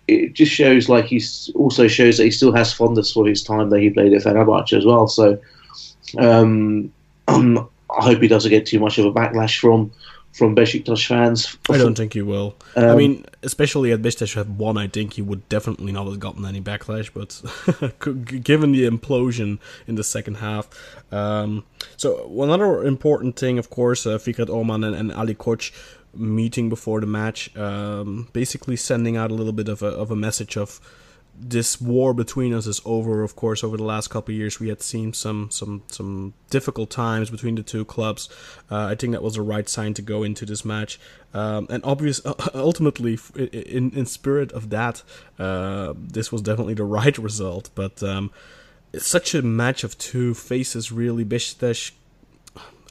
it 0.07 0.35
just 0.35 0.53
shows 0.53 0.89
like 0.89 1.07
he 1.07 1.23
also 1.55 1.89
shows 1.89 2.19
that 2.19 2.25
he 2.25 2.31
still 2.31 2.53
has 2.53 2.73
fondness 2.73 3.13
for 3.13 3.27
his 3.27 3.43
time 3.43 3.71
that 3.71 3.81
he 3.81 3.91
played 3.91 4.13
at 4.13 4.23
Fenerbahce 4.23 4.77
as 4.77 4.85
well. 4.85 5.09
So 5.09 5.39
um, 6.19 6.93
I 7.29 8.03
hope 8.03 8.21
he 8.21 8.29
doesn't 8.29 8.51
get 8.51 8.67
too 8.67 8.81
much 8.81 8.99
of 8.99 9.07
a 9.07 9.13
backlash 9.13 9.59
from 9.59 9.93
from 10.35 10.57
Besiktas 10.57 11.07
fans. 11.07 11.57
I 11.71 11.79
don't 11.79 11.97
think 11.97 12.13
he 12.13 12.21
will. 12.21 12.57
Um, 12.75 12.85
I 12.87 12.95
mean, 12.97 13.25
especially 13.45 13.93
at 13.93 14.03
Besiktas 14.03 14.35
have 14.35 14.51
won, 14.51 14.77
I 14.77 14.89
think 14.89 15.13
he 15.13 15.23
would 15.23 15.49
definitely 15.49 15.93
not 15.93 16.09
have 16.09 16.19
gotten 16.19 16.45
any 16.45 16.61
backlash. 16.61 17.11
But 17.15 17.41
given 18.43 18.73
the 18.73 18.85
implosion 18.85 19.61
in 19.87 19.95
the 19.95 20.03
second 20.03 20.39
half, 20.39 20.69
um, 21.13 21.65
so 21.97 22.29
another 22.43 22.83
important 22.83 23.37
thing, 23.37 23.59
of 23.59 23.71
course, 23.71 24.07
uh, 24.07 24.19
Fikret 24.19 24.51
Orman 24.51 24.83
and, 24.83 24.97
and 24.97 25.13
Ali 25.13 25.37
Koç 25.37 25.71
meeting 26.17 26.69
before 26.69 27.01
the 27.01 27.07
match, 27.07 27.55
um, 27.57 28.29
basically 28.33 28.77
sending 28.77 29.17
out 29.17 29.31
a 29.31 29.35
little 29.35 29.53
bit 29.53 29.69
of 29.69 29.83
a, 29.83 29.89
of 29.89 30.11
a 30.11 30.17
message 30.17 30.57
of 30.57 30.81
this 31.39 31.81
war 31.81 32.15
between 32.15 32.55
us 32.55 32.67
is 32.67 32.81
over. 32.85 33.23
Of 33.23 33.37
course, 33.37 33.65
over 33.65 33.77
the 33.77 33.85
last 33.85 34.09
couple 34.09 34.33
of 34.33 34.39
years, 34.39 34.61
we 34.61 34.69
had 34.69 34.83
seen 34.83 35.13
some 35.13 35.51
some 35.51 35.83
some 35.89 36.35
difficult 36.51 36.91
times 36.91 37.31
between 37.31 37.57
the 37.57 37.63
two 37.63 37.85
clubs. 37.85 38.29
Uh, 38.71 38.87
I 38.87 38.95
think 38.95 39.13
that 39.13 39.23
was 39.23 39.35
the 39.35 39.43
right 39.43 39.69
sign 39.69 39.95
to 39.95 40.03
go 40.03 40.23
into 40.23 40.47
this 40.47 40.65
match, 40.65 40.99
um, 41.33 41.67
and 41.71 41.85
obvious 41.85 42.21
ultimately, 42.55 43.19
in 43.37 43.91
in 43.91 44.07
spirit 44.07 44.53
of 44.53 44.71
that, 44.71 45.03
uh, 45.39 45.95
this 45.97 46.31
was 46.31 46.43
definitely 46.43 46.75
the 46.75 46.85
right 46.99 47.19
result. 47.19 47.71
But 47.75 48.03
um, 48.03 48.31
it's 48.93 49.07
such 49.07 49.35
a 49.35 49.43
match 49.43 49.83
of 49.83 49.99
two 49.99 50.35
faces, 50.35 50.93
really. 50.93 51.25
Besiktas 51.25 51.91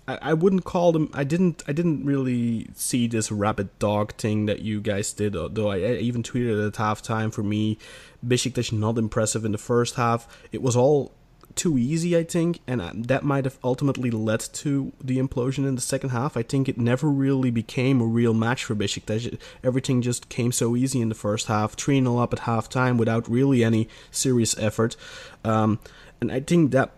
I, 0.07 0.19
I 0.21 0.33
wouldn't 0.33 0.65
call 0.65 0.91
them. 0.91 1.09
I 1.13 1.23
didn't. 1.23 1.63
I 1.67 1.71
didn't 1.71 2.05
really 2.05 2.67
see 2.73 3.07
this 3.07 3.31
rabbit 3.31 3.79
dog 3.79 4.13
thing 4.13 4.45
that 4.45 4.61
you 4.61 4.81
guys 4.81 5.13
did. 5.13 5.33
Though 5.33 5.71
I, 5.71 5.79
even 5.79 6.23
tweeted 6.23 6.67
at 6.67 6.73
halftime. 6.73 7.33
For 7.33 7.43
me, 7.43 7.77
Besiktas 8.25 8.71
not 8.71 8.97
impressive 8.97 9.45
in 9.45 9.51
the 9.51 9.57
first 9.57 9.95
half. 9.95 10.27
It 10.51 10.61
was 10.61 10.75
all 10.75 11.13
too 11.55 11.77
easy, 11.77 12.17
I 12.17 12.23
think, 12.23 12.59
and 12.67 13.05
that 13.05 13.23
might 13.23 13.45
have 13.45 13.57
ultimately 13.63 14.09
led 14.09 14.39
to 14.39 14.91
the 15.03 15.17
implosion 15.17 15.67
in 15.67 15.75
the 15.75 15.81
second 15.81 16.09
half. 16.09 16.35
I 16.35 16.43
think 16.43 16.67
it 16.67 16.77
never 16.77 17.07
really 17.09 17.51
became 17.51 18.01
a 18.01 18.05
real 18.05 18.33
match 18.33 18.63
for 18.63 18.75
Besiktas. 18.75 19.37
Everything 19.63 20.01
just 20.01 20.29
came 20.29 20.51
so 20.51 20.75
easy 20.75 21.01
in 21.01 21.09
the 21.09 21.15
first 21.15 21.47
half, 21.47 21.73
3 21.73 22.01
0 22.01 22.17
up 22.17 22.33
at 22.33 22.39
halftime 22.39 22.97
without 22.97 23.29
really 23.29 23.63
any 23.63 23.87
serious 24.11 24.57
effort. 24.57 24.95
Um, 25.43 25.79
and 26.21 26.31
I 26.31 26.39
think 26.39 26.71
that 26.71 26.91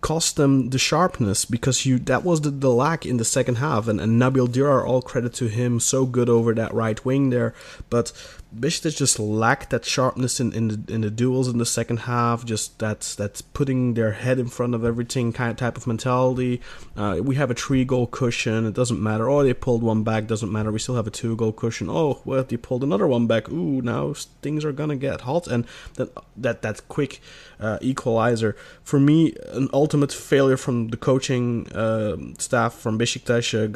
cost 0.00 0.36
them 0.36 0.70
the 0.70 0.78
sharpness 0.78 1.44
because 1.44 1.84
you 1.84 1.98
that 1.98 2.24
was 2.24 2.42
the, 2.42 2.50
the 2.50 2.70
lack 2.70 3.04
in 3.04 3.16
the 3.16 3.24
second 3.24 3.56
half. 3.56 3.88
And, 3.88 4.00
and 4.00 4.20
Nabil 4.20 4.48
Dirar 4.48 4.86
all 4.86 5.02
credit 5.02 5.34
to 5.34 5.48
him 5.48 5.80
so 5.80 6.06
good 6.06 6.28
over 6.28 6.54
that 6.54 6.72
right 6.72 7.04
wing 7.04 7.30
there. 7.30 7.54
But 7.90 8.12
Besiktas 8.56 8.96
just 8.96 9.18
lacked 9.18 9.70
that 9.70 9.84
sharpness 9.84 10.40
in, 10.40 10.52
in 10.52 10.68
the 10.68 10.94
in 10.94 11.00
the 11.02 11.10
duels 11.10 11.48
in 11.48 11.58
the 11.58 11.66
second 11.66 11.98
half. 12.00 12.46
Just 12.46 12.78
that's 12.78 13.14
that's 13.14 13.42
putting 13.42 13.92
their 13.92 14.12
head 14.12 14.38
in 14.38 14.48
front 14.48 14.74
of 14.74 14.84
everything 14.84 15.34
kind 15.34 15.50
of 15.50 15.58
type 15.58 15.76
of 15.76 15.86
mentality. 15.86 16.62
Uh, 16.96 17.18
we 17.22 17.34
have 17.34 17.50
a 17.50 17.54
three 17.54 17.84
goal 17.84 18.06
cushion. 18.06 18.64
It 18.64 18.72
doesn't 18.72 19.02
matter. 19.02 19.28
Oh, 19.28 19.42
they 19.42 19.52
pulled 19.52 19.82
one 19.82 20.02
back. 20.02 20.26
Doesn't 20.26 20.50
matter. 20.50 20.72
We 20.72 20.78
still 20.78 20.96
have 20.96 21.06
a 21.06 21.10
two 21.10 21.36
goal 21.36 21.52
cushion. 21.52 21.90
Oh, 21.90 22.22
well, 22.24 22.42
they 22.42 22.56
pulled 22.56 22.82
another 22.82 23.06
one 23.06 23.26
back. 23.26 23.50
Ooh, 23.50 23.82
now 23.82 24.14
things 24.40 24.64
are 24.64 24.72
gonna 24.72 24.96
get 24.96 25.22
hot. 25.22 25.46
And 25.46 25.66
that 25.94 26.08
that 26.36 26.62
that 26.62 26.88
quick 26.88 27.20
uh, 27.60 27.78
equalizer 27.82 28.56
for 28.82 28.98
me, 28.98 29.34
an 29.48 29.68
ultimate 29.74 30.12
failure 30.12 30.56
from 30.56 30.88
the 30.88 30.96
coaching 30.96 31.70
uh, 31.72 32.16
staff 32.38 32.72
from 32.72 32.98
Besiktas. 32.98 33.52
Uh, 33.52 33.68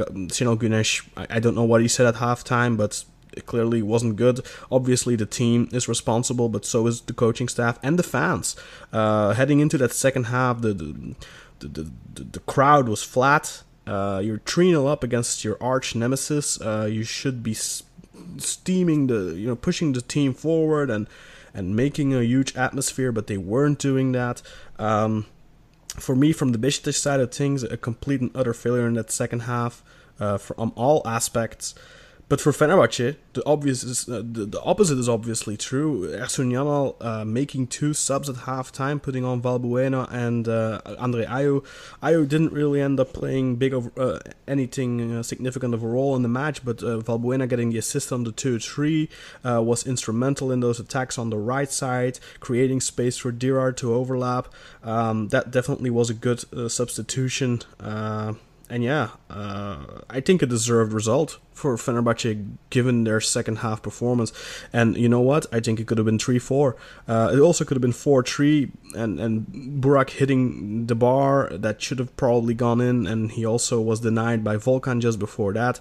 Güneş. 0.57 1.07
I, 1.17 1.37
I 1.37 1.41
don't 1.41 1.55
know 1.55 1.65
what 1.65 1.83
he 1.83 1.89
said 1.89 2.07
at 2.07 2.17
halftime, 2.17 2.77
but 2.77 3.05
it 3.33 3.47
clearly 3.47 3.83
wasn't 3.83 4.17
good. 4.17 4.41
Obviously, 4.71 5.17
the 5.17 5.27
team 5.27 5.69
is 5.73 5.89
responsible, 5.89 6.49
but 6.49 6.65
so 6.65 6.87
is 6.87 7.01
the 7.03 7.13
coaching 7.13 7.49
staff 7.49 7.79
and 7.83 7.99
the 7.99 8.03
fans. 8.03 8.57
Uh, 8.93 9.35
heading 9.35 9.61
into 9.61 9.79
that 9.79 9.93
second 9.93 10.25
half, 10.25 10.61
the 10.61 10.73
the, 10.73 11.15
the, 11.61 11.91
the, 12.15 12.25
the 12.25 12.41
crowd 12.41 12.89
was 12.89 13.03
flat. 13.03 13.63
Uh, 13.87 14.21
you're 14.23 14.39
3 14.39 14.71
0 14.71 14.87
up 14.87 15.03
against 15.03 15.45
your 15.45 15.57
arch 15.61 15.95
nemesis. 15.95 16.61
Uh, 16.61 16.89
you 16.91 17.03
should 17.03 17.43
be 17.43 17.55
steaming 17.55 19.09
the, 19.09 19.35
you 19.37 19.47
know, 19.47 19.57
pushing 19.57 19.93
the 19.93 20.03
team 20.03 20.35
forward 20.35 20.91
and 20.91 21.09
and 21.55 21.77
making 21.77 22.15
a 22.15 22.23
huge 22.23 22.57
atmosphere, 22.57 23.13
but 23.13 23.27
they 23.27 23.37
weren't 23.37 23.79
doing 23.79 24.13
that. 24.13 24.41
Um, 24.79 25.27
for 25.99 26.17
me, 26.17 26.33
from 26.33 26.53
the 26.53 26.59
Besiktas 26.59 26.95
side 26.95 27.21
of 27.21 27.31
things, 27.31 27.63
a 27.63 27.77
complete 27.77 28.21
and 28.21 28.31
utter 28.35 28.55
failure 28.55 28.87
in 28.87 28.95
that 28.95 29.11
second 29.11 29.41
half 29.41 29.85
uh, 30.19 30.39
from 30.39 30.73
all 30.77 31.03
aspects. 31.05 31.75
But 32.33 32.41
for 32.41 32.51
Fenerbahce, 32.51 33.17
the 33.35 33.45
obvious 33.45 33.85
is, 33.85 34.09
uh, 34.09 34.23
the, 34.25 34.47
the 34.47 34.63
opposite 34.63 34.97
is 34.97 35.07
obviously 35.07 35.59
true. 35.59 36.09
Ersun 36.17 36.51
Yanal 36.51 36.97
uh, 36.99 37.27
making 37.27 37.67
two 37.67 37.93
subs 37.93 38.27
at 38.27 38.37
halftime, 38.37 39.03
putting 39.03 39.23
on 39.23 39.43
Valbuena 39.43 40.11
and 40.11 40.49
uh, 40.49 40.81
Andre 40.99 41.27
Ayew. 41.27 41.63
Ayew 42.03 42.27
didn't 42.27 42.55
really 42.55 42.81
end 42.81 42.99
up 42.99 43.13
playing 43.13 43.57
big 43.57 43.75
of 43.75 43.93
uh, 43.99 44.21
anything 44.49 45.15
uh, 45.15 45.23
significant 45.23 45.75
of 45.75 45.83
a 45.83 45.87
role 45.87 46.17
in 46.17 46.23
the 46.23 46.29
match, 46.31 46.65
but 46.65 46.83
uh, 46.83 47.01
Valbuena 47.01 47.47
getting 47.47 47.69
the 47.69 47.77
assist 47.77 48.11
on 48.11 48.25
the 48.25 48.33
2-3 48.33 49.11
was 49.63 49.87
instrumental 49.87 50.51
in 50.51 50.61
those 50.61 50.81
attacks 50.81 51.19
on 51.19 51.29
the 51.29 51.37
right 51.37 51.71
side, 51.71 52.19
creating 52.41 52.81
space 52.81 53.19
for 53.19 53.31
Dirar 53.31 53.77
to 53.77 53.93
overlap. 53.93 54.49
Um, 54.83 55.29
that 55.29 55.51
definitely 55.51 55.91
was 55.91 56.09
a 56.09 56.15
good 56.15 56.43
substitution 56.73 57.61
and 58.73 58.83
yeah, 58.83 59.11
uh, 59.29 59.85
I 60.09 60.21
think 60.21 60.41
a 60.41 60.47
deserved 60.47 60.95
result 60.95 61.39
for 61.53 61.77
Fenerbahce 61.77 62.57
given 62.71 63.05
their 63.05 63.21
second 63.21 63.57
half 63.57 63.83
performance. 63.83 64.33
And 64.73 64.97
you 64.97 65.11
know 65.11 65.21
what? 65.21 65.45
I 65.53 65.61
think 65.61 65.79
it 65.79 65.87
could 65.87 65.99
have 65.99 66.07
been 66.07 66.19
3 66.19 66.39
4. 66.39 66.75
Uh, 67.07 67.31
it 67.35 67.39
also 67.39 67.67
could 67.67 67.75
have 67.77 67.83
been 67.83 67.93
4 67.93 68.23
3, 68.23 68.73
and, 68.97 69.21
and 69.21 69.47
Burak 69.83 70.09
hitting 70.09 70.87
the 70.87 70.95
bar 70.95 71.51
that 71.53 71.83
should 71.83 71.99
have 71.99 72.17
probably 72.17 72.55
gone 72.55 72.81
in, 72.81 73.07
and 73.07 73.33
he 73.33 73.45
also 73.45 73.79
was 73.79 74.01
denied 74.01 74.43
by 74.43 74.57
Volkan 74.57 75.03
just 75.03 75.19
before 75.19 75.53
that. 75.53 75.79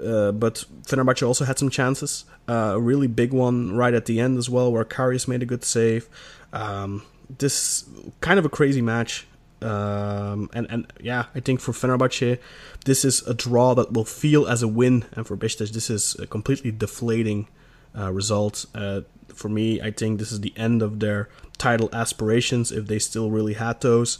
Uh, 0.00 0.30
but 0.30 0.64
Fenerbahce 0.84 1.26
also 1.26 1.44
had 1.44 1.58
some 1.58 1.70
chances. 1.70 2.24
Uh, 2.48 2.74
a 2.74 2.80
really 2.80 3.08
big 3.08 3.32
one 3.32 3.74
right 3.74 3.94
at 3.94 4.06
the 4.06 4.20
end 4.20 4.38
as 4.38 4.48
well, 4.48 4.70
where 4.70 4.84
Karius 4.84 5.26
made 5.26 5.42
a 5.42 5.46
good 5.46 5.64
save. 5.64 6.08
Um, 6.52 7.02
this 7.38 7.84
kind 8.20 8.38
of 8.38 8.44
a 8.44 8.48
crazy 8.48 8.80
match. 8.80 9.26
Um, 9.60 10.50
and 10.52 10.66
and 10.70 10.92
yeah, 11.00 11.26
I 11.34 11.40
think 11.40 11.60
for 11.60 11.72
Fenerbahce, 11.72 12.38
this 12.84 13.04
is 13.04 13.22
a 13.26 13.34
draw 13.34 13.74
that 13.74 13.92
will 13.92 14.04
feel 14.04 14.46
as 14.46 14.62
a 14.62 14.68
win, 14.68 15.04
and 15.12 15.26
for 15.26 15.36
Besiktas, 15.36 15.72
this 15.72 15.90
is 15.90 16.14
a 16.16 16.26
completely 16.26 16.70
deflating 16.70 17.48
uh, 17.96 18.12
result. 18.12 18.66
Uh, 18.74 19.02
for 19.34 19.48
me, 19.48 19.80
I 19.80 19.90
think 19.90 20.18
this 20.18 20.32
is 20.32 20.40
the 20.40 20.52
end 20.56 20.82
of 20.82 21.00
their 21.00 21.28
title 21.58 21.88
aspirations 21.92 22.70
if 22.70 22.86
they 22.86 22.98
still 22.98 23.30
really 23.30 23.54
had 23.54 23.80
those. 23.80 24.18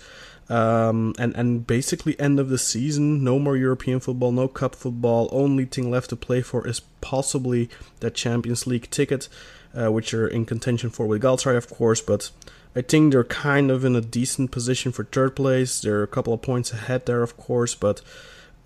Um, 0.51 1.14
and 1.18 1.36
and 1.36 1.66
basically 1.66 2.18
end 2.18 2.41
of 2.41 2.49
the 2.49 2.59
season. 2.59 3.22
No 3.22 3.39
more 3.39 3.57
European 3.57 4.01
football, 4.01 4.32
no 4.32 4.49
cup 4.49 4.74
football. 4.74 5.28
Only 5.30 5.66
thing 5.66 5.91
left 5.91 6.11
to 6.11 6.16
play 6.16 6.41
for 6.41 6.66
is 6.66 6.80
possibly 7.01 7.68
that 8.01 8.14
Champions 8.14 8.66
League 8.66 8.91
ticket, 8.91 9.28
uh, 9.74 9.93
which 9.93 10.14
are 10.14 10.26
in 10.26 10.47
contention 10.47 10.89
for 10.89 11.07
with 11.07 11.22
Galatasaray, 11.22 11.57
of 11.57 11.68
course. 11.68 12.01
But 12.01 12.30
I 12.77 12.83
think 12.83 13.12
they're 13.12 13.25
kind 13.25 13.71
of 13.71 13.85
in 13.85 13.97
a 13.97 14.01
decent 14.01 14.51
position 14.51 14.93
for 14.93 15.05
third 15.05 15.35
place. 15.35 15.81
They're 15.81 16.03
a 16.03 16.09
couple 16.09 16.33
of 16.33 16.43
points 16.43 16.73
ahead 16.73 17.07
there, 17.07 17.23
of 17.23 17.37
course, 17.37 17.75
but 17.75 18.03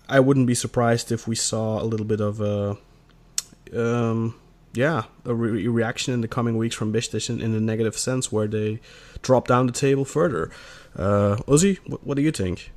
I 0.07 0.19
wouldn't 0.19 0.47
be 0.47 0.55
surprised 0.55 1.11
if 1.11 1.27
we 1.27 1.35
saw 1.35 1.81
a 1.81 1.85
little 1.85 2.05
bit 2.05 2.19
of 2.19 2.41
a, 2.41 2.77
um, 3.75 4.35
yeah, 4.73 5.03
a 5.25 5.33
re- 5.33 5.67
reaction 5.67 6.13
in 6.13 6.21
the 6.21 6.27
coming 6.27 6.57
weeks 6.57 6.75
from 6.75 6.91
Besiktas 6.91 7.29
in, 7.29 7.41
in 7.41 7.55
a 7.55 7.59
negative 7.59 7.97
sense, 7.97 8.31
where 8.31 8.47
they 8.47 8.79
drop 9.21 9.47
down 9.47 9.67
the 9.67 9.73
table 9.73 10.05
further. 10.05 10.51
Uh, 10.95 11.37
Ozzy, 11.47 11.79
what, 11.87 12.05
what 12.05 12.15
do 12.15 12.21
you 12.21 12.31
think? 12.31 12.71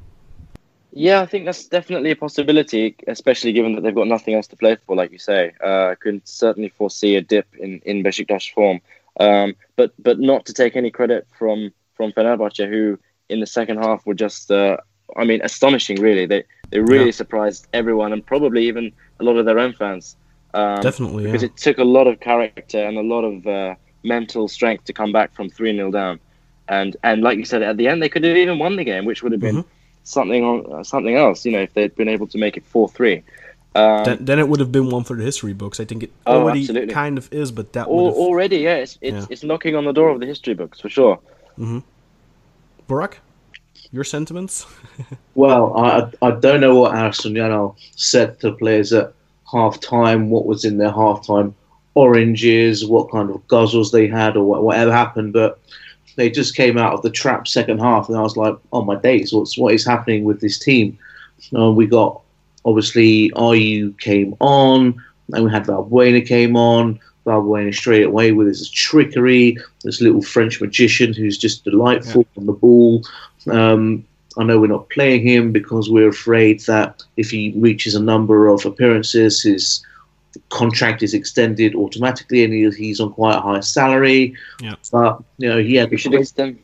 Yeah, 0.93 1.20
I 1.20 1.27
think 1.27 1.45
that's 1.45 1.66
definitely 1.66 2.12
a 2.12 2.16
possibility, 2.16 2.97
especially 3.07 3.53
given 3.53 3.74
that 3.74 3.83
they've 3.83 3.95
got 3.95 4.07
nothing 4.07 4.33
else 4.33 4.47
to 4.47 4.57
play 4.57 4.79
for, 4.87 4.97
like 4.97 5.12
you 5.12 5.18
say. 5.18 5.53
Uh, 5.62 5.89
I 5.89 5.95
can 5.95 6.22
certainly 6.24 6.70
foresee 6.70 7.16
a 7.16 7.20
dip 7.20 7.55
in, 7.57 7.81
in 7.85 8.03
Besiktas 8.03 8.51
form. 8.51 8.81
Um, 9.18 9.54
but 9.76 9.92
but 9.98 10.18
not 10.18 10.46
to 10.46 10.52
take 10.52 10.76
any 10.76 10.90
credit 10.90 11.26
from 11.38 11.72
from 11.94 12.12
Fenerbahce, 12.12 12.68
who 12.68 12.98
in 13.28 13.40
the 13.40 13.46
second 13.46 13.78
half 13.78 14.06
were 14.06 14.14
just, 14.14 14.50
uh, 14.50 14.76
I 15.16 15.24
mean, 15.24 15.40
astonishing. 15.42 16.00
Really, 16.00 16.26
they 16.26 16.44
they 16.70 16.80
really 16.80 17.06
yeah. 17.06 17.12
surprised 17.12 17.66
everyone 17.72 18.12
and 18.12 18.24
probably 18.24 18.66
even 18.66 18.92
a 19.20 19.24
lot 19.24 19.36
of 19.36 19.46
their 19.46 19.58
own 19.58 19.72
fans. 19.72 20.16
Um, 20.54 20.80
Definitely, 20.80 21.24
because 21.24 21.42
yeah. 21.42 21.48
it 21.48 21.56
took 21.56 21.78
a 21.78 21.84
lot 21.84 22.06
of 22.06 22.20
character 22.20 22.82
and 22.82 22.98
a 22.98 23.02
lot 23.02 23.22
of 23.22 23.46
uh, 23.46 23.74
mental 24.02 24.48
strength 24.48 24.84
to 24.84 24.93
come 24.93 25.12
back 25.12 25.34
from 25.34 25.48
three 25.51 25.74
0 25.74 25.90
down, 25.90 26.20
and 26.68 26.97
and 27.02 27.22
like 27.22 27.38
you 27.38 27.44
said, 27.44 27.62
at 27.62 27.76
the 27.76 27.88
end 27.88 28.02
they 28.02 28.09
could 28.09 28.24
have 28.24 28.36
even 28.36 28.59
won 28.59 28.76
the 28.76 28.84
game, 28.84 29.05
which 29.05 29.22
would 29.22 29.32
have 29.32 29.40
been 29.40 29.56
mm-hmm. 29.56 29.68
something 30.05 30.44
on 30.44 30.72
uh, 30.72 30.84
something 30.84 31.16
else. 31.16 31.44
You 31.44 31.52
know, 31.52 31.62
if 31.62 31.72
they'd 31.74 31.94
been 31.94 32.09
able 32.09 32.26
to 32.28 32.38
make 32.38 32.56
it 32.56 32.64
four 32.64 32.88
three. 32.88 33.22
Um, 33.77 34.05
then, 34.05 34.24
then, 34.24 34.39
it 34.39 34.48
would 34.48 34.61
have 34.61 34.73
been 34.73 34.89
one 34.89 35.05
for 35.05 35.16
the 35.16 35.23
history 35.23 35.53
books. 35.53 35.81
I 35.81 35.85
think 35.85 36.05
it 36.05 36.12
oh, 36.27 36.40
already 36.40 36.61
absolutely. 36.61 36.94
kind 36.94 37.19
of 37.19 37.31
is, 37.31 37.53
but 37.53 37.74
that 37.74 37.90
would 37.90 38.15
already, 38.15 38.59
yeah, 38.59 38.77
it's 38.77 38.97
it's, 39.03 39.15
yeah. 39.15 39.27
it's 39.28 39.44
knocking 39.44 39.77
on 39.77 39.85
the 39.85 39.93
door 39.93 40.09
of 40.09 40.19
the 40.19 40.24
history 40.24 40.55
books 40.55 40.81
for 40.81 40.89
sure. 40.89 41.19
Mm-hmm. 41.59 41.81
Burak, 42.89 43.16
your 43.93 44.03
sentiments? 44.05 44.65
well, 45.35 45.77
I 45.77 46.11
I 46.23 46.31
don't 46.31 46.62
know 46.62 46.74
what 46.74 46.93
Ersun 46.93 47.32
Yanal 47.32 47.77
said 47.97 48.40
to 48.40 48.53
players 48.53 48.94
at 48.94 49.12
half 49.53 49.78
time. 49.78 50.31
What 50.31 50.47
was 50.47 50.65
in 50.65 50.78
their 50.78 50.93
half 50.93 51.27
time 51.27 51.55
oranges? 51.94 52.86
What 52.86 53.11
kind 53.11 53.28
of 53.28 53.47
guzzles 53.47 53.93
they 53.93 54.07
had, 54.07 54.39
or 54.39 54.62
whatever 54.62 54.93
happened, 54.93 55.32
but. 55.32 55.61
They 56.15 56.31
just 56.31 56.57
came 56.57 56.78
out 56.78 56.94
of 56.94 57.03
the 57.03 57.11
trap 57.11 57.47
second 57.47 57.78
half, 57.78 58.09
and 58.09 58.16
I 58.16 58.23
was 58.23 58.39
like, 58.39 58.57
"Oh 58.73 58.82
my 58.82 58.97
days! 58.97 59.35
What's 59.35 59.59
what 59.59 59.74
is 59.74 59.85
happening 59.85 60.24
with 60.24 60.40
this 60.40 60.59
team?" 60.59 60.97
Uh, 61.55 61.70
we 61.70 61.86
got 61.86 62.23
obviously 62.66 63.30
Ayew 63.30 63.98
came 63.98 64.36
on, 64.40 65.02
and 65.32 65.44
we 65.44 65.51
had 65.51 65.64
Valbuena 65.64 66.26
came 66.26 66.56
on. 66.56 67.01
Valbuena 67.24 67.74
straight 67.74 68.05
away 68.05 68.32
with 68.32 68.47
his 68.47 68.70
trickery, 68.70 69.56
this 69.82 70.01
little 70.01 70.22
French 70.22 70.60
magician 70.60 71.12
who's 71.12 71.38
just 71.38 71.64
delightful 71.64 72.24
yeah. 72.34 72.40
on 72.40 72.47
the 72.47 72.52
ball. 72.52 73.05
Um, 73.51 74.05
I 74.38 74.44
know 74.44 74.60
we're 74.60 74.66
not 74.66 74.90
playing 74.90 75.26
him 75.26 75.51
because 75.51 75.90
we're 75.90 76.09
afraid 76.09 76.60
that 76.60 77.02
if 77.16 77.30
he 77.30 77.52
reaches 77.56 77.94
a 77.94 78.02
number 78.02 78.48
of 78.48 78.64
appearances, 78.66 79.43
his 79.43 79.84
contract 80.51 81.02
is 81.02 81.14
extended 81.14 81.74
automatically, 81.74 82.44
and 82.44 82.52
he, 82.52 82.70
he's 82.70 83.01
on 83.01 83.12
quite 83.12 83.36
a 83.36 83.40
high 83.40 83.60
salary. 83.60 84.34
Yeah. 84.60 84.74
But 84.93 85.22
you 85.38 85.48
know, 85.48 85.59
he 85.59 85.74
had 85.76 85.90
He 85.90 85.97
should 85.97 86.14
extend. 86.14 86.59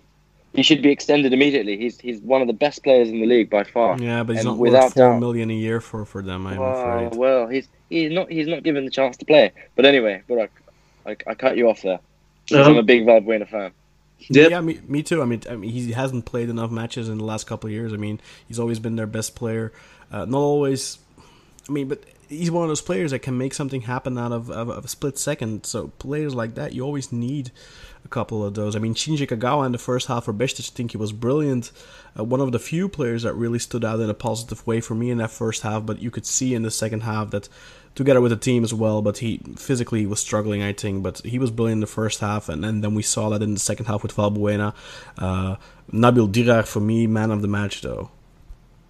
He 0.54 0.62
should 0.62 0.82
be 0.82 0.90
extended 0.90 1.32
immediately. 1.32 1.78
He's 1.78 1.98
he's 1.98 2.20
one 2.20 2.42
of 2.42 2.46
the 2.46 2.52
best 2.52 2.82
players 2.84 3.08
in 3.08 3.20
the 3.20 3.26
league 3.26 3.48
by 3.48 3.64
far. 3.64 3.96
Yeah, 3.98 4.22
but 4.22 4.36
he's 4.36 4.40
And 4.44 4.50
not 4.54 4.58
without 4.58 4.84
worth 4.84 4.94
four 4.94 5.08
doubt- 5.12 5.20
million 5.20 5.50
a 5.50 5.54
year 5.54 5.80
for, 5.80 6.04
for 6.04 6.20
them. 6.22 6.46
I'm 6.46 6.58
Well, 6.58 6.78
afraid. 6.78 7.14
well, 7.18 7.48
he's 7.48 7.68
he's 7.88 8.10
not 8.12 8.30
he's 8.30 8.46
not 8.46 8.62
given 8.62 8.84
the 8.84 8.90
chance 8.90 9.16
to 9.18 9.24
play. 9.24 9.52
But 9.76 9.86
anyway, 9.86 10.22
but 10.28 10.50
I, 11.06 11.10
I, 11.12 11.16
I 11.26 11.34
cut 11.34 11.56
you 11.56 11.68
off 11.70 11.80
there. 11.82 12.00
'Cause 12.48 12.66
I'm 12.66 12.76
a 12.76 12.82
big 12.82 13.06
Valbuena 13.06 13.48
fan. 13.48 13.70
Yep. 14.28 14.50
Yeah, 14.50 14.60
me, 14.60 14.78
me 14.86 15.02
too. 15.02 15.22
I 15.22 15.24
mean, 15.24 15.42
I 15.50 15.56
mean, 15.56 15.70
he 15.70 15.92
hasn't 15.92 16.26
played 16.26 16.48
enough 16.48 16.70
matches 16.70 17.08
in 17.08 17.18
the 17.18 17.24
last 17.24 17.46
couple 17.46 17.68
of 17.68 17.72
years. 17.72 17.92
I 17.92 17.96
mean, 17.96 18.20
he's 18.46 18.58
always 18.58 18.78
been 18.78 18.96
their 18.96 19.06
best 19.06 19.34
player. 19.34 19.72
Uh, 20.12 20.26
not 20.26 20.38
always. 20.38 20.98
I 21.68 21.72
mean, 21.72 21.88
but 21.88 22.02
he's 22.28 22.50
one 22.50 22.62
of 22.64 22.68
those 22.68 22.80
players 22.82 23.10
that 23.12 23.20
can 23.20 23.36
make 23.38 23.54
something 23.54 23.82
happen 23.82 24.18
out 24.18 24.32
of, 24.32 24.50
of, 24.50 24.68
of 24.68 24.84
a 24.84 24.88
split 24.88 25.18
second. 25.18 25.64
So 25.66 25.88
players 25.98 26.34
like 26.34 26.54
that, 26.56 26.72
you 26.72 26.82
always 26.82 27.10
need 27.12 27.50
a 28.04 28.08
couple 28.08 28.44
of 28.44 28.54
those. 28.54 28.76
I 28.76 28.78
mean, 28.78 28.94
Shinji 28.94 29.26
Kagawa 29.26 29.66
in 29.66 29.72
the 29.72 29.78
first 29.78 30.08
half 30.08 30.24
for 30.24 30.32
Besiktas, 30.32 30.70
I 30.70 30.74
think 30.74 30.92
he 30.92 30.96
was 30.96 31.12
brilliant. 31.12 31.70
Uh, 32.18 32.24
one 32.24 32.40
of 32.40 32.52
the 32.52 32.58
few 32.58 32.88
players 32.88 33.22
that 33.22 33.34
really 33.34 33.58
stood 33.58 33.84
out 33.84 34.00
in 34.00 34.10
a 34.10 34.14
positive 34.14 34.66
way 34.66 34.80
for 34.80 34.94
me 34.94 35.10
in 35.10 35.18
that 35.18 35.30
first 35.30 35.62
half. 35.62 35.86
But 35.86 36.00
you 36.00 36.10
could 36.10 36.26
see 36.26 36.54
in 36.54 36.62
the 36.62 36.70
second 36.70 37.02
half 37.02 37.30
that, 37.30 37.48
together 37.94 38.20
with 38.20 38.30
the 38.30 38.36
team 38.36 38.64
as 38.64 38.74
well, 38.74 39.02
but 39.02 39.18
he 39.18 39.40
physically 39.56 40.06
was 40.06 40.20
struggling, 40.20 40.62
I 40.62 40.72
think. 40.72 41.02
But 41.02 41.18
he 41.20 41.38
was 41.38 41.50
brilliant 41.50 41.78
in 41.78 41.80
the 41.80 41.86
first 41.86 42.20
half, 42.20 42.48
and, 42.48 42.64
and 42.64 42.82
then 42.82 42.94
we 42.94 43.02
saw 43.02 43.30
that 43.30 43.42
in 43.42 43.54
the 43.54 43.60
second 43.60 43.86
half 43.86 44.02
with 44.02 44.14
Valbuena. 44.14 44.74
Uh, 45.18 45.56
Nabil 45.92 46.30
Dirar 46.30 46.66
for 46.66 46.80
me, 46.80 47.06
man 47.06 47.30
of 47.30 47.42
the 47.42 47.48
match, 47.48 47.82
though. 47.82 48.10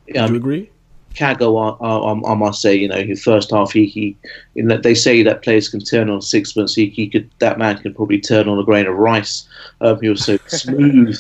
Yeah, 0.07 0.27
Do 0.27 0.33
you 0.33 0.39
agree? 0.39 0.71
Kago, 1.15 1.77
I, 1.81 1.85
I, 1.85 2.33
I 2.33 2.35
must 2.35 2.63
say, 2.63 2.75
you 2.75 2.89
know, 2.89 3.03
his 3.03 3.23
first 3.23 3.51
half, 3.51 3.73
he, 3.73 3.87
he 3.87 4.17
in 4.55 4.69
that 4.69 4.83
they 4.83 4.95
say 4.95 5.23
that 5.23 5.43
players 5.43 5.69
can 5.69 5.81
turn 5.81 6.11
on 6.11 6.21
sixpence. 6.23 6.75
He, 6.75 6.87
he 6.87 7.09
could, 7.09 7.31
that 7.39 7.59
man 7.59 7.79
can 7.79 7.95
probably 7.95 8.21
turn 8.21 8.49
on 8.49 8.59
a 8.59 8.65
grain 8.65 8.87
of 8.87 8.97
rice. 8.97 9.47
Um, 9.81 10.01
he 10.01 10.09
was 10.09 10.25
so 10.25 10.37
smooth. 10.47 11.19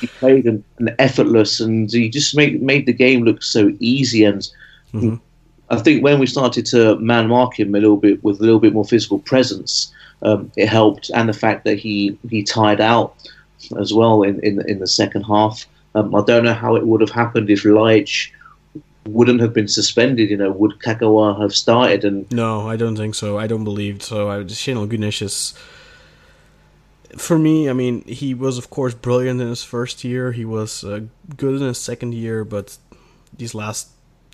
he 0.00 0.06
played 0.18 0.44
and, 0.46 0.62
and 0.78 0.94
effortless, 0.98 1.60
and 1.60 1.90
he 1.90 2.08
just 2.08 2.36
made 2.36 2.62
made 2.62 2.86
the 2.86 2.92
game 2.92 3.24
look 3.24 3.42
so 3.42 3.72
easy. 3.80 4.24
And 4.24 4.48
Mhm. 4.92 5.20
I 5.70 5.76
think 5.76 6.04
when 6.04 6.18
we 6.18 6.26
started 6.26 6.66
to 6.66 6.96
man 6.96 7.28
mark 7.28 7.58
him 7.58 7.74
a 7.74 7.80
little 7.80 7.96
bit 7.96 8.22
with 8.22 8.40
a 8.40 8.44
little 8.44 8.60
bit 8.60 8.72
more 8.74 8.84
physical 8.84 9.18
presence, 9.18 9.92
um, 10.22 10.50
it 10.56 10.68
helped, 10.68 11.10
and 11.14 11.28
the 11.28 11.32
fact 11.32 11.64
that 11.64 11.78
he 11.78 12.16
he 12.30 12.42
tied 12.42 12.80
out 12.80 13.14
as 13.80 13.92
well 13.92 14.22
in 14.22 14.40
in, 14.40 14.60
in 14.68 14.78
the 14.78 14.86
second 14.86 15.22
half. 15.22 15.66
Um, 15.96 16.14
I 16.14 16.22
don't 16.24 16.44
know 16.44 16.54
how 16.54 16.74
it 16.74 16.86
would 16.86 17.00
have 17.00 17.10
happened 17.10 17.50
if 17.50 17.62
Ljajić 17.62 18.30
wouldn't 19.06 19.40
have 19.40 19.52
been 19.52 19.68
suspended. 19.68 20.30
You 20.30 20.36
know, 20.36 20.50
would 20.52 20.78
Kagawa 20.80 21.40
have 21.40 21.54
started? 21.54 22.04
And 22.04 22.30
No, 22.32 22.68
I 22.68 22.76
don't 22.76 22.96
think 22.96 23.14
so. 23.14 23.38
I 23.38 23.46
don't 23.46 23.64
believe 23.64 24.02
so. 24.02 24.30
I, 24.30 24.44
Şenol 24.44 24.88
Güneş 24.88 25.22
is. 25.22 25.54
For 27.16 27.38
me, 27.38 27.70
I 27.70 27.72
mean, 27.72 28.02
he 28.06 28.34
was, 28.34 28.58
of 28.58 28.70
course, 28.70 28.92
brilliant 28.92 29.40
in 29.40 29.48
his 29.48 29.62
first 29.62 30.02
year. 30.02 30.32
He 30.32 30.44
was 30.44 30.82
uh, 30.82 31.00
good 31.36 31.60
in 31.60 31.68
his 31.68 31.78
second 31.78 32.12
year, 32.12 32.44
but 32.44 32.76
these 33.38 33.54
last 33.54 33.90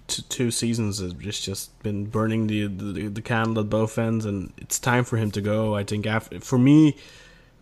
t- 0.07 0.23
two 0.31 0.51
seasons 0.51 0.99
have 1.01 1.19
just, 1.19 1.45
just 1.45 1.83
been 1.83 2.07
burning 2.07 2.47
the, 2.47 2.67
the 2.67 3.09
the 3.09 3.23
candle 3.23 3.63
at 3.63 3.69
both 3.69 3.99
ends, 3.99 4.25
and 4.25 4.53
it's 4.57 4.79
time 4.79 5.05
for 5.05 5.19
him 5.19 5.31
to 5.33 5.43
go. 5.43 5.75
I 5.75 5.85
think 5.85 6.07
after 6.07 6.41
for 6.41 6.59
me, 6.59 6.97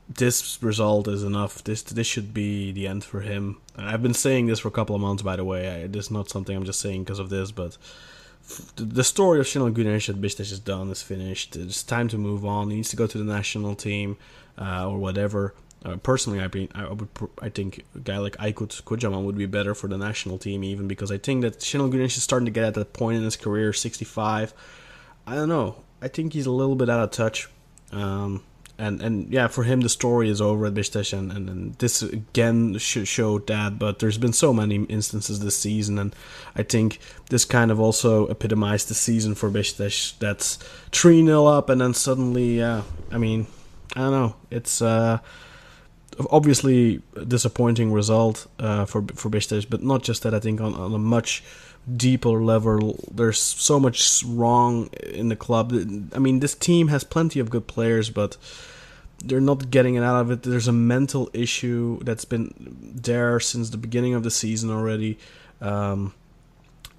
this 0.09 0.63
result 0.63 1.07
is 1.09 1.23
enough. 1.23 1.63
This 1.65 1.83
this 1.83 2.07
should 2.07 2.33
be 2.33 2.73
the 2.73 2.87
end 2.87 3.05
for 3.05 3.21
him. 3.21 3.59
I've 3.77 4.03
been 4.03 4.15
saying 4.15 4.47
this 4.47 4.61
for 4.61 4.69
a 4.69 4.73
couple 4.73 4.95
of 4.97 5.03
months, 5.03 5.23
by 5.23 5.37
the 5.37 5.45
way. 5.45 5.83
I, 5.85 5.87
this 5.87 6.07
is 6.07 6.11
not 6.11 6.29
something 6.31 6.57
I'm 6.57 6.65
just 6.65 6.81
saying 6.81 7.05
because 7.05 7.19
of 7.19 7.29
this, 7.29 7.53
but 7.53 7.77
f- 8.43 8.73
the- 8.77 9.05
story 9.05 9.39
of 9.41 9.47
Şenol 9.47 9.73
Güneş 9.75 10.09
at 10.09 10.17
Besiktas 10.17 10.53
is 10.53 10.61
done. 10.61 10.91
Is 10.91 11.03
finished. 11.03 11.57
It's 11.57 11.83
time 11.83 12.09
to 12.09 12.19
move 12.19 12.45
on. 12.47 12.71
He 12.71 12.77
needs 12.77 12.91
to 12.91 12.97
go 12.97 13.07
to 13.07 13.19
the 13.19 13.25
national 13.25 13.75
team 13.75 14.17
uh, 14.59 14.89
or 14.89 14.99
whatever. 14.99 15.55
Uh, 15.85 15.97
personally, 15.97 16.41
I 16.41 16.49
mean, 16.53 16.69
I 16.75 16.89
would, 16.93 17.15
pr- 17.15 17.27
I 17.41 17.51
think 17.51 17.85
a 17.95 18.01
guy 18.01 18.19
like 18.19 18.37
Aykut 18.39 18.83
Kocaman 18.83 19.23
would 19.25 19.39
be 19.39 19.47
better 19.47 19.75
for 19.77 19.87
the 19.89 19.97
national 19.97 20.37
team, 20.39 20.65
even 20.65 20.89
because 20.89 21.13
I 21.13 21.19
think 21.19 21.43
that 21.43 21.61
Şenol 21.61 21.93
Güneş 21.93 22.17
is 22.17 22.23
starting 22.25 22.47
to 22.47 22.51
get 22.51 22.65
at 22.65 22.75
that 22.75 22.93
point 22.93 23.19
in 23.19 23.23
his 23.23 23.37
career, 23.37 23.73
65. 23.73 24.53
I 25.27 25.35
don't 25.37 25.49
know. 25.49 25.77
I 26.03 26.09
think 26.09 26.33
he's 26.33 26.47
a 26.47 26.51
little 26.51 26.75
bit 26.75 26.89
out 26.89 27.01
of 27.01 27.11
touch. 27.13 27.49
Um, 27.93 28.43
and 28.79 29.03
and 29.03 29.33
yeah, 29.33 29.49
for 29.49 29.65
him 29.65 29.81
the 29.81 29.89
story 29.89 30.31
is 30.31 30.41
over 30.41 30.67
at 30.67 30.75
Besiktas, 30.75 31.13
and, 31.13 31.33
and, 31.33 31.51
and 31.51 31.75
this 31.75 32.01
again 32.03 32.79
sh- 32.79 33.07
showed 33.07 33.47
that. 33.49 33.79
But 33.79 33.99
there's 33.99 34.19
been 34.19 34.33
so 34.33 34.53
many 34.53 34.85
instances 34.85 35.41
this 35.41 35.59
season, 35.59 35.99
and 35.99 36.15
I 36.55 36.63
think 36.63 37.01
this 37.29 37.45
kind 37.45 37.71
of 37.71 37.81
also 37.81 38.29
epitomized 38.29 38.89
the 38.89 38.95
season 38.95 39.35
for 39.35 39.51
Besiktas. 39.51 40.17
That's 40.21 40.57
three 40.93 41.25
0 41.25 41.47
up, 41.47 41.69
and 41.69 41.81
then 41.81 41.93
suddenly, 41.93 42.59
yeah, 42.59 42.83
I 43.11 43.19
mean, 43.19 43.49
I 43.97 44.01
don't 44.01 44.13
know. 44.13 44.37
It's 44.51 44.81
uh, 44.81 45.19
obviously 46.31 47.03
a 47.17 47.25
disappointing 47.25 47.93
result 47.93 48.47
uh, 48.61 48.85
for 48.85 49.03
for 49.15 49.29
Besiktas, 49.29 49.69
but 49.69 49.83
not 49.83 50.05
just 50.05 50.23
that. 50.23 50.35
I 50.35 50.41
think 50.41 50.61
on, 50.61 50.75
on 50.75 50.95
a 50.95 50.99
much 50.99 51.43
deeper 51.97 52.43
level, 52.43 52.99
there's 53.11 53.41
so 53.41 53.81
much 53.81 54.23
wrong 54.25 54.89
in 55.03 55.29
the 55.29 55.37
club. 55.37 55.73
I 56.15 56.19
mean, 56.19 56.41
this 56.41 56.55
team 56.55 56.89
has 56.89 57.03
plenty 57.03 57.41
of 57.41 57.51
good 57.51 57.67
players, 57.67 58.11
but 58.11 58.37
they're 59.25 59.41
not 59.41 59.71
getting 59.71 59.97
it 59.97 60.03
out 60.03 60.21
of 60.21 60.31
it. 60.31 60.43
There's 60.43 60.69
a 60.69 60.73
mental 60.73 61.31
issue 61.33 62.01
that's 62.03 62.25
been 62.25 62.53
there 62.59 63.41
since 63.41 63.71
the 63.71 63.77
beginning 63.77 64.15
of 64.15 64.23
the 64.23 64.31
season 64.31 64.71
already. 64.71 65.19
Um, 65.61 66.15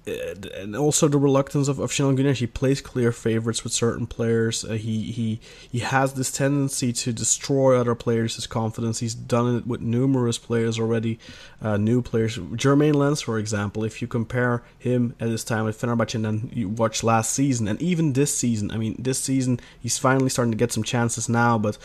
and 0.06 0.74
also 0.74 1.08
the 1.08 1.18
reluctance 1.18 1.68
of, 1.68 1.78
of 1.78 1.90
Şenol 1.90 2.16
Güneş. 2.16 2.38
He 2.38 2.46
plays 2.46 2.80
clear 2.80 3.12
favorites 3.12 3.64
with 3.64 3.72
certain 3.72 4.06
players. 4.06 4.64
Uh, 4.64 4.72
he 4.72 5.12
he 5.12 5.40
he 5.70 5.80
has 5.80 6.14
this 6.14 6.32
tendency 6.32 6.92
to 6.92 7.12
destroy 7.12 7.78
other 7.78 7.94
players' 7.94 8.36
his 8.36 8.46
confidence. 8.46 9.00
He's 9.00 9.14
done 9.14 9.56
it 9.56 9.66
with 9.66 9.80
numerous 9.80 10.38
players 10.38 10.78
already, 10.78 11.18
uh, 11.60 11.76
new 11.76 12.02
players. 12.02 12.38
Jeremain 12.38 12.94
Lens, 12.94 13.20
for 13.20 13.38
example, 13.38 13.84
if 13.84 14.00
you 14.00 14.08
compare 14.08 14.62
him 14.78 15.14
at 15.20 15.28
this 15.28 15.44
time 15.44 15.68
at 15.68 15.74
Fenerbahce 15.74 16.14
and 16.14 16.24
then 16.24 16.50
you 16.52 16.68
watch 16.68 17.02
last 17.02 17.32
season 17.32 17.68
and 17.68 17.80
even 17.82 18.14
this 18.14 18.34
season, 18.34 18.70
I 18.70 18.78
mean, 18.78 18.96
this 18.98 19.18
season 19.18 19.60
he's 19.80 19.98
finally 19.98 20.30
starting 20.30 20.52
to 20.52 20.58
get 20.58 20.72
some 20.72 20.84
chances 20.84 21.28
now, 21.28 21.58
but 21.58 21.76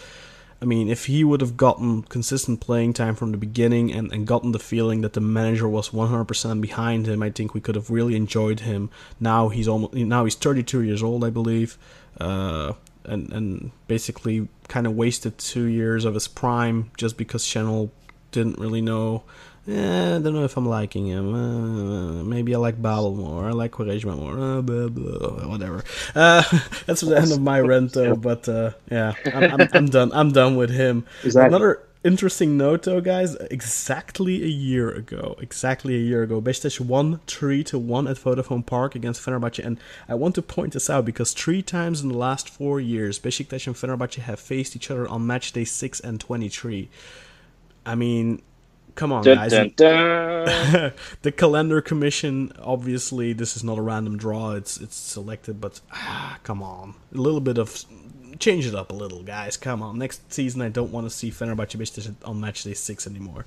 I 0.62 0.66
mean, 0.66 0.88
if 0.88 1.06
he 1.06 1.24
would 1.24 1.42
have 1.42 1.58
gotten 1.58 2.04
consistent 2.04 2.62
playing 2.62 2.94
time 2.94 3.16
from 3.16 3.32
the 3.32 3.38
beginning 3.38 3.92
and, 3.92 4.12
and 4.12 4.26
gotten 4.26 4.52
the 4.52 4.60
feeling 4.60 5.02
that 5.02 5.14
the 5.14 5.22
manager 5.22 5.68
was 5.68 5.90
100% 5.90 6.62
behind 6.62 7.08
him, 7.08 7.22
I 7.22 7.30
think 7.30 7.54
we 7.54 7.62
could 7.62 7.76
have 7.76 7.90
really 7.90 8.16
enjoyed 8.16 8.62
him. 8.62 8.90
Now 9.20 9.50
he's 9.50 9.68
almost 9.68 9.94
now 9.94 10.24
he's 10.24 10.36
32 10.36 10.82
years 10.82 11.04
old, 11.04 11.24
I 11.24 11.30
believe, 11.30 11.78
uh, 12.20 12.74
and 13.04 13.32
and 13.34 13.72
basically 13.88 14.48
kind 14.68 14.88
of 14.88 14.96
wasted 14.96 15.38
two 15.38 15.66
years 15.66 16.06
of 16.06 16.14
his 16.14 16.28
prime 16.28 16.92
just 16.98 17.18
because 17.18 17.44
Şenol 17.44 17.90
didn't 18.32 18.58
really 18.58 18.82
know. 18.82 19.24
Eh, 19.68 20.16
I 20.16 20.20
don't 20.20 20.34
know 20.34 20.44
if 20.44 20.58
I'm 20.58 20.68
liking 20.68 21.08
him. 21.08 21.34
Uh, 21.34 22.24
maybe 22.24 22.54
I 22.54 22.60
like 22.60 22.80
Babel 22.80 23.16
more. 23.16 23.46
I 23.46 23.52
like 23.52 23.72
Quaresma 23.72 24.16
more. 24.16 24.38
Uh, 24.38 24.62
blah, 24.62 24.90
blah, 24.90 25.48
whatever. 25.48 25.84
Uh, 26.14 26.44
that's 26.86 27.02
the 27.02 27.18
end 27.18 27.32
of 27.32 27.42
my 27.42 27.62
though. 27.62 28.16
But 28.16 28.48
uh, 28.48 28.72
yeah, 28.92 29.14
I'm, 29.26 29.62
I'm, 29.62 29.70
I'm 29.74 29.86
done. 29.88 30.12
I'm 30.14 30.32
done 30.32 30.56
with 30.56 30.70
him. 30.70 31.06
Exactly. 31.24 31.48
Another 31.48 31.82
interesting 32.04 32.58
note, 32.58 32.84
though, 32.84 33.02
guys. 33.02 33.36
Exactly 33.50 34.44
a 34.44 34.48
year 34.48 34.92
ago, 34.92 35.36
exactly 35.40 35.96
a 35.96 36.00
year 36.00 36.22
ago, 36.22 36.40
Beşiktaş 36.40 36.80
won 36.80 37.20
three 37.26 37.64
to 37.64 37.80
one 37.80 38.08
at 38.08 38.18
Vodafone 38.18 38.64
Park 38.64 38.94
against 38.96 39.26
Fenerbahce, 39.26 39.66
and 39.66 39.80
I 40.08 40.14
want 40.14 40.36
to 40.36 40.44
point 40.44 40.74
this 40.74 40.90
out 40.90 41.06
because 41.06 41.34
three 41.34 41.64
times 41.64 42.02
in 42.02 42.10
the 42.10 42.18
last 42.18 42.50
four 42.50 42.80
years, 42.80 43.20
Beşiktaş 43.20 43.66
and 43.66 43.76
Fenerbahce 43.76 44.22
have 44.22 44.40
faced 44.40 44.76
each 44.76 44.92
other 44.92 45.08
on 45.08 45.26
match 45.26 45.52
day 45.52 45.66
six 45.66 46.00
and 46.00 46.20
twenty-three. 46.20 46.88
I 47.88 47.96
mean, 47.96 48.42
come 48.96 49.12
on, 49.12 49.24
Dun, 49.24 49.38
guys. 49.38 49.52
dun, 49.52 49.72
dun. 49.76 50.94
the 51.22 51.32
calendar 51.32 51.82
commission 51.82 52.52
obviously 52.62 53.34
this 53.34 53.56
is 53.56 53.64
not 53.64 53.78
a 53.78 53.82
random 53.82 54.18
draw. 54.18 54.52
It's 54.52 54.78
it's 54.80 54.96
selected 54.96 55.60
but 55.62 55.82
ah, 55.92 56.38
come 56.44 56.64
on. 56.64 56.96
A 57.14 57.18
little 57.18 57.42
bit 57.42 57.58
of 57.58 57.86
change 58.40 58.66
it 58.68 58.76
up 58.76 58.92
a 58.92 58.96
little 58.96 59.24
guys. 59.24 59.58
Come 59.58 59.82
on. 59.82 59.98
Next 59.98 60.32
season 60.34 60.62
i 60.62 60.70
don't 60.70 60.92
want 60.92 61.06
to 61.06 61.10
see 61.10 61.32
fenerbahce 61.32 61.78
Beşiktaş 61.78 62.14
on 62.26 62.40
match 62.40 62.64
day 62.64 62.74
6 62.74 63.08
anymore. 63.08 63.46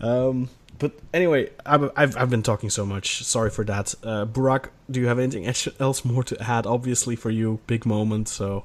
Um 0.00 0.48
but 0.78 0.92
anyway 1.14 1.50
I've, 1.66 1.90
I've, 1.96 2.16
I've 2.16 2.30
been 2.30 2.42
talking 2.42 2.70
so 2.70 2.84
much. 2.86 3.22
Sorry 3.24 3.50
for 3.50 3.64
that. 3.64 3.94
Uh 4.02 4.26
burak 4.26 4.70
do 4.90 5.00
you 5.00 5.06
have 5.08 5.18
anything 5.18 5.46
else 5.80 6.04
more 6.04 6.24
to 6.24 6.36
add? 6.42 6.66
Obviously 6.66 7.16
for 7.16 7.30
you 7.30 7.58
big 7.66 7.86
moment 7.86 8.28
so 8.28 8.64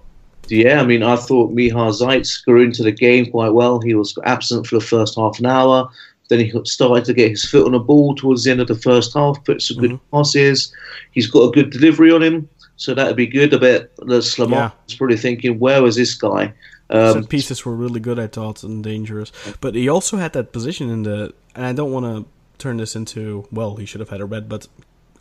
Yeah, 0.49 0.81
I 0.81 0.85
mean, 0.85 1.03
I 1.03 1.15
thought 1.15 1.53
Miha 1.55 1.71
Zajc 1.91 2.45
grew 2.45 2.63
into 2.63 2.83
the 2.83 2.91
game 2.91 3.31
quite 3.31 3.49
well. 3.53 3.79
He 3.81 3.93
was 3.95 4.17
absent 4.23 4.67
for 4.67 4.75
the 4.75 4.85
first 4.85 5.15
half 5.15 5.39
an 5.39 5.45
hour. 5.45 5.89
Then 6.29 6.39
he 6.39 6.51
started 6.65 7.05
to 7.05 7.13
get 7.13 7.31
his 7.31 7.45
foot 7.45 7.65
on 7.65 7.71
the 7.71 7.79
ball 7.79 8.13
towards 8.15 8.43
the 8.43 8.51
end 8.51 8.59
of 8.59 8.67
the 8.67 8.75
first 8.75 9.13
half, 9.13 9.43
put 9.45 9.61
some 9.61 9.77
good 9.77 9.99
passes. 10.11 10.73
He's 11.11 11.27
got 11.27 11.43
a 11.43 11.51
good 11.51 11.69
delivery 11.69 12.11
on 12.11 12.21
him, 12.21 12.49
so 12.75 12.93
that'd 12.93 13.15
be 13.15 13.27
good. 13.27 13.53
I 13.53 13.57
bet 13.57 13.95
the 13.97 14.19
Slamak 14.19 14.51
Yeah. 14.51 14.71
was 14.85 14.95
probably 14.95 15.17
thinking, 15.17 15.57
where 15.59 15.81
was 15.81 15.95
this 15.95 16.15
guy? 16.15 16.53
Um, 16.89 17.21
Set 17.21 17.29
pieces 17.29 17.65
were 17.65 17.75
really 17.75 17.99
good, 17.99 18.19
I 18.19 18.27
thought, 18.27 18.63
and 18.63 18.83
dangerous. 18.83 19.31
But 19.61 19.75
he 19.75 19.87
also 19.87 20.17
had 20.17 20.33
that 20.33 20.51
position 20.51 20.89
in 20.89 21.03
the, 21.03 21.33
and 21.55 21.65
I 21.65 21.73
don't 21.73 21.91
want 21.91 22.05
to 22.05 22.25
turn 22.57 22.77
this 22.77 22.95
into, 22.95 23.47
well, 23.51 23.75
he 23.75 23.85
should 23.85 23.99
have 24.01 24.09
had 24.09 24.19
a 24.21 24.25
red, 24.25 24.49
but 24.49 24.67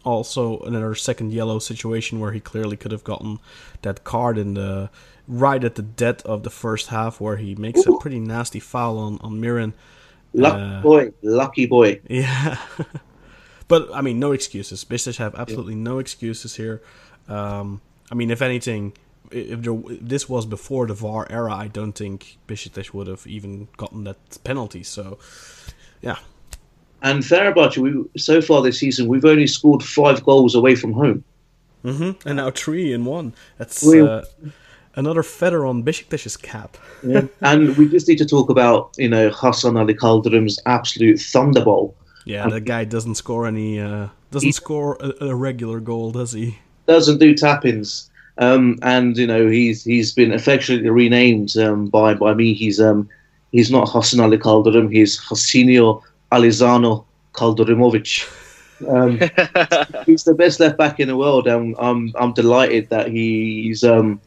also 0.07 0.61
another 0.61 0.95
second 0.95 1.33
yellow 1.33 1.59
situation 1.59 2.21
where 2.21 2.33
he 2.33 2.41
clearly 2.41 2.77
could 2.77 2.93
have 2.93 3.05
gotten 3.05 3.39
that 3.83 4.05
card 4.05 4.39
in 4.39 4.55
the 4.55 4.89
right 5.29 5.65
at 5.65 5.75
the 5.75 5.83
dead 5.83 6.23
of 6.25 6.45
the 6.45 6.51
first 6.51 6.87
half 6.89 7.21
where 7.21 7.37
he 7.37 7.55
makes 7.57 7.87
Ooh. 7.87 7.97
a 7.97 8.01
pretty 8.01 8.21
nasty 8.21 8.61
foul 8.61 8.99
on 8.99 9.19
on 9.21 9.41
Miran. 9.41 9.75
Lucky 10.33 10.63
uh, 10.63 10.81
boy, 10.81 11.13
lucky 11.23 11.67
boy. 11.67 12.01
Yeah. 12.09 12.59
but 13.69 13.89
I 13.93 14.01
mean, 14.01 14.19
no 14.21 14.33
excuses. 14.33 14.85
Besiktas 14.85 15.17
have 15.17 15.35
absolutely 15.35 15.75
yeah. 15.75 15.83
no 15.83 15.99
excuses 15.99 16.57
here. 16.57 16.83
Um, 17.29 17.81
I 18.11 18.15
mean, 18.15 18.31
if 18.31 18.43
anything, 18.43 18.93
if, 19.33 19.63
there, 19.63 19.75
if, 19.75 20.01
this 20.01 20.29
was 20.29 20.47
before 20.47 20.87
the 20.87 20.95
VAR 20.95 21.27
era, 21.29 21.53
I 21.53 21.69
don't 21.69 21.93
think 21.93 22.39
Besiktas 22.47 22.93
would 22.95 23.09
have 23.09 23.27
even 23.27 23.69
gotten 23.77 24.05
that 24.05 24.39
penalty. 24.45 24.85
So, 24.85 25.19
yeah. 26.01 26.19
And 27.07 27.23
Fenerbahce, 27.23 27.79
we 27.79 28.05
so 28.19 28.43
far 28.43 28.63
this 28.63 28.81
season, 28.81 29.07
we've 29.07 29.25
only 29.25 29.47
scored 29.47 29.81
five 29.81 30.25
goals 30.25 30.57
away 30.57 30.75
from 30.75 30.93
home. 30.93 31.23
Mm-hmm. 31.85 32.29
And 32.29 32.37
now 32.39 32.51
three 32.51 32.93
in 32.93 33.05
one. 33.05 33.33
That's 33.59 33.87
uh, 33.87 34.25
another 34.97 35.23
feather 35.23 35.65
on 35.65 35.85
Besiktas's 35.85 36.37
cap. 36.37 36.77
yeah. 37.05 37.23
And 37.43 37.77
we 37.77 37.89
just 37.89 38.09
need 38.09 38.19
to 38.19 38.27
talk 38.27 38.51
about, 38.51 38.91
you 38.99 39.09
know, 39.09 39.31
Hasan 39.31 39.77
Ali 39.77 39.95
Kaldırım's 39.95 40.59
absolute 40.67 41.21
thunderbolt. 41.21 41.95
Yeah, 42.25 42.49
that 42.49 42.65
guy 42.65 42.83
doesn't 42.83 43.15
score 43.15 43.47
any, 43.47 43.79
uh, 43.79 44.09
doesn't 44.33 44.55
score 44.55 44.97
a, 44.99 45.27
a 45.27 45.35
regular 45.37 45.79
goal, 45.79 46.11
does 46.11 46.33
he? 46.33 46.59
Doesn't 46.89 47.19
do 47.19 47.35
tap-ins. 47.35 48.11
Um, 48.39 48.81
and 48.83 49.17
you 49.17 49.27
know 49.27 49.49
he's 49.49 49.85
he's 49.85 50.13
been 50.13 50.33
affectionately 50.33 50.91
renamed 50.91 51.57
um, 51.57 51.87
by 51.87 52.15
by 52.15 52.35
me. 52.35 52.53
He's 52.53 52.81
um, 52.81 53.09
he's 53.53 53.71
not 53.71 53.89
Hasan 53.89 54.21
Ali 54.21 54.39
Kaldırım. 54.39 54.93
He's 54.93 55.19
Hasinio 55.19 56.03
Alizano 56.33 57.05
Kaldırimovic. 57.33 58.27
Um, 58.89 59.19
he's 60.07 60.25
the 60.25 60.35
best 60.35 60.61
left 60.61 60.77
back 60.77 61.01
in 61.01 61.09
the 61.09 61.17
world, 61.17 61.47
and 61.47 61.75
I'm 61.79 62.13
I'm 62.17 62.33
delighted 62.33 62.91
that 62.91 63.09
he's. 63.09 63.85
Um, 63.85 64.21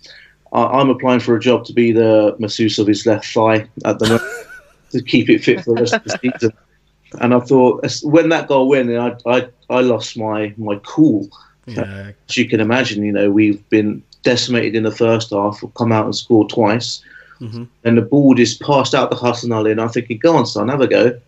I, 0.51 0.81
am 0.81 0.89
applying 0.89 1.19
for 1.19 1.35
a 1.35 1.39
job 1.39 1.65
to 1.65 1.73
be 1.73 1.91
the 1.91 2.35
masseuse 2.39 2.79
of 2.79 2.87
his 2.87 3.05
left 3.05 3.27
thigh 3.27 3.69
at 3.85 3.99
the 3.99 4.07
moment 4.07 4.47
to 4.91 5.03
keep 5.03 5.29
it 5.29 5.43
fit 5.43 5.63
for 5.63 5.75
the 5.75 5.81
rest 5.81 5.93
of 5.93 6.03
the 6.03 6.19
season. 6.19 6.51
And 7.21 7.35
I 7.35 7.39
thought 7.39 7.85
when 8.03 8.29
that 8.29 8.47
goal 8.47 8.67
went, 8.67 8.89
I 8.91 9.15
I, 9.25 9.47
I 9.69 9.81
lost 9.81 10.17
my 10.17 10.53
my 10.57 10.79
cool. 10.83 11.27
Yeah. 11.67 12.13
As 12.27 12.37
you 12.37 12.47
can 12.47 12.59
imagine, 12.59 13.03
you 13.03 13.11
know, 13.11 13.29
we've 13.29 13.67
been 13.69 14.01
decimated 14.23 14.75
in 14.75 14.83
the 14.83 14.91
first 14.91 15.29
half, 15.29 15.61
we've 15.61 15.73
come 15.75 15.91
out 15.91 16.05
and 16.05 16.15
scored 16.15 16.49
twice. 16.49 17.03
Mm-hmm. 17.39 17.65
And 17.83 17.97
the 17.97 18.01
ball 18.01 18.33
just 18.33 18.61
passed 18.61 18.93
out 18.93 19.11
the 19.11 19.15
Hasan 19.15 19.51
Ali, 19.51 19.71
and 19.71 19.79
I'm 19.79 19.89
thinking, 19.89 20.17
go 20.17 20.35
on, 20.35 20.45
son, 20.45 20.67
have 20.67 20.81
a 20.81 20.87
go. 20.87 21.19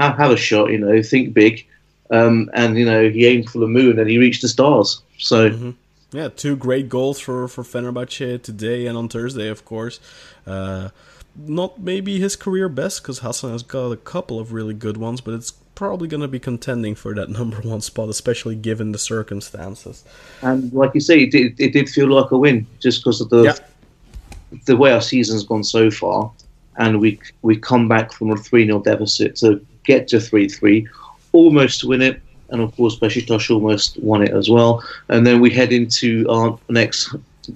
Have, 0.00 0.16
have 0.16 0.30
a 0.30 0.36
shot, 0.36 0.70
you 0.70 0.78
know, 0.78 1.02
think 1.02 1.34
big. 1.34 1.66
Um, 2.10 2.50
and, 2.54 2.76
you 2.76 2.84
know, 2.84 3.08
he 3.08 3.26
aimed 3.26 3.50
for 3.50 3.58
the 3.58 3.68
moon 3.68 3.98
and 3.98 4.08
he 4.08 4.18
reached 4.18 4.42
the 4.42 4.48
stars. 4.48 5.02
So. 5.18 5.50
Mm-hmm. 5.50 5.70
Yeah, 6.12 6.28
two 6.28 6.56
great 6.56 6.88
goals 6.88 7.20
for, 7.20 7.46
for 7.46 7.62
Fenerbahce 7.62 8.42
today 8.42 8.86
and 8.86 8.98
on 8.98 9.08
Thursday, 9.08 9.48
of 9.48 9.64
course. 9.64 10.00
Uh, 10.44 10.88
not 11.36 11.80
maybe 11.80 12.18
his 12.18 12.36
career 12.36 12.68
best 12.68 13.02
because 13.02 13.20
Hasan 13.20 13.52
has 13.52 13.62
got 13.62 13.92
a 13.92 13.96
couple 13.96 14.40
of 14.40 14.52
really 14.52 14.74
good 14.74 14.96
ones, 14.96 15.20
but 15.20 15.34
it's 15.34 15.52
probably 15.74 16.08
going 16.08 16.20
to 16.20 16.28
be 16.28 16.38
contending 16.38 16.94
for 16.94 17.14
that 17.14 17.28
number 17.38 17.58
one 17.58 17.80
spot, 17.80 18.08
especially 18.08 18.54
given 18.54 18.92
the 18.92 18.98
circumstances. 18.98 20.04
And 20.42 20.72
like 20.72 20.94
you 20.94 21.00
say, 21.00 21.22
it 21.22 21.30
did, 21.30 21.60
it 21.60 21.72
did 21.72 21.88
feel 21.88 22.08
like 22.08 22.30
a 22.30 22.38
win 22.38 22.66
just 22.80 23.02
because 23.02 23.20
of 23.20 23.30
the 23.30 23.42
yeah. 23.42 24.56
the 24.66 24.76
way 24.76 24.92
our 24.92 25.00
season's 25.00 25.44
gone 25.44 25.64
so 25.64 25.90
far, 25.90 26.30
and 26.76 27.00
we 27.00 27.20
we 27.42 27.56
come 27.56 27.88
back 27.88 28.12
from 28.12 28.30
a 28.30 28.36
three 28.36 28.66
0 28.66 28.80
deficit 28.80 29.36
to 29.36 29.64
get 29.84 30.08
to 30.08 30.20
three 30.20 30.48
three, 30.48 30.86
almost 31.32 31.84
win 31.84 32.02
it, 32.02 32.20
and 32.50 32.60
of 32.60 32.74
course 32.76 32.98
Besiktas 32.98 33.50
almost 33.50 33.98
won 34.02 34.22
it 34.22 34.30
as 34.30 34.48
well. 34.50 34.82
And 35.08 35.26
then 35.26 35.40
we 35.40 35.50
head 35.50 35.72
into 35.72 36.26
our 36.28 36.58
next 36.68 37.14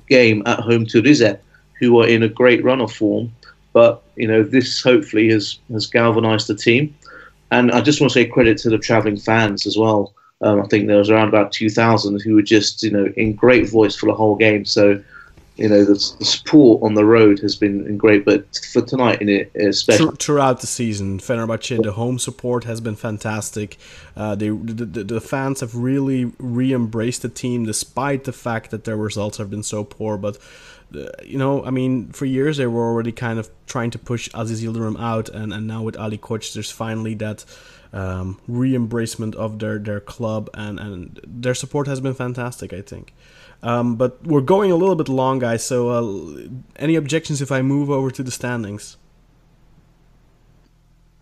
game 0.09 0.42
at 0.46 0.60
home 0.60 0.86
to 0.86 1.02
Rize, 1.02 1.36
who 1.78 2.01
are 2.01 2.09
in 2.09 2.22
a 2.22 2.28
great 2.28 2.64
run 2.64 2.80
of 2.80 2.92
form. 2.92 3.32
But 3.72 4.02
you 4.16 4.28
know 4.28 4.42
this 4.42 4.82
hopefully 4.82 5.30
has 5.30 5.59
has 5.70 5.86
galvanised 5.86 6.46
the 6.46 6.55
team 6.55 6.94
and 7.55 7.70
I 7.70 7.80
just 7.80 8.01
want 8.01 8.12
to 8.12 8.18
say 8.18 8.26
credit 8.26 8.59
to 8.59 8.70
the 8.70 8.78
travelling 8.78 9.16
fans 9.16 9.66
as 9.66 9.76
well. 9.76 10.12
Um, 10.40 10.60
I 10.60 10.66
think 10.66 10.86
there 10.86 10.98
was 10.98 11.10
around 11.10 11.28
about 11.28 11.52
2,000 11.52 12.20
who 12.20 12.34
were 12.34 12.42
just, 12.42 12.82
you 12.82 12.90
know, 12.90 13.12
in 13.16 13.34
great 13.34 13.68
voice 13.68 13.94
for 13.94 14.06
the 14.06 14.14
whole 14.14 14.34
game. 14.34 14.64
So, 14.64 15.02
you 15.56 15.68
know, 15.68 15.85
the, 15.85 15.94
the 16.18 16.24
support 16.24 16.82
on 16.82 16.94
the 16.94 17.05
road 17.05 17.39
has 17.39 17.55
been 17.55 17.97
great, 17.97 18.24
but 18.24 18.44
for 18.72 18.82
tonight 18.82 19.22
in 19.22 19.28
it 19.28 19.55
especially. 19.55 20.16
Throughout 20.16 20.60
the 20.60 20.66
season, 20.66 21.20
Fenerbahce, 21.20 21.81
the 21.82 21.93
home 21.93 22.18
support 22.18 22.64
has 22.64 22.81
been 22.81 22.97
fantastic. 22.97 23.78
Uh, 24.16 24.35
they, 24.35 24.48
the, 24.48 25.05
the, 25.05 25.20
fans 25.20 25.60
have 25.60 25.76
really 25.76 26.32
re-embraced 26.39 27.22
the 27.22 27.28
team 27.28 27.64
despite 27.64 28.24
the 28.24 28.32
fact 28.32 28.70
that 28.72 28.85
their 28.85 28.97
results 28.97 29.39
have 29.39 29.48
been 29.48 29.62
so 29.62 29.85
poor. 29.85 30.16
But 30.16 30.39
uh, 30.94 31.06
you 31.24 31.39
know, 31.39 31.64
I 31.64 31.70
mean, 31.70 32.09
for 32.09 32.24
years 32.24 32.56
they 32.56 32.66
were 32.66 32.82
already 32.82 33.12
kind 33.12 33.39
of 33.39 33.48
trying 33.66 33.90
to 33.93 33.98
push 33.98 34.28
Aziz 34.35 34.62
Yildirim 34.62 34.98
out, 35.01 35.28
and, 35.28 35.52
and 35.52 35.66
now 35.66 35.82
with 35.82 35.97
Ali 35.97 36.18
Koç, 36.18 36.52
there's 36.52 36.70
finally 36.70 37.14
that 37.14 37.44
um, 37.93 38.40
re-embracement 38.48 39.36
of 39.36 39.60
their, 39.60 39.78
their 39.78 40.01
club, 40.01 40.51
and, 40.55 40.81
and 40.81 41.20
their 41.24 41.55
support 41.55 41.86
has 41.86 42.01
been 42.01 42.14
fantastic, 42.14 42.72
I 42.72 42.82
think. 42.82 43.14
Um, 43.65 43.97
but 43.97 44.23
we're 44.27 44.43
going 44.43 44.70
a 44.70 44.77
little 44.77 44.95
bit 44.95 45.09
long, 45.09 45.39
guys. 45.39 45.65
So, 45.65 45.89
uh, 45.89 46.49
any 46.77 46.97
objections 46.97 47.41
if 47.41 47.51
I 47.51 47.62
move 47.62 47.89
over 47.89 48.11
to 48.11 48.23
the 48.23 48.31
standings? 48.31 48.99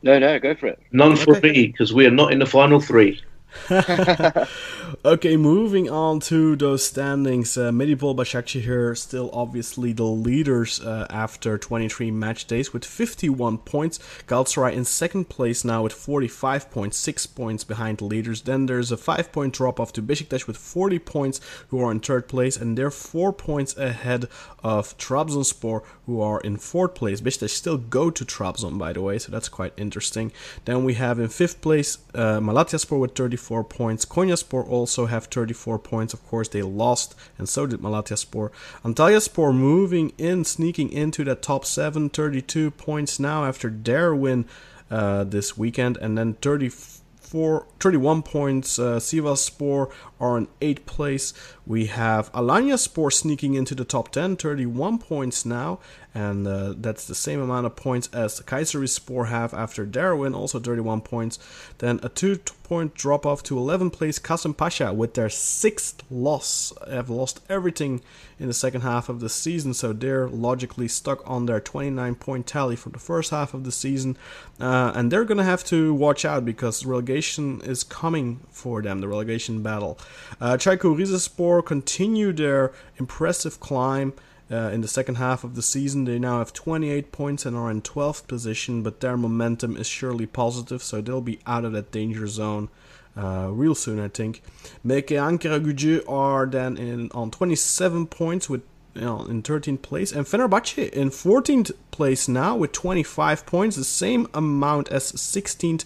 No, 0.03 0.19
no, 0.19 0.41
go 0.41 0.57
for 0.57 0.67
it. 0.67 0.81
None 0.91 1.15
for 1.15 1.37
okay. 1.37 1.53
me 1.53 1.67
because 1.69 1.95
we 1.95 2.05
are 2.05 2.11
not 2.11 2.33
in 2.33 2.41
the 2.41 2.47
final 2.47 2.81
three. 2.81 3.23
okay, 5.05 5.37
moving 5.37 5.89
on 5.89 6.21
to 6.21 6.57
those 6.57 6.85
standings. 6.85 7.57
Uh, 7.57 7.71
Medipol 7.71 8.17
Başakşehir 8.17 8.97
still 8.97 9.31
obviously 9.33 9.93
the 9.93 10.05
leaders 10.05 10.81
uh, 10.81 11.07
after 11.11 11.59
23 11.59 12.11
match 12.11 12.47
days 12.47 12.73
with 12.73 12.85
51 12.85 13.59
points. 13.59 13.99
Galatasaray 14.27 14.73
in 14.73 14.85
second 14.85 15.29
place 15.29 15.65
now 15.65 15.83
with 15.83 15.93
45 15.93 16.71
points, 16.71 16.97
6 16.97 17.27
points 17.27 17.65
behind 17.65 17.99
the 17.99 18.05
leaders. 18.05 18.43
Then 18.43 18.67
there's 18.67 18.93
a 18.93 18.97
5 18.97 19.33
point 19.33 19.55
drop 19.55 19.81
off 19.81 19.93
to 19.95 20.03
Besiktas 20.03 20.47
with 20.47 20.57
40 20.57 20.99
points, 20.99 21.41
who 21.69 21.81
are 21.81 21.91
in 21.91 22.01
third 22.01 22.29
place, 22.29 22.57
and 22.57 22.77
they're 22.77 22.91
4 22.91 23.33
points 23.33 23.77
ahead 23.77 24.29
of 24.63 24.97
Trabzonspor, 24.99 25.83
who 26.07 26.21
are 26.21 26.41
in 26.41 26.57
fourth 26.57 26.95
place. 26.95 27.21
Besiktas 27.21 27.51
still 27.51 27.79
go 27.79 28.11
to 28.11 28.25
Trabzon, 28.25 28.79
by 28.79 28.93
the 28.93 29.03
way, 29.03 29.19
so 29.19 29.31
that's 29.31 29.49
quite 29.49 29.73
interesting. 29.77 30.33
Then 30.65 30.85
we 30.85 30.95
have 30.95 31.19
in 31.19 31.29
fifth 31.29 31.61
place 31.61 31.99
uh, 32.15 32.39
Malatyaspor 32.41 32.99
with 32.99 33.15
34 33.15 33.42
points. 33.69 34.05
Konyaspor 34.05 34.69
also 34.69 35.07
have 35.07 35.27
34 35.27 35.79
points. 35.79 36.15
Of 36.15 36.27
course, 36.27 36.49
they 36.49 36.63
lost, 36.63 37.15
and 37.39 37.49
so 37.49 37.67
did 37.67 37.81
Malatyaspor. 37.81 38.51
Antalyaspor 38.85 39.55
moving 39.55 40.13
in, 40.19 40.45
sneaking 40.45 40.91
into 40.93 41.25
the 41.25 41.35
top 41.35 41.65
7, 41.65 42.11
32 42.11 42.71
points 42.73 43.19
now 43.19 43.45
after 43.45 43.69
their 43.71 44.15
win 44.15 44.47
uh, 44.91 45.25
this 45.25 45.57
weekend, 45.57 45.97
and 45.99 46.17
then 46.17 46.35
34. 46.35 47.67
31 47.81 48.23
points. 48.23 48.79
Uh, 48.79 48.99
Sivasspor 48.99 49.91
are 50.21 50.37
in 50.37 50.49
8th 50.61 50.85
place. 50.85 51.33
We 51.67 51.87
have 51.87 52.31
Alanyaspor 52.33 53.11
sneaking 53.11 53.55
into 53.55 53.75
the 53.75 53.87
top 53.87 54.11
10, 54.11 54.37
31 54.37 54.99
points 54.99 55.47
now 55.47 55.79
and 56.15 56.47
uh, 56.47 56.75
that's 56.77 57.07
the 57.07 57.15
same 57.15 57.41
amount 57.41 57.67
of 57.67 57.75
points 57.77 58.09
as 58.13 58.41
Kayserispor 58.41 59.29
have 59.29 59.55
after 59.55 59.85
their 59.85 60.15
win, 60.15 60.35
also 60.35 60.61
31 60.61 61.01
points. 61.01 61.39
Then 61.79 62.01
a 62.03 62.09
two 62.09 62.39
point 62.65 62.95
drop 62.95 63.25
off 63.25 63.43
to 63.45 63.55
11th 63.55 63.93
place 63.93 64.19
Kasımpaşa 64.19 64.95
with 64.95 65.15
their 65.15 65.29
sixth 65.29 66.03
loss. 66.11 66.73
They 66.87 66.95
have 66.95 67.11
lost 67.11 67.41
everything 67.49 68.03
in 68.39 68.47
the 68.47 68.55
second 68.55 68.83
half 68.83 69.09
of 69.09 69.21
the 69.21 69.29
season, 69.29 69.73
so 69.73 69.93
they're 69.93 70.29
logically 70.29 70.89
stuck 70.89 71.23
on 71.29 71.47
their 71.47 71.61
29 71.61 72.15
point 72.17 72.47
tally 72.47 72.77
for 72.77 72.91
the 72.91 72.99
first 72.99 73.31
half 73.31 73.55
of 73.55 73.65
the 73.65 73.73
season, 73.73 74.17
uh, 74.61 74.93
and 74.95 75.11
they're 75.11 75.25
gonna 75.25 75.45
have 75.45 75.65
to 75.65 75.95
watch 75.95 76.25
out 76.25 76.45
because 76.45 76.85
relegation 76.85 77.61
is 77.63 77.85
coming 77.85 78.41
for 78.51 78.83
them, 78.83 79.01
the 79.01 79.09
relegation 79.09 79.63
battle. 79.63 79.99
Uh, 80.41 80.55
Çaykur 80.57 80.97
Rizespor 80.99 81.65
continue 81.65 82.33
their 82.33 82.73
impressive 82.99 83.61
climb. 83.61 84.13
Uh, 84.53 84.69
in 84.69 84.83
the 84.83 84.89
second 84.89 85.15
half 85.15 85.45
of 85.45 85.55
the 85.55 85.63
season, 85.63 86.05
they 86.05 86.19
now 86.19 86.39
have 86.39 86.53
28 86.53 87.11
points 87.11 87.47
and 87.47 87.57
are 87.57 87.71
in 87.71 87.81
12th 87.81 88.27
position, 88.27 88.83
but 88.83 89.01
their 89.01 89.17
momentum 89.17 89.77
is 89.79 89.87
surely 89.87 90.27
positive, 90.27 90.83
so 90.83 91.01
they'll 91.01 91.23
be 91.23 91.39
out 91.47 91.65
of 91.65 91.73
that 91.73 91.91
danger 91.91 92.27
zone 92.27 92.69
uh, 93.17 93.49
real 93.51 93.75
soon, 93.75 93.99
I 93.99 94.09
think. 94.09 94.43
MK 94.87 95.07
Ankara 95.07 96.09
are 96.09 96.47
then 96.47 96.77
in 96.77 97.11
on 97.13 97.31
27 97.31 98.07
points 98.09 98.51
with 98.51 98.63
you 98.95 99.01
know, 99.01 99.25
in 99.25 99.43
13th 99.43 99.81
place, 99.81 100.13
and 100.13 100.27
Fenerbahce 100.27 100.91
in 100.91 101.09
14th 101.09 101.73
place 101.91 102.29
now 102.29 102.55
with 102.55 102.73
25 102.73 103.47
points, 103.47 103.77
the 103.77 103.85
same 103.85 104.29
amount 104.35 104.91
as 104.91 105.13
16th 105.13 105.85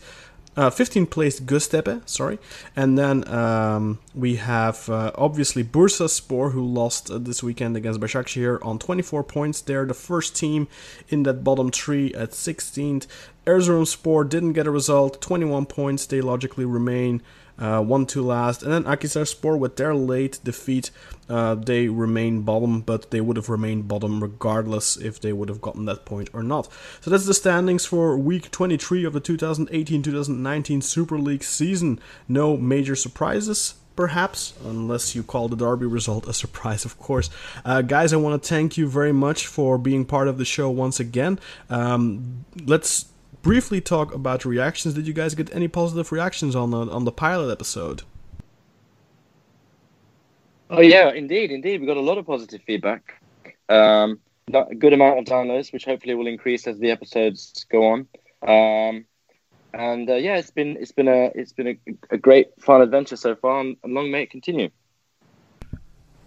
uh, 0.57 0.71
15th 0.71 1.11
place 1.11 1.39
Göztepe, 1.41 2.09
sorry, 2.09 2.39
and 2.75 2.99
then 2.99 3.29
um, 3.29 3.99
we 4.15 4.37
have 4.37 4.89
uh, 4.89 5.13
obviously 5.15 5.63
Bursaspor 5.63 6.53
who 6.53 6.65
lost 6.65 7.11
uh, 7.11 7.19
this 7.19 7.43
weekend 7.43 7.77
against 7.77 8.01
Başakşehir 8.01 8.59
on 8.63 8.79
24 8.79 9.23
points. 9.25 9.61
They're 9.61 9.87
the 9.87 9.95
first 9.95 10.35
team 10.35 10.69
in 11.09 11.25
that 11.25 11.45
bottom 11.45 11.71
three 11.71 12.13
at 12.15 12.31
16th. 12.31 13.07
Erzurumspor 13.47 14.29
didn't 14.29 14.55
get 14.55 14.67
a 14.67 14.71
result, 14.71 15.21
21 15.21 15.67
points. 15.67 16.07
They 16.07 16.21
logically 16.21 16.65
remain 16.65 17.23
uh, 17.59 17.81
one 17.81 18.07
two 18.07 18.23
last, 18.23 18.63
and 18.63 18.73
then 18.73 18.85
Akhisarspor 18.85 19.59
with 19.59 19.77
their 19.77 19.95
late 19.95 20.41
defeat. 20.45 20.91
Uh, 21.29 21.55
they 21.55 21.89
remain 21.89 22.43
bottom, 22.43 22.81
but 22.81 23.11
they 23.11 23.21
would 23.21 23.37
have 23.37 23.49
remained 23.49 23.89
bottom 23.89 24.23
regardless 24.23 24.97
if 24.97 25.21
they 25.21 25.33
would 25.33 25.49
have 25.49 25.61
gotten 25.61 25.85
that 25.87 26.05
point 26.05 26.31
or 26.33 26.43
not. 26.43 26.69
So 27.01 27.11
that's 27.11 27.27
the 27.27 27.35
standings 27.35 27.85
for 27.85 28.17
week 28.17 28.51
23 28.51 29.05
of 29.05 29.13
the 29.13 29.21
2018-2019 29.21 30.83
Super 30.83 31.19
League 31.19 31.43
season. 31.43 31.99
No 32.29 32.57
major 32.57 32.95
surprises 32.95 33.75
perhaps, 33.97 34.53
unless 34.63 35.15
you 35.15 35.23
call 35.23 35.49
the 35.49 35.57
Derby 35.57 35.87
result 35.87 36.29
a 36.29 36.33
surprise, 36.35 36.85
of 36.85 36.99
course. 36.99 37.31
Uh, 37.65 37.81
guys, 37.81 38.13
I 38.13 38.17
want 38.17 38.41
to 38.41 38.49
thank 38.49 38.77
you 38.77 38.87
very 38.87 39.13
much 39.13 39.47
for 39.47 39.79
being 39.79 40.05
part 40.05 40.29
of 40.29 40.39
the 40.39 40.45
show 40.45 40.69
once 40.71 41.01
again. 41.01 41.41
Um, 41.71 42.45
let's 42.67 43.07
briefly 43.47 43.81
talk 43.81 44.13
about 44.13 44.45
reactions. 44.45 44.95
Did 44.95 45.07
you 45.07 45.13
guys 45.13 45.37
get 45.37 45.55
any 45.55 45.69
positive 45.69 46.11
reactions 46.11 46.57
on 46.57 46.73
the, 46.73 46.79
on 46.79 47.05
the 47.05 47.13
pilot 47.13 47.53
episode? 47.53 48.03
Oh 50.69 50.81
yeah, 50.81 51.13
indeed, 51.13 51.53
indeed. 51.53 51.81
We 51.81 51.87
got 51.87 51.97
a 51.97 52.01
lot 52.01 52.19
of 52.19 52.27
positive 52.27 52.61
feedback. 52.67 53.23
Um, 53.69 54.19
a 54.53 54.75
good 54.75 54.93
amount 54.93 55.21
of 55.21 55.27
downloads, 55.27 55.73
which 55.73 55.85
hopefully 55.85 56.17
will 56.17 56.27
increase 56.27 56.67
as 56.67 56.81
the 56.81 56.91
episodes 56.91 57.65
go 57.71 57.85
on. 57.85 58.09
Um, 58.43 59.05
and 59.73 60.11
uh, 60.11 60.15
yeah, 60.15 60.39
it's 60.39 60.51
been 60.51 60.77
it's 60.81 60.91
been 60.91 61.07
a 61.07 61.31
it's 61.37 61.53
been 61.53 61.69
a, 61.69 61.77
a 62.11 62.19
great 62.19 62.49
fun 62.61 62.83
adventure 62.83 63.15
so 63.15 63.37
far, 63.37 63.61
and, 63.61 63.77
long 63.85 64.11
may 64.11 64.23
it 64.23 64.31
continue. 64.31 64.71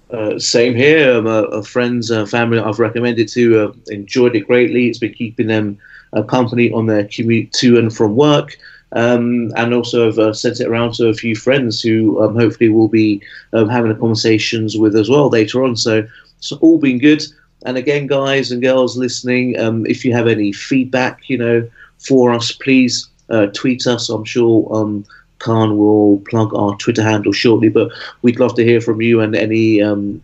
Uh, 0.10 0.40
same 0.40 0.74
here. 0.74 1.28
Uh, 1.28 1.62
friends, 1.64 2.12
uh, 2.12 2.26
family 2.26 2.60
I've 2.60 2.80
recommended 2.80 3.28
to 3.30 3.60
uh, 3.60 3.74
enjoyed 3.88 4.38
it 4.38 4.48
greatly. 4.48 4.88
It's 4.88 5.00
been 5.00 5.14
keeping 5.14 5.48
them 5.48 5.80
company 6.24 6.72
on 6.72 6.88
their 6.88 7.06
commute 7.06 7.52
to 7.54 7.78
and 7.78 7.96
from 7.96 8.16
work. 8.16 8.58
Um, 8.92 9.52
and 9.56 9.74
also 9.74 10.08
I've 10.08 10.18
uh, 10.18 10.34
sent 10.34 10.60
it 10.60 10.68
around 10.68 10.94
to 10.96 11.10
a 11.10 11.14
few 11.14 11.36
friends 11.36 11.82
who 11.82 12.22
um, 12.24 12.36
hopefully 12.36 12.70
will 12.70 12.88
be 12.88 13.22
um, 13.54 13.70
having 13.70 13.96
conversations 13.98 14.78
with 14.78 14.96
as 14.96 15.10
well 15.10 15.30
later 15.30 15.64
on. 15.64 15.76
So 15.76 16.08
it's 16.38 16.52
all 16.54 16.80
been 16.80 16.98
good. 16.98 17.24
And 17.66 17.78
again, 17.78 18.08
guys 18.08 18.52
and 18.52 18.62
girls 18.62 18.98
listening, 18.98 19.60
um, 19.60 19.86
if 19.86 20.04
you 20.04 20.14
have 20.14 20.28
any 20.28 20.52
feedback, 20.54 21.30
you 21.30 21.38
know, 21.38 21.70
for 22.00 22.32
us, 22.32 22.52
please 22.52 23.10
uh, 23.30 23.48
tweet 23.48 23.86
us. 23.86 24.10
I'm 24.10 24.24
sure 24.24 24.68
um, 24.74 25.06
Khan 25.40 25.78
will 25.78 26.20
plug 26.30 26.54
our 26.56 26.76
Twitter 26.78 27.04
handle 27.04 27.34
shortly, 27.34 27.70
but 27.70 27.92
we'd 28.22 28.40
love 28.40 28.56
to 28.56 28.64
hear 28.64 28.82
from 28.82 29.02
you 29.02 29.22
and 29.22 29.36
any 29.36 29.82
um, 29.82 30.22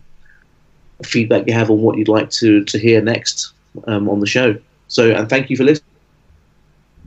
feedback 1.04 1.46
you 1.46 1.52
have 1.52 1.70
on 1.70 1.82
what 1.82 1.98
you'd 1.98 2.08
like 2.08 2.30
to, 2.30 2.64
to 2.64 2.78
hear 2.78 3.02
next 3.02 3.52
on 3.86 4.20
the 4.20 4.26
show. 4.26 4.56
So, 4.96 5.10
and 5.10 5.28
thank 5.28 5.50
you 5.50 5.58
for 5.58 5.64
listening. 5.64 5.90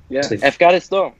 Yeah, 0.09 0.21
Afghanistan. 0.43 1.13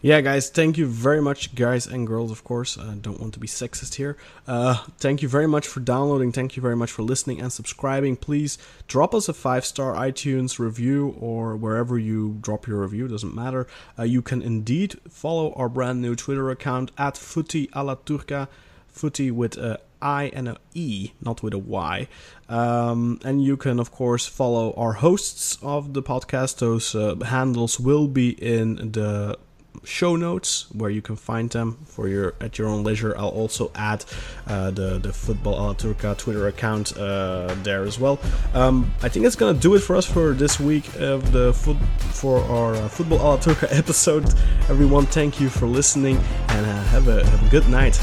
Yeah, 0.00 0.20
guys, 0.20 0.50
thank 0.50 0.76
you 0.76 0.86
very 0.88 1.22
much, 1.22 1.54
guys 1.54 1.86
and 1.86 2.04
girls, 2.04 2.32
of 2.32 2.42
course. 2.42 2.76
I 2.76 2.94
don't 2.94 3.20
want 3.20 3.32
to 3.34 3.38
be 3.38 3.46
sexist 3.46 3.94
here. 3.94 4.16
Uh, 4.48 4.82
thank 4.98 5.22
you 5.22 5.28
very 5.28 5.46
much 5.46 5.68
for 5.68 5.78
downloading. 5.78 6.32
Thank 6.32 6.56
you 6.56 6.62
very 6.62 6.74
much 6.74 6.90
for 6.90 7.02
listening 7.02 7.40
and 7.40 7.52
subscribing. 7.52 8.16
Please 8.16 8.58
drop 8.88 9.14
us 9.14 9.28
a 9.28 9.32
five 9.32 9.64
star 9.64 9.94
iTunes 9.94 10.58
review 10.58 11.14
or 11.20 11.54
wherever 11.54 11.96
you 11.96 12.38
drop 12.40 12.66
your 12.66 12.80
review, 12.80 13.06
doesn't 13.06 13.32
matter. 13.32 13.68
Uh, 13.96 14.02
you 14.02 14.20
can 14.20 14.42
indeed 14.42 14.98
follow 15.08 15.52
our 15.52 15.68
brand 15.68 16.02
new 16.02 16.16
Twitter 16.16 16.50
account 16.50 16.90
at 16.98 17.16
Footy 17.16 17.70
Ala 17.76 17.98
Turca, 17.98 18.48
Footy 18.88 19.30
with 19.30 19.56
a 19.56 19.78
I 20.02 20.24
and 20.34 20.48
a 20.48 20.56
E, 20.74 21.12
not 21.20 21.42
with 21.42 21.54
a 21.54 21.58
Y. 21.58 22.08
Um, 22.48 23.20
and 23.24 23.42
you 23.42 23.56
can, 23.56 23.78
of 23.78 23.90
course, 23.90 24.26
follow 24.26 24.74
our 24.76 24.94
hosts 24.94 25.56
of 25.62 25.94
the 25.94 26.02
podcast. 26.02 26.58
Those 26.58 26.94
uh, 26.94 27.16
handles 27.24 27.80
will 27.80 28.08
be 28.08 28.30
in 28.30 28.92
the 28.92 29.38
show 29.84 30.16
notes 30.16 30.66
where 30.72 30.90
you 30.90 31.02
can 31.02 31.16
find 31.16 31.50
them 31.50 31.78
for 31.84 32.08
your 32.08 32.34
at 32.40 32.58
your 32.58 32.68
own 32.68 32.84
leisure. 32.84 33.16
I'll 33.16 33.28
also 33.28 33.70
add 33.74 34.04
uh, 34.46 34.70
the 34.70 34.98
the 34.98 35.12
Football 35.12 35.54
Ala 35.54 35.74
Turca 35.74 36.16
Twitter 36.16 36.46
account 36.48 36.96
uh, 36.96 37.54
there 37.62 37.82
as 37.84 37.98
well. 37.98 38.20
Um, 38.54 38.92
I 39.02 39.08
think 39.08 39.24
that's 39.24 39.36
gonna 39.36 39.58
do 39.58 39.74
it 39.74 39.80
for 39.80 39.96
us 39.96 40.06
for 40.06 40.32
this 40.32 40.60
week 40.60 40.88
of 40.96 41.32
the 41.32 41.52
foot 41.52 41.78
for 41.98 42.40
our 42.44 42.74
uh, 42.74 42.88
Football 42.88 43.18
Ala 43.20 43.38
Turca 43.38 43.68
episode. 43.70 44.26
Everyone, 44.68 45.06
thank 45.06 45.40
you 45.40 45.48
for 45.48 45.66
listening 45.66 46.16
and 46.48 46.66
uh, 46.66 46.82
have 46.84 47.08
a 47.08 47.24
have 47.26 47.46
a 47.46 47.50
good 47.50 47.68
night. 47.68 48.00